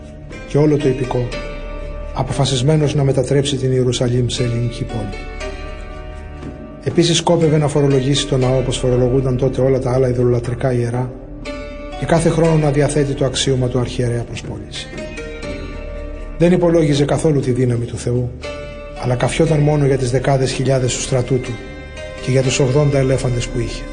και 0.48 0.58
όλο 0.58 0.78
το 0.78 0.88
υπηκό, 0.88 1.28
αποφασισμένος 2.14 2.96
να 2.96 3.04
μετατρέψει 3.04 3.56
την 3.56 3.72
Ιερουσαλήμ 3.72 4.28
σε 4.28 4.44
ελληνική 4.44 4.84
πόλη. 4.84 5.18
Επίσης 6.84 7.18
σκόπευε 7.18 7.58
να 7.58 7.68
φορολογήσει 7.68 8.28
τον 8.28 8.40
ναό 8.40 8.58
όπως 8.58 8.78
φορολογούνταν 8.78 9.38
τότε 9.38 9.62
όλα 9.62 9.80
τα 9.80 9.94
άλλα 9.94 10.10
ιδωλολατρικά 10.10 10.74
ιερά 10.74 11.12
και 12.04 12.10
κάθε 12.10 12.30
χρόνο 12.30 12.58
να 12.58 12.72
διαθέτει 12.72 13.14
το 13.14 13.26
αξίωμα 13.26 13.68
του 13.68 13.80
αρχιερέα 13.80 14.24
προς 14.24 14.42
πώληση. 14.42 14.88
Δεν 16.38 16.52
υπολόγιζε 16.52 17.06
καθόλου 17.06 17.40
τη 17.40 17.52
δύναμη 17.52 17.86
του 17.86 17.98
Θεού, 17.98 18.32
αλλά 19.02 19.16
καφιόταν 19.16 19.60
μόνο 19.60 19.86
για 19.86 19.98
τις 19.98 20.12
δεκάδες 20.12 20.52
χιλιάδες 20.52 20.94
του 20.94 21.02
στρατού 21.02 21.40
του 21.40 21.52
και 22.26 22.32
για 22.32 22.42
τους 22.42 22.60
80 22.60 22.94
ελέφαντες 22.94 23.48
που 23.48 23.60
είχε. 23.60 23.84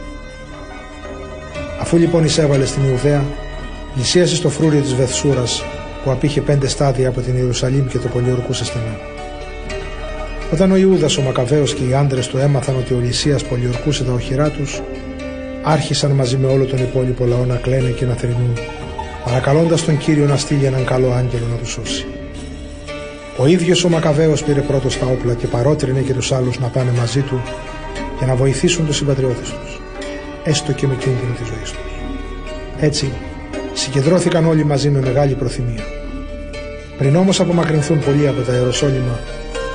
Αφού 1.80 1.96
λοιπόν 1.96 2.24
εισέβαλε 2.24 2.64
στην 2.64 2.82
Ιουδαία, 2.88 3.24
πλησίασε 3.94 4.34
στο 4.34 4.48
φρούριο 4.48 4.80
της 4.80 4.94
Βεθσούρας 4.94 5.64
που 6.04 6.10
απήχε 6.10 6.40
πέντε 6.40 6.68
στάδια 6.68 7.08
από 7.08 7.20
την 7.20 7.36
Ιερουσαλήμ 7.36 7.86
και 7.86 7.98
το 7.98 8.08
πολιορκούσε 8.08 8.64
στενά. 8.64 8.98
Όταν 10.52 10.72
ο 10.72 10.76
Ιούδας, 10.76 11.16
ο 11.16 11.22
Μακαβαίος 11.22 11.74
και 11.74 11.84
οι 11.84 11.94
άντρες 11.94 12.26
του 12.26 12.38
έμαθαν 12.38 12.76
ότι 12.76 12.94
ο 12.94 12.98
Λυσίας 12.98 13.44
πολιορκούσε 13.44 14.04
τα 14.04 14.12
οχυρά 14.12 14.50
τους, 14.50 14.80
άρχισαν 15.62 16.10
μαζί 16.10 16.36
με 16.36 16.46
όλο 16.46 16.64
τον 16.64 16.78
υπόλοιπο 16.78 17.24
λαό 17.24 17.44
να 17.44 17.56
κλαίνε 17.56 17.90
και 17.90 18.04
να 18.04 18.14
θρυνούν, 18.14 18.58
παρακαλώντας 19.24 19.84
τον 19.84 19.98
Κύριο 19.98 20.26
να 20.26 20.36
στείλει 20.36 20.64
έναν 20.64 20.84
καλό 20.84 21.12
άγγελο 21.12 21.46
να 21.50 21.56
τους 21.56 21.70
σώσει. 21.70 22.06
Ο 23.36 23.46
ίδιος 23.46 23.84
ο 23.84 23.88
Μακαβαίος 23.88 24.42
πήρε 24.42 24.60
πρώτος 24.60 24.98
τα 24.98 25.06
όπλα 25.06 25.34
και 25.34 25.46
παρότρινε 25.46 26.00
και 26.00 26.12
τους 26.12 26.32
άλλους 26.32 26.58
να 26.58 26.66
πάνε 26.66 26.90
μαζί 26.98 27.20
του 27.20 27.40
για 28.18 28.26
να 28.26 28.34
βοηθήσουν 28.34 28.86
τους 28.86 28.96
συμπατριώτες 28.96 29.48
τους, 29.50 29.80
έστω 30.44 30.72
και 30.72 30.86
με 30.86 30.94
κίνδυνο 30.94 31.32
της 31.38 31.46
ζωής 31.46 31.70
τους. 31.70 31.90
Έτσι, 32.80 33.12
συγκεντρώθηκαν 33.72 34.46
όλοι 34.46 34.64
μαζί 34.64 34.90
με 34.90 35.00
μεγάλη 35.00 35.34
προθυμία. 35.34 35.84
Πριν 36.98 37.16
όμως 37.16 37.40
απομακρυνθούν 37.40 37.98
πολλοί 38.04 38.28
από 38.28 38.40
τα 38.40 38.52
Ιεροσόλυμα, 38.52 39.18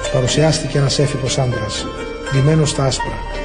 τους 0.01 0.09
παρουσιάστηκε 0.09 0.77
ένας 0.77 0.99
έφυπος 0.99 1.37
άντρας, 1.37 1.85
ντυμένος 2.31 2.69
στα 2.69 2.83
άσπρα, 2.85 3.17
που 3.33 3.44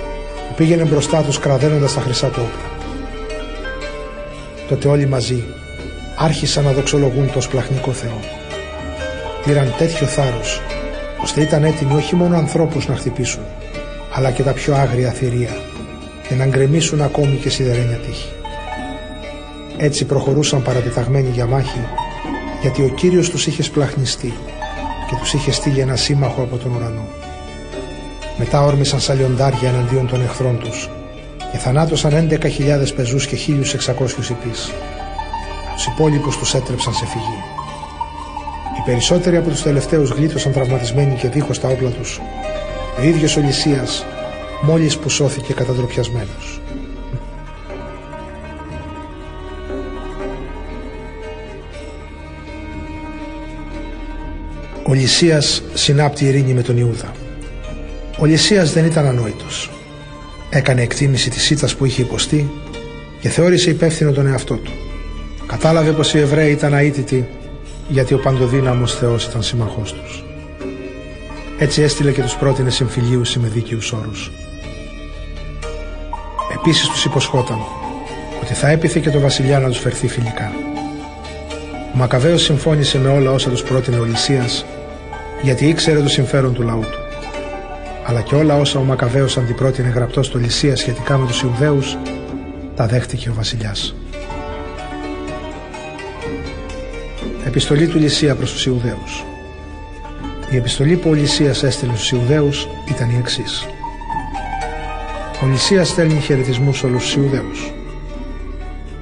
πήγαινε 0.61 0.85
μπροστά 0.85 1.23
τους 1.23 1.39
κραδένοντας 1.39 1.95
τα 1.95 2.01
χρυσά 2.01 2.27
του 2.27 2.41
όπλα. 2.43 2.89
Τότε 4.69 4.89
όλοι 4.89 5.07
μαζί 5.07 5.45
άρχισαν 6.16 6.65
να 6.65 6.73
δοξολογούν 6.73 7.32
το 7.32 7.41
σπλαχνικό 7.41 7.93
Θεό. 7.93 8.20
Πήραν 9.45 9.74
τέτοιο 9.78 10.07
θάρρος, 10.07 10.61
ώστε 11.23 11.41
ήταν 11.41 11.65
έτοιμοι 11.65 11.95
όχι 11.95 12.15
μόνο 12.15 12.37
ανθρώπους 12.37 12.89
να 12.89 12.97
χτυπήσουν, 12.97 13.43
αλλά 14.15 14.31
και 14.31 14.43
τα 14.43 14.53
πιο 14.53 14.74
άγρια 14.74 15.11
θηρία 15.11 15.57
και 16.28 16.35
να 16.35 16.47
γκρεμίσουν 16.47 17.01
ακόμη 17.01 17.37
και 17.37 17.51
σιδερένια 17.51 17.97
τείχη. 17.97 18.28
Έτσι 19.77 20.05
προχωρούσαν 20.05 20.62
παρατεταγμένοι 20.62 21.28
για 21.28 21.47
μάχη 21.47 21.81
γιατί 22.61 22.82
ο 22.82 22.89
Κύριος 22.89 23.31
τους 23.31 23.47
είχε 23.47 23.62
σπλαχνιστεί 23.62 24.32
και 25.09 25.16
τους 25.19 25.32
είχε 25.32 25.53
στείλει 25.53 25.81
ένα 25.81 25.97
σύμμαχο 25.97 26.43
από 26.43 26.57
τον 26.57 26.74
ουρανό. 26.74 27.19
Μετά 28.43 28.62
όρμησαν 28.62 29.01
σαν 29.01 29.17
λιοντάρια 29.17 29.69
εναντίον 29.69 30.07
των 30.09 30.23
εχθρών 30.23 30.59
τους 30.59 30.91
και 31.53 31.59
θανάτωσαν 31.59 32.29
11.000 32.31 32.95
πεζούς 32.97 33.27
και 33.27 33.37
1.600 33.37 34.31
υπείς. 34.31 34.71
Τους 35.75 35.87
υπόλοιπους 35.87 36.39
τους 36.39 36.55
έτρεψαν 36.55 36.93
σε 36.93 37.07
φυγή. 37.07 37.39
Οι 38.79 38.83
περισσότεροι 38.85 39.37
από 39.37 39.49
τους 39.49 39.62
τελευταίους 39.62 40.11
γλίτωσαν 40.11 40.53
τραυματισμένοι 40.53 41.15
και 41.15 41.29
δίχως 41.29 41.61
τα 41.61 41.69
όπλα 41.69 41.89
τους 41.89 42.21
ο 42.99 43.03
ίδιος 43.03 43.37
ο 43.37 43.41
Λυσίας 43.41 44.05
μόλις 44.62 44.99
που 44.99 45.09
σώθηκε 45.09 45.53
καταδροπιασμένος. 45.53 46.61
Ο 54.87 54.93
Λυσίας 54.93 55.62
συνάπτει 55.75 56.25
ειρήνη 56.25 56.53
με 56.53 56.62
τον 56.62 56.77
Ιούδα. 56.77 57.19
Ο 58.20 58.24
Λυσίας 58.24 58.72
δεν 58.72 58.84
ήταν 58.84 59.06
ανόητος. 59.06 59.70
Έκανε 60.51 60.82
εκτίμηση 60.82 61.30
της 61.30 61.51
ήττας 61.51 61.74
που 61.74 61.84
είχε 61.84 62.02
υποστεί 62.02 62.51
και 63.20 63.28
θεώρησε 63.28 63.70
υπεύθυνο 63.70 64.12
τον 64.12 64.26
εαυτό 64.26 64.55
του. 64.55 64.72
Κατάλαβε 65.47 65.92
πως 65.92 66.14
οι 66.14 66.18
Εβραίοι 66.18 66.51
ήταν 66.51 66.72
αίτητοι 66.72 67.28
γιατί 67.88 68.14
ο 68.14 68.18
παντοδύναμος 68.18 68.94
Θεός 68.94 69.24
ήταν 69.24 69.42
σύμμαχός 69.42 69.92
τους. 69.92 70.24
Έτσι 71.59 71.82
έστειλε 71.82 72.12
και 72.12 72.22
τους 72.22 72.34
πρότεινε 72.36 72.70
συμφιλίωση 72.70 73.38
με 73.38 73.48
δίκαιους 73.48 73.92
όρους. 73.92 74.30
Επίσης 76.55 76.88
τους 76.88 77.05
υποσχόταν 77.05 77.59
ότι 78.42 78.55
θα 78.55 78.68
έπιθε 78.68 79.01
και 79.01 79.10
το 79.10 79.20
βασιλιά 79.20 79.59
να 79.59 79.68
τους 79.68 79.78
φερθεί 79.78 80.09
φιλικά. 80.09 80.52
Ο 81.94 81.97
Μακαβαίος 81.97 82.42
συμφώνησε 82.42 82.98
με 82.98 83.09
όλα 83.09 83.30
όσα 83.30 83.51
τους 83.51 83.62
πρότεινε 83.62 83.98
ο 83.98 84.05
Λυσίας 84.05 84.64
γιατί 85.42 85.66
ήξερε 85.66 86.01
το 86.01 86.09
συμφέρον 86.09 86.55
του 86.55 86.62
λαού 86.62 86.80
του. 86.80 86.99
Αλλά 88.11 88.23
και 88.23 88.35
όλα 88.35 88.57
όσα 88.57 88.78
ο 88.78 88.82
Μακαβαίος 88.82 89.37
αντιπρότεινε 89.37 89.89
γραπτός 89.89 90.27
στο 90.27 90.39
Λυσία 90.39 90.77
σχετικά 90.77 91.19
με 91.19 91.27
τους 91.27 91.43
Ιουδαίους 91.43 91.97
τα 92.77 92.87
δέχτηκε 92.87 93.28
ο 93.28 93.32
βασιλιάς. 93.35 93.95
Επιστολή 97.47 97.87
του 97.87 97.99
Λυσία 97.99 98.35
προς 98.35 98.53
τους 98.53 98.66
Ιουδαίους 98.66 99.24
η 100.51 100.57
επιστολή 100.57 100.97
που 100.97 101.11
ο 101.11 101.15
Λυσίας 101.15 101.62
έστειλε 101.62 101.93
στους 101.93 102.11
Ιουδαίους 102.11 102.69
ήταν 102.89 103.11
η 103.11 103.16
εξής. 103.19 103.66
Ο 105.43 105.47
Λυσίας 105.47 105.89
στέλνει 105.89 106.20
χαιρετισμούς 106.20 106.78
σε 106.78 106.87
όλους 106.87 107.03
τους 107.03 107.15
Ιουδαίους. 107.15 107.73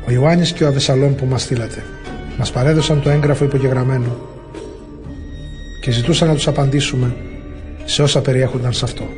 Ο 0.06 0.10
Ιωάννης 0.10 0.52
και 0.52 0.64
ο 0.64 0.66
Αβεσαλόμ 0.66 1.14
που 1.14 1.26
μας 1.26 1.43
στείλατε 1.43 1.85
μας 2.39 2.51
παρέδωσαν 2.51 3.02
το 3.02 3.10
έγγραφο 3.10 3.44
υπογεγραμμένο 3.44 4.16
και 5.80 5.90
ζητούσαν 5.90 6.28
να 6.28 6.35
τους 6.35 6.48
απαντήσουμε 6.48 7.16
σε 7.89 8.02
όσα 8.02 8.20
περιέχονταν 8.20 8.73
σε 8.73 8.85
αυτό. 8.85 9.09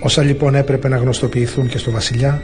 Όσα 0.00 0.22
λοιπόν 0.22 0.54
έπρεπε 0.54 0.88
να 0.88 0.96
γνωστοποιηθούν 0.96 1.68
και 1.68 1.78
στο 1.78 1.90
βασιλιά, 1.90 2.42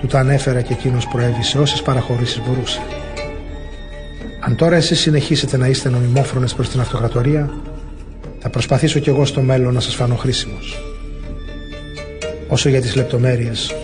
του 0.00 0.06
τα 0.06 0.18
ανέφερα 0.18 0.60
και 0.60 0.72
εκείνος 0.72 1.06
προέβη 1.06 1.42
σε 1.42 1.58
όσες 1.58 1.82
παραχωρήσεις 1.82 2.42
μπορούσε. 2.46 2.80
Αν 4.40 4.56
τώρα 4.56 4.76
εσείς 4.76 5.00
συνεχίσετε 5.00 5.56
να 5.56 5.66
είστε 5.66 5.88
νομιμόφρονες 5.88 6.54
προς 6.54 6.68
την 6.68 6.80
αυτοκρατορία, 6.80 7.50
θα 8.38 8.50
προσπαθήσω 8.50 8.98
κι 8.98 9.08
εγώ 9.08 9.24
στο 9.24 9.40
μέλλον 9.40 9.74
να 9.74 9.80
σας 9.80 9.94
φανώ 9.94 10.14
χρήσιμος. 10.14 10.82
Όσο 12.48 12.68
για 12.68 12.80
τις 12.80 12.94
λεπτομέρειες, 12.94 13.74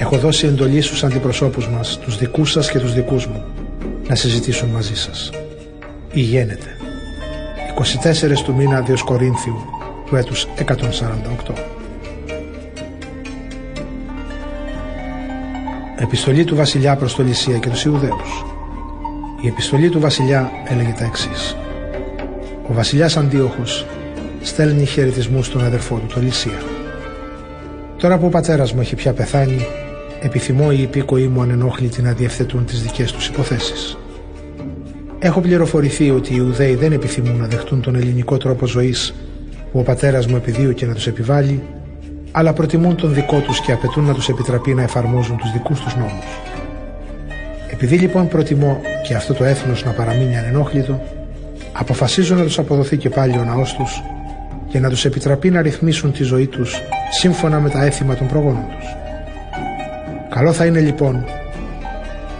Έχω 0.00 0.18
δώσει 0.18 0.46
εντολή 0.46 0.80
στους 0.80 1.04
αντιπροσώπους 1.04 1.68
μας, 1.68 1.98
τους 1.98 2.18
δικούς 2.18 2.50
σας 2.50 2.70
και 2.70 2.78
τους 2.78 2.92
δικούς 2.92 3.26
μου, 3.26 3.44
να 4.08 4.14
συζητήσουν 4.14 4.68
μαζί 4.68 4.94
σας. 4.94 5.30
Υγένεται. 6.12 6.79
24 7.80 8.42
του 8.44 8.54
μήνα 8.54 8.84
Κορίνθιου 9.04 9.56
του 10.06 10.16
έτους 10.16 10.46
148. 10.58 11.52
Επιστολή 15.96 16.44
του 16.44 16.56
βασιλιά 16.56 16.96
προς 16.96 17.14
το 17.14 17.22
Λυσία 17.22 17.58
και 17.58 17.68
τους 17.68 17.84
Ιουδαίους. 17.84 18.44
Η 19.40 19.48
επιστολή 19.48 19.88
του 19.88 20.00
βασιλιά 20.00 20.50
έλεγε 20.64 20.94
τα 20.98 21.04
εξής. 21.04 21.56
Ο 22.68 22.72
βασιλιάς 22.72 23.16
Αντίοχος 23.16 23.86
στέλνει 24.42 24.84
χαιρετισμούς 24.84 25.46
στον 25.46 25.64
αδερφό 25.64 25.96
του, 25.96 26.06
το 26.14 26.20
Λυσία. 26.20 26.62
Τώρα 27.96 28.18
που 28.18 28.26
ο 28.26 28.28
πατέρας 28.28 28.72
μου 28.72 28.80
έχει 28.80 28.94
πια 28.94 29.12
πεθάνει, 29.12 29.66
επιθυμώ 30.20 30.68
οι 30.70 30.82
υπήκοοι 30.82 31.28
μου 31.28 31.42
ανενόχλητοι 31.42 32.02
να 32.02 32.12
διευθετούν 32.12 32.64
τις 32.64 32.82
δικές 32.82 33.12
τους 33.12 33.26
υποθέσεις. 33.28 33.98
Έχω 35.22 35.40
πληροφορηθεί 35.40 36.10
ότι 36.10 36.32
οι 36.32 36.36
Ιουδαίοι 36.38 36.74
δεν 36.74 36.92
επιθυμούν 36.92 37.36
να 37.36 37.46
δεχτούν 37.46 37.82
τον 37.82 37.94
ελληνικό 37.94 38.36
τρόπο 38.36 38.66
ζωής 38.66 39.14
που 39.72 39.78
ο 39.78 39.82
πατέρας 39.82 40.26
μου 40.26 40.36
επιδίωκε 40.36 40.86
να 40.86 40.94
τους 40.94 41.06
επιβάλλει, 41.06 41.62
αλλά 42.30 42.52
προτιμούν 42.52 42.96
τον 42.96 43.14
δικό 43.14 43.38
τους 43.40 43.60
και 43.60 43.72
απαιτούν 43.72 44.04
να 44.04 44.14
τους 44.14 44.28
επιτραπεί 44.28 44.74
να 44.74 44.82
εφαρμόζουν 44.82 45.36
τους 45.36 45.52
δικούς 45.52 45.80
τους 45.80 45.96
νόμους. 45.96 46.40
Επειδή 47.70 47.96
λοιπόν 47.96 48.28
προτιμώ 48.28 48.80
και 49.06 49.14
αυτό 49.14 49.34
το 49.34 49.44
έθνος 49.44 49.84
να 49.84 49.90
παραμείνει 49.90 50.36
ανενόχλητο, 50.38 51.02
αποφασίζω 51.72 52.34
να 52.34 52.42
τους 52.42 52.58
αποδοθεί 52.58 52.96
και 52.96 53.08
πάλι 53.08 53.38
ο 53.38 53.44
ναός 53.44 53.74
τους 53.74 54.02
και 54.68 54.78
να 54.78 54.88
τους 54.88 55.04
επιτραπεί 55.04 55.50
να 55.50 55.62
ρυθμίσουν 55.62 56.12
τη 56.12 56.22
ζωή 56.22 56.46
τους 56.46 56.82
σύμφωνα 57.10 57.60
με 57.60 57.68
τα 57.68 57.84
έθιμα 57.84 58.14
των 58.14 58.26
προγόνων 58.26 58.64
τους. 58.78 58.86
Καλό 60.28 60.52
θα 60.52 60.66
είναι 60.66 60.80
λοιπόν 60.80 61.24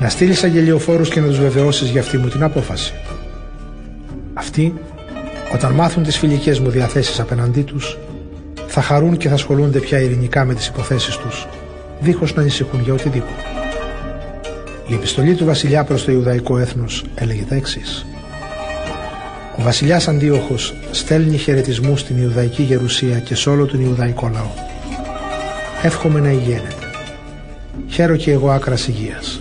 να 0.01 0.09
στείλει 0.09 0.37
αγγελιοφόρου 0.45 1.03
και 1.03 1.21
να 1.21 1.27
τους 1.27 1.39
βεβαιώσεις 1.39 1.89
για 1.89 2.01
αυτή 2.01 2.19
μου 2.19 2.29
την 2.29 2.43
απόφαση. 2.43 2.95
Αυτοί, 4.35 4.75
όταν 5.55 5.73
μάθουν 5.73 6.03
τις 6.03 6.19
φιλικές 6.19 6.59
μου 6.59 6.71
διαθέσεις 6.71 7.21
απέναντί 7.21 7.63
τους, 7.63 7.99
θα 8.67 8.81
χαρούν 8.83 9.17
και 9.17 9.29
θα 9.29 9.35
ασχολούνται 9.35 9.79
πια 9.79 10.01
ειρηνικά 10.01 10.45
με 10.45 10.55
τις 10.55 10.67
υποθέσεις 10.67 11.17
τους, 11.17 11.49
δίχως 12.01 12.35
να 12.35 12.41
ανησυχούν 12.41 12.83
για 12.83 12.93
οτιδήποτε. 12.93 13.43
Η 14.87 14.95
επιστολή 14.95 15.35
του 15.35 15.45
βασιλιά 15.45 15.85
προς 15.85 16.05
το 16.05 16.13
Ιουδαϊκό 16.13 16.59
έθνος 16.59 17.05
έλεγε 17.15 17.43
τα 17.43 17.55
εξής. 17.55 18.07
Ο 19.59 19.63
βασιλιάς 19.63 20.09
Αντίοχος 20.09 20.75
στέλνει 20.91 21.37
χαιρετισμού 21.37 21.97
στην 21.97 22.23
Ιουδαϊκή 22.23 22.63
Γερουσία 22.63 23.19
και 23.19 23.35
σε 23.35 23.51
όλο 23.51 23.67
τον 23.67 23.81
Ιουδαϊκό 23.81 24.31
λαό. 24.33 24.51
Εύχομαι 25.83 26.21
να 26.21 26.31
υγιένεται. 26.31 26.75
Χαίρο 27.89 28.17
και 28.17 28.31
εγώ 28.31 28.51
άκρας 28.51 28.89
υγείας. 28.89 29.41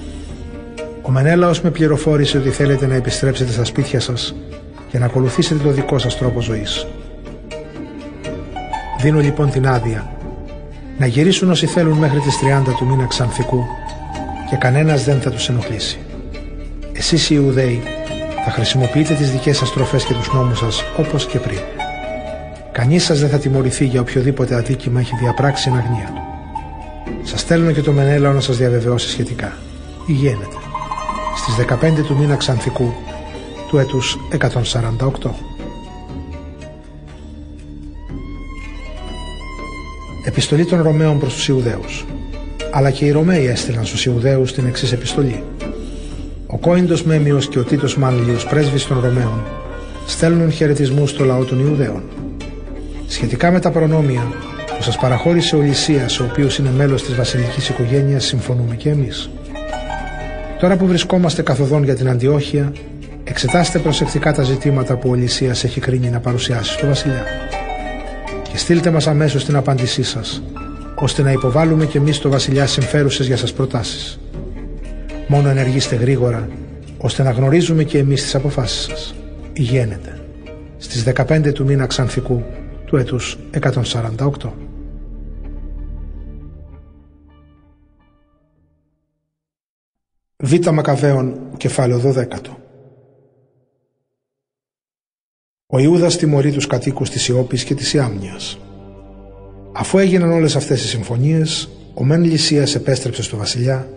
Ο 1.10 1.12
Μενέλαος 1.12 1.62
με 1.62 1.70
πληροφόρησε 1.70 2.38
ότι 2.38 2.50
θέλετε 2.50 2.88
να 2.88 2.96
επιστρέψετε 2.96 3.52
στα 3.52 3.64
σπίτια 3.64 4.00
σας 4.00 4.36
και 4.90 5.00
να 5.00 5.06
ακολουθήσετε 5.06 5.64
το 5.64 5.70
δικό 5.70 5.98
σας 5.98 6.18
τρόπο 6.18 6.42
ζωής. 6.42 6.88
Δίνω 9.00 9.20
λοιπόν 9.20 9.50
την 9.50 9.68
άδεια 9.68 10.12
να 10.98 11.06
γυρίσουν 11.06 11.50
όσοι 11.50 11.66
θέλουν 11.66 11.98
μέχρι 11.98 12.20
τις 12.20 12.40
30 12.68 12.74
του 12.78 12.86
μήνα 12.86 13.06
Ξανθικού 13.06 13.66
και 14.50 14.56
κανένας 14.56 15.04
δεν 15.04 15.22
θα 15.22 15.32
τους 15.32 15.50
ενοχλήσει. 15.50 16.00
Εσείς 16.94 17.30
οι 17.30 17.36
Ιουδαίοι 17.38 17.82
θα 18.46 18.52
χρησιμοποιείτε 18.52 19.14
τις 19.14 19.32
δικές 19.32 19.58
σας 19.58 19.72
τροφές 19.72 20.04
και 20.04 20.14
τους 20.14 20.34
νόμους 20.34 20.58
σας 20.58 20.84
όπως 20.98 21.26
και 21.26 21.40
πριν. 21.40 21.60
Κανείς 22.72 23.04
σας 23.04 23.20
δεν 23.20 23.30
θα 23.30 23.38
τιμωρηθεί 23.38 23.86
για 23.86 24.02
οποιοδήποτε 24.02 24.56
αδίκημα 24.56 25.00
έχει 25.00 25.16
διαπράξει 25.22 25.70
εν 25.70 25.78
αγνία 25.78 26.12
του. 26.16 26.22
Σας 27.24 27.40
στέλνω 27.40 27.72
και 27.72 27.82
το 27.82 27.92
Μενέλαο 27.92 28.34
να 28.34 28.40
σας 28.40 28.58
διαβεβαιώσει 28.58 29.10
σχετικά. 29.10 29.58
Υγιένετε 30.08 30.59
στις 31.36 31.56
15 31.56 32.04
του 32.04 32.16
μήνα 32.18 32.36
Ξανθικού 32.36 32.94
του 33.68 33.78
έτους 33.78 34.18
148. 34.32 35.30
Επιστολή 40.26 40.66
των 40.66 40.82
Ρωμαίων 40.82 41.20
προς 41.20 41.34
τους 41.34 41.48
Ιουδαίους 41.48 42.06
αλλά 42.72 42.92
και 42.92 43.06
οι 43.06 43.12
Ρωμαίοι 43.12 43.48
έστειλαν 43.48 43.86
στους 43.86 44.06
Ιουδαίους 44.06 44.54
την 44.54 44.66
εξής 44.66 44.92
επιστολή. 44.92 45.44
Ο 46.48 46.58
Κόιντος 46.58 47.04
Μέμιος 47.04 47.48
και 47.48 47.60
ο 47.60 47.64
Τίτος 47.64 47.98
Μάνλιος 47.98 48.46
πρέσβης 48.46 48.86
των 48.88 49.00
Ρωμαίων 49.00 49.44
στέλνουν 50.06 50.52
χαιρετισμού 50.52 51.08
στο 51.08 51.26
λαό 51.26 51.46
των 51.46 51.60
Ιουδαίων. 51.60 52.04
Σχετικά 53.08 53.52
με 53.52 53.60
τα 53.60 53.72
προνόμια 53.72 54.28
που 54.78 54.84
σας 54.84 54.98
παραχώρησε 54.98 55.56
ο 55.56 55.62
Λυσίας, 55.62 56.20
ο 56.20 56.28
οποίος 56.32 56.58
είναι 56.58 56.72
μέλος 56.78 57.04
της 57.04 57.16
βασιλικής 57.16 57.70
οικογένειας, 57.70 58.26
συμφωνούμε 58.26 58.76
και 58.76 58.90
εμείς. 58.90 59.30
Τώρα 60.60 60.78
που 60.78 60.88
βρισκόμαστε 60.88 61.42
καθοδόν 61.42 61.84
για 61.84 61.96
την 61.96 62.10
Αντιόχεια, 62.10 62.74
εξετάστε 63.24 63.80
προσεκτικά 63.80 64.34
τα 64.34 64.44
ζητήματα 64.44 64.98
που 64.98 65.10
ο 65.10 65.14
Λυσίας 65.14 65.64
έχει 65.64 65.80
κρίνει 65.80 66.10
να 66.10 66.20
παρουσιάσει 66.20 66.74
στο 66.74 66.88
βασιλιά. 66.88 67.24
Και 68.52 68.58
στείλτε 68.58 68.92
μας 68.92 69.08
αμέσως 69.08 69.46
την 69.46 69.56
απάντησή 69.56 70.04
σας, 70.04 70.44
ώστε 70.96 71.22
να 71.22 71.32
υποβάλουμε 71.32 71.86
και 71.86 71.98
εμείς 71.98 72.16
στο 72.16 72.30
βασιλιά 72.30 72.68
συμφέρουσες 72.68 73.28
για 73.28 73.38
σας 73.38 73.54
προτάσεις. 73.54 74.20
Μόνο 75.28 75.50
ενεργήστε 75.50 75.96
γρήγορα, 75.96 76.48
ώστε 76.98 77.24
να 77.24 77.32
γνωρίζουμε 77.32 77.84
και 77.84 77.98
εμείς 77.98 78.22
τις 78.22 78.36
αποφάσεις 78.36 78.84
σας. 78.84 79.16
Υγιένετε. 79.54 80.20
Στις 80.78 81.04
15 81.04 81.54
του 81.54 81.66
μήνα 81.66 81.86
Ξανθικού 81.86 82.44
του 82.86 82.98
έτους 82.98 83.38
148. 83.52 84.54
Β. 90.44 90.70
Μακαβαίων, 90.72 91.40
κεφάλαιο 91.58 92.00
12. 92.00 92.58
Ο 95.68 95.80
Ιούδας 95.80 96.18
τιμωρεί 96.18 96.52
τους 96.52 96.68
κατοίκους 96.68 97.10
της 97.10 97.28
Ιώπης 97.28 97.64
και 97.64 97.76
της 97.76 97.94
Ιάμνιας. 97.94 98.60
Αφού 99.74 99.98
έγιναν 99.98 100.32
όλες 100.32 100.56
αυτές 100.56 100.84
οι 100.84 100.88
συμφωνίες, 100.88 101.70
ο 101.94 102.04
Μεν 102.04 102.24
Λυσίας 102.24 102.76
επέστρεψε 102.76 103.24
στο 103.24 103.38
βασιλιά, 103.38 103.90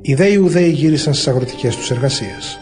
οι 0.00 0.14
δε 0.14 0.26
Ιουδαίοι 0.26 0.70
γύρισαν 0.70 1.14
στις 1.14 1.28
αγροτικές 1.28 1.76
τους 1.76 1.90
εργασίες. 1.90 2.58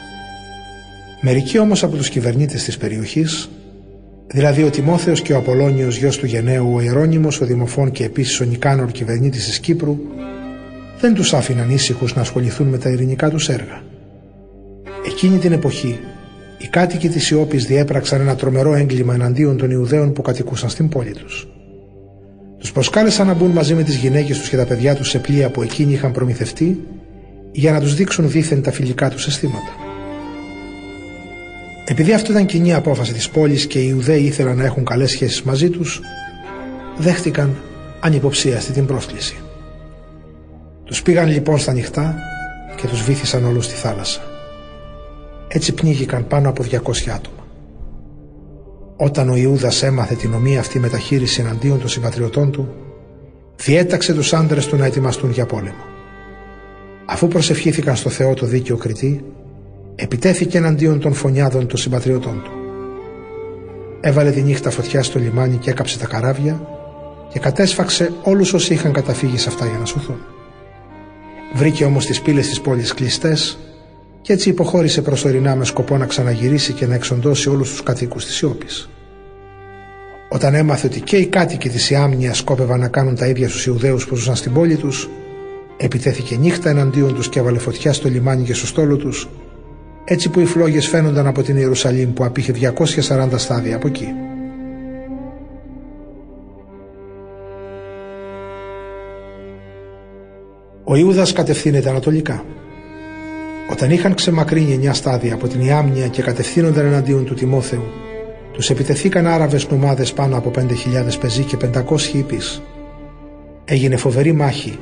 Μερικοί 1.20 1.58
όμως 1.58 1.82
από 1.82 1.96
τους 1.96 2.08
κυβερνήτες 2.08 2.64
της 2.64 2.76
περιοχής, 2.76 3.48
δηλαδή 4.26 4.62
ο 4.62 4.70
Τιμόθεος 4.70 5.22
και 5.22 5.32
ο 5.32 5.36
Απολώνιος 5.36 5.96
γιος 5.96 6.18
του 6.18 6.26
Γενναίου, 6.26 6.74
ο 6.74 6.80
Ιερώνυμος, 6.80 7.40
ο 7.40 7.46
Δημοφών 7.46 7.90
και 7.90 8.04
επίσης 8.04 8.40
ο 8.40 8.44
Νικάνορ 8.44 8.90
κυβερνήτης 8.90 9.44
της 9.44 9.58
Κύπρου, 9.58 9.98
δεν 11.00 11.14
τους 11.14 11.34
άφηναν 11.34 11.70
ήσυχους 11.70 12.14
να 12.14 12.20
ασχοληθούν 12.20 12.66
με 12.66 12.78
τα 12.78 12.88
ειρηνικά 12.88 13.30
τους 13.30 13.48
έργα. 13.48 13.82
Εκείνη 15.06 15.38
την 15.38 15.52
εποχή, 15.52 16.00
οι 16.58 16.66
κάτοικοι 16.66 17.08
της 17.08 17.30
Ιώπης 17.30 17.64
διέπραξαν 17.64 18.20
ένα 18.20 18.34
τρομερό 18.36 18.74
έγκλημα 18.74 19.14
εναντίον 19.14 19.56
των 19.56 19.70
Ιουδαίων 19.70 20.12
που 20.12 20.22
κατοικούσαν 20.22 20.68
στην 20.68 20.88
πόλη 20.88 21.12
τους. 21.12 21.48
Τους 22.58 22.72
προσκάλεσαν 22.72 23.26
να 23.26 23.34
μπουν 23.34 23.50
μαζί 23.50 23.74
με 23.74 23.82
τις 23.82 23.96
γυναίκες 23.96 24.38
τους 24.38 24.48
και 24.48 24.56
τα 24.56 24.66
παιδιά 24.66 24.94
τους 24.94 25.08
σε 25.08 25.18
πλοία 25.18 25.50
που 25.50 25.62
εκείνοι 25.62 25.92
είχαν 25.92 26.12
προμηθευτεί 26.12 26.80
για 27.52 27.72
να 27.72 27.80
τους 27.80 27.94
δείξουν 27.94 28.30
δίθεν 28.30 28.62
τα 28.62 28.72
φιλικά 28.72 29.10
τους 29.10 29.26
αισθήματα. 29.26 29.74
Επειδή 31.84 32.12
αυτό 32.12 32.32
ήταν 32.32 32.46
κοινή 32.46 32.74
απόφαση 32.74 33.12
της 33.12 33.28
πόλης 33.28 33.66
και 33.66 33.78
οι 33.78 33.86
Ιουδαίοι 33.90 34.22
ήθελαν 34.22 34.56
να 34.56 34.64
έχουν 34.64 34.84
καλές 34.84 35.10
σχέσεις 35.10 35.42
μαζί 35.42 35.70
τους, 35.70 36.00
δέχτηκαν 36.98 37.56
ανυποψίαστη 38.00 38.72
την 38.72 38.86
πρόσκληση. 38.86 39.36
Τους 40.86 41.02
πήγαν 41.02 41.28
λοιπόν 41.28 41.58
στα 41.58 41.72
νυχτά 41.72 42.14
και 42.76 42.86
τους 42.86 43.02
βήθησαν 43.02 43.44
όλους 43.44 43.64
στη 43.64 43.74
θάλασσα. 43.74 44.20
Έτσι 45.48 45.72
πνίγηκαν 45.72 46.26
πάνω 46.26 46.48
από 46.48 46.62
200 46.62 46.76
άτομα. 47.14 47.46
Όταν 48.96 49.28
ο 49.28 49.36
Ιούδας 49.36 49.82
έμαθε 49.82 50.14
την 50.14 50.34
ομοία 50.34 50.60
αυτή 50.60 50.78
μεταχείριση 50.78 51.40
εναντίον 51.40 51.78
των 51.78 51.88
συμπατριωτών 51.88 52.50
του, 52.50 52.68
διέταξε 53.56 54.14
τους 54.14 54.32
άντρες 54.32 54.66
του 54.66 54.76
να 54.76 54.86
ετοιμαστούν 54.86 55.30
για 55.30 55.46
πόλεμο. 55.46 55.84
Αφού 57.06 57.28
προσευχήθηκαν 57.28 57.96
στο 57.96 58.10
Θεό 58.10 58.34
το 58.34 58.46
δίκαιο 58.46 58.76
κριτή, 58.76 59.24
επιτέθηκε 59.94 60.58
εναντίον 60.58 61.00
των 61.00 61.12
φωνιάδων 61.12 61.66
των 61.66 61.78
συμπατριωτών 61.78 62.42
του. 62.44 62.50
Έβαλε 64.00 64.30
τη 64.30 64.42
νύχτα 64.42 64.70
φωτιά 64.70 65.02
στο 65.02 65.18
λιμάνι 65.18 65.56
και 65.56 65.70
έκαψε 65.70 65.98
τα 65.98 66.06
καράβια 66.06 66.68
και 67.32 67.38
κατέσφαξε 67.38 68.12
όλους 68.22 68.52
όσοι 68.52 68.72
είχαν 68.72 68.92
καταφύγει 68.92 69.38
σε 69.38 69.48
αυτά 69.48 69.66
για 69.66 69.78
να 69.78 69.84
σωθούν. 69.84 70.35
Βρήκε 71.54 71.84
όμως 71.84 72.06
τις 72.06 72.20
πύλες 72.22 72.48
της 72.48 72.60
πόλης 72.60 72.94
κλειστές 72.94 73.58
και 74.20 74.32
έτσι 74.32 74.48
υποχώρησε 74.48 75.02
προσωρινά 75.02 75.56
με 75.56 75.64
σκοπό 75.64 75.96
να 75.96 76.06
ξαναγυρίσει 76.06 76.72
και 76.72 76.86
να 76.86 76.94
εξοντώσει 76.94 77.48
όλους 77.48 77.70
τους 77.70 77.82
κατοίκους 77.82 78.24
της 78.24 78.40
Ιώπης. 78.40 78.88
Όταν 80.28 80.54
έμαθε 80.54 80.86
ότι 80.86 81.00
και 81.00 81.16
οι 81.16 81.26
κάτοικοι 81.26 81.68
της 81.68 81.90
Ιάμνιας 81.90 82.38
σκόπευαν 82.38 82.80
να 82.80 82.88
κάνουν 82.88 83.14
τα 83.16 83.26
ίδια 83.26 83.48
στους 83.48 83.66
Ιουδαίους 83.66 84.06
που 84.06 84.16
ζούσαν 84.16 84.36
στην 84.36 84.52
πόλη 84.52 84.76
τους, 84.76 85.08
επιτέθηκε 85.76 86.36
νύχτα 86.36 86.70
εναντίον 86.70 87.14
τους 87.14 87.28
και 87.28 87.38
έβαλε 87.38 87.58
φωτιά 87.58 87.92
στο 87.92 88.08
λιμάνι 88.08 88.44
και 88.44 88.54
στο 88.54 88.66
στόλο 88.66 88.96
τους, 88.96 89.28
έτσι 90.04 90.28
που 90.28 90.40
οι 90.40 90.44
φλόγες 90.44 90.88
φαίνονταν 90.88 91.26
από 91.26 91.42
την 91.42 91.56
Ιερουσαλήμ 91.56 92.12
που 92.12 92.24
απήχε 92.24 92.52
240 92.52 93.28
στάδια 93.36 93.76
από 93.76 93.86
εκεί. 93.86 94.25
Ο 100.88 100.96
Ιούδας 100.96 101.32
κατευθύνεται 101.32 101.88
ανατολικά. 101.88 102.44
Όταν 103.70 103.90
είχαν 103.90 104.14
ξεμακρύνει 104.14 104.72
εννιά 104.72 104.94
στάδια 104.94 105.34
από 105.34 105.48
την 105.48 105.60
Ιάμνια 105.60 106.08
και 106.08 106.22
κατευθύνονταν 106.22 106.86
εναντίον 106.86 107.24
του 107.24 107.34
Τιμόθεου, 107.34 107.84
τους 108.52 108.70
επιτεθήκαν 108.70 109.26
Άραβες 109.26 109.70
νομάδες 109.70 110.12
πάνω 110.12 110.36
από 110.36 110.50
5.000 110.56 110.64
πεζοί 111.20 111.42
και 111.42 111.56
500 111.56 112.14
υπεί. 112.14 112.38
Έγινε 113.64 113.96
φοβερή 113.96 114.32
μάχη, 114.32 114.78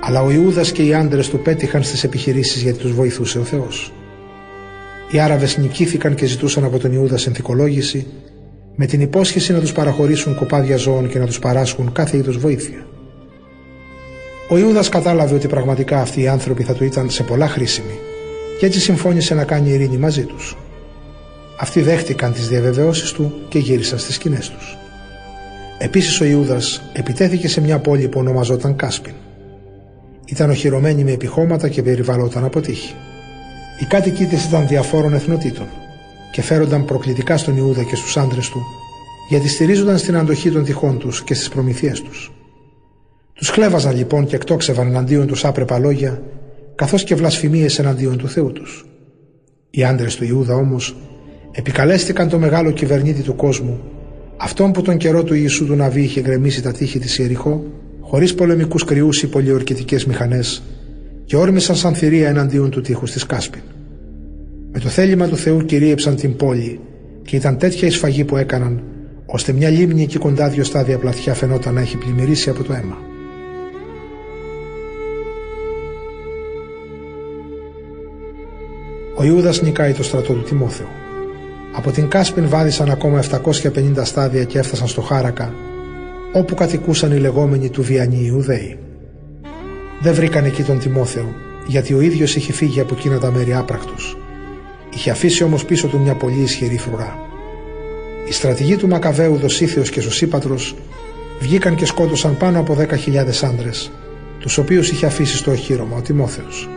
αλλά 0.00 0.22
ο 0.22 0.30
Ιούδας 0.30 0.72
και 0.72 0.82
οι 0.82 0.94
άντρες 0.94 1.28
του 1.28 1.38
πέτυχαν 1.38 1.82
στις 1.82 2.04
επιχειρήσεις 2.04 2.62
γιατί 2.62 2.78
τους 2.78 2.92
βοηθούσε 2.92 3.38
ο 3.38 3.44
Θεός. 3.44 3.92
Οι 5.10 5.20
Άραβες 5.20 5.58
νικήθηκαν 5.58 6.14
και 6.14 6.26
ζητούσαν 6.26 6.64
από 6.64 6.78
τον 6.78 6.92
Ιούδα 6.92 7.16
συνθηκολόγηση 7.16 8.06
με 8.76 8.86
την 8.86 9.00
υπόσχεση 9.00 9.52
να 9.52 9.60
τους 9.60 9.72
παραχωρήσουν 9.72 10.34
κοπάδια 10.34 10.76
ζώων 10.76 11.08
και 11.08 11.18
να 11.18 11.26
τους 11.26 11.38
παράσχουν 11.38 11.92
κάθε 11.92 12.16
είδους 12.16 12.38
βοήθεια. 12.38 12.86
Ο 14.50 14.58
Ιούδας 14.58 14.88
κατάλαβε 14.88 15.34
ότι 15.34 15.48
πραγματικά 15.48 16.00
αυτοί 16.00 16.20
οι 16.20 16.28
άνθρωποι 16.28 16.62
θα 16.62 16.74
του 16.74 16.84
ήταν 16.84 17.10
σε 17.10 17.22
πολλά 17.22 17.48
χρήσιμοι 17.48 17.98
και 18.58 18.66
έτσι 18.66 18.80
συμφώνησε 18.80 19.34
να 19.34 19.44
κάνει 19.44 19.70
ειρήνη 19.70 19.96
μαζί 19.96 20.24
τους. 20.24 20.56
Αυτοί 21.60 21.80
δέχτηκαν 21.80 22.32
τις 22.32 22.48
διαβεβαιώσεις 22.48 23.12
του 23.12 23.32
και 23.48 23.58
γύρισαν 23.58 23.98
στις 23.98 24.14
σκηνές 24.14 24.50
τους. 24.50 24.76
Επίσης 25.78 26.20
ο 26.20 26.24
Ιούδας 26.24 26.82
επιτέθηκε 26.92 27.48
σε 27.48 27.60
μια 27.60 27.78
πόλη 27.78 28.08
που 28.08 28.20
ονομαζόταν 28.20 28.76
Κάσπιν. 28.76 29.14
Ήταν 30.24 30.50
οχυρωμένη 30.50 31.04
με 31.04 31.12
επιχώματα 31.12 31.68
και 31.68 31.82
περιβαλλόταν 31.82 32.44
από 32.44 32.60
τύχη. 32.60 32.94
Οι 33.80 33.84
κάτοικοι 33.84 34.24
της 34.24 34.44
ήταν 34.44 34.66
διαφόρων 34.66 35.14
εθνοτήτων 35.14 35.66
και 36.32 36.42
φέρονταν 36.42 36.84
προκλητικά 36.84 37.36
στον 37.36 37.56
Ιούδα 37.56 37.82
και 37.82 37.96
στους 37.96 38.16
άντρες 38.16 38.48
του, 38.48 38.60
γιατί 39.28 39.48
στηρίζονταν 39.48 39.98
στην 39.98 40.16
αντοχή 40.16 40.50
των 40.50 40.64
τυχών 40.64 40.98
τους 40.98 41.22
και 41.22 41.34
στις 41.34 41.48
προμηθείες 41.48 42.02
τους. 42.02 42.32
Τους 43.38 43.48
χλέβαζαν 43.48 43.96
λοιπόν 43.96 44.26
και 44.26 44.36
εκτόξευαν 44.36 44.86
εναντίον 44.86 45.26
τους 45.26 45.44
άπρεπα 45.44 45.78
λόγια, 45.78 46.22
καθώς 46.74 47.04
και 47.04 47.14
βλασφημίες 47.14 47.78
εναντίον 47.78 48.16
του 48.18 48.28
Θεού 48.28 48.52
τους. 48.52 48.86
Οι 49.70 49.84
άντρες 49.84 50.16
του 50.16 50.24
Ιούδα 50.24 50.54
όμως 50.54 50.96
επικαλέστηκαν 51.52 52.28
το 52.28 52.38
μεγάλο 52.38 52.70
κυβερνήτη 52.70 53.22
του 53.22 53.36
κόσμου, 53.36 53.80
αυτόν 54.36 54.72
που 54.72 54.82
τον 54.82 54.96
καιρό 54.96 55.22
του 55.22 55.34
Ιησού 55.34 55.66
του 55.66 55.74
Ναβί 55.74 56.02
είχε 56.02 56.20
γκρεμίσει 56.20 56.62
τα 56.62 56.72
τείχη 56.72 56.98
της 56.98 57.18
Ιεριχώ, 57.18 57.64
χωρίς 58.00 58.34
πολεμικούς 58.34 58.84
κρυούς 58.84 59.22
ή 59.22 59.26
πολιορκητικές 59.26 60.06
μηχανές, 60.06 60.62
και 61.24 61.36
όρμησαν 61.36 61.76
σαν 61.76 61.94
θηρία 61.94 62.28
εναντίον 62.28 62.70
του 62.70 62.80
τείχους 62.80 63.10
της 63.10 63.26
Κάσπιν. 63.26 63.62
Με 64.72 64.78
το 64.78 64.88
θέλημα 64.88 65.28
του 65.28 65.36
Θεού 65.36 65.64
κυρίεψαν 65.64 66.16
την 66.16 66.36
πόλη 66.36 66.80
και 67.22 67.36
ήταν 67.36 67.58
τέτοια 67.58 67.88
η 67.88 67.90
σφαγή 67.90 68.24
που 68.24 68.36
έκαναν, 68.36 68.82
ώστε 69.26 69.52
μια 69.52 69.68
λίμνη 69.68 70.02
εκεί 70.02 70.18
κοντά 70.18 70.48
δύο 70.48 70.64
στάδια 70.64 70.98
πλατιά 70.98 71.34
φαινόταν 71.34 71.74
να 71.74 71.80
έχει 71.80 71.96
πλημμυρίσει 71.96 72.50
από 72.50 72.62
το 72.62 72.72
αίμα. 72.72 73.07
Ο 79.20 79.24
Ιούδας 79.24 79.62
νικάει 79.62 79.92
το 79.92 80.02
στρατό 80.02 80.32
του 80.32 80.42
Τιμόθεου. 80.42 80.86
Από 81.72 81.90
την 81.90 82.08
Κάσπιν 82.08 82.48
βάδισαν 82.48 82.90
ακόμα 82.90 83.18
750 83.18 84.04
στάδια 84.04 84.44
και 84.44 84.58
έφτασαν 84.58 84.88
στο 84.88 85.00
Χάρακα, 85.00 85.54
όπου 86.32 86.54
κατοικούσαν 86.54 87.12
οι 87.12 87.18
λεγόμενοι 87.18 87.70
του 87.70 87.82
Βιανοί 87.82 88.24
Ιουδαίοι. 88.26 88.78
Δεν 90.00 90.14
βρήκαν 90.14 90.44
εκεί 90.44 90.62
τον 90.62 90.78
Τιμόθεο, 90.78 91.34
γιατί 91.66 91.94
ο 91.94 92.00
ίδιος 92.00 92.36
είχε 92.36 92.52
φύγει 92.52 92.80
από 92.80 92.94
εκείνα 92.98 93.18
τα 93.18 93.30
μέρη 93.30 93.54
άπρακτος. 93.54 94.16
Είχε 94.94 95.10
αφήσει 95.10 95.44
όμως 95.44 95.64
πίσω 95.64 95.86
του 95.86 96.00
μια 96.00 96.14
πολύ 96.14 96.40
ισχυρή 96.40 96.78
φρουρά. 96.78 97.18
Οι 98.28 98.32
στρατηγοί 98.32 98.76
του 98.76 98.88
Μακαβαίου 98.88 99.36
Δοσίθεος 99.36 99.90
και 99.90 100.00
Σωσίπατρος 100.00 100.74
βγήκαν 101.40 101.74
και 101.74 101.86
σκότωσαν 101.86 102.36
πάνω 102.36 102.58
από 102.58 102.74
10.000 102.74 103.42
άντρες, 103.42 103.90
τους 104.40 104.58
οποίους 104.58 104.90
είχε 104.90 105.06
αφήσει 105.06 105.36
στο 105.36 105.50
οχύρωμα 105.50 105.96
ο 105.96 106.00
Τιμόθεος. 106.00 106.68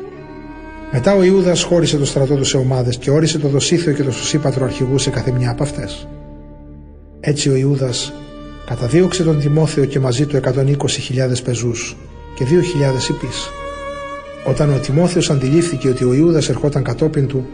Μετά 0.93 1.15
ο 1.15 1.23
Ιούδας 1.23 1.63
χώρισε 1.63 1.97
το 1.97 2.05
στρατό 2.05 2.35
του 2.35 2.43
σε 2.43 2.57
ομάδες 2.57 2.97
και 2.97 3.11
όρισε 3.11 3.39
το 3.39 3.47
Δοσίθιο 3.47 3.93
και 3.93 4.03
το 4.03 4.11
Σωσίπατρο 4.11 4.65
αρχηγού 4.65 4.97
σε 4.97 5.09
κάθε 5.09 5.31
μια 5.31 5.49
από 5.49 5.63
αυτές. 5.63 6.07
Έτσι 7.19 7.49
ο 7.49 7.55
Ιούδας 7.55 8.13
καταδίωξε 8.65 9.23
τον 9.23 9.39
Τιμόθεο 9.39 9.85
και 9.85 9.99
μαζί 9.99 10.25
του 10.25 10.39
120.000 10.43 11.43
πεζούς 11.43 11.97
και 12.35 12.45
2.000 12.45 13.09
υπείς. 13.09 13.49
Όταν 14.43 14.73
ο 14.73 14.77
Τιμόθεος 14.77 15.29
αντιλήφθηκε 15.29 15.89
ότι 15.89 16.03
ο 16.03 16.13
Ιούδας 16.13 16.49
ερχόταν 16.49 16.83
κατόπιν 16.83 17.27
του, 17.27 17.47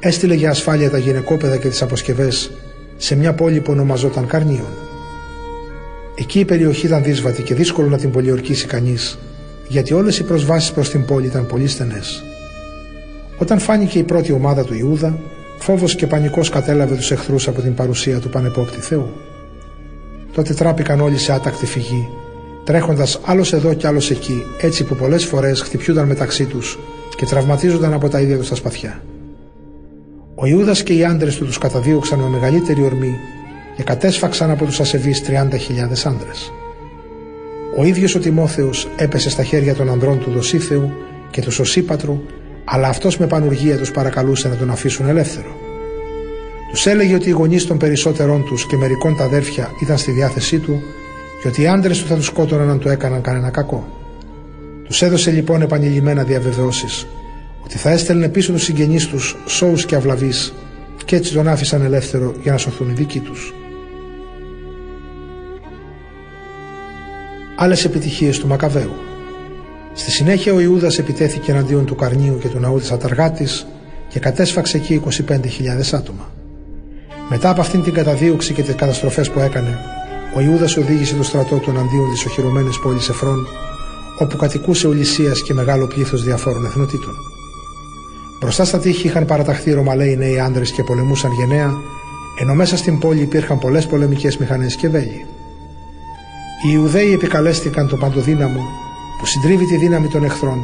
έστειλε 0.00 0.34
για 0.34 0.50
ασφάλεια 0.50 0.90
τα 0.90 0.98
γυναικόπαιδα 0.98 1.56
και 1.56 1.68
τις 1.68 1.82
αποσκευές 1.82 2.50
σε 2.96 3.16
μια 3.16 3.32
πόλη 3.32 3.60
που 3.60 3.72
ονομαζόταν 3.72 4.26
Καρνίων. 4.26 4.72
Εκεί 6.14 6.38
η 6.38 6.44
περιοχή 6.44 6.86
ήταν 6.86 7.02
δύσβατη 7.02 7.42
και 7.42 7.54
δύσκολο 7.54 7.88
να 7.88 7.98
την 7.98 8.10
πολιορκήσει 8.10 8.66
κανείς, 8.66 9.18
γιατί 9.68 9.94
όλες 9.94 10.18
οι 10.18 10.24
προσβάσεις 10.24 10.72
προς 10.72 10.90
την 10.90 11.04
πόλη 11.04 11.26
ήταν 11.26 11.46
πολύ 11.46 11.68
στενές. 11.68 12.24
Όταν 13.38 13.58
φάνηκε 13.58 13.98
η 13.98 14.02
πρώτη 14.02 14.32
ομάδα 14.32 14.64
του 14.64 14.74
Ιούδα, 14.74 15.18
φόβος 15.58 15.94
και 15.94 16.06
πανικός 16.06 16.48
κατέλαβε 16.48 16.94
τους 16.94 17.10
εχθρούς 17.10 17.48
από 17.48 17.60
την 17.60 17.74
παρουσία 17.74 18.18
του 18.18 18.28
πανεπόπτη 18.28 18.80
Θεού. 18.80 19.10
Τότε 20.32 20.54
τράπηκαν 20.54 21.00
όλοι 21.00 21.18
σε 21.18 21.32
άτακτη 21.32 21.66
φυγή, 21.66 22.08
τρέχοντας 22.64 23.20
άλλος 23.24 23.52
εδώ 23.52 23.74
και 23.74 23.86
άλλος 23.86 24.10
εκεί, 24.10 24.42
έτσι 24.60 24.84
που 24.84 24.94
πολλές 24.94 25.24
φορές 25.24 25.60
χτυπιούνταν 25.60 26.06
μεταξύ 26.06 26.44
τους 26.44 26.78
και 27.16 27.26
τραυματίζονταν 27.26 27.92
από 27.92 28.08
τα 28.08 28.20
ίδια 28.20 28.38
τους 28.38 28.48
τα 28.48 28.54
σπαθιά. 28.54 29.02
Ο 30.34 30.46
Ιούδας 30.46 30.82
και 30.82 30.92
οι 30.92 31.04
άντρες 31.04 31.36
του 31.36 31.44
τους 31.44 31.58
καταδίωξαν 31.58 32.18
με 32.18 32.28
μεγαλύτερη 32.28 32.82
ορμή 32.82 33.16
και 33.76 33.82
κατέσφαξαν 33.82 34.50
από 34.50 34.64
τους 34.64 34.80
ασεβείς 34.80 35.22
30.000 35.22 36.04
άντρες. 36.04 36.52
Ο 37.76 37.84
ίδιος 37.84 38.14
ο 38.14 38.18
Τιμόθεος 38.18 38.88
έπεσε 38.96 39.30
στα 39.30 39.42
χέρια 39.42 39.74
των 39.74 39.90
ανδρών 39.90 40.18
του 40.18 40.30
Δοσίθεου 40.30 40.92
και 41.30 41.40
του 41.40 41.50
Σωσίπατρου 41.50 42.20
αλλά 42.64 42.88
αυτός 42.88 43.18
με 43.18 43.26
πανουργία 43.26 43.78
τους 43.78 43.90
παρακαλούσε 43.90 44.48
να 44.48 44.54
τον 44.54 44.70
αφήσουν 44.70 45.08
ελεύθερο. 45.08 45.56
Τους 46.70 46.86
έλεγε 46.86 47.14
ότι 47.14 47.28
οι 47.28 47.32
γονείς 47.32 47.66
των 47.66 47.78
περισσότερών 47.78 48.44
τους 48.44 48.66
και 48.66 48.76
μερικών 48.76 49.16
τα 49.16 49.24
αδέρφια 49.24 49.70
ήταν 49.80 49.98
στη 49.98 50.10
διάθεσή 50.10 50.58
του 50.58 50.82
και 51.42 51.48
ότι 51.48 51.62
οι 51.62 51.66
άντρες 51.66 51.98
του 52.02 52.06
θα 52.06 52.14
τους 52.14 52.26
σκότωναν 52.26 52.70
αν 52.70 52.78
του 52.78 52.88
έκαναν 52.88 53.20
κανένα 53.20 53.50
κακό. 53.50 53.86
Τους 54.84 55.02
έδωσε 55.02 55.30
λοιπόν 55.30 55.62
επανειλημμένα 55.62 56.22
διαβεβαιώσεις 56.22 57.06
ότι 57.64 57.78
θα 57.78 57.90
έστελνε 57.90 58.28
πίσω 58.28 58.52
τους 58.52 58.62
συγγενείς 58.62 59.08
τους 59.08 59.36
σώου 59.46 59.74
και 59.74 59.94
αυλαβείς 59.94 60.54
και 61.04 61.16
έτσι 61.16 61.32
τον 61.32 61.48
άφησαν 61.48 61.82
ελεύθερο 61.82 62.34
για 62.42 62.52
να 62.52 62.58
σωθούν 62.58 62.90
οι 62.90 62.92
δικοί 62.92 63.20
τους. 63.20 63.54
Άλλες 67.56 67.84
επιτυχίες 67.84 68.38
του 68.38 68.46
Μακαβαίου. 68.46 68.92
Στη 69.94 70.10
συνέχεια 70.10 70.52
ο 70.52 70.60
Ιούδας 70.60 70.98
επιτέθηκε 70.98 71.50
εναντίον 71.50 71.84
του 71.84 71.94
Καρνίου 71.94 72.38
και 72.38 72.48
του 72.48 72.58
ναού 72.58 72.78
της 72.78 72.90
Αταργάτης 72.90 73.66
και 74.08 74.18
κατέσφαξε 74.18 74.76
εκεί 74.76 75.02
25.000 75.28 75.38
άτομα. 75.92 76.30
Μετά 77.28 77.50
από 77.50 77.60
αυτήν 77.60 77.82
την 77.82 77.92
καταδίωξη 77.92 78.52
και 78.52 78.62
τις 78.62 78.74
καταστροφές 78.74 79.30
που 79.30 79.38
έκανε, 79.38 79.78
ο 80.36 80.40
Ιούδας 80.40 80.76
οδήγησε 80.76 81.14
το 81.14 81.22
στρατό 81.22 81.56
του 81.56 81.70
εναντίον 81.70 82.10
της 82.10 82.24
οχυρωμένης 82.24 82.78
πόλης 82.78 83.08
Εφρών, 83.08 83.46
όπου 84.18 84.36
κατοικούσε 84.36 84.86
ο 84.86 84.92
Λυσίας 84.92 85.42
και 85.42 85.54
μεγάλο 85.54 85.86
πλήθος 85.86 86.24
διαφόρων 86.24 86.64
εθνοτήτων. 86.64 87.14
Μπροστά 88.40 88.64
στα 88.64 88.78
τείχη 88.78 89.06
είχαν 89.06 89.26
παραταχθεί 89.26 89.72
Ρωμαλαίοι 89.72 90.16
νέοι 90.16 90.40
άντρε 90.40 90.64
και 90.64 90.82
πολεμούσαν 90.82 91.32
γενναία, 91.32 91.72
ενώ 92.40 92.54
μέσα 92.54 92.76
στην 92.76 92.98
πόλη 92.98 93.20
υπήρχαν 93.20 93.58
πολλές 93.58 93.86
πολεμικές 93.86 94.36
μηχανές 94.36 94.76
και 94.76 94.88
βέλη. 94.88 95.26
Οι 96.66 96.70
Ιουδαίοι 96.72 97.12
επικαλέστηκαν 97.12 97.88
το 97.88 97.96
παντοδύναμο 97.96 98.60
που 99.22 99.28
συντρίβει 99.28 99.66
τη 99.66 99.76
δύναμη 99.76 100.08
των 100.08 100.24
εχθρών, 100.24 100.58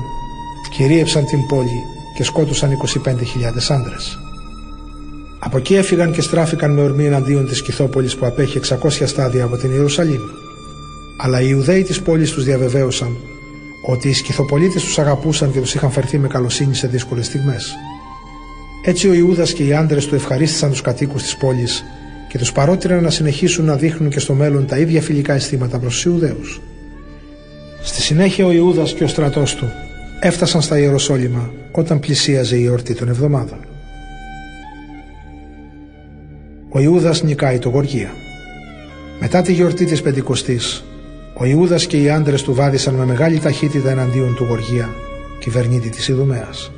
κυρίεψαν 0.71 1.25
την 1.25 1.47
πόλη 1.47 1.85
και 2.15 2.25
σκότωσαν 2.25 2.71
25.000 3.05 3.15
άντρες. 3.69 4.19
Από 5.39 5.57
εκεί 5.57 5.75
έφυγαν 5.75 6.13
και 6.13 6.21
στράφηκαν 6.21 6.75
με 6.75 6.81
ορμή 6.81 7.05
εναντίον 7.05 7.47
της 7.47 7.63
Κιθόπολης 7.63 8.17
που 8.17 8.27
απέχει 8.27 8.59
600 8.59 9.07
στάδια 9.07 9.45
από 9.45 9.57
την 9.57 9.71
Ιερουσαλήμ. 9.71 10.21
Αλλά 11.21 11.41
οι 11.41 11.47
Ιουδαίοι 11.49 11.83
της 11.83 12.03
πόλης 12.03 12.31
τους 12.31 12.45
διαβεβαίωσαν 12.45 13.17
ότι 13.87 14.09
οι 14.09 14.13
Σκυθοπολίτες 14.13 14.83
τους 14.83 14.99
αγαπούσαν 14.99 15.53
και 15.53 15.61
τους 15.61 15.75
είχαν 15.75 15.91
φερθεί 15.91 16.19
με 16.19 16.29
καλοσύνη 16.29 16.75
σε 16.75 16.87
δύσκολες 16.87 17.27
στιγμές. 17.27 17.75
Έτσι 18.85 19.09
ο 19.09 19.13
Ιούδας 19.13 19.53
και 19.53 19.65
οι 19.65 19.73
άντρες 19.73 20.07
του 20.07 20.15
ευχαρίστησαν 20.15 20.71
τους 20.71 20.81
κατοίκους 20.81 21.23
της 21.23 21.37
πόλης 21.37 21.85
και 22.29 22.39
τους 22.39 22.53
παρότριναν 22.53 23.03
να 23.03 23.11
συνεχίσουν 23.11 23.65
να 23.65 23.77
δείχνουν 23.77 24.11
και 24.11 24.21
στο 24.21 24.35
μέλλον 24.35 24.67
τα 24.67 24.79
ίδια 24.79 25.03
φιλικά 25.03 25.35
αισθήματα 25.35 25.79
προς 25.79 25.93
τους 25.93 26.05
Ιουδαίους. 26.05 26.61
Στη 27.89 28.01
συνέχεια 28.01 28.47
ο 28.47 28.53
Ιούδας 28.53 28.93
και 28.93 29.05
ο 29.05 29.09
στρατός 29.09 29.55
του 29.55 29.73
έφτασαν 30.21 30.63
στα 30.63 30.79
Ιεροσόλυμα 30.79 31.53
όταν 31.73 32.01
πλησίαζε 32.01 32.57
η 32.57 32.65
εορτή 32.65 32.95
των 32.95 33.09
εβδομάδων. 33.09 33.59
Ο 36.69 36.81
Ιούδας 36.81 37.23
νικάει 37.23 37.59
το 37.59 37.69
Γοργία. 37.69 38.11
Μετά 39.21 39.43
τη 39.43 39.53
γιορτή 39.53 39.85
της 39.85 40.03
Πεντηκοστής, 40.03 40.85
ο 41.35 41.45
Ιούδας 41.45 41.87
και 41.87 41.97
οι 42.03 42.11
άντρες 42.11 42.43
του 42.43 42.55
βάδισαν 42.55 42.95
με 42.95 43.05
μεγάλη 43.05 43.39
ταχύτητα 43.39 43.91
εναντίον 43.91 44.35
του 44.35 44.45
Γοργία, 44.45 44.89
κυβερνήτη 45.41 45.89
της 45.89 46.09
Ιδουμέας. 46.09 46.73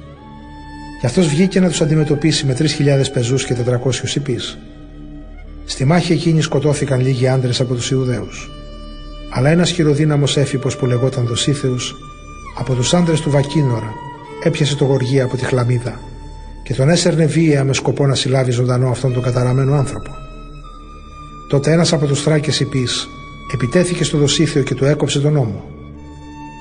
Γι' 1.01 1.07
αυτός 1.07 1.27
βγήκε 1.27 1.61
να 1.61 1.69
τους 1.69 1.81
αντιμετωπίσει 1.81 2.47
με 2.47 2.57
3.000 2.59 3.11
πεζούς 3.13 3.45
και 3.45 3.55
400 3.55 4.17
υπείς. 4.17 4.59
Στη 5.65 5.85
μάχη 5.85 6.13
εκείνη 6.13 6.41
σκοτώθηκαν 6.43 7.01
λίγοι 7.01 7.29
άντρες 7.29 7.61
από 7.61 7.75
τους 7.75 7.91
Ιουδαίους 7.91 8.51
αλλά 9.31 9.51
ένας 9.51 9.71
χειροδύναμος 9.71 10.37
έφυπος 10.37 10.77
που 10.77 10.87
λεγόταν 10.87 11.27
Δοσίθεους 11.27 11.95
από 12.59 12.75
τους 12.75 12.95
άντρες 12.95 13.21
του 13.21 13.31
Βακίνορα 13.31 13.93
έπιασε 14.43 14.77
το 14.77 14.85
γοργία 14.85 15.25
από 15.25 15.37
τη 15.37 15.45
χλαμίδα 15.45 16.01
και 16.63 16.75
τον 16.75 16.89
έσερνε 16.89 17.27
βία 17.27 17.65
με 17.65 17.73
σκοπό 17.73 18.07
να 18.07 18.15
συλλάβει 18.15 18.51
ζωντανό 18.51 18.89
αυτόν 18.91 19.13
τον 19.13 19.23
καταραμένο 19.23 19.75
άνθρωπο. 19.75 20.11
Τότε 21.49 21.73
ένας 21.73 21.93
από 21.93 22.07
τους 22.07 22.23
θράκες 22.23 22.61
υπείς 22.61 23.09
επιτέθηκε 23.53 24.05
στο 24.05 24.19
δοσίθιο 24.19 24.63
και 24.63 24.75
του 24.75 24.85
έκοψε 24.85 25.21
τον 25.21 25.37
ώμο. 25.37 25.65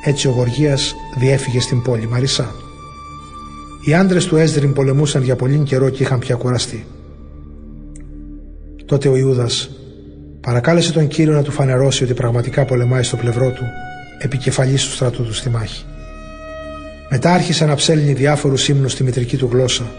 Έτσι 0.03 0.27
ο 0.27 0.31
Γοργίας 0.31 0.95
διέφυγε 1.19 1.59
στην 1.59 1.81
πόλη 1.81 2.07
Μαρισά. 2.07 2.55
Οι 3.85 3.93
άντρες 3.93 4.25
του 4.25 4.35
Έσδριν 4.35 4.73
πολεμούσαν 4.73 5.23
για 5.23 5.35
πολύ 5.35 5.57
καιρό 5.57 5.89
και 5.89 6.03
είχαν 6.03 6.19
πια 6.19 6.35
κουραστεί. 6.35 6.85
Τότε 8.85 9.09
ο 9.09 9.15
Ιούδας 9.15 9.69
παρακάλεσε 10.49 10.91
τον 10.91 11.07
Κύριο 11.07 11.33
να 11.33 11.41
του 11.43 11.51
φανερώσει 11.51 12.03
ότι 12.03 12.13
πραγματικά 12.13 12.65
πολεμάει 12.65 13.03
στο 13.03 13.17
πλευρό 13.17 13.51
του, 13.51 13.63
επικεφαλής 14.17 14.83
του 14.83 14.91
στρατού 14.91 15.23
του 15.23 15.33
στη 15.33 15.49
μάχη. 15.49 15.85
Μετά 17.09 17.33
άρχισε 17.33 17.65
να 17.65 17.75
ψέλνει 17.75 18.13
διάφορους 18.13 18.67
ύμνους 18.67 18.91
στη 18.91 19.03
μητρική 19.03 19.37
του 19.37 19.49
γλώσσα 19.51 19.91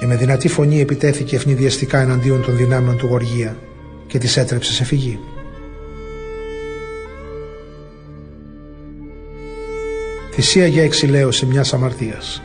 και 0.00 0.06
με 0.06 0.16
δυνατή 0.16 0.48
φωνή 0.48 0.80
επιτέθηκε 0.80 1.36
ευνηδιαστικά 1.36 2.00
εναντίον 2.00 2.42
των 2.42 2.56
δυνάμεων 2.56 2.96
του 2.96 3.06
Γοργία 3.06 3.56
και 4.06 4.18
τις 4.18 4.36
έτρεψε 4.36 4.72
σε 4.72 4.84
φυγή. 4.84 5.18
Θυσία 10.32 10.66
για 10.66 10.82
εξηλαίωση 10.82 11.46
μιας 11.46 11.74
αμαρτίας. 11.74 12.42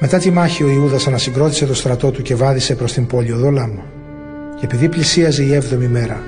Μετά 0.00 0.18
τη 0.18 0.30
μάχη 0.30 0.62
ο 0.62 0.68
Ιούδας 0.68 1.06
ανασυγκρότησε 1.06 1.66
το 1.66 1.74
στρατό 1.74 2.10
του 2.10 2.22
και 2.22 2.34
βάδισε 2.34 2.74
προς 2.74 2.92
την 2.92 3.06
πόλη 3.06 3.32
Οδολάμ. 3.32 3.97
Και 4.58 4.64
επειδή 4.64 4.88
πλησίαζε 4.88 5.42
η 5.42 5.54
έβδομη 5.54 5.86
μέρα, 5.86 6.22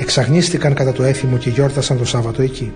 εξαγνίστηκαν 0.00 0.74
κατά 0.74 0.92
το 0.92 1.02
έθιμο 1.02 1.36
και 1.36 1.50
γιόρτασαν 1.50 1.98
το 1.98 2.04
Σάββατο 2.04 2.42
εκεί. 2.42 2.72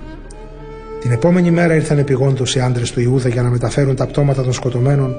Την 1.01 1.12
επόμενη 1.12 1.51
μέρα 1.51 1.75
ήρθαν 1.75 1.99
επιγόντως 1.99 2.55
οι 2.55 2.61
άντρες 2.61 2.91
του 2.93 3.01
Ιούδα 3.01 3.29
για 3.29 3.43
να 3.43 3.49
μεταφέρουν 3.49 3.97
τα 3.97 4.07
πτώματα 4.07 4.43
των 4.43 4.53
σκοτωμένων 4.53 5.16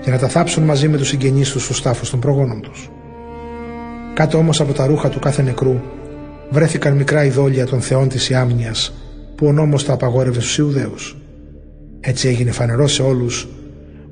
και 0.00 0.10
να 0.10 0.18
τα 0.18 0.28
θάψουν 0.28 0.64
μαζί 0.64 0.88
με 0.88 0.96
τους 0.96 1.08
συγγενείς 1.08 1.50
τους 1.50 1.64
στους 1.64 1.82
τάφους 1.82 2.10
των 2.10 2.20
προγόνων 2.20 2.60
τους. 2.60 2.90
Κάτω 4.14 4.38
όμως 4.38 4.60
από 4.60 4.72
τα 4.72 4.86
ρούχα 4.86 5.08
του 5.08 5.18
κάθε 5.18 5.42
νεκρού 5.42 5.80
βρέθηκαν 6.50 6.96
μικρά 6.96 7.24
ειδόλια 7.24 7.66
των 7.66 7.80
θεών 7.80 8.08
της 8.08 8.28
Ιάμνιας 8.28 8.94
που 9.34 9.46
ο 9.46 9.52
νόμος 9.52 9.84
τα 9.84 9.92
απαγόρευε 9.92 10.40
στους 10.40 10.58
Ιουδαίους. 10.58 11.16
Έτσι 12.00 12.28
έγινε 12.28 12.50
φανερό 12.50 12.86
σε 12.86 13.02
όλους 13.02 13.48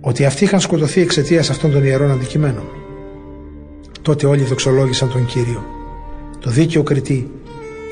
ότι 0.00 0.24
αυτοί 0.24 0.44
είχαν 0.44 0.60
σκοτωθεί 0.60 1.00
εξαιτίας 1.00 1.50
αυτών 1.50 1.72
των 1.72 1.84
ιερών 1.84 2.10
αντικειμένων. 2.10 2.83
Τότε 4.04 4.26
όλοι 4.26 4.42
δοξολόγησαν 4.42 5.10
τον 5.10 5.26
Κύριο, 5.26 5.64
το 6.40 6.50
δίκαιο 6.50 6.82
κριτή, 6.82 7.30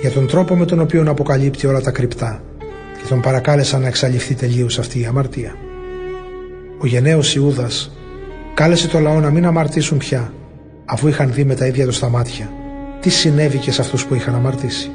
για 0.00 0.10
τον 0.10 0.26
τρόπο 0.26 0.56
με 0.56 0.64
τον 0.64 0.80
οποίο 0.80 1.04
αποκαλύπτει 1.06 1.66
όλα 1.66 1.80
τα 1.80 1.90
κρυπτά 1.90 2.42
και 3.02 3.08
τον 3.08 3.20
παρακάλεσαν 3.20 3.80
να 3.80 3.86
εξαλειφθεί 3.86 4.34
τελείως 4.34 4.78
αυτή 4.78 5.00
η 5.00 5.04
αμαρτία. 5.04 5.56
Ο 6.78 6.86
γενναίος 6.86 7.34
Ιούδας 7.34 7.92
κάλεσε 8.54 8.88
το 8.88 8.98
λαό 8.98 9.20
να 9.20 9.30
μην 9.30 9.46
αμαρτήσουν 9.46 9.98
πια, 9.98 10.32
αφού 10.84 11.08
είχαν 11.08 11.32
δει 11.32 11.44
με 11.44 11.54
τα 11.54 11.66
ίδια 11.66 11.86
τους 11.86 11.98
τα 11.98 12.08
μάτια 12.08 12.52
τι 13.00 13.10
συνέβη 13.10 13.58
και 13.58 13.72
σε 13.72 13.80
αυτούς 13.80 14.06
που 14.06 14.14
είχαν 14.14 14.34
αμαρτήσει; 14.34 14.90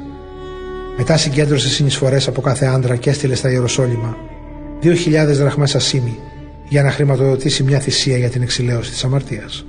Μετά 0.96 1.16
συγκέντρωσε 1.16 1.68
συνεισφορές 1.68 2.28
από 2.28 2.40
κάθε 2.40 2.66
άντρα 2.66 2.96
και 2.96 3.10
έστειλε 3.10 3.34
στα 3.34 3.50
Ιεροσόλυμα 3.50 4.16
δύο 4.80 4.94
χιλιάδες 4.94 5.38
δραχμές 5.38 5.74
ασήμι 5.74 6.18
για 6.68 6.82
να 6.82 6.90
χρηματοδοτήσει 6.90 7.62
μια 7.62 7.78
θυσία 7.78 8.18
για 8.18 8.30
την 8.30 8.42
εξηλαίωση 8.42 8.90
της 8.90 9.04
αμαρτίας. 9.04 9.66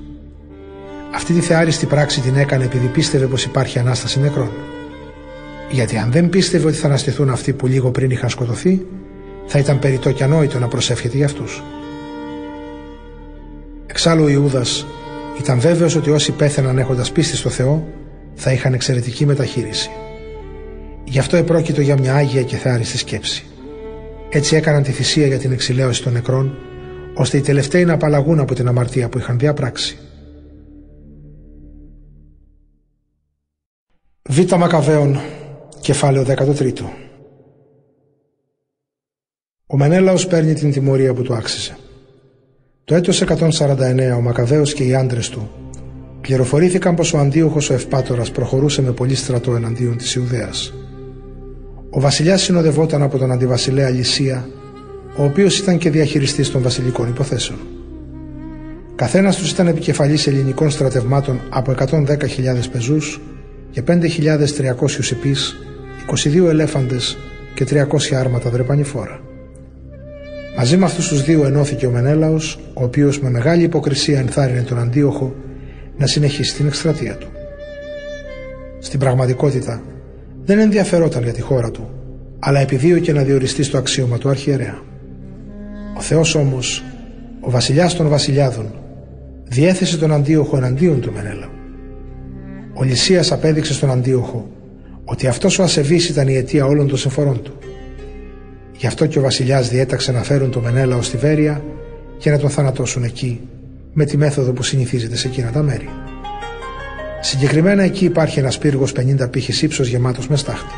Αυτή 1.14 1.34
τη 1.34 1.40
θεάριστη 1.40 1.86
πράξη 1.86 2.22
την 2.22 2.36
έκανε 2.36 2.64
επειδή 2.64 2.88
πίστευε 2.88 3.26
πως 3.26 3.46
υπάρχει 3.46 3.80
Ανάσταση 3.80 4.20
νεκρών. 4.20 4.50
Γιατί 5.72 5.98
αν 5.98 6.12
δεν 6.12 6.30
πίστευε 6.30 6.68
ότι 6.68 6.76
θα 6.76 6.88
αναστηθούν 6.88 7.30
αυτοί 7.30 7.54
που 7.54 7.68
λίγο 7.68 7.92
πριν 7.92 8.10
είχαν 8.10 8.30
σκοτωθεί, 8.30 8.86
θα 9.46 9.60
ήταν 9.60 9.80
περιττό 9.80 10.12
και 10.12 10.24
ανόητο 10.24 10.60
να 10.60 10.68
προσεύχεται 10.68 11.18
για 11.18 11.26
αυτούς. 11.26 11.64
Εξάλλου 13.86 14.24
ο 14.24 14.30
Ιούδας 14.30 14.86
ήταν 15.40 15.60
βέβαιος 15.60 15.96
ότι 15.96 16.10
όσοι 16.10 16.32
πέθαιναν 16.32 16.78
έχοντας 16.78 17.12
πίστη 17.12 17.36
στο 17.36 17.50
Θεό 17.50 17.88
θα 18.36 18.52
είχαν 18.52 18.74
εξαιρετική 18.74 19.26
μεταχείριση. 19.26 19.90
Γι' 21.04 21.20
αυτό 21.20 21.38
επρόκειτο 21.38 21.82
για 21.82 21.98
μια 22.00 22.16
άγια 22.16 22.44
και 22.44 22.56
θεάριστη 22.56 22.98
σκέψη. 22.98 23.46
Έτσι 24.30 24.56
έκαναν 24.56 24.84
τη 24.84 24.92
θυσία 24.92 25.28
για 25.28 25.38
την 25.38 25.52
εξηλαίωση 25.52 26.04
των 26.04 26.14
νεκρών 26.14 26.58
ώστε 27.14 27.38
οι 27.38 27.42
τελευταίοι 27.42 27.86
να 27.86 27.94
απαλλαγούν 27.94 28.40
από 28.40 28.56
την 28.56 28.68
αμαρτία 28.68 29.10
που 29.10 29.18
είχαν 29.18 29.40
διαπράξει. 29.40 29.98
Β. 34.32 34.54
Μακαβαίων, 34.56 35.20
κεφάλαιο 35.80 36.24
13 36.24 36.74
Ο 39.68 39.78
Μενέλαος 39.78 40.28
παίρνει 40.28 40.54
την 40.54 40.72
τιμωρία 40.72 41.14
που 41.14 41.22
του 41.22 41.34
άξιζε. 41.34 41.78
Το 42.84 42.96
έτος 42.96 43.22
149 43.22 44.16
ο 44.18 44.22
Μακαβαίος 44.22 44.74
και 44.74 44.84
οι 44.84 44.96
άντρες 44.96 45.30
του 45.30 45.50
πληροφορήθηκαν 46.22 46.96
πως 46.96 47.14
ο 47.14 47.18
αντίοχος 47.18 47.70
ο 47.70 47.74
Ευπάτορας 47.74 48.32
προχωρούσε 48.32 48.82
με 48.82 48.92
πολύ 48.92 49.16
στρατό 49.16 49.56
εναντίον 49.56 49.98
της 49.98 50.14
Ιουδαίας. 50.14 50.74
Ο 51.90 52.00
βασιλιάς 52.00 52.42
συνοδευόταν 52.42 53.02
από 53.02 53.18
τον 53.18 53.32
αντιβασιλέα 53.32 53.90
Λυσία 53.90 54.50
ο 55.18 55.24
οποίος 55.24 55.60
ήταν 55.60 55.78
και 55.78 55.90
διαχειριστής 55.90 56.52
των 56.52 56.62
βασιλικών 56.62 57.08
υποθέσεων. 57.08 57.60
Καθένας 58.96 59.36
τους 59.36 59.52
ήταν 59.52 59.68
επικεφαλής 59.68 60.28
ελληνικών 60.28 60.70
στρατευμάτων 60.70 61.40
από 61.50 61.72
110.000 61.72 62.70
πεζούς 62.72 63.22
και 63.72 63.84
5.300 63.88 65.12
υπείς, 65.12 65.56
22 66.08 66.48
ελέφαντες 66.48 67.18
και 67.54 67.66
300 67.66 68.16
άρματα 68.16 68.50
δρεπανηφόρα. 68.50 69.20
Μαζί 70.58 70.78
με 70.78 70.86
αυτούς 70.86 71.08
τους 71.08 71.24
δύο 71.24 71.46
ενώθηκε 71.46 71.86
ο 71.86 71.92
Μενέλαος, 71.92 72.60
ο 72.74 72.84
οποίος 72.84 73.20
με 73.20 73.30
μεγάλη 73.30 73.64
υποκρισία 73.64 74.20
ενθάρρυνε 74.20 74.62
τον 74.62 74.80
Αντίοχο 74.80 75.36
να 75.98 76.08
συνεχίσει 76.08 76.56
την 76.56 76.68
εκστρατεία 76.68 77.16
του. 77.16 77.28
Στην 78.80 79.00
πραγματικότητα 79.00 79.82
δεν 80.46 80.60
ενδιαφερόταν 80.60 81.24
για 81.24 81.34
τη 81.34 81.42
χώρα 81.42 81.72
του, 81.72 81.90
αλλά 82.40 82.60
επιδίωκε 82.60 83.14
να 83.14 83.24
διοριστεί 83.24 83.64
στο 83.64 83.78
αξίωμα 83.78 84.18
του 84.18 84.30
αρχιερέα. 84.30 84.82
Ο 85.98 86.02
Θεός 86.02 86.36
όμως, 86.36 86.84
ο 87.40 87.52
βασιλιάς 87.52 87.96
των 87.96 88.08
βασιλιάδων, 88.08 88.74
διέθεσε 89.44 89.98
τον 89.98 90.14
Αντίοχο 90.14 90.58
εναντίον 90.58 91.02
του 91.02 91.12
Μενέλαου. 91.14 91.59
Ο 92.80 92.84
Λυσίας 92.84 93.32
απέδειξε 93.32 93.74
στον 93.74 93.92
Αντίοχο 93.92 94.50
ότι 95.06 95.28
αυτός 95.28 95.60
ο 95.60 95.64
ασεβής 95.64 96.10
ήταν 96.10 96.28
η 96.28 96.36
αιτία 96.36 96.66
όλων 96.66 96.88
των 96.88 96.98
συμφορών 96.98 97.42
του. 97.42 97.54
Γι' 98.78 98.88
αυτό 98.88 99.06
και 99.06 99.20
ο 99.20 99.22
βασιλιάς 99.22 99.70
διέταξε 99.70 100.12
να 100.12 100.24
φέρουν 100.24 100.52
τον 100.52 100.64
Μενέλαο 100.64 101.02
στη 101.02 101.18
Βέρεια 101.18 101.64
και 102.18 102.30
να 102.30 102.38
τον 102.38 102.50
θανατώσουν 102.50 103.04
εκεί 103.04 103.40
με 103.94 104.06
τη 104.06 104.18
μέθοδο 104.18 104.52
που 104.52 104.64
συνηθίζεται 104.64 105.16
σε 105.16 105.28
εκείνα 105.28 105.52
τα 105.52 105.64
μέρη. 105.64 105.90
Συγκεκριμένα 107.22 107.84
εκεί 107.84 108.06
υπάρχει 108.06 108.40
ένας 108.40 108.58
πύργος 108.58 108.92
50 109.22 109.32
πύχης 109.32 109.62
ύψος 109.62 109.88
γεμάτος 109.88 110.28
με 110.28 110.36
στάχτη. 110.36 110.74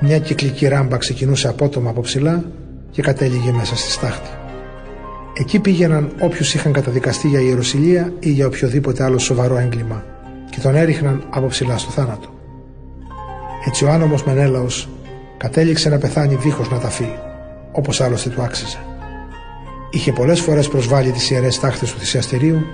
Μια 0.00 0.18
κυκλική 0.18 0.68
ράμπα 0.68 0.96
ξεκινούσε 0.96 1.48
απότομα 1.48 1.90
από 1.90 2.00
ψηλά 2.00 2.44
και 2.90 3.02
κατέληγε 3.02 3.52
μέσα 3.52 3.76
στη 3.76 3.90
στάχτη. 3.90 4.28
Εκεί 5.38 5.58
πήγαιναν 5.58 6.12
όποιους 6.20 6.54
είχαν 6.54 6.72
καταδικαστεί 6.72 7.28
για 7.28 7.40
ιεροσιλία 7.40 8.12
ή 8.20 8.30
για 8.30 8.46
οποιοδήποτε 8.46 9.04
άλλο 9.04 9.18
σοβαρό 9.18 9.58
έγκλημα 9.58 10.13
και 10.54 10.60
τον 10.60 10.74
έριχναν 10.74 11.24
από 11.30 11.46
ψηλά 11.46 11.78
στο 11.78 11.90
θάνατο. 11.90 12.28
Έτσι 13.66 13.84
ο 13.84 13.90
άνομος 13.90 14.24
Μενέλαος 14.24 14.88
κατέληξε 15.36 15.88
να 15.88 15.98
πεθάνει 15.98 16.34
δίχως 16.34 16.70
να 16.70 16.78
ταφεί, 16.78 17.08
όπως 17.72 18.00
άλλωστε 18.00 18.30
του 18.30 18.42
άξιζε. 18.42 18.78
Είχε 19.90 20.12
πολλές 20.12 20.40
φορές 20.40 20.68
προσβάλει 20.68 21.10
τις 21.10 21.30
ιερές 21.30 21.54
στάχτες 21.54 21.92
του 21.92 21.98
θυσιαστηρίου 21.98 22.66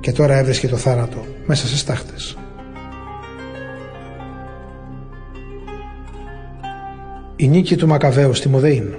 και 0.00 0.12
τώρα 0.12 0.38
έβρισκε 0.38 0.68
το 0.68 0.76
θάνατο 0.76 1.24
μέσα 1.46 1.66
σε 1.66 1.76
στάχτες. 1.76 2.36
Η 7.36 7.48
νίκη 7.48 7.76
του 7.76 7.86
Μακαβαίου 7.86 8.34
στη 8.34 8.48
Μοδεΐν 8.48 8.94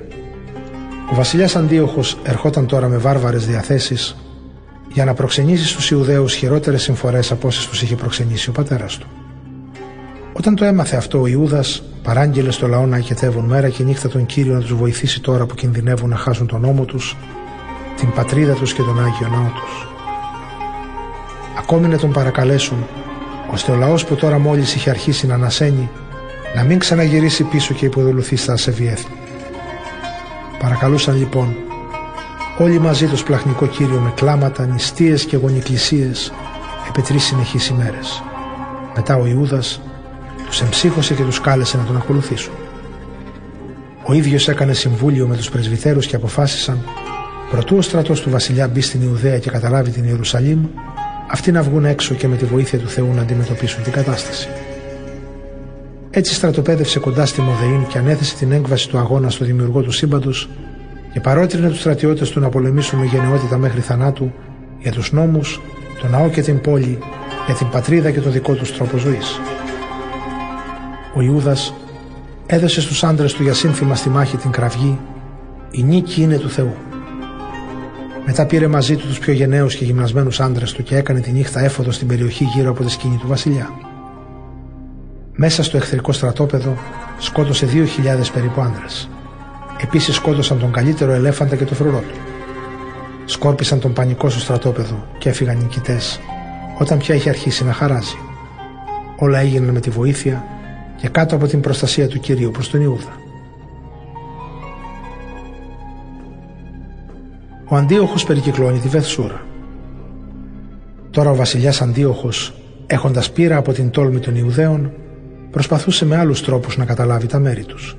ο 1.11 1.15
βασιλιάς 1.15 1.55
Αντίοχος 1.55 2.17
ερχόταν 2.23 2.65
τώρα 2.65 2.87
με 2.87 2.97
βάρβαρες 2.97 3.45
διαθέσεις 3.45 4.15
για 4.95 5.05
να 5.05 5.13
προξενήσεις 5.13 5.69
στους 5.69 5.91
Ιουδαίους 5.91 6.33
χειρότερες 6.33 6.81
συμφορές 6.81 7.31
από 7.31 7.47
όσες 7.47 7.67
τους 7.67 7.81
είχε 7.81 7.95
προξενήσει 7.95 8.49
ο 8.49 8.51
πατέρας 8.51 8.97
του. 8.97 9.07
Όταν 10.33 10.55
το 10.55 10.65
έμαθε 10.65 10.95
αυτό 10.95 11.21
ο 11.21 11.27
Ιούδας 11.27 11.83
παράγγειλε 12.03 12.51
στο 12.51 12.67
λαό 12.67 12.85
να 12.85 12.97
οικετεύουν 12.97 13.45
μέρα 13.45 13.69
και 13.69 13.83
νύχτα 13.83 14.09
τον 14.09 14.25
Κύριο 14.25 14.53
να 14.53 14.59
τους 14.59 14.73
βοηθήσει 14.73 15.21
τώρα 15.21 15.45
που 15.45 15.55
κινδυνεύουν 15.55 16.09
να 16.09 16.15
χάσουν 16.15 16.47
τον 16.47 16.61
νόμο 16.61 16.85
τους, 16.85 17.15
την 17.97 18.11
πατρίδα 18.11 18.53
τους 18.53 18.73
και 18.73 18.81
τον 18.81 18.99
Άγιο 18.99 19.27
Ναό 19.27 19.51
τους. 19.61 19.87
Ακόμη 21.57 21.87
να 21.87 21.97
τον 21.97 22.11
παρακαλέσουν 22.11 22.85
ώστε 23.51 23.71
ο 23.71 23.75
λαός 23.75 24.05
που 24.05 24.15
τώρα 24.15 24.39
μόλις 24.39 24.75
είχε 24.75 24.89
αρχίσει 24.89 25.27
να 25.27 25.33
ανασένει 25.33 25.89
να 26.55 26.63
μην 26.63 26.79
ξαναγυρίσει 26.79 27.43
πίσω 27.43 27.73
και 27.73 27.85
υποδολουθεί 27.85 28.35
στα 28.35 28.53
ασεβή 28.53 28.87
έθνη. 28.87 29.15
Παρακαλούσαν 30.59 31.17
λοιπόν 31.17 31.55
όλοι 32.57 32.79
μαζί 32.79 33.07
το 33.07 33.17
σπλαχνικό 33.17 33.67
Κύριο 33.67 33.99
με 33.99 34.11
κλάματα, 34.15 34.65
νηστείες 34.65 35.25
και 35.25 35.37
γονικλησίες 35.37 36.33
επί 36.87 37.01
τρεις 37.01 37.23
συνεχείς 37.23 37.67
ημέρες. 37.67 38.23
Μετά 38.95 39.15
ο 39.15 39.25
Ιούδας 39.25 39.81
τους 40.45 40.61
εμψύχωσε 40.61 41.13
και 41.13 41.23
τους 41.23 41.41
κάλεσε 41.41 41.77
να 41.77 41.83
τον 41.83 41.95
ακολουθήσουν. 41.95 42.53
Ο 44.05 44.13
ίδιος 44.13 44.47
έκανε 44.47 44.73
συμβούλιο 44.73 45.27
με 45.27 45.35
τους 45.35 45.49
πρεσβυτέρους 45.49 46.05
και 46.05 46.15
αποφάσισαν, 46.15 46.79
προτού 47.49 47.77
ο 47.77 47.81
στρατός 47.81 48.21
του 48.21 48.29
βασιλιά 48.29 48.67
μπει 48.67 48.81
στην 48.81 49.01
Ιουδαία 49.01 49.39
και 49.39 49.49
καταλάβει 49.49 49.91
την 49.91 50.03
Ιερουσαλήμ, 50.03 50.65
αυτοί 51.31 51.51
να 51.51 51.61
βγουν 51.61 51.85
έξω 51.85 52.15
και 52.15 52.27
με 52.27 52.35
τη 52.35 52.45
βοήθεια 52.45 52.79
του 52.79 52.87
Θεού 52.87 53.13
να 53.13 53.21
αντιμετωπίσουν 53.21 53.83
την 53.83 53.91
κατάσταση. 53.91 54.47
Έτσι 56.09 56.33
στρατοπέδευσε 56.33 56.99
κοντά 56.99 57.25
στη 57.25 57.41
Μοδεήν 57.41 57.87
και 57.87 57.97
ανέθεσε 57.97 58.35
την 58.35 58.51
έκβαση 58.51 58.89
του 58.89 58.97
αγώνα 58.97 59.29
στο 59.29 59.45
δημιουργό 59.45 59.81
του 59.81 59.91
σύμπαντος 59.91 60.49
και 61.15 61.21
παρότρινε 61.21 61.69
τους 61.69 61.79
στρατιώτες 61.79 62.29
του 62.29 62.39
να 62.39 62.49
πολεμήσουν 62.49 62.99
με 62.99 63.05
γενναιότητα 63.05 63.57
μέχρι 63.57 63.79
θανάτου 63.81 64.31
για 64.79 64.91
τους 64.91 65.11
νόμους, 65.11 65.61
τον 66.01 66.09
ναό 66.09 66.29
και 66.29 66.41
την 66.41 66.61
πόλη, 66.61 66.97
για 67.45 67.55
την 67.55 67.69
πατρίδα 67.69 68.11
και 68.11 68.21
το 68.21 68.29
δικό 68.29 68.53
τους 68.53 68.73
τρόπο 68.73 68.97
ζωής. 68.97 69.39
Ο 71.13 71.21
Ιούδας 71.21 71.73
έδωσε 72.45 72.81
στους 72.81 73.03
άντρες 73.03 73.33
του 73.33 73.43
για 73.43 73.53
σύνθημα 73.53 73.95
στη 73.95 74.09
μάχη 74.09 74.37
την 74.37 74.51
κραυγή 74.51 74.99
«Η 75.71 75.83
νίκη 75.83 76.21
είναι 76.21 76.37
του 76.37 76.49
Θεού». 76.49 76.75
Μετά 78.25 78.45
πήρε 78.45 78.67
μαζί 78.67 78.95
του 78.95 79.07
τους 79.07 79.19
πιο 79.19 79.33
γενναίους 79.33 79.75
και 79.75 79.85
γυμνασμένους 79.85 80.39
άντρες 80.39 80.73
του 80.73 80.83
και 80.83 80.95
έκανε 80.95 81.19
τη 81.19 81.31
νύχτα 81.31 81.59
έφοδο 81.59 81.91
στην 81.91 82.07
περιοχή 82.07 82.43
γύρω 82.43 82.69
από 82.69 82.83
τη 82.83 82.91
σκηνή 82.91 83.17
του 83.21 83.27
βασιλιά. 83.27 83.69
Μέσα 85.35 85.63
στο 85.63 85.77
εχθρικό 85.77 86.11
στρατόπεδο 86.11 86.77
σκότωσε 87.19 87.67
2.000 87.73 88.31
περίπου 88.33 88.61
άντρες. 88.61 89.09
Επίσης 89.81 90.15
σκότωσαν 90.15 90.59
τον 90.59 90.71
καλύτερο 90.71 91.11
ελέφαντα 91.11 91.55
και 91.55 91.65
το 91.65 91.75
φρουρό 91.75 91.99
του. 91.99 92.19
Σκόρπισαν 93.25 93.79
τον 93.79 93.93
πανικό 93.93 94.29
στο 94.29 94.39
στρατόπεδο 94.39 95.07
και 95.17 95.29
έφυγαν 95.29 95.57
νικητές 95.57 96.19
όταν 96.79 96.97
πια 96.97 97.15
είχε 97.15 97.29
αρχίσει 97.29 97.65
να 97.65 97.73
χαράζει. 97.73 98.17
Όλα 99.19 99.39
έγιναν 99.39 99.73
με 99.73 99.79
τη 99.79 99.89
βοήθεια 99.89 100.43
και 100.97 101.07
κάτω 101.07 101.35
από 101.35 101.47
την 101.47 101.61
προστασία 101.61 102.07
του 102.07 102.19
Κυρίου 102.19 102.51
προς 102.51 102.69
τον 102.69 102.81
Ιούδα. 102.81 103.13
Ο 107.67 107.75
Αντίοχος 107.75 108.23
περικυκλώνει 108.23 108.79
τη 108.79 108.87
Βεθσούρα. 108.87 109.45
Τώρα 111.11 111.29
ο 111.29 111.35
βασιλιάς 111.35 111.81
Αντίοχος, 111.81 112.53
έχοντας 112.87 113.31
πείρα 113.31 113.57
από 113.57 113.71
την 113.71 113.89
τόλμη 113.89 114.19
των 114.19 114.35
Ιουδαίων, 114.35 114.91
προσπαθούσε 115.51 116.05
με 116.05 116.17
άλλους 116.17 116.43
τρόπους 116.43 116.77
να 116.77 116.85
καταλάβει 116.85 117.27
τα 117.27 117.39
μέρη 117.39 117.63
τους. 117.63 117.97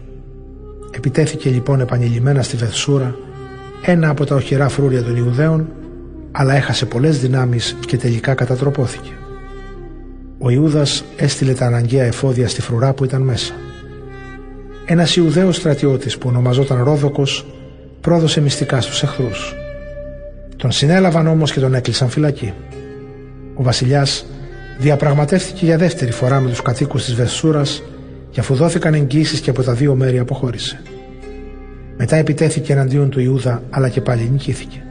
Επιτέθηκε 0.96 1.50
λοιπόν 1.50 1.80
επανειλημμένα 1.80 2.42
στη 2.42 2.56
Βεθσούρα, 2.56 3.16
ένα 3.82 4.08
από 4.08 4.24
τα 4.24 4.34
οχυρά 4.34 4.68
φρούρια 4.68 5.02
των 5.02 5.16
Ιουδαίων, 5.16 5.68
αλλά 6.32 6.54
έχασε 6.54 6.86
πολλές 6.86 7.20
δυνάμεις 7.20 7.76
και 7.86 7.96
τελικά 7.96 8.34
κατατροπώθηκε. 8.34 9.10
Ο 10.38 10.50
Ιούδας 10.50 11.04
έστειλε 11.16 11.52
τα 11.52 11.66
αναγκαία 11.66 12.04
εφόδια 12.04 12.48
στη 12.48 12.60
φρουρά 12.60 12.92
που 12.92 13.04
ήταν 13.04 13.22
μέσα. 13.22 13.54
Ένας 14.86 15.16
Ιουδαίος 15.16 15.56
στρατιώτης 15.56 16.18
που 16.18 16.28
ονομαζόταν 16.28 16.84
Ρόδοκος 16.84 17.46
πρόδωσε 18.00 18.40
μυστικά 18.40 18.80
στους 18.80 19.02
εχθρούς. 19.02 19.54
Τον 20.56 20.70
συνέλαβαν 20.70 21.26
όμως 21.26 21.52
και 21.52 21.60
τον 21.60 21.74
έκλεισαν 21.74 22.08
φυλακή. 22.08 22.52
Ο 23.54 23.62
βασιλιάς 23.62 24.26
διαπραγματεύτηκε 24.78 25.64
για 25.64 25.76
δεύτερη 25.76 26.10
φορά 26.10 26.40
με 26.40 26.48
τους 26.48 26.62
κατοίκους 26.62 27.04
της 27.04 27.14
Βεσσούρας 27.14 27.82
και 28.36 28.42
αφού 28.42 28.54
δόθηκαν 28.54 28.94
εγγύσεις 28.94 29.40
και 29.40 29.50
από 29.50 29.62
τα 29.62 29.72
δύο 29.72 29.94
μέρη 29.94 30.18
αποχώρησε. 30.18 30.82
Μετά 31.96 32.16
επιτέθηκε 32.16 32.72
εναντίον 32.72 33.10
του 33.10 33.20
Ιούδα 33.20 33.62
αλλά 33.70 33.88
και 33.88 34.00
πάλι 34.00 34.28
νικήθηκε. 34.30 34.82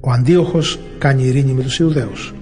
Ο 0.00 0.10
Αντίοχος 0.10 0.80
κάνει 0.98 1.24
ειρήνη 1.24 1.52
με 1.52 1.62
τους 1.62 1.78
Ιουδαίους. 1.78 2.34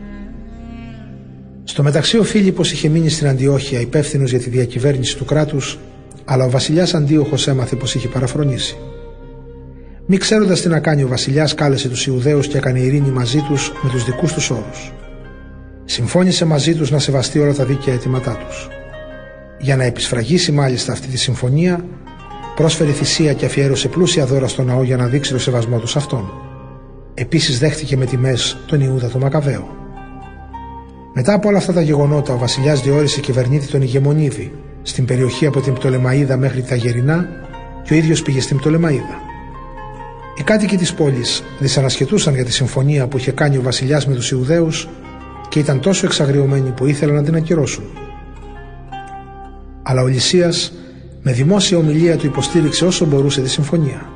Στο 1.64 1.82
μεταξύ 1.82 2.18
ο 2.18 2.22
Φίλιππος 2.22 2.72
είχε 2.72 2.88
μείνει 2.88 3.08
στην 3.08 3.26
Αντιόχεια 3.26 3.80
υπεύθυνος 3.80 4.30
για 4.30 4.38
τη 4.38 4.50
διακυβέρνηση 4.50 5.16
του 5.16 5.24
κράτους, 5.24 5.78
αλλά 6.24 6.44
ο 6.44 6.50
βασιλιάς 6.50 6.94
Αντίοχος 6.94 7.48
έμαθε 7.48 7.76
πως 7.76 7.94
είχε 7.94 8.08
παραφρονήσει. 8.08 8.76
Μη 10.06 10.16
ξέροντας 10.16 10.60
τι 10.60 10.68
να 10.68 10.80
κάνει, 10.80 11.02
ο 11.02 11.08
βασιλιάς 11.08 11.54
κάλεσε 11.54 11.88
τους 11.88 12.06
Ιουδαίους 12.06 12.46
και 12.46 12.56
έκανε 12.56 12.78
ειρήνη 12.78 13.10
μαζί 13.10 13.40
τους 13.40 13.72
με 13.82 13.90
τους 13.90 14.04
δικούς 14.04 14.32
τους 14.32 14.50
όρους. 14.50 14.92
Συμφώνησε 15.88 16.44
μαζί 16.44 16.74
τους 16.74 16.90
να 16.90 16.98
σεβαστεί 16.98 17.38
όλα 17.38 17.54
τα 17.54 17.64
δίκαια 17.64 17.94
αιτήματά 17.94 18.36
τους. 18.46 18.68
Για 19.58 19.76
να 19.76 19.84
επισφραγίσει 19.84 20.52
μάλιστα 20.52 20.92
αυτή 20.92 21.08
τη 21.08 21.16
συμφωνία, 21.16 21.84
πρόσφερε 22.56 22.90
θυσία 22.90 23.32
και 23.32 23.46
αφιέρωσε 23.46 23.88
πλούσια 23.88 24.26
δώρα 24.26 24.48
στο 24.48 24.62
ναό 24.62 24.82
για 24.82 24.96
να 24.96 25.06
δείξει 25.06 25.32
το 25.32 25.38
σεβασμό 25.38 25.78
τους 25.78 25.96
αυτόν. 25.96 26.32
Επίσης 27.14 27.58
δέχτηκε 27.58 27.96
με 27.96 28.04
τιμές 28.04 28.56
τον 28.66 28.80
Ιούδα 28.80 29.08
τον 29.08 29.20
Μακαβαίο. 29.20 29.68
Μετά 31.14 31.32
από 31.32 31.48
όλα 31.48 31.58
αυτά 31.58 31.72
τα 31.72 31.80
γεγονότα, 31.80 32.34
ο 32.34 32.38
βασιλιάς 32.38 32.82
διόρισε 32.82 33.20
κυβερνήτη 33.20 33.66
τον 33.66 33.82
Ηγεμονίδη 33.82 34.52
στην 34.82 35.04
περιοχή 35.04 35.46
από 35.46 35.60
την 35.60 35.72
Πτολεμαίδα 35.72 36.36
μέχρι 36.36 36.62
τα 36.62 36.74
Γερινά 36.74 37.28
και 37.82 37.94
ο 37.94 37.96
ίδιος 37.96 38.22
πήγε 38.22 38.40
στην 38.40 38.56
Πτολεμαίδα. 38.56 39.20
Οι 40.38 40.42
κάτοικοι 40.42 40.76
της 40.76 40.94
πόλης 40.94 41.42
δυσανασχετούσαν 41.58 42.34
για 42.34 42.44
τη 42.44 42.52
συμφωνία 42.52 43.06
που 43.06 43.16
είχε 43.16 43.32
κάνει 43.32 43.56
ο 43.56 43.62
βασιλιάς 43.62 44.06
με 44.06 44.14
τους 44.14 44.30
Ιουδαίους 44.30 44.88
και 45.48 45.58
ήταν 45.58 45.80
τόσο 45.80 46.06
εξαγριωμένοι 46.06 46.70
που 46.70 46.86
ήθελαν 46.86 47.14
να 47.14 47.22
την 47.22 47.34
ακυρώσουν. 47.34 47.84
Αλλά 49.82 50.02
ο 50.02 50.06
Λυσίας 50.06 50.72
με 51.22 51.32
δημόσια 51.32 51.78
ομιλία 51.78 52.16
του 52.16 52.26
υποστήριξε 52.26 52.84
όσο 52.84 53.06
μπορούσε 53.06 53.42
τη 53.42 53.48
συμφωνία 53.48 54.08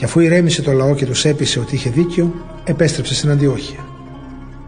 και 0.00 0.04
αφού 0.04 0.20
ηρέμησε 0.20 0.62
το 0.62 0.72
λαό 0.72 0.94
και 0.94 1.06
τους 1.06 1.24
έπεισε 1.24 1.58
ότι 1.60 1.74
είχε 1.74 1.90
δίκιο, 1.90 2.34
επέστρεψε 2.64 3.14
στην 3.14 3.30
Αντιόχεια. 3.30 3.78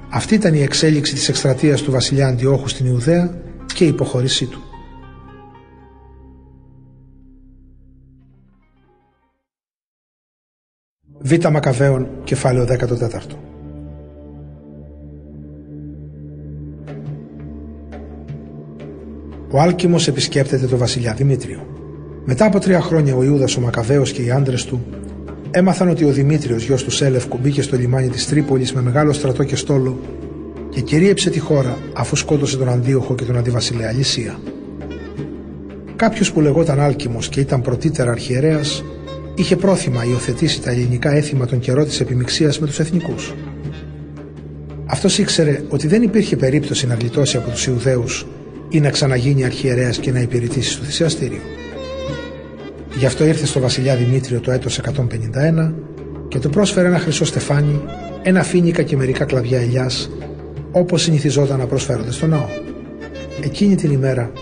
Αυτή 0.08 0.34
ήταν 0.34 0.54
η 0.54 0.62
εξέλιξη 0.62 1.14
της 1.14 1.28
εκστρατείας 1.28 1.82
του 1.82 1.90
βασιλιά 1.90 2.26
Αντιόχου 2.26 2.68
στην 2.68 2.86
Ιουδαία 2.86 3.34
και 3.74 3.84
η 3.84 3.86
υποχώρησή 3.88 4.46
του. 4.46 4.62
Β. 11.18 11.46
Μακαβαίων, 11.50 12.08
κεφάλαιο 12.24 12.64
14. 12.64 13.51
Ο 19.54 19.60
Άλκημος 19.60 20.08
επισκέπτεται 20.08 20.66
το 20.66 20.76
βασιλιά 20.76 21.12
Δημήτριο. 21.12 21.66
Μετά 22.24 22.44
από 22.44 22.58
τρία 22.58 22.80
χρόνια 22.80 23.16
ο 23.16 23.22
Ιούδας 23.22 23.56
ο 23.56 23.60
Μακαβαίος 23.60 24.12
και 24.12 24.22
οι 24.22 24.30
άντρες 24.30 24.64
του 24.64 24.86
έμαθαν 25.50 25.88
ότι 25.88 26.04
ο 26.04 26.10
Δημήτριος, 26.10 26.64
γιος 26.64 26.84
του 26.84 26.90
Σέλευκου, 26.90 27.38
μπήκε 27.42 27.62
στο 27.62 27.76
λιμάνι 27.76 28.08
της 28.08 28.28
Τρίπολης 28.28 28.72
με 28.72 28.82
μεγάλο 28.82 29.12
στρατό 29.12 29.44
και 29.44 29.56
στόλο 29.56 29.98
και 30.68 30.80
κυρίεψε 30.80 31.30
τη 31.30 31.38
χώρα 31.38 31.78
αφού 31.92 32.16
σκότωσε 32.16 32.56
τον 32.56 32.68
Αντίοχο 32.68 33.14
και 33.14 33.24
τον 33.24 33.36
Αντιβασιλέα 33.36 33.92
Λυσία. 33.92 34.38
Κάποιος 35.96 36.32
που 36.32 36.40
λεγόταν 36.40 36.80
Άλκημος 36.80 37.28
και 37.28 37.40
ήταν 37.40 37.60
πρωτήτερα 37.60 38.10
αρχιερέας, 38.10 38.84
είχε 39.34 39.56
πρόθυμα 39.56 40.04
υιοθετήσει 40.04 40.62
τα 40.62 40.70
ελληνικά 40.70 41.12
έθιμα 41.12 41.46
των 41.46 41.58
καιρό 41.58 41.84
της 41.84 42.00
επιμηξία 42.00 42.52
με 42.60 42.66
τους 42.66 42.78
εθνικούς. 42.78 43.34
Αυτός 44.86 45.18
ήξερε 45.18 45.62
ότι 45.68 45.86
δεν 45.86 46.02
υπήρχε 46.02 46.36
περίπτωση 46.36 46.86
να 46.86 46.94
γλιτώσει 46.94 47.36
από 47.36 47.50
τους 47.50 47.66
Ιουδαίους 47.66 48.26
ή 48.72 48.80
να 48.80 48.90
ξαναγίνει 48.90 49.44
αρχιερέας 49.44 49.98
και 49.98 50.12
να 50.12 50.20
υπηρετήσει 50.20 50.70
στο 50.70 50.84
θυσιαστήριο. 50.84 51.40
Γι' 52.98 53.06
αυτό 53.06 53.24
ήρθε 53.24 53.46
στο 53.46 53.60
βασιλιά 53.60 53.96
Δημήτριο 53.96 54.40
το 54.40 54.50
έτος 54.50 54.80
151 54.80 55.72
και 56.28 56.38
του 56.38 56.50
πρόσφερε 56.50 56.86
ένα 56.88 56.98
χρυσό 56.98 57.24
στεφάνι, 57.24 57.80
ένα 58.22 58.42
φίνικα 58.42 58.82
και 58.82 58.96
μερικά 58.96 59.24
κλαδιά 59.24 59.60
ελιάς, 59.60 60.10
όπως 60.72 61.02
συνηθιζόταν 61.02 61.58
να 61.58 61.66
προσφέρονται 61.66 62.12
στο 62.12 62.26
ναό. 62.26 62.46
Εκείνη 63.44 63.74
την 63.74 63.90
ημέρα 63.92 64.32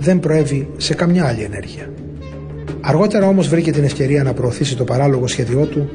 δεν 0.00 0.20
προέβη 0.20 0.68
σε 0.76 0.94
καμιά 0.94 1.26
άλλη 1.26 1.42
ενέργεια. 1.42 1.92
Αργότερα 2.80 3.26
όμως 3.26 3.48
βρήκε 3.48 3.72
την 3.72 3.84
ευκαιρία 3.84 4.22
να 4.22 4.32
προωθήσει 4.32 4.76
το 4.76 4.84
παράλογο 4.84 5.26
σχέδιό 5.26 5.64
του 5.64 5.90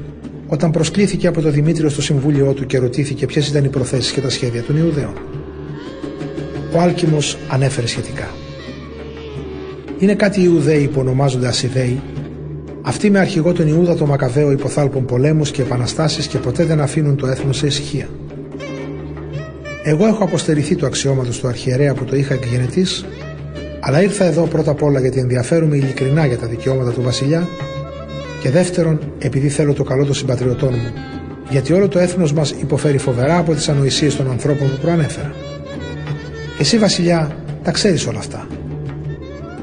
όταν 0.47 0.71
προσκλήθηκε 0.71 1.27
από 1.27 1.41
το 1.41 1.49
Δημήτριο 1.49 1.89
στο 1.89 2.01
συμβούλιο 2.01 2.53
του 2.53 2.65
και 2.65 2.77
ρωτήθηκε 2.77 3.25
ποιες 3.25 3.47
ήταν 3.47 3.63
οι 3.63 3.69
προθέσεις 3.69 4.11
και 4.11 4.21
τα 4.21 4.29
σχέδια 4.29 4.63
των 4.63 4.77
Ιουδαίων. 4.77 5.13
Ο 6.75 6.79
Άλκημος 6.81 7.37
ανέφερε 7.47 7.87
σχετικά. 7.87 8.27
Είναι 9.99 10.15
κάτι 10.15 10.39
οι 10.39 10.43
Ιουδαίοι 10.47 10.87
που 10.87 10.99
ονομάζονται 10.99 11.47
Ασιδαίοι, 11.47 12.01
αυτοί 12.81 13.09
με 13.09 13.19
αρχηγό 13.19 13.53
τον 13.53 13.67
Ιούδα 13.67 13.95
το 13.95 14.05
Μακαβαίο 14.05 14.51
υποθάλπων 14.51 15.05
πολέμους 15.05 15.51
και 15.51 15.61
επαναστάσεις 15.61 16.27
και 16.27 16.37
ποτέ 16.37 16.63
δεν 16.65 16.81
αφήνουν 16.81 17.15
το 17.15 17.27
έθνος 17.27 17.57
σε 17.57 17.65
ησυχία. 17.65 18.07
Εγώ 19.83 20.05
έχω 20.05 20.23
αποστερηθεί 20.23 20.75
το 20.75 20.85
αξιώματος 20.85 21.39
του 21.39 21.47
αρχιερέα 21.47 21.93
που 21.93 22.03
το 22.03 22.15
είχα 22.15 22.33
εκγενετής, 22.33 23.05
αλλά 23.79 24.01
ήρθα 24.01 24.25
εδώ 24.25 24.43
πρώτα 24.43 24.71
απ' 24.71 24.83
όλα 24.83 24.99
γιατί 24.99 25.19
ενδιαφέρομαι 25.19 25.75
ειλικρινά 25.75 26.25
για 26.25 26.37
τα 26.37 26.47
δικαιώματα 26.47 26.91
του 26.91 27.01
βασιλιά 27.01 27.47
και 28.41 28.49
δεύτερον 28.49 28.99
επειδή 29.19 29.49
θέλω 29.49 29.73
το 29.73 29.83
καλό 29.83 30.05
των 30.05 30.13
συμπατριωτών 30.13 30.73
μου, 30.73 30.93
γιατί 31.49 31.73
όλο 31.73 31.87
το 31.87 31.99
έθνος 31.99 32.33
μας 32.33 32.51
υποφέρει 32.51 32.97
φοβερά 32.97 33.37
από 33.37 33.53
τις 33.53 33.69
ανοησίες 33.69 34.15
των 34.15 34.29
ανθρώπων 34.29 34.69
που 34.69 34.77
προανέφερα. 34.81 35.44
Εσύ, 36.59 36.77
Βασιλιά, 36.77 37.35
τα 37.63 37.71
ξέρεις 37.71 38.07
όλα 38.07 38.19
αυτά. 38.19 38.47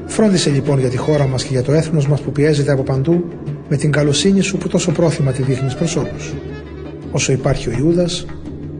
Φρόντισε 0.05 0.49
λοιπόν 0.49 0.79
για 0.79 0.89
τη 0.89 0.97
χώρα 0.97 1.27
μας 1.27 1.43
και 1.43 1.49
για 1.51 1.63
το 1.63 1.71
έθνος 1.71 2.07
μας 2.07 2.21
που 2.21 2.31
πιέζεται 2.31 2.71
από 2.71 2.83
παντού 2.83 3.23
με 3.69 3.77
την 3.77 3.91
καλοσύνη 3.91 4.41
σου 4.41 4.57
που 4.57 4.67
τόσο 4.67 4.91
πρόθυμα 4.91 5.31
τη 5.31 5.41
δείχνεις 5.41 5.75
προς 5.75 5.95
όλους. 5.95 6.33
Όσο 7.11 7.31
υπάρχει 7.31 7.69
ο 7.69 7.71
Ιούδας, 7.79 8.25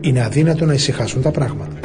είναι 0.00 0.24
αδύνατο 0.24 0.64
να 0.64 0.72
ησυχάσουν 0.72 1.22
τα 1.22 1.30
πράγματα. 1.30 1.78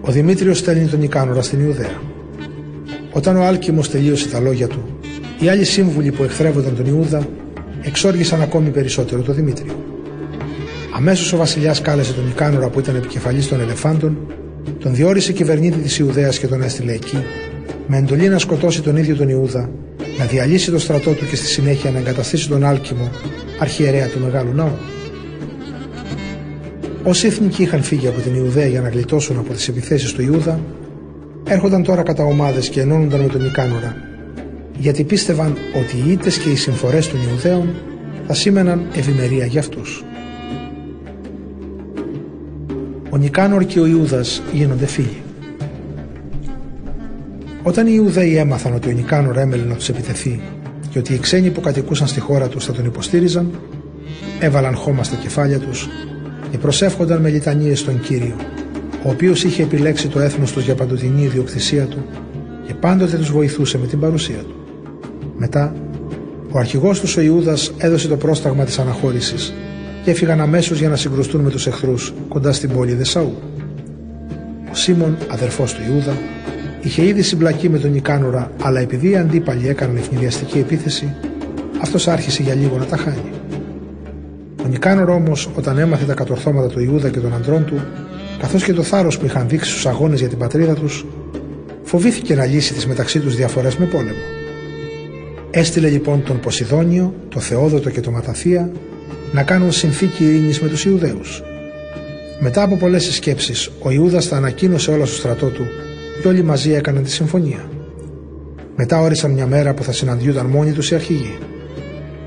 Ο 0.00 0.10
Δημήτριος 0.12 0.58
στέλνει 0.58 0.86
τον 0.86 1.02
Ικάνορα 1.02 1.42
στην 1.42 1.60
Ιουδαία. 1.60 2.00
Όταν 3.12 3.36
ο 3.36 3.44
Άλκημος 3.44 3.90
τελείωσε 3.90 4.28
τα 4.28 4.40
λόγια 4.40 4.66
του 4.66 4.97
οι 5.38 5.48
άλλοι 5.48 5.64
σύμβουλοι 5.64 6.12
που 6.12 6.22
εχθρεύονταν 6.24 6.76
τον 6.76 6.86
Ιούδα 6.86 7.28
εξόργησαν 7.82 8.42
ακόμη 8.42 8.70
περισσότερο 8.70 9.22
τον 9.22 9.34
Δημήτριο. 9.34 9.72
Αμέσως 10.96 11.32
ο 11.32 11.36
βασιλιάς 11.36 11.80
κάλεσε 11.80 12.12
τον 12.12 12.24
Νικάνορα 12.24 12.68
που 12.68 12.78
ήταν 12.78 12.96
επικεφαλής 12.96 13.48
των 13.48 13.60
Ελεφάντων, 13.60 14.18
τον 14.78 14.94
διόρισε 14.94 15.32
κυβερνήτη 15.32 15.78
της 15.78 15.98
Ιουδαίας 15.98 16.38
και 16.38 16.46
τον 16.46 16.62
έστειλε 16.62 16.92
εκεί, 16.92 17.24
με 17.86 17.96
εντολή 17.96 18.28
να 18.28 18.38
σκοτώσει 18.38 18.82
τον 18.82 18.96
ίδιο 18.96 19.16
τον 19.16 19.28
Ιούδα, 19.28 19.70
να 20.18 20.24
διαλύσει 20.24 20.70
το 20.70 20.78
στρατό 20.78 21.12
του 21.12 21.26
και 21.26 21.36
στη 21.36 21.46
συνέχεια 21.46 21.90
να 21.90 21.98
εγκαταστήσει 21.98 22.48
τον 22.48 22.64
Άλκημο, 22.64 23.10
αρχιερέα 23.58 24.06
του 24.06 24.20
Μεγάλου 24.20 24.52
Ναού. 24.54 24.76
Όσοι 27.02 27.26
εθνικοί 27.26 27.62
είχαν 27.62 27.82
φύγει 27.82 28.06
από 28.06 28.20
την 28.20 28.34
Ιουδαία 28.34 28.66
για 28.66 28.80
να 28.80 28.88
γλιτώσουν 28.88 29.38
από 29.38 29.52
τις 29.52 29.68
επιθέσεις 29.68 30.12
του 30.12 30.22
Ιούδα, 30.22 30.60
έρχονταν 31.48 31.82
τώρα 31.82 32.02
κατά 32.02 32.24
ομάδες 32.24 32.68
και 32.68 32.80
ενώνονταν 32.80 33.20
με 33.20 33.28
τον 33.28 33.42
Νικάνορα, 33.42 33.96
γιατί 34.78 35.04
πίστευαν 35.04 35.56
ότι 35.76 35.96
οι 35.96 36.10
ήττες 36.10 36.38
και 36.38 36.50
οι 36.50 36.56
συμφορές 36.56 37.08
των 37.08 37.20
Ιουδαίων 37.30 37.68
θα 38.26 38.34
σήμαιναν 38.34 38.86
ευημερία 38.94 39.46
για 39.46 39.60
αυτούς. 39.60 40.04
Ο 43.10 43.16
Νικάνορ 43.16 43.64
και 43.64 43.80
ο 43.80 43.86
Ιούδας 43.86 44.42
γίνονται 44.52 44.86
φίλοι. 44.86 45.22
Όταν 47.62 47.86
οι 47.86 47.92
Ιουδαίοι 47.94 48.36
έμαθαν 48.36 48.74
ότι 48.74 48.88
ο 48.88 48.92
Νικάνορ 48.92 49.36
έμελε 49.36 49.64
να 49.64 49.74
τους 49.74 49.88
επιτεθεί 49.88 50.40
και 50.90 50.98
ότι 50.98 51.14
οι 51.14 51.18
ξένοι 51.18 51.50
που 51.50 51.60
κατοικούσαν 51.60 52.06
στη 52.06 52.20
χώρα 52.20 52.48
τους 52.48 52.64
θα 52.64 52.72
τον 52.72 52.84
υποστήριζαν, 52.84 53.50
έβαλαν 54.40 54.74
χώμα 54.74 55.04
στα 55.04 55.16
κεφάλια 55.16 55.58
τους 55.58 55.88
και 56.50 56.58
προσεύχονταν 56.58 57.20
με 57.20 57.28
λιτανίες 57.28 57.78
στον 57.78 58.00
Κύριο, 58.00 58.36
ο 59.04 59.10
οποίος 59.10 59.44
είχε 59.44 59.62
επιλέξει 59.62 60.08
το 60.08 60.20
έθνος 60.20 60.52
τους 60.52 60.64
για 60.64 60.74
παντοτινή 60.74 61.22
ιδιοκτησία 61.22 61.84
του 61.84 62.04
και 62.66 62.74
πάντοτε 62.74 63.16
τους 63.16 63.30
βοηθούσε 63.30 63.78
με 63.78 63.86
την 63.86 64.00
παρουσία 64.00 64.38
του. 64.38 64.67
Μετά, 65.38 65.74
ο 66.50 66.58
αρχηγός 66.58 67.00
τους 67.00 67.16
ο 67.16 67.20
Ιούδας 67.20 67.72
έδωσε 67.78 68.08
το 68.08 68.16
πρόσταγμα 68.16 68.64
της 68.64 68.78
αναχώρησης 68.78 69.54
και 70.04 70.10
έφυγαν 70.10 70.40
αμέσως 70.40 70.78
για 70.78 70.88
να 70.88 70.96
συγκρουστούν 70.96 71.40
με 71.40 71.50
τους 71.50 71.66
εχθρούς 71.66 72.14
κοντά 72.28 72.52
στην 72.52 72.72
πόλη 72.72 72.94
Δεσαού. 72.94 73.34
Ο 74.70 74.74
Σίμων, 74.74 75.16
αδερφός 75.28 75.74
του 75.74 75.80
Ιούδα, 75.90 76.16
είχε 76.80 77.06
ήδη 77.06 77.22
συμπλακεί 77.22 77.68
με 77.68 77.78
τον 77.78 77.94
Ικάνορα, 77.94 78.50
αλλά 78.62 78.80
επειδή 78.80 79.10
οι 79.10 79.16
αντίπαλοι 79.16 79.68
έκαναν 79.68 79.96
ευνηδιαστική 79.96 80.58
επίθεση, 80.58 81.14
αυτός 81.80 82.08
άρχισε 82.08 82.42
για 82.42 82.54
λίγο 82.54 82.76
να 82.76 82.84
τα 82.84 82.96
χάνει. 82.96 83.30
Ο 84.64 84.68
Νικάνορ 84.68 85.08
όμως, 85.08 85.50
όταν 85.56 85.78
έμαθε 85.78 86.04
τα 86.04 86.14
κατορθώματα 86.14 86.68
του 86.68 86.80
Ιούδα 86.80 87.08
και 87.08 87.20
των 87.20 87.34
αντρών 87.34 87.64
του, 87.64 87.80
καθώς 88.38 88.64
και 88.64 88.72
το 88.72 88.82
θάρρος 88.82 89.18
που 89.18 89.24
είχαν 89.24 89.48
δείξει 89.48 89.70
στους 89.70 89.86
αγώνες 89.86 90.18
για 90.20 90.28
την 90.28 90.38
πατρίδα 90.38 90.74
τους, 90.74 91.06
φοβήθηκε 91.82 92.34
να 92.34 92.44
λύσει 92.44 92.74
τις 92.74 92.86
μεταξύ 92.86 93.20
τους 93.20 93.36
διαφορές 93.36 93.76
με 93.76 93.86
πόλεμο. 93.86 94.37
Έστειλε 95.50 95.88
λοιπόν 95.88 96.22
τον 96.22 96.40
Ποσειδόνιο, 96.40 97.14
το 97.28 97.40
Θεόδοτο 97.40 97.90
και 97.90 98.00
το 98.00 98.10
Ματαθία 98.10 98.72
να 99.32 99.42
κάνουν 99.42 99.72
συνθήκη 99.72 100.24
ειρήνης 100.24 100.60
με 100.60 100.68
τους 100.68 100.84
Ιουδαίους. 100.84 101.42
Μετά 102.40 102.62
από 102.62 102.76
πολλές 102.76 103.04
συσκέψεις, 103.04 103.70
ο 103.82 103.90
Ιούδας 103.90 104.28
τα 104.28 104.36
ανακοίνωσε 104.36 104.90
όλα 104.90 105.04
στο 105.04 105.16
στρατό 105.16 105.46
του 105.46 105.66
και 106.22 106.28
όλοι 106.28 106.42
μαζί 106.42 106.72
έκαναν 106.72 107.02
τη 107.02 107.10
συμφωνία. 107.10 107.68
Μετά 108.76 109.00
όρισαν 109.00 109.30
μια 109.30 109.46
μέρα 109.46 109.74
που 109.74 109.82
θα 109.82 109.92
συναντιούνταν 109.92 110.46
μόνοι 110.46 110.72
τους 110.72 110.90
οι 110.90 110.94
αρχηγοί. 110.94 111.38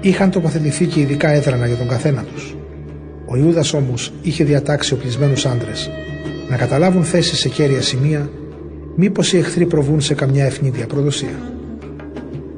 Είχαν 0.02 0.32
τοποθετηθεί 0.32 0.86
και 0.86 1.00
ειδικά 1.00 1.30
έδρανα 1.30 1.68
για 1.68 1.76
τον 1.76 1.88
καθένα 1.88 2.24
τους. 2.34 2.56
Ο 3.26 3.38
Ιούδας 3.38 3.74
όμως 3.74 4.14
είχε 4.22 4.44
διατάξει 4.44 4.94
οπλισμένους 4.94 5.46
άντρες 5.46 5.90
να 6.50 6.58
καταλάβουν 6.58 7.04
θέσει 7.04 7.36
σε 7.36 7.50
κέρια 7.50 7.82
σημεία, 7.82 8.30
μήπως 8.96 9.34
οι 9.34 9.38
εχθροί 9.38 9.66
προβούν 9.66 10.02
σε 10.02 10.14
καμιά 10.14 10.46
ευνίδια 10.46 10.86
προδοσία. 10.86 11.61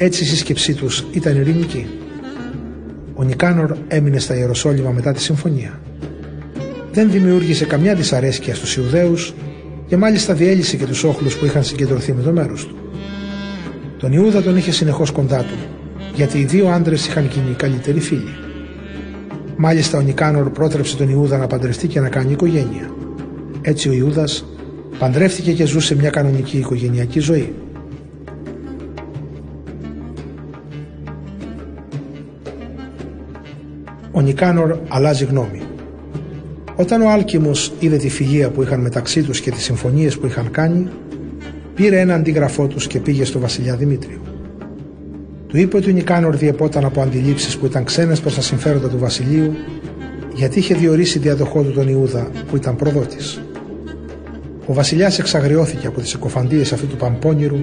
Έτσι 0.03 0.23
η 0.23 0.27
σύσκεψή 0.27 0.73
τους 0.73 1.05
ήταν 1.11 1.35
ειρηνική. 1.35 1.87
Ο 3.13 3.23
Νικάνορ 3.23 3.77
έμεινε 3.87 4.19
στα 4.19 4.35
Ιεροσόλυμα 4.35 4.89
μετά 4.89 5.11
τη 5.11 5.21
συμφωνία. 5.21 5.79
Δεν 6.91 7.11
δημιούργησε 7.11 7.65
καμιά 7.65 7.95
δυσαρέσκεια 7.95 8.55
στους 8.55 8.75
Ιουδαίους 8.75 9.33
και 9.87 9.97
μάλιστα 9.97 10.33
διέλυσε 10.33 10.77
και 10.77 10.85
τους 10.85 11.03
όχλους 11.03 11.37
που 11.37 11.45
είχαν 11.45 11.63
συγκεντρωθεί 11.63 12.13
με 12.13 12.21
το 12.21 12.31
μέρος 12.31 12.67
του. 12.67 12.75
Τον 13.97 14.11
Ιούδα 14.11 14.41
τον 14.41 14.57
είχε 14.57 14.71
συνεχώς 14.71 15.11
κοντά 15.11 15.43
του, 15.43 15.55
γιατί 16.15 16.39
οι 16.39 16.45
δύο 16.45 16.67
άντρες 16.67 17.07
είχαν 17.07 17.29
γίνει 17.33 17.55
καλύτεροι 17.55 17.99
φίλοι. 17.99 18.35
Μάλιστα 19.55 19.97
ο 19.97 20.01
Νικάνορ 20.01 20.49
πρότρεψε 20.49 20.97
τον 20.97 21.09
Ιούδα 21.09 21.37
να 21.37 21.47
παντρευτεί 21.47 21.87
και 21.87 21.99
να 21.99 22.09
κάνει 22.09 22.31
οικογένεια. 22.31 22.95
Έτσι 23.61 23.89
ο 23.89 23.93
Ιούδας 23.93 24.45
παντρεύτηκε 24.99 25.51
και 25.51 25.65
ζούσε 25.65 25.95
μια 25.95 26.09
κανονική 26.09 26.57
οικογενειακή 26.57 27.19
ζωή. 27.19 27.53
Ο 34.15 34.21
Νικάνορ 34.21 34.77
αλλάζει 34.87 35.25
γνώμη. 35.25 35.61
Όταν 36.75 37.01
ο 37.01 37.09
Άλκημος 37.09 37.73
είδε 37.79 37.97
τη 37.97 38.09
φιλία 38.09 38.49
που 38.49 38.61
είχαν 38.61 38.79
μεταξύ 38.79 39.23
τους 39.23 39.39
και 39.39 39.51
τις 39.51 39.63
συμφωνίες 39.63 40.17
που 40.17 40.25
είχαν 40.25 40.51
κάνει, 40.51 40.87
πήρε 41.75 41.99
ένα 41.99 42.13
αντίγραφό 42.13 42.67
τους 42.67 42.87
και 42.87 42.99
πήγε 42.99 43.25
στο 43.25 43.39
βασιλιά 43.39 43.75
Δημήτριο. 43.75 44.21
Του 45.47 45.57
είπε 45.57 45.77
ότι 45.77 45.89
ο 45.89 45.93
Νικάνορ 45.93 46.35
διεπόταν 46.35 46.85
από 46.85 47.01
αντιλήψεις 47.01 47.57
που 47.57 47.65
ήταν 47.65 47.83
ξένες 47.83 48.19
προς 48.19 48.35
τα 48.35 48.41
συμφέροντα 48.41 48.89
του 48.89 48.97
βασιλείου, 48.97 49.53
γιατί 50.33 50.59
είχε 50.59 50.75
διορίσει 50.75 51.19
διαδοχό 51.19 51.61
του 51.61 51.71
τον 51.71 51.87
Ιούδα 51.87 52.29
που 52.49 52.55
ήταν 52.55 52.75
προδότης. 52.75 53.41
Ο 54.65 54.73
βασιλιάς 54.73 55.19
εξαγριώθηκε 55.19 55.87
από 55.87 56.01
τις 56.01 56.13
εκοφαντίες 56.13 56.73
αυτού 56.73 56.87
του 56.87 56.95
Παμπώνυρου 56.95 57.57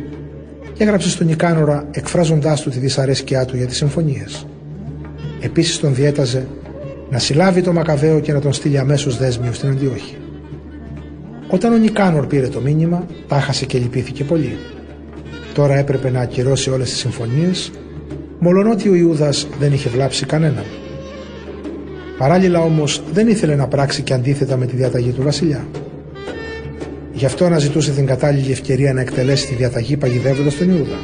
και 0.72 0.82
έγραψε 0.82 1.10
στον 1.10 1.27
Νικάνορα 1.27 1.89
εκφράζοντάς 1.90 2.60
του 2.60 2.70
τη 2.70 2.78
δυσαρέσκειά 2.78 3.44
του 3.44 3.56
για 3.56 3.66
τις 3.66 3.77
συμφωνίες. 3.77 4.47
Επίσης 5.40 5.78
τον 5.78 5.94
διέταζε 5.94 6.46
να 7.10 7.18
συλλάβει 7.18 7.62
το 7.62 7.72
Μακαβαίο 7.72 8.20
και 8.20 8.32
να 8.32 8.40
τον 8.40 8.52
στείλει 8.52 8.78
αμέσως 8.78 9.16
δέσμιο 9.16 9.52
στην 9.52 9.68
Αντιόχη. 9.68 10.16
Όταν 11.48 11.72
ο 11.72 11.76
Νικάνορ 11.76 12.26
πήρε 12.26 12.48
το 12.48 12.60
μήνυμα, 12.60 13.06
τάχασε 13.28 13.64
και 13.64 13.78
λυπήθηκε 13.78 14.24
πολύ. 14.24 14.58
Τώρα 15.54 15.78
έπρεπε 15.78 16.10
να 16.10 16.20
ακυρώσει 16.20 16.70
όλες 16.70 16.90
τις 16.90 16.98
συμφωνίες, 16.98 17.70
μολονότι 18.38 18.88
ο 18.88 18.94
Ιούδας 18.94 19.48
δεν 19.58 19.72
είχε 19.72 19.88
βλάψει 19.88 20.26
κανέναν. 20.26 20.64
Παράλληλα 22.18 22.60
όμως 22.60 23.02
δεν 23.12 23.28
ήθελε 23.28 23.54
να 23.54 23.66
πράξει 23.66 24.02
και 24.02 24.12
αντίθετα 24.12 24.56
με 24.56 24.66
τη 24.66 24.76
διαταγή 24.76 25.10
του 25.10 25.22
βασιλιά. 25.22 25.66
Γι' 27.12 27.24
αυτό 27.24 27.44
αναζητούσε 27.44 27.90
την 27.90 28.06
κατάλληλη 28.06 28.50
ευκαιρία 28.50 28.92
να 28.92 29.00
εκτελέσει 29.00 29.46
τη 29.46 29.54
διαταγή 29.54 29.96
παγιδεύοντας 29.96 30.56
τον 30.56 30.68
Ιούδα. 30.68 30.98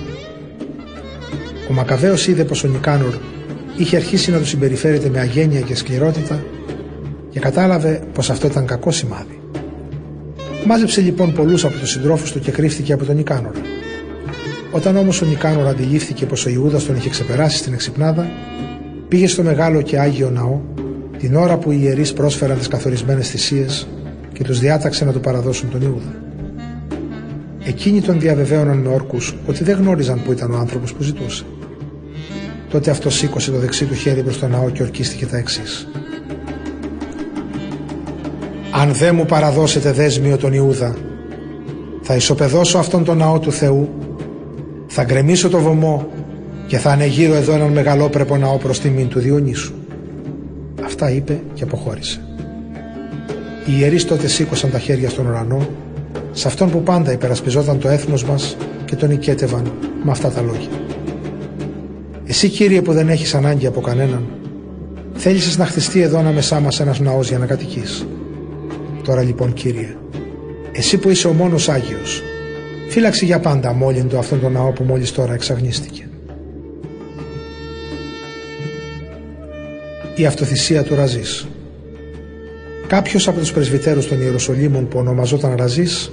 Ο 1.71 1.73
Μακαβαίος 1.73 2.27
είδε 2.27 2.45
πως 2.45 2.65
ο 2.65 2.69
Νικάνορ 2.69 3.15
είχε 3.77 3.97
αρχίσει 3.97 4.31
να 4.31 4.39
τους 4.39 4.49
συμπεριφέρεται 4.49 5.09
με 5.09 5.19
αγένεια 5.19 5.61
και 5.61 5.75
σκληρότητα 5.75 6.45
και 7.31 7.41
κατάλαβε 7.41 8.03
πως 8.13 8.31
αυτό 8.31 8.47
ήταν 8.47 8.67
κακό 8.67 8.91
σημάδι. 8.91 9.41
Μάζεψε 10.67 11.01
λοιπόν 11.01 11.33
πολλούς 11.33 11.65
από 11.65 11.79
τους 11.79 11.91
συντρόφους 11.91 12.33
του 12.33 12.41
και 12.41 12.51
κρύφτηκε 12.51 12.93
από 12.93 13.05
τον 13.05 13.17
Νικάνορα. 13.17 13.61
Όταν 14.73 14.97
όμως 14.97 15.23
ο 15.23 15.27
Νικάνορα 15.27 15.69
αντιλήφθηκε 15.69 16.27
πως 16.27 16.47
ο 16.47 16.51
Ιούδας 16.51 16.85
τον 16.85 16.97
είχε 16.97 17.09
ξεπεράσει 17.09 17.57
στην 17.57 17.73
εξυπνάδα, 17.73 18.31
πήγε 19.09 19.27
στο 19.27 19.43
μεγάλο 19.43 19.83
και 19.83 19.99
άγιο 19.99 20.31
ναό 20.31 20.61
την 21.19 21.35
ώρα 21.35 21.57
που 21.57 21.71
οι 21.71 21.79
ιερείς 21.83 22.13
πρόσφεραν 22.13 22.59
τις 22.59 22.69
καθορισμένες 22.69 23.29
θυσίες 23.31 23.89
και 24.33 24.45
τους 24.45 24.59
διάταξε 24.59 25.05
να 25.05 25.13
του 25.13 25.21
παραδώσουν 25.21 25.71
τον 25.71 25.83
Ιούδα. 25.83 26.15
Εκείνοι 27.65 28.01
τον 28.01 28.21
διαβεβαίωναν 28.21 28.79
με 28.79 28.89
όρκους 28.89 29.35
ότι 29.47 29.65
δεν 29.65 29.77
γνώριζαν 29.77 30.23
που 30.23 30.33
ήταν 30.33 30.51
ο 30.51 30.57
άνθρωπος 30.57 30.93
που 30.93 31.03
ζητούσε. 31.03 31.45
Τότε 32.71 32.91
αυτό 32.91 33.11
σήκωσε 33.11 33.51
το 33.51 33.59
δεξί 33.59 33.85
του 33.85 33.95
χέρι 33.95 34.23
προς 34.23 34.39
τον 34.39 34.51
ναό 34.51 34.71
και 34.71 34.83
ορκίστηκε 34.83 35.27
τα 35.27 35.37
εξής. 35.37 35.89
Αν 38.71 38.93
δεν 38.93 39.15
μου 39.15 39.27
παραδώσετε 39.27 39.93
δέσμιο 39.93 40.37
τον 40.37 40.53
Ιούδα, 40.53 40.97
θα 42.03 42.15
ισοπεδώσω 42.15 42.79
αυτόν 42.79 43.05
τον 43.05 43.17
ναό 43.17 43.39
του 43.39 43.53
Θεού, 43.53 43.89
θα 44.87 45.05
γκρεμίσω 45.05 45.49
το 45.49 45.59
βωμό 45.59 46.09
και 46.67 46.79
θα 46.79 46.91
ανεγείρω 46.91 47.35
εδώ 47.35 47.53
έναν 47.53 47.73
μεγαλόπρεπο 47.73 48.37
ναό 48.37 48.57
προς 48.57 48.81
τιμήν 48.81 49.09
του 49.09 49.21
Διονύσου. 49.21 49.75
Αυτά 50.85 51.11
είπε 51.11 51.41
και 51.55 51.63
αποχώρησε. 51.63 52.21
Οι 53.67 53.73
ιερείς 53.79 54.05
τότε 54.05 54.27
σήκωσαν 54.27 54.71
τα 54.71 54.79
χέρια 54.79 55.11
στον 55.11 55.27
ουρανό, 55.27 55.69
σε 56.33 56.49
αυτόν 56.49 56.71
που 56.71 56.83
πάντα 56.83 57.13
υπερασπιζόταν 57.13 57.79
το 57.79 57.89
έθνος 57.89 58.25
μας 58.25 58.57
και 58.85 58.97
τον 58.97 59.11
οικέτευαν 59.11 59.73
με 60.05 60.11
αυτά 60.11 60.29
τα 60.29 60.41
λόγια. 60.41 60.69
Εσύ 62.27 62.49
Κύριε 62.49 62.83
που 62.83 62.93
δεν 62.93 63.09
έχεις 63.09 63.35
ανάγκη 63.35 63.67
από 63.67 63.81
κανέναν, 63.81 64.27
θέλησες 65.15 65.59
να 65.59 65.67
χτιστεί 65.67 66.01
εδώ 66.01 66.19
ανάμεσά 66.19 66.61
μας 66.61 66.81
ένας 66.81 67.01
ναός 67.01 67.29
για 67.29 67.39
να 67.39 67.47
κατοικείς. 67.47 68.07
Τώρα 69.03 69.23
λοιπόν 69.23 69.53
Κύριε, 69.53 69.97
εσύ 70.73 70.99
που 70.99 71.11
είσαι 71.11 71.29
ο 71.29 71.33
μόνος 71.33 71.69
Άγιος, 71.69 72.23
φύλαξε 72.89 73.25
για 73.25 73.41
πάντα 73.41 73.69
αμόλυντο 73.69 74.19
αυτόν 74.19 74.41
τον 74.41 74.53
ναό 74.53 74.73
που 74.73 74.85
μόλις 74.85 75.13
τώρα 75.13 75.35
εξαγνίστηκε. 75.35 76.09
Η 80.17 80.27
αυτοθυσία 80.27 80.83
του 80.83 80.95
Ραζής 80.95 81.47
Κάποιος 82.87 83.29
από 83.29 83.39
τους 83.39 83.53
πρεσβυτέρους 83.53 84.09
των 84.09 84.21
Ιεροσολύμων 84.21 84.89
που 84.89 84.99
ονομαζόταν 84.99 85.55
Ραζής 85.57 86.13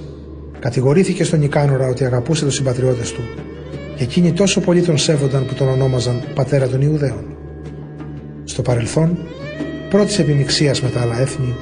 Κατηγορήθηκε 0.58 1.24
στον 1.24 1.38
Νικάνορα 1.38 1.88
ότι 1.88 2.04
αγαπούσε 2.04 2.44
τους 2.44 2.54
συμπατριώτες 2.54 3.12
του 3.12 3.20
και 3.36 3.53
εκείνοι 3.98 4.32
τόσο 4.32 4.60
πολύ 4.60 4.82
τον 4.82 4.98
σέβονταν 4.98 5.46
που 5.46 5.54
τον 5.54 5.68
ονόμαζαν 5.68 6.20
πατέρα 6.34 6.68
των 6.68 6.80
Ιουδαίων. 6.80 7.24
Στο 8.44 8.62
παρελθόν, 8.62 9.18
πρώτης 9.90 10.18
επιμηξία 10.18 10.74
με 10.82 10.88
τα 10.88 11.00
άλλα 11.00 11.20
έθνη, 11.20 11.54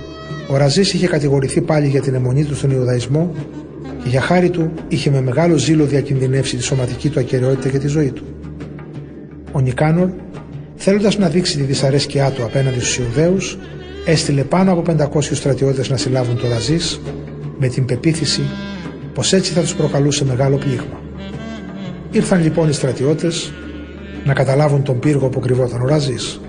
ο 0.49 0.57
Ραζής 0.57 0.93
είχε 0.93 1.07
κατηγορηθεί 1.07 1.61
πάλι 1.61 1.89
για 1.89 2.01
την 2.01 2.15
αιμονή 2.15 2.45
του 2.45 2.55
στον 2.55 2.71
Ιουδαϊσμό 2.71 3.35
και 4.03 4.09
για 4.09 4.21
χάρη 4.21 4.51
του 4.51 4.73
είχε 4.89 5.11
με 5.11 5.21
μεγάλο 5.21 5.57
ζήλο 5.57 5.85
διακινδυνεύσει 5.85 6.57
τη 6.57 6.63
σωματική 6.63 7.09
του 7.09 7.21
ακαιρεότητα 7.21 7.69
και 7.69 7.79
τη 7.79 7.87
ζωή 7.87 8.11
του. 8.11 8.25
Ο 9.53 9.61
Νικάνορ, 9.61 10.09
θέλοντας 10.77 11.19
να 11.19 11.29
δείξει 11.29 11.57
τη 11.57 11.63
δυσαρέσκειά 11.63 12.31
του 12.31 12.45
απέναντι 12.45 12.81
στους 12.81 12.99
Ιουδαίους, 12.99 13.59
έστειλε 14.07 14.43
πάνω 14.43 14.73
από 14.73 14.83
500 14.83 15.23
στρατιώτες 15.23 15.91
να 15.91 15.97
συλλάβουν 15.97 16.37
το 16.37 16.49
Ραζής 16.49 17.01
με 17.59 17.69
την 17.69 17.85
πεποίθηση 17.85 18.43
πως 19.15 19.33
έτσι 19.33 19.53
θα 19.53 19.61
τους 19.61 19.75
προκαλούσε 19.75 20.25
μεγάλο 20.25 20.57
πλήγμα. 20.57 21.02
Ήρθαν 22.15 22.43
λοιπόν 22.43 22.69
οι 22.69 22.73
στρατιώτες 22.73 23.53
να 24.25 24.33
καταλάβουν 24.33 24.83
τον 24.83 24.99
πύργο 24.99 25.29
που 25.29 25.41
κρυβόταν 25.41 25.83
ο 25.83 25.87
Ραζής. 25.87 26.41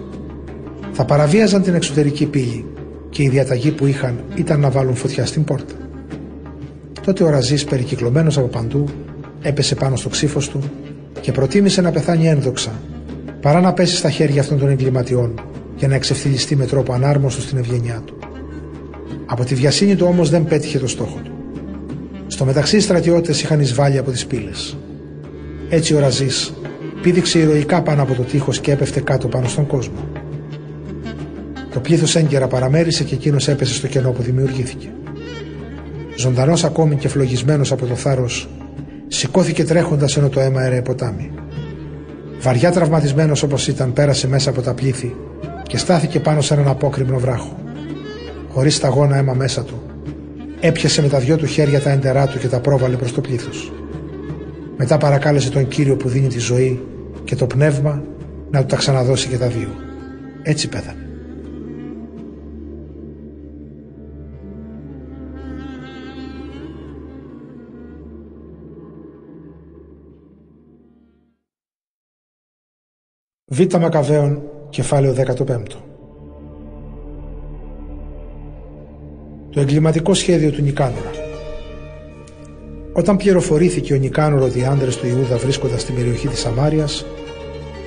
Θα 0.91 1.05
παραβίαζαν 1.05 1.61
την 1.61 1.73
εξωτερική 1.73 2.25
πύλη 2.25 2.65
και 3.09 3.23
η 3.23 3.29
διαταγή 3.29 3.71
που 3.71 3.85
είχαν 3.85 4.23
ήταν 4.35 4.59
να 4.59 4.69
βάλουν 4.69 4.95
φωτιά 4.95 5.25
στην 5.25 5.43
πόρτα. 5.43 5.73
Τότε 7.05 7.23
ο 7.23 7.29
Ραζής 7.29 7.63
περικυκλωμένος 7.63 8.37
από 8.37 8.47
παντού 8.47 8.85
έπεσε 9.41 9.75
πάνω 9.75 9.95
στο 9.95 10.09
ξύφος 10.09 10.49
του 10.49 10.59
και 11.21 11.31
προτίμησε 11.31 11.81
να 11.81 11.91
πεθάνει 11.91 12.27
ένδοξα 12.27 12.71
παρά 13.41 13.61
να 13.61 13.73
πέσει 13.73 13.95
στα 13.95 14.09
χέρια 14.09 14.41
αυτών 14.41 14.59
των 14.59 14.69
εγκληματιών 14.69 15.41
και 15.75 15.87
να 15.87 15.95
εξευθυλιστεί 15.95 16.55
με 16.55 16.65
τρόπο 16.65 16.93
ανάρμοστο 16.93 17.41
στην 17.41 17.57
ευγένειά 17.57 18.01
του. 18.05 18.17
Από 19.25 19.43
τη 19.43 19.55
βιασύνη 19.55 19.95
του 19.95 20.05
όμως 20.09 20.29
δεν 20.29 20.45
πέτυχε 20.45 20.79
το 20.79 20.87
στόχο 20.87 21.19
του. 21.23 21.31
Στο 22.27 22.45
μεταξύ 22.45 22.75
οι 22.77 22.79
στρατιώτες 22.79 23.41
είχαν 23.41 23.59
εισβάλει 23.59 23.97
από 23.97 24.11
τις 24.11 24.25
πύλες. 24.25 24.77
Έτσι 25.69 25.93
ο 25.93 25.99
Ραζής 25.99 26.53
πήδηξε 27.01 27.39
ηρωικά 27.39 27.81
πάνω 27.81 28.01
από 28.01 28.13
το 28.13 28.21
τείχος 28.21 28.59
και 28.59 28.71
έπεφτε 28.71 28.99
κάτω 28.99 29.27
πάνω 29.27 29.47
στον 29.47 29.67
κόσμο. 29.67 30.07
Το 31.73 31.79
πλήθος 31.79 32.15
έγκαιρα 32.15 32.47
παραμέρισε 32.47 33.03
και 33.03 33.15
εκείνος 33.15 33.47
έπεσε 33.47 33.73
στο 33.73 33.87
κενό 33.87 34.11
που 34.11 34.21
δημιουργήθηκε. 34.21 34.87
Ζωντανός 36.17 36.63
ακόμη 36.63 36.95
και 36.95 37.07
φλογισμένος 37.07 37.71
από 37.71 37.85
το 37.85 37.95
θάρρος, 37.95 38.49
σηκώθηκε 39.07 39.63
τρέχοντας 39.63 40.17
ενώ 40.17 40.29
το 40.29 40.39
αίμα 40.39 40.63
έρεε 40.63 40.81
ποτάμι. 40.81 41.31
Βαριά 42.39 42.71
τραυματισμένος 42.71 43.43
όπως 43.43 43.67
ήταν, 43.67 43.93
πέρασε 43.93 44.27
μέσα 44.27 44.49
από 44.49 44.61
τα 44.61 44.73
πλήθη 44.73 45.15
και 45.63 45.77
στάθηκε 45.77 46.19
πάνω 46.19 46.41
σε 46.41 46.53
έναν 46.53 46.67
απόκριμνο 46.67 47.17
βράχο. 47.17 47.57
Χωρίς 48.49 48.75
σταγόνα 48.75 49.17
αίμα 49.17 49.33
μέσα 49.33 49.63
του, 49.63 49.81
έπιασε 50.59 51.01
με 51.01 51.07
τα 51.07 51.19
δυο 51.19 51.37
του 51.37 51.45
χέρια 51.45 51.81
τα 51.81 51.89
έντερά 51.89 52.27
του 52.27 52.39
και 52.39 52.47
τα 52.47 52.59
πρόβαλε 52.59 52.95
προς 52.95 53.13
το 53.13 53.21
πλήθος. 53.21 53.71
Μετά 54.77 54.97
παρακάλεσε 54.97 55.49
τον 55.49 55.67
κύριο 55.67 55.95
που 55.95 56.09
δίνει 56.09 56.27
τη 56.27 56.39
ζωή 56.39 56.79
και 57.23 57.35
το 57.35 57.47
πνεύμα 57.47 58.03
να 58.51 58.59
του 58.59 58.65
τα 58.65 58.75
ξαναδώσει 58.75 59.27
και 59.27 59.37
τα 59.37 59.47
δύο. 59.47 59.69
Έτσι 60.43 60.69
πέθανε. 60.69 60.97
Β. 73.45 73.75
Μακαβαίων, 73.79 74.41
κεφάλαιο 74.69 75.13
15. 75.13 75.63
Το 79.49 79.59
εγκληματικό 79.59 80.13
σχέδιο 80.13 80.51
του 80.51 80.61
Νικάνορα. 80.61 81.22
Όταν 82.93 83.17
πληροφορήθηκε 83.17 83.93
ο 83.93 83.97
Νικάνορο 83.97 84.45
ότι 84.45 84.59
οι 84.59 84.63
άντρες 84.63 84.97
του 84.97 85.07
Ιούδα 85.07 85.37
βρίσκονταν 85.37 85.79
στην 85.79 85.95
περιοχή 85.95 86.27
της 86.27 86.39
Σαμάριας, 86.39 87.05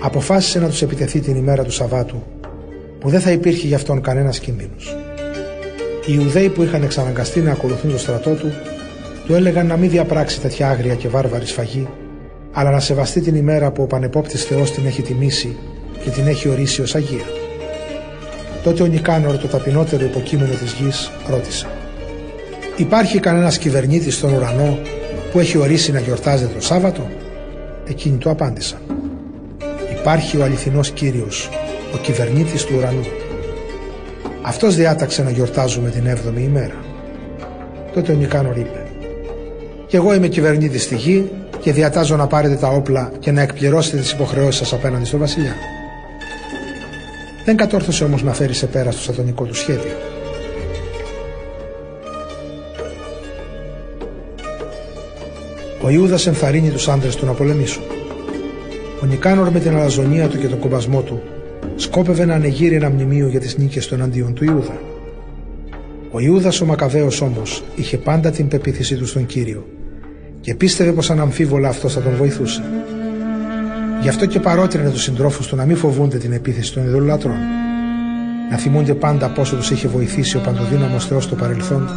αποφάσισε 0.01 0.59
να 0.59 0.69
τους 0.69 0.83
επιτεθεί 0.83 1.21
την 1.21 1.37
ημέρα 1.37 1.65
του 1.65 1.71
Σαββάτου, 1.71 2.23
που 2.99 3.09
δεν 3.09 3.21
θα 3.21 3.31
υπήρχε 3.31 3.67
για 3.67 3.77
αυτόν 3.77 4.01
κανένας 4.01 4.39
κίνδυνος. 4.39 4.97
Οι 6.07 6.13
Ιουδαίοι 6.15 6.49
που 6.49 6.63
είχαν 6.63 6.83
εξαναγκαστεί 6.83 7.41
να 7.41 7.53
ακολουθούν 7.53 7.91
το 7.91 7.99
στρατό 7.99 8.35
του, 8.35 8.53
του 9.27 9.35
έλεγαν 9.35 9.67
να 9.67 9.77
μην 9.77 9.91
διαπράξει 9.91 10.41
τέτοια 10.41 10.71
άγρια 10.71 10.95
και 10.95 11.09
βάρβαρη 11.09 11.47
σφαγή 11.47 11.89
αλλά 12.53 12.71
να 12.71 12.81
σεβαστεί 12.81 13.21
την 13.21 13.35
ημέρα 13.35 13.71
που 13.71 13.83
ο 13.83 13.87
πανεπόπτης 13.87 14.45
Θεός 14.45 14.71
την 14.71 14.87
έχει 14.87 15.03
τιμήσει 15.03 15.57
και 16.03 16.11
την 16.11 16.27
έχει 16.27 16.49
ορίσει 16.49 16.83
ως 16.83 16.95
Αγία. 16.95 17.25
Τότε 18.63 18.83
ο 18.83 18.87
Νικάνορ, 18.87 19.37
το 19.37 19.47
ταπεινότερο 19.47 20.05
υποκείμενο 20.05 20.55
της 20.55 20.73
γης, 20.73 21.11
ρώτησε 21.29 21.67
«Υπάρχει 22.77 23.21
κανένας 23.21 23.59
κυβερνήτης 23.59 24.15
στον 24.15 24.33
ουρανό 24.33 24.79
που 25.33 25.39
έχει 25.39 25.59
ορίσει 25.59 25.93
να 25.93 26.01
γιορτάζεται 26.01 26.55
το 26.55 26.61
Σάββατο» 26.61 27.11
Εκείνοι 27.89 28.17
του 28.17 28.31
απάντησαν 28.31 28.79
«Υπάρχει 29.99 30.37
ο 30.39 30.45
αληθινός 30.45 30.91
Κύριος, 30.91 31.51
ο 31.95 31.97
κυβερνήτης 31.97 32.65
του 32.65 32.75
ουρανού. 32.77 33.07
Αυτός 34.43 34.75
διάταξε 34.75 35.23
να 35.23 35.31
γιορτάζουμε 35.31 35.91
την 35.91 36.07
7η 36.07 36.41
ημέρα». 36.41 36.85
Τότε 37.95 38.13
ο 38.13 38.15
Νικάνορ 38.15 38.57
είπε 38.57 38.87
«Κι 39.87 39.97
εγώ 39.97 40.15
είμαι 40.15 40.29
κυβερνήτης 40.29 40.83
στη 40.83 40.97
γη 40.97 41.31
και 41.61 41.73
διατάζω 41.73 42.17
να 42.17 42.27
πάρετε 42.27 42.55
τα 42.55 42.69
όπλα 42.69 43.13
και 43.19 43.31
να 43.31 43.41
εκπληρώσετε 43.41 43.97
τις 43.97 44.13
υποχρεώσεις 44.13 44.57
σας 44.57 44.73
απέναντι 44.73 45.05
στον 45.05 45.21
βασιλιά. 45.21 45.55
Δεν 47.45 47.57
κατόρθωσε 47.57 48.05
όμως 48.05 48.23
να 48.23 48.33
φέρει 48.33 48.55
σε 48.55 48.67
πέρα 48.67 48.91
στο 48.91 49.03
σατανικό 49.03 49.45
του 49.45 49.55
σχέδιο. 49.55 50.16
Ο 55.87 55.91
Ιούδας 55.91 56.27
ενθαρρύνει 56.27 56.71
τους 56.71 56.89
άντρες 56.89 57.17
του 57.17 57.27
να 57.27 57.33
πολεμήσουν. 57.33 57.83
Ο 59.03 59.07
Νικάνορ 59.07 59.51
με 59.51 59.61
την 59.61 59.77
αλαζονία 59.77 60.29
του 60.29 60.39
και 60.39 60.47
τον 60.47 60.59
κομπασμό 60.59 61.03
του 61.03 61.23
σκόπευε 61.77 62.25
να 62.25 62.35
ανεγείρει 62.35 62.75
ένα 62.75 62.91
μνημείο 62.91 63.29
για 63.29 63.41
τις 63.41 63.59
νίκες 63.59 63.89
των 63.89 64.03
αντίον 64.03 64.35
του 64.35 64.45
Ιούδα. 64.45 64.79
Ο 66.11 66.21
Ιούδας 66.21 66.61
ο 66.61 66.67
Μακαβαίος 66.67 67.21
όμως 67.21 67.63
είχε 67.75 67.97
πάντα 67.97 68.31
την 68.31 68.49
πεποίθησή 68.49 68.97
του 68.97 69.07
στον 69.07 69.27
Κύριο 69.27 69.67
και 70.41 70.55
πίστευε 70.55 70.93
πως 70.93 71.11
αναμφίβολα 71.11 71.69
αυτός 71.69 71.93
θα 71.93 72.01
τον 72.01 72.17
βοηθούσε. 72.17 72.63
Γι' 74.03 74.09
αυτό 74.09 74.27
και 74.27 74.41
παρότρινε 74.41 74.91
τους 74.91 75.03
συντρόφους 75.03 75.47
του 75.47 75.57
να 75.57 75.65
μην 75.65 75.77
φοβούνται 75.77 76.19
την 76.19 76.33
επίθεση 76.33 76.73
των 76.73 76.85
ειδωλολατρών. 76.85 77.39
Να 78.51 78.57
θυμούνται 78.57 78.95
πάντα 78.95 79.29
πόσο 79.29 79.57
τους 79.57 79.71
είχε 79.71 79.89
βοηθήσει 79.89 80.37
ο 80.37 80.41
παντοδύναμος 80.41 81.07
Θεός 81.07 81.25
στο 81.25 81.35
παρελθόν 81.35 81.89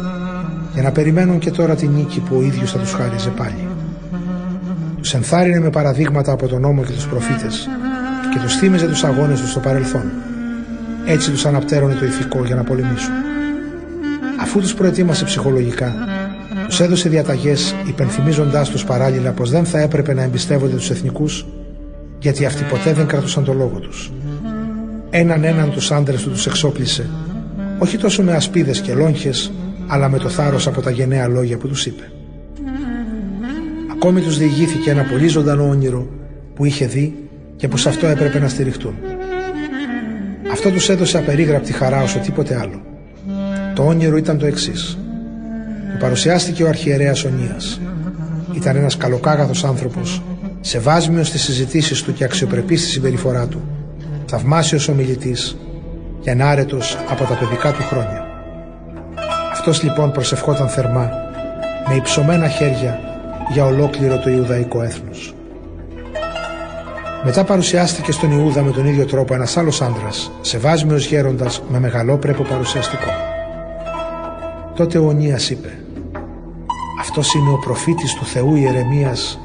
και 0.74 0.80
να 0.80 0.92
περιμένουν 0.92 1.38
και 1.38 1.50
τώρα 1.50 1.74
την 1.74 1.90
νίκη 1.90 2.20
που 2.20 2.36
ο 2.36 2.42
ίδιος 2.42 2.72
θα 2.72 2.78
τους 2.78 2.92
χάριζε 2.92 3.30
πάλι. 3.30 3.69
Τους 5.00 5.14
ενθάρρυνε 5.14 5.60
με 5.60 5.70
παραδείγματα 5.70 6.32
από 6.32 6.48
τον 6.48 6.60
νόμο 6.60 6.84
και 6.84 6.92
τους 6.92 7.06
προφήτες 7.06 7.68
και 8.32 8.38
τους 8.38 8.56
θύμιζε 8.56 8.86
τους 8.86 9.04
αγώνες 9.04 9.40
τους 9.40 9.50
στο 9.50 9.60
παρελθόν. 9.60 10.10
Έτσι 11.06 11.30
τους 11.30 11.46
αναπτέρωνε 11.46 11.94
το 11.94 12.04
ηθικό 12.04 12.44
για 12.44 12.54
να 12.54 12.64
πολεμήσουν. 12.64 13.12
Αφού 14.40 14.60
τους 14.60 14.74
προετοίμασε 14.74 15.24
ψυχολογικά, 15.24 15.94
τους 16.68 16.80
έδωσε 16.80 17.08
διαταγές, 17.08 17.74
υπενθυμίζοντάς 17.88 18.68
τους 18.70 18.84
παράλληλα 18.84 19.30
πως 19.30 19.50
δεν 19.50 19.64
θα 19.64 19.78
έπρεπε 19.78 20.14
να 20.14 20.22
εμπιστεύονται 20.22 20.76
τους 20.76 20.90
εθνικούς, 20.90 21.46
γιατί 22.18 22.44
αυτοί 22.44 22.64
ποτέ 22.64 22.92
δεν 22.92 23.06
κρατούσαν 23.06 23.44
το 23.44 23.52
λόγο 23.52 23.78
τους. 23.78 24.12
Έναν 25.10 25.44
έναν 25.44 25.70
τους 25.70 25.90
άντρε 25.90 26.16
του 26.16 26.30
τους 26.30 26.46
εξόπλησε, 26.46 27.10
όχι 27.78 27.96
τόσο 27.98 28.22
με 28.22 28.32
ασπίδες 28.32 28.80
και 28.80 28.94
λόγχες, 28.94 29.52
αλλά 29.86 30.08
με 30.08 30.18
το 30.18 30.28
θάρρος 30.28 30.66
από 30.66 30.80
τα 30.80 30.90
γενναία 30.90 31.28
λόγια 31.28 31.56
που 31.56 31.68
τους 31.68 31.86
είπε. 31.86 32.10
Ακόμη 34.02 34.20
τους 34.20 34.38
διηγήθηκε 34.38 34.90
ένα 34.90 35.02
πολύ 35.02 35.28
ζωντανό 35.28 35.68
όνειρο 35.68 36.08
που 36.54 36.64
είχε 36.64 36.86
δει 36.86 37.28
και 37.56 37.68
που 37.68 37.76
σε 37.76 37.88
αυτό 37.88 38.06
έπρεπε 38.06 38.38
να 38.38 38.48
στηριχτούν. 38.48 38.94
Αυτό 40.52 40.70
τους 40.70 40.88
έδωσε 40.88 41.18
απερίγραπτη 41.18 41.72
χαρά 41.72 42.02
όσο 42.02 42.18
τίποτε 42.18 42.58
άλλο. 42.60 42.82
Το 43.74 43.86
όνειρο 43.86 44.16
ήταν 44.16 44.38
το 44.38 44.46
εξής 44.46 44.98
παρουσιάστηκε 46.00 46.64
ο 46.64 46.68
αρχιερέας 46.68 47.24
Ονίας. 47.24 47.80
Ήταν 48.52 48.76
ένας 48.76 48.96
καλοκάγαθος 48.96 49.64
άνθρωπος, 49.64 50.22
σεβάσμιος 50.60 51.28
στις 51.28 51.42
συζητήσεις 51.42 52.02
του 52.02 52.12
και 52.12 52.24
αξιοπρεπής 52.24 52.80
στη 52.80 52.90
συμπεριφορά 52.90 53.46
του, 53.46 53.62
θαυμάσιος 54.26 54.88
ομιλητής 54.88 55.56
και 56.20 56.30
ανάρετος 56.30 56.98
από 57.10 57.24
τα 57.24 57.34
παιδικά 57.34 57.72
του 57.72 57.82
χρόνια. 57.82 58.26
Αυτός 59.52 59.82
λοιπόν 59.82 60.12
προσευχόταν 60.12 60.68
θερμά, 60.68 61.10
με 61.88 61.94
υψωμένα 61.94 62.48
χέρια 62.48 63.09
για 63.52 63.64
ολόκληρο 63.64 64.18
το 64.18 64.30
Ιουδαϊκό 64.30 64.82
έθνος. 64.82 65.34
Μετά 67.24 67.44
παρουσιάστηκε 67.44 68.12
στον 68.12 68.30
Ιούδα 68.30 68.62
με 68.62 68.70
τον 68.70 68.86
ίδιο 68.86 69.04
τρόπο 69.06 69.34
ένας 69.34 69.56
άλλος 69.56 69.82
άντρας, 69.82 70.30
σεβάσμιος 70.40 71.06
γέροντας 71.06 71.62
με 71.68 71.80
μεγαλόπρεπο 71.80 72.42
παρουσιαστικό. 72.42 73.10
Τότε 74.74 74.98
ο 74.98 75.06
Ονίας 75.06 75.50
είπε 75.50 75.68
αυτός 77.00 77.34
είναι 77.34 77.50
ο 77.50 77.58
προφήτης 77.58 78.14
του 78.14 78.24
Θεού 78.24 78.54
Ιερεμίας 78.54 79.40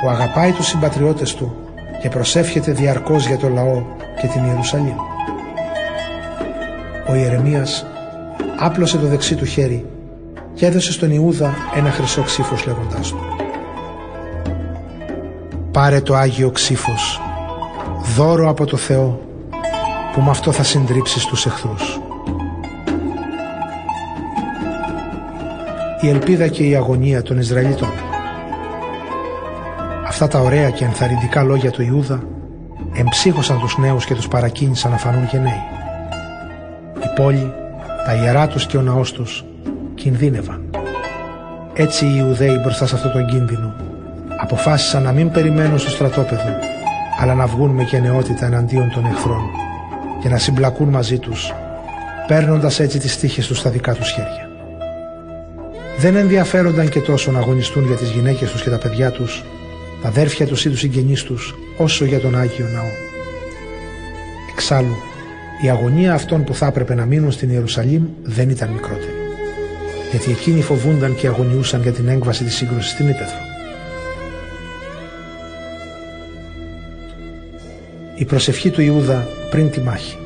που 0.00 0.08
αγαπάει 0.08 0.52
τους 0.52 0.66
συμπατριώτες 0.66 1.34
του 1.34 1.56
και 2.00 2.08
προσεύχεται 2.08 2.72
διαρκώς 2.72 3.26
για 3.26 3.36
το 3.36 3.48
λαό 3.48 3.82
και 4.20 4.26
την 4.26 4.44
Ιερουσαλήμ. 4.44 4.96
Ο 7.08 7.14
Ιερεμίας 7.14 7.86
άπλωσε 8.58 8.98
το 8.98 9.06
δεξί 9.06 9.34
του 9.34 9.44
χέρι 9.44 9.86
και 10.54 10.66
έδωσε 10.66 10.92
στον 10.92 11.10
Ιούδα 11.10 11.54
ένα 11.74 11.90
χρυσό 11.90 12.22
ξύφος 12.22 12.66
λέγοντάς 12.66 13.08
του 13.08 13.31
«Πάρε 15.72 16.00
το 16.00 16.14
Άγιο 16.14 16.50
ξύφος, 16.50 17.20
δώρο 18.16 18.48
από 18.48 18.64
το 18.64 18.76
Θεό, 18.76 19.20
που 20.12 20.20
με 20.20 20.30
αυτό 20.30 20.52
θα 20.52 20.62
συντρίψεις 20.62 21.26
τους 21.26 21.46
εχθρούς». 21.46 22.00
Η 26.00 26.08
ελπίδα 26.08 26.48
και 26.48 26.62
η 26.62 26.76
αγωνία 26.76 27.22
των 27.22 27.38
Ισραηλιτών 27.38 27.92
Αυτά 30.06 30.28
τα 30.28 30.38
ωραία 30.38 30.70
και 30.70 30.84
ενθαρρυντικά 30.84 31.42
λόγια 31.42 31.70
του 31.70 31.82
Ιούδα 31.82 32.22
εμψύχωσαν 32.92 33.58
τους 33.58 33.78
νέους 33.78 34.04
και 34.04 34.14
τους 34.14 34.28
παρακίνησαν 34.28 34.90
να 34.90 34.96
φανούν 34.96 35.24
γενναίοι. 35.24 35.62
Η 36.96 37.14
πόλη, 37.14 37.52
τα 38.06 38.14
ιερά 38.14 38.46
τους 38.48 38.66
και 38.66 38.76
ο 38.76 38.82
ναός 38.82 39.12
τους 39.12 39.44
κινδύνευαν. 39.94 40.70
Έτσι 41.74 42.06
οι 42.06 42.14
Ιουδαίοι 42.16 42.58
μπροστά 42.62 42.86
σε 42.86 42.94
αυτό 42.94 43.10
τον 43.10 43.26
κίνδυνο 43.26 43.74
αποφάσισαν 44.42 45.02
να 45.02 45.12
μην 45.12 45.30
περιμένουν 45.30 45.78
στο 45.78 45.90
στρατόπεδο 45.90 46.58
αλλά 47.20 47.34
να 47.34 47.46
βγουν 47.46 47.70
με 47.70 47.82
γενναιότητα 47.82 48.46
εναντίον 48.46 48.90
των 48.90 49.06
εχθρών 49.06 49.42
και 50.22 50.28
να 50.28 50.38
συμπλακούν 50.38 50.88
μαζί 50.88 51.18
τους 51.18 51.52
παίρνοντας 52.26 52.80
έτσι 52.80 52.98
τις 52.98 53.18
τύχες 53.18 53.46
τους 53.46 53.58
στα 53.58 53.70
δικά 53.70 53.94
τους 53.94 54.10
χέρια. 54.10 54.48
Δεν 55.98 56.16
ενδιαφέρονταν 56.16 56.88
και 56.88 57.00
τόσο 57.00 57.30
να 57.30 57.38
αγωνιστούν 57.38 57.86
για 57.86 57.96
τις 57.96 58.10
γυναίκες 58.10 58.50
τους 58.50 58.62
και 58.62 58.70
τα 58.70 58.78
παιδιά 58.78 59.10
τους 59.10 59.44
τα 60.02 60.08
αδέρφια 60.08 60.46
τους 60.46 60.64
ή 60.64 60.70
τους 60.70 60.78
συγγενείς 60.78 61.22
τους, 61.22 61.54
όσο 61.76 62.04
για 62.04 62.20
τον 62.20 62.38
Άγιο 62.38 62.66
Ναό. 62.74 62.90
Εξάλλου, 64.52 64.96
η 65.64 65.70
αγωνία 65.70 66.14
αυτών 66.14 66.44
που 66.44 66.54
θα 66.54 66.66
έπρεπε 66.66 66.94
να 66.94 67.04
μείνουν 67.04 67.32
στην 67.32 67.50
Ιερουσαλήμ 67.50 68.02
δεν 68.22 68.50
ήταν 68.50 68.70
μικρότερη. 68.70 69.12
Γιατί 70.10 70.30
εκείνοι 70.30 70.62
φοβούνταν 70.62 71.14
και 71.14 71.26
αγωνιούσαν 71.26 71.82
για 71.82 71.92
την 71.92 72.08
έγκβαση 72.08 72.44
της 72.44 72.54
σύγκρουσης 72.54 72.90
στην 72.90 73.08
Ήπεθρο. 73.08 73.51
Η 78.22 78.24
προσευχή 78.24 78.70
του 78.70 78.80
Ιούδα 78.80 79.28
πριν 79.50 79.70
τη 79.70 79.80
μάχη. 79.80 80.18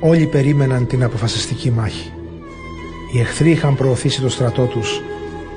Όλοι 0.00 0.26
περίμεναν 0.26 0.86
την 0.86 1.04
αποφασιστική 1.04 1.70
μάχη. 1.70 2.12
Οι 3.12 3.20
εχθροί 3.20 3.50
είχαν 3.50 3.76
προωθήσει 3.76 4.20
το 4.20 4.28
στρατό 4.28 4.64
τους, 4.64 5.02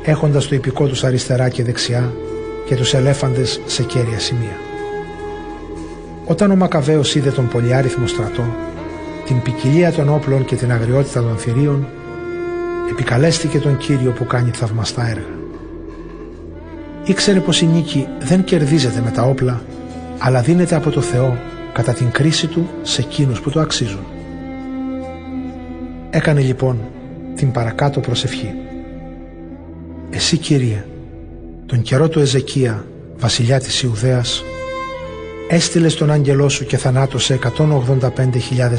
έχοντας 0.04 0.48
το 0.48 0.56
υπηκό 0.56 0.88
τους 0.88 1.04
αριστερά 1.04 1.50
και 1.50 1.64
δεξιά 1.64 2.14
και 2.66 2.76
τους 2.76 2.94
ελέφαντες 2.94 3.62
σε 3.66 3.84
κέρια 3.84 4.20
σημεία. 4.20 4.58
Όταν 6.26 6.52
ο 6.52 6.56
Μακαβαίος 6.56 7.16
είδε 7.16 7.32
τον 7.32 7.48
πολυάριθμο 7.48 8.08
στρατό, 8.08 8.56
την 9.26 9.42
ποικιλία 9.42 9.92
των 9.92 10.10
όπλων 10.10 10.46
και 10.46 10.56
την 10.56 10.72
αγριότητα 10.72 11.22
των 11.22 11.38
θηρίων, 11.38 11.88
επικαλέστηκε 12.92 13.60
τον 13.60 13.78
Κύριο 13.78 14.12
που 14.12 14.26
κάνει 14.26 14.52
θαυμαστά 14.54 15.10
έργα. 15.10 15.36
Ήξερε 17.04 17.40
πως 17.40 17.62
η 17.62 17.66
νίκη 17.66 18.08
δεν 18.20 18.44
κερδίζεται 18.44 19.02
με 19.04 19.12
τα 19.12 19.24
όπλα, 19.24 19.62
αλλά 20.18 20.42
δίνεται 20.42 20.76
από 20.76 20.90
το 20.90 21.02
Θεό 21.02 21.38
κατά 21.74 21.94
την 21.94 22.12
κρίση 22.12 22.48
του 22.48 22.70
σε 22.82 23.02
εκείνους 23.02 23.42
που 23.42 23.50
το 23.50 23.60
αξίζουν. 23.60 24.06
Έκανε 26.10 26.42
λοιπόν 26.42 26.80
την 27.36 27.52
παρακάτω 27.52 28.00
προσευχή. 28.00 28.54
Εσύ 30.10 30.38
Κύριε, 30.38 30.86
τον 31.66 31.82
καιρό 31.82 32.10
του 32.10 32.20
Εζεκία, 32.20 32.86
βασιλιά 33.18 33.60
της 33.60 33.82
Ιουδαίας, 33.82 34.44
έστειλες 35.50 35.96
τον 35.96 36.12
άγγελό 36.12 36.50
σου 36.50 36.66
και 36.66 36.78
θανάτωσε 36.78 37.40
185.000 37.58 38.00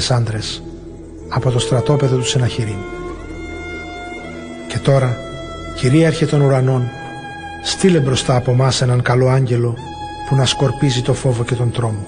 άντρες 0.09 0.63
από 1.29 1.51
το 1.51 1.59
στρατόπεδο 1.59 2.17
του 2.17 2.27
Σεναχηρήν. 2.27 2.77
Και 4.67 4.77
τώρα, 4.79 5.17
κυρίαρχε 5.75 6.25
των 6.25 6.41
ουρανών, 6.41 6.89
στείλε 7.63 7.99
μπροστά 7.99 8.35
από 8.35 8.53
μας 8.53 8.81
έναν 8.81 9.01
καλό 9.01 9.27
άγγελο 9.27 9.77
που 10.29 10.35
να 10.35 10.45
σκορπίζει 10.45 11.01
το 11.01 11.13
φόβο 11.13 11.43
και 11.43 11.55
τον 11.55 11.71
τρόμο. 11.71 12.07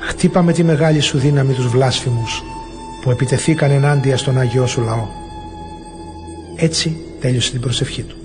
Χτύπα 0.00 0.42
με 0.42 0.52
τη 0.52 0.64
μεγάλη 0.64 1.00
σου 1.00 1.18
δύναμη 1.18 1.52
τους 1.52 1.66
βλάσφημους 1.66 2.42
που 3.02 3.10
επιτεθήκαν 3.10 3.70
ενάντια 3.70 4.16
στον 4.16 4.38
Άγιο 4.38 4.66
σου 4.66 4.80
λαό. 4.80 5.06
Έτσι 6.56 6.96
τέλειωσε 7.20 7.50
την 7.50 7.60
προσευχή 7.60 8.02
του. 8.02 8.16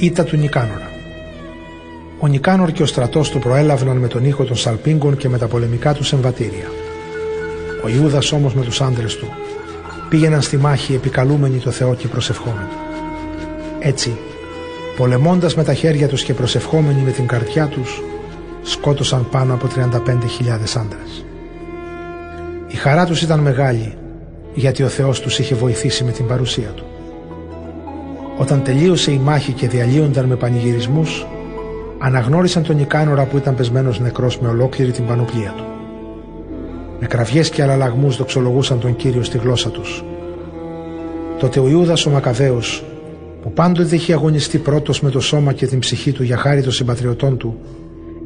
ήττα 0.00 0.24
του 0.24 0.36
Νικάνορα. 0.36 0.90
Ο 2.18 2.26
Νικάνορ 2.26 2.72
και 2.72 2.82
ο 2.82 2.86
στρατός 2.86 3.30
του 3.30 3.38
προέλαβαν 3.38 3.96
με 3.96 4.08
τον 4.08 4.24
ήχο 4.24 4.44
των 4.44 4.56
Σαλπίγκων 4.56 5.16
και 5.16 5.28
με 5.28 5.38
τα 5.38 5.46
πολεμικά 5.46 5.94
του 5.94 6.04
εμβατήρια. 6.12 6.70
Ο 7.84 7.88
Ιούδας 7.88 8.32
όμως 8.32 8.54
με 8.54 8.64
τους 8.64 8.80
άντρες 8.80 9.16
του 9.16 9.26
πήγαιναν 10.08 10.42
στη 10.42 10.56
μάχη 10.56 10.94
επικαλούμενοι 10.94 11.58
το 11.58 11.70
Θεό 11.70 11.94
και 11.94 12.08
προσευχόμενοι. 12.08 12.89
Έτσι, 13.80 14.18
πολεμώντας 14.96 15.54
με 15.54 15.64
τα 15.64 15.74
χέρια 15.74 16.08
τους 16.08 16.22
και 16.22 16.34
προσευχόμενοι 16.34 17.00
με 17.00 17.10
την 17.10 17.26
καρδιά 17.26 17.66
τους, 17.66 18.02
σκότωσαν 18.62 19.28
πάνω 19.30 19.54
από 19.54 19.66
35.000 19.66 20.76
άντρες. 20.76 21.24
Η 22.68 22.76
χαρά 22.76 23.06
τους 23.06 23.22
ήταν 23.22 23.40
μεγάλη, 23.40 23.94
γιατί 24.54 24.82
ο 24.82 24.88
Θεός 24.88 25.20
τους 25.20 25.38
είχε 25.38 25.54
βοηθήσει 25.54 26.04
με 26.04 26.10
την 26.10 26.26
παρουσία 26.26 26.68
του. 26.68 26.84
Όταν 28.38 28.62
τελείωσε 28.62 29.10
η 29.10 29.18
μάχη 29.18 29.52
και 29.52 29.68
διαλύονταν 29.68 30.24
με 30.24 30.36
πανηγυρισμούς, 30.36 31.26
αναγνώρισαν 31.98 32.62
τον 32.62 32.78
Ικάνορα 32.78 33.24
που 33.24 33.36
ήταν 33.36 33.54
πεσμένος 33.54 34.00
νεκρός 34.00 34.38
με 34.38 34.48
ολόκληρη 34.48 34.90
την 34.90 35.06
πανοπλία 35.06 35.54
του. 35.56 35.64
Με 37.00 37.06
κραυγές 37.06 37.50
και 37.50 37.62
αλλαλαγμούς 37.62 38.16
δοξολογούσαν 38.16 38.80
τον 38.80 38.96
Κύριο 38.96 39.22
στη 39.22 39.38
γλώσσα 39.38 39.70
τους. 39.70 40.04
Τότε 41.38 41.60
ο 41.60 41.68
Ιούδας 41.68 42.06
ο 42.06 42.10
Μακαβαίος, 42.10 42.84
που 43.42 43.52
πάντοτε 43.52 43.94
είχε 43.94 44.12
αγωνιστεί 44.12 44.58
πρώτος 44.58 45.00
με 45.00 45.10
το 45.10 45.20
σώμα 45.20 45.52
και 45.52 45.66
την 45.66 45.78
ψυχή 45.78 46.12
του 46.12 46.22
για 46.22 46.36
χάρη 46.36 46.62
των 46.62 46.72
συμπατριωτών 46.72 47.36
του, 47.36 47.58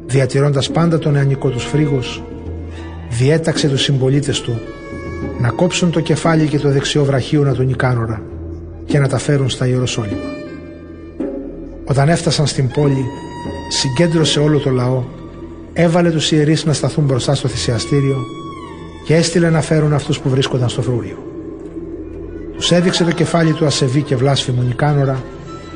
διατηρώντας 0.06 0.70
πάντα 0.70 0.98
τον 0.98 1.12
νεανικό 1.12 1.48
τους 1.48 1.64
φρίγος, 1.64 2.22
διέταξε 3.10 3.68
τους 3.68 3.82
συμπολίτες 3.82 4.40
του 4.40 4.60
να 5.40 5.50
κόψουν 5.50 5.90
το 5.90 6.00
κεφάλι 6.00 6.46
και 6.46 6.58
το 6.58 6.70
δεξιό 6.70 7.04
βραχίωνα 7.04 7.52
του 7.52 7.62
Νικάνορα 7.62 8.22
και 8.84 8.98
να 8.98 9.08
τα 9.08 9.18
φέρουν 9.18 9.48
στα 9.48 9.66
Ιεροσόλυμα. 9.66 10.32
Όταν 11.84 12.08
έφτασαν 12.08 12.46
στην 12.46 12.68
πόλη, 12.68 13.04
συγκέντρωσε 13.68 14.40
όλο 14.40 14.58
το 14.58 14.70
λαό, 14.70 15.04
έβαλε 15.72 16.10
τους 16.10 16.32
ιερείς 16.32 16.64
να 16.64 16.72
σταθούν 16.72 17.04
μπροστά 17.04 17.34
στο 17.34 17.48
θυσιαστήριο 17.48 18.16
και 19.06 19.14
έστειλε 19.14 19.50
να 19.50 19.60
φέρουν 19.60 19.92
αυτούς 19.92 20.20
που 20.20 20.28
βρίσκονταν 20.28 20.68
στο 20.68 20.82
φρούριο. 20.82 21.34
Τους 22.56 22.72
έδειξε 22.72 23.05
το 23.05 23.10
κεφάλι 23.10 23.52
του 23.52 23.66
ασεβή 23.66 24.02
και 24.02 24.16
βλάσφημου 24.16 24.62
Νικάνορα, 24.62 25.22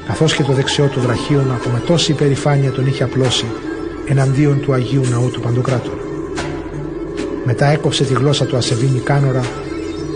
καθώς 0.06 0.34
και 0.34 0.42
το 0.42 0.52
δεξιό 0.52 0.86
του 0.86 1.00
βραχίωνα 1.00 1.54
που 1.62 1.70
με 1.72 1.82
τόση 1.86 2.12
υπερηφάνεια 2.12 2.70
τον 2.70 2.86
είχε 2.86 3.02
απλώσει 3.02 3.44
εναντίον 4.08 4.60
του 4.60 4.72
Αγίου 4.72 5.02
Ναού 5.10 5.30
του 5.30 5.40
Παντοκράτορα. 5.40 5.96
Μετά 7.44 7.66
έκοψε 7.66 8.04
τη 8.04 8.14
γλώσσα 8.14 8.46
του 8.46 8.56
ασεβή 8.56 8.86
Νικάνορα, 8.86 9.44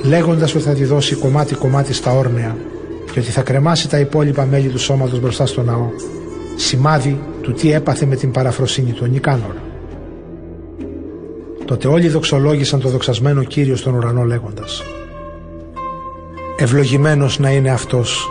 λέγοντας 0.02 0.54
ότι 0.54 0.64
θα 0.64 0.72
τη 0.72 0.84
δώσει 0.84 1.14
κομμάτι-κομμάτι 1.14 1.92
στα 1.92 2.12
όρνεα 2.12 2.56
και 3.12 3.20
ότι 3.20 3.30
θα 3.30 3.42
κρεμάσει 3.42 3.88
τα 3.88 3.98
υπόλοιπα 3.98 4.44
μέλη 4.44 4.68
του 4.68 4.78
σώματος 4.78 5.20
μπροστά 5.20 5.46
στο 5.46 5.62
ναό, 5.62 5.88
σημάδι 6.56 7.20
του 7.40 7.52
τι 7.52 7.72
έπαθε 7.72 8.06
με 8.06 8.16
την 8.16 8.30
παραφροσύνη 8.30 8.92
του 8.92 9.06
Νικάνορ. 9.06 9.54
Τότε 11.64 11.88
όλοι 11.88 12.08
δοξολόγησαν 12.08 12.80
το 12.80 12.88
δοξασμένο 12.88 13.44
Κύριο 13.44 13.76
στον 13.76 13.94
ουρανό 13.94 14.22
λέγοντας 14.24 14.82
«Ευλογημένος 16.62 17.38
να 17.38 17.50
είναι 17.50 17.70
αυτός 17.70 18.30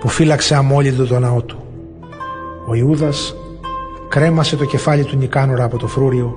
που 0.00 0.08
φύλαξε 0.08 0.54
αμόλυντο 0.54 1.04
το 1.04 1.18
ναό 1.18 1.42
του». 1.42 1.64
Ο 2.66 2.74
Ιούδας 2.74 3.36
κρέμασε 4.08 4.56
το 4.56 4.64
κεφάλι 4.64 5.04
του 5.04 5.16
Νικάνορα 5.16 5.64
από 5.64 5.78
το 5.78 5.86
φρούριο, 5.86 6.36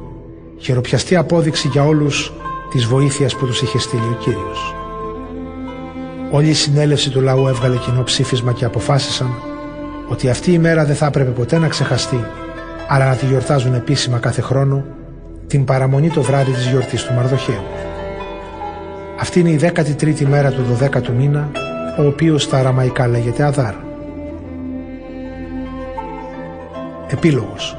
χειροπιαστή 0.57 1.15
απόδειξη 1.15 1.67
για 1.67 1.85
όλους 1.85 2.33
της 2.69 2.85
βοήθειας 2.85 3.35
που 3.35 3.45
τους 3.45 3.61
είχε 3.61 3.79
στείλει 3.79 4.01
ο 4.01 4.17
Κύριος. 4.19 4.75
Όλη 6.31 6.49
η 6.49 6.53
συνέλευση 6.53 7.09
του 7.09 7.21
λαού 7.21 7.47
έβγαλε 7.47 7.77
κοινό 7.77 8.03
ψήφισμα 8.03 8.51
και 8.51 8.65
αποφάσισαν 8.65 9.33
ότι 10.09 10.29
αυτή 10.29 10.51
η 10.51 10.59
μέρα 10.59 10.85
δεν 10.85 10.95
θα 10.95 11.05
έπρεπε 11.05 11.29
ποτέ 11.29 11.57
να 11.57 11.67
ξεχαστεί, 11.67 12.25
αλλά 12.87 13.07
να 13.07 13.15
τη 13.15 13.25
γιορτάζουν 13.25 13.73
επίσημα 13.73 14.17
κάθε 14.17 14.41
χρόνο 14.41 14.85
την 15.47 15.65
παραμονή 15.65 16.09
το 16.09 16.21
βράδυ 16.21 16.51
της 16.51 16.67
γιορτής 16.67 17.03
του 17.03 17.13
Μαρδοχαίου. 17.13 17.72
Αυτή 19.23 19.39
είναι 19.39 19.49
η 19.49 19.59
13η 19.75 20.21
μέρα 20.21 20.51
του 20.51 20.77
12ου 20.81 21.09
μήνα, 21.17 21.51
ο 21.99 22.05
οποίος 22.05 22.43
στα 22.43 22.57
αραμαϊκά 22.57 23.07
λέγεται 23.07 23.43
Αδάρ. 23.43 23.73
Επίλογος 27.07 27.77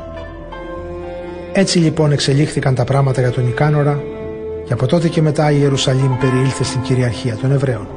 Έτσι 1.52 1.78
λοιπόν 1.78 2.12
εξελίχθηκαν 2.12 2.74
τα 2.74 2.84
πράγματα 2.84 3.20
για 3.20 3.30
τον 3.30 3.48
Ικάνορα 3.48 4.02
και 4.64 4.72
από 4.72 4.86
τότε 4.86 5.08
και 5.08 5.22
μετά 5.22 5.50
η 5.50 5.56
Ιερουσαλήμ 5.60 6.18
περιήλθε 6.18 6.64
στην 6.64 6.80
κυριαρχία 6.80 7.36
των 7.36 7.52
Εβραίων. 7.52 7.88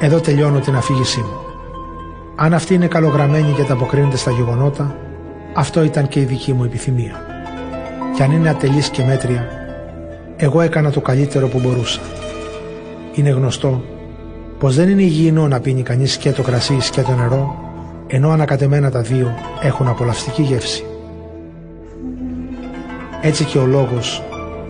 Εδώ 0.00 0.20
τελειώνω 0.20 0.58
την 0.58 0.74
αφήγησή 0.74 1.20
μου. 1.20 1.38
Αν 2.36 2.54
αυτή 2.54 2.74
είναι 2.74 2.86
καλογραμμένη 2.86 3.52
και 3.52 3.62
ανταποκρίνεται 3.62 4.16
στα 4.16 4.30
γεγονότα, 4.30 4.96
αυτό 5.54 5.82
ήταν 5.82 6.08
και 6.08 6.20
η 6.20 6.24
δική 6.24 6.52
μου 6.52 6.64
επιθυμία. 6.64 7.26
Και 8.16 8.22
αν 8.22 8.30
είναι 8.30 8.48
ατελής 8.48 8.88
και 8.88 9.04
μέτρια, 9.04 9.63
Εγώ 10.36 10.60
έκανα 10.60 10.90
το 10.90 11.00
καλύτερο 11.00 11.48
που 11.48 11.60
μπορούσα. 11.60 12.00
Είναι 13.14 13.30
γνωστό 13.30 13.84
πως 14.58 14.74
δεν 14.74 14.88
είναι 14.88 15.02
υγιεινό 15.02 15.48
να 15.48 15.60
πίνει 15.60 15.82
κανείς 15.82 16.16
και 16.16 16.32
το 16.32 16.42
κρασί 16.42 16.78
και 16.90 17.02
το 17.02 17.12
νερό, 17.14 17.58
ενώ 18.06 18.30
ανακατεμένα 18.30 18.90
τα 18.90 19.00
δύο 19.00 19.34
έχουν 19.62 19.88
απολαυστική 19.88 20.42
γεύση. 20.42 20.84
Έτσι 23.20 23.44
και 23.44 23.58
ο 23.58 23.66
λόγος, 23.66 24.22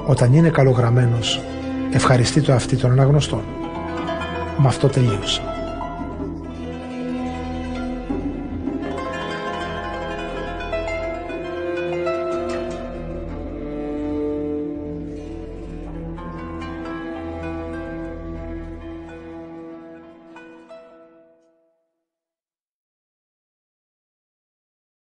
όταν 0.07 0.33
είναι 0.33 0.49
καλογραμμένος, 0.49 1.41
ευχαριστεί 1.93 2.41
το 2.41 2.53
αυτή 2.53 2.77
των 2.77 2.91
αναγνωστών. 2.91 3.43
Με 4.57 4.67
αυτό 4.67 4.89
τελείωσα. 4.89 5.54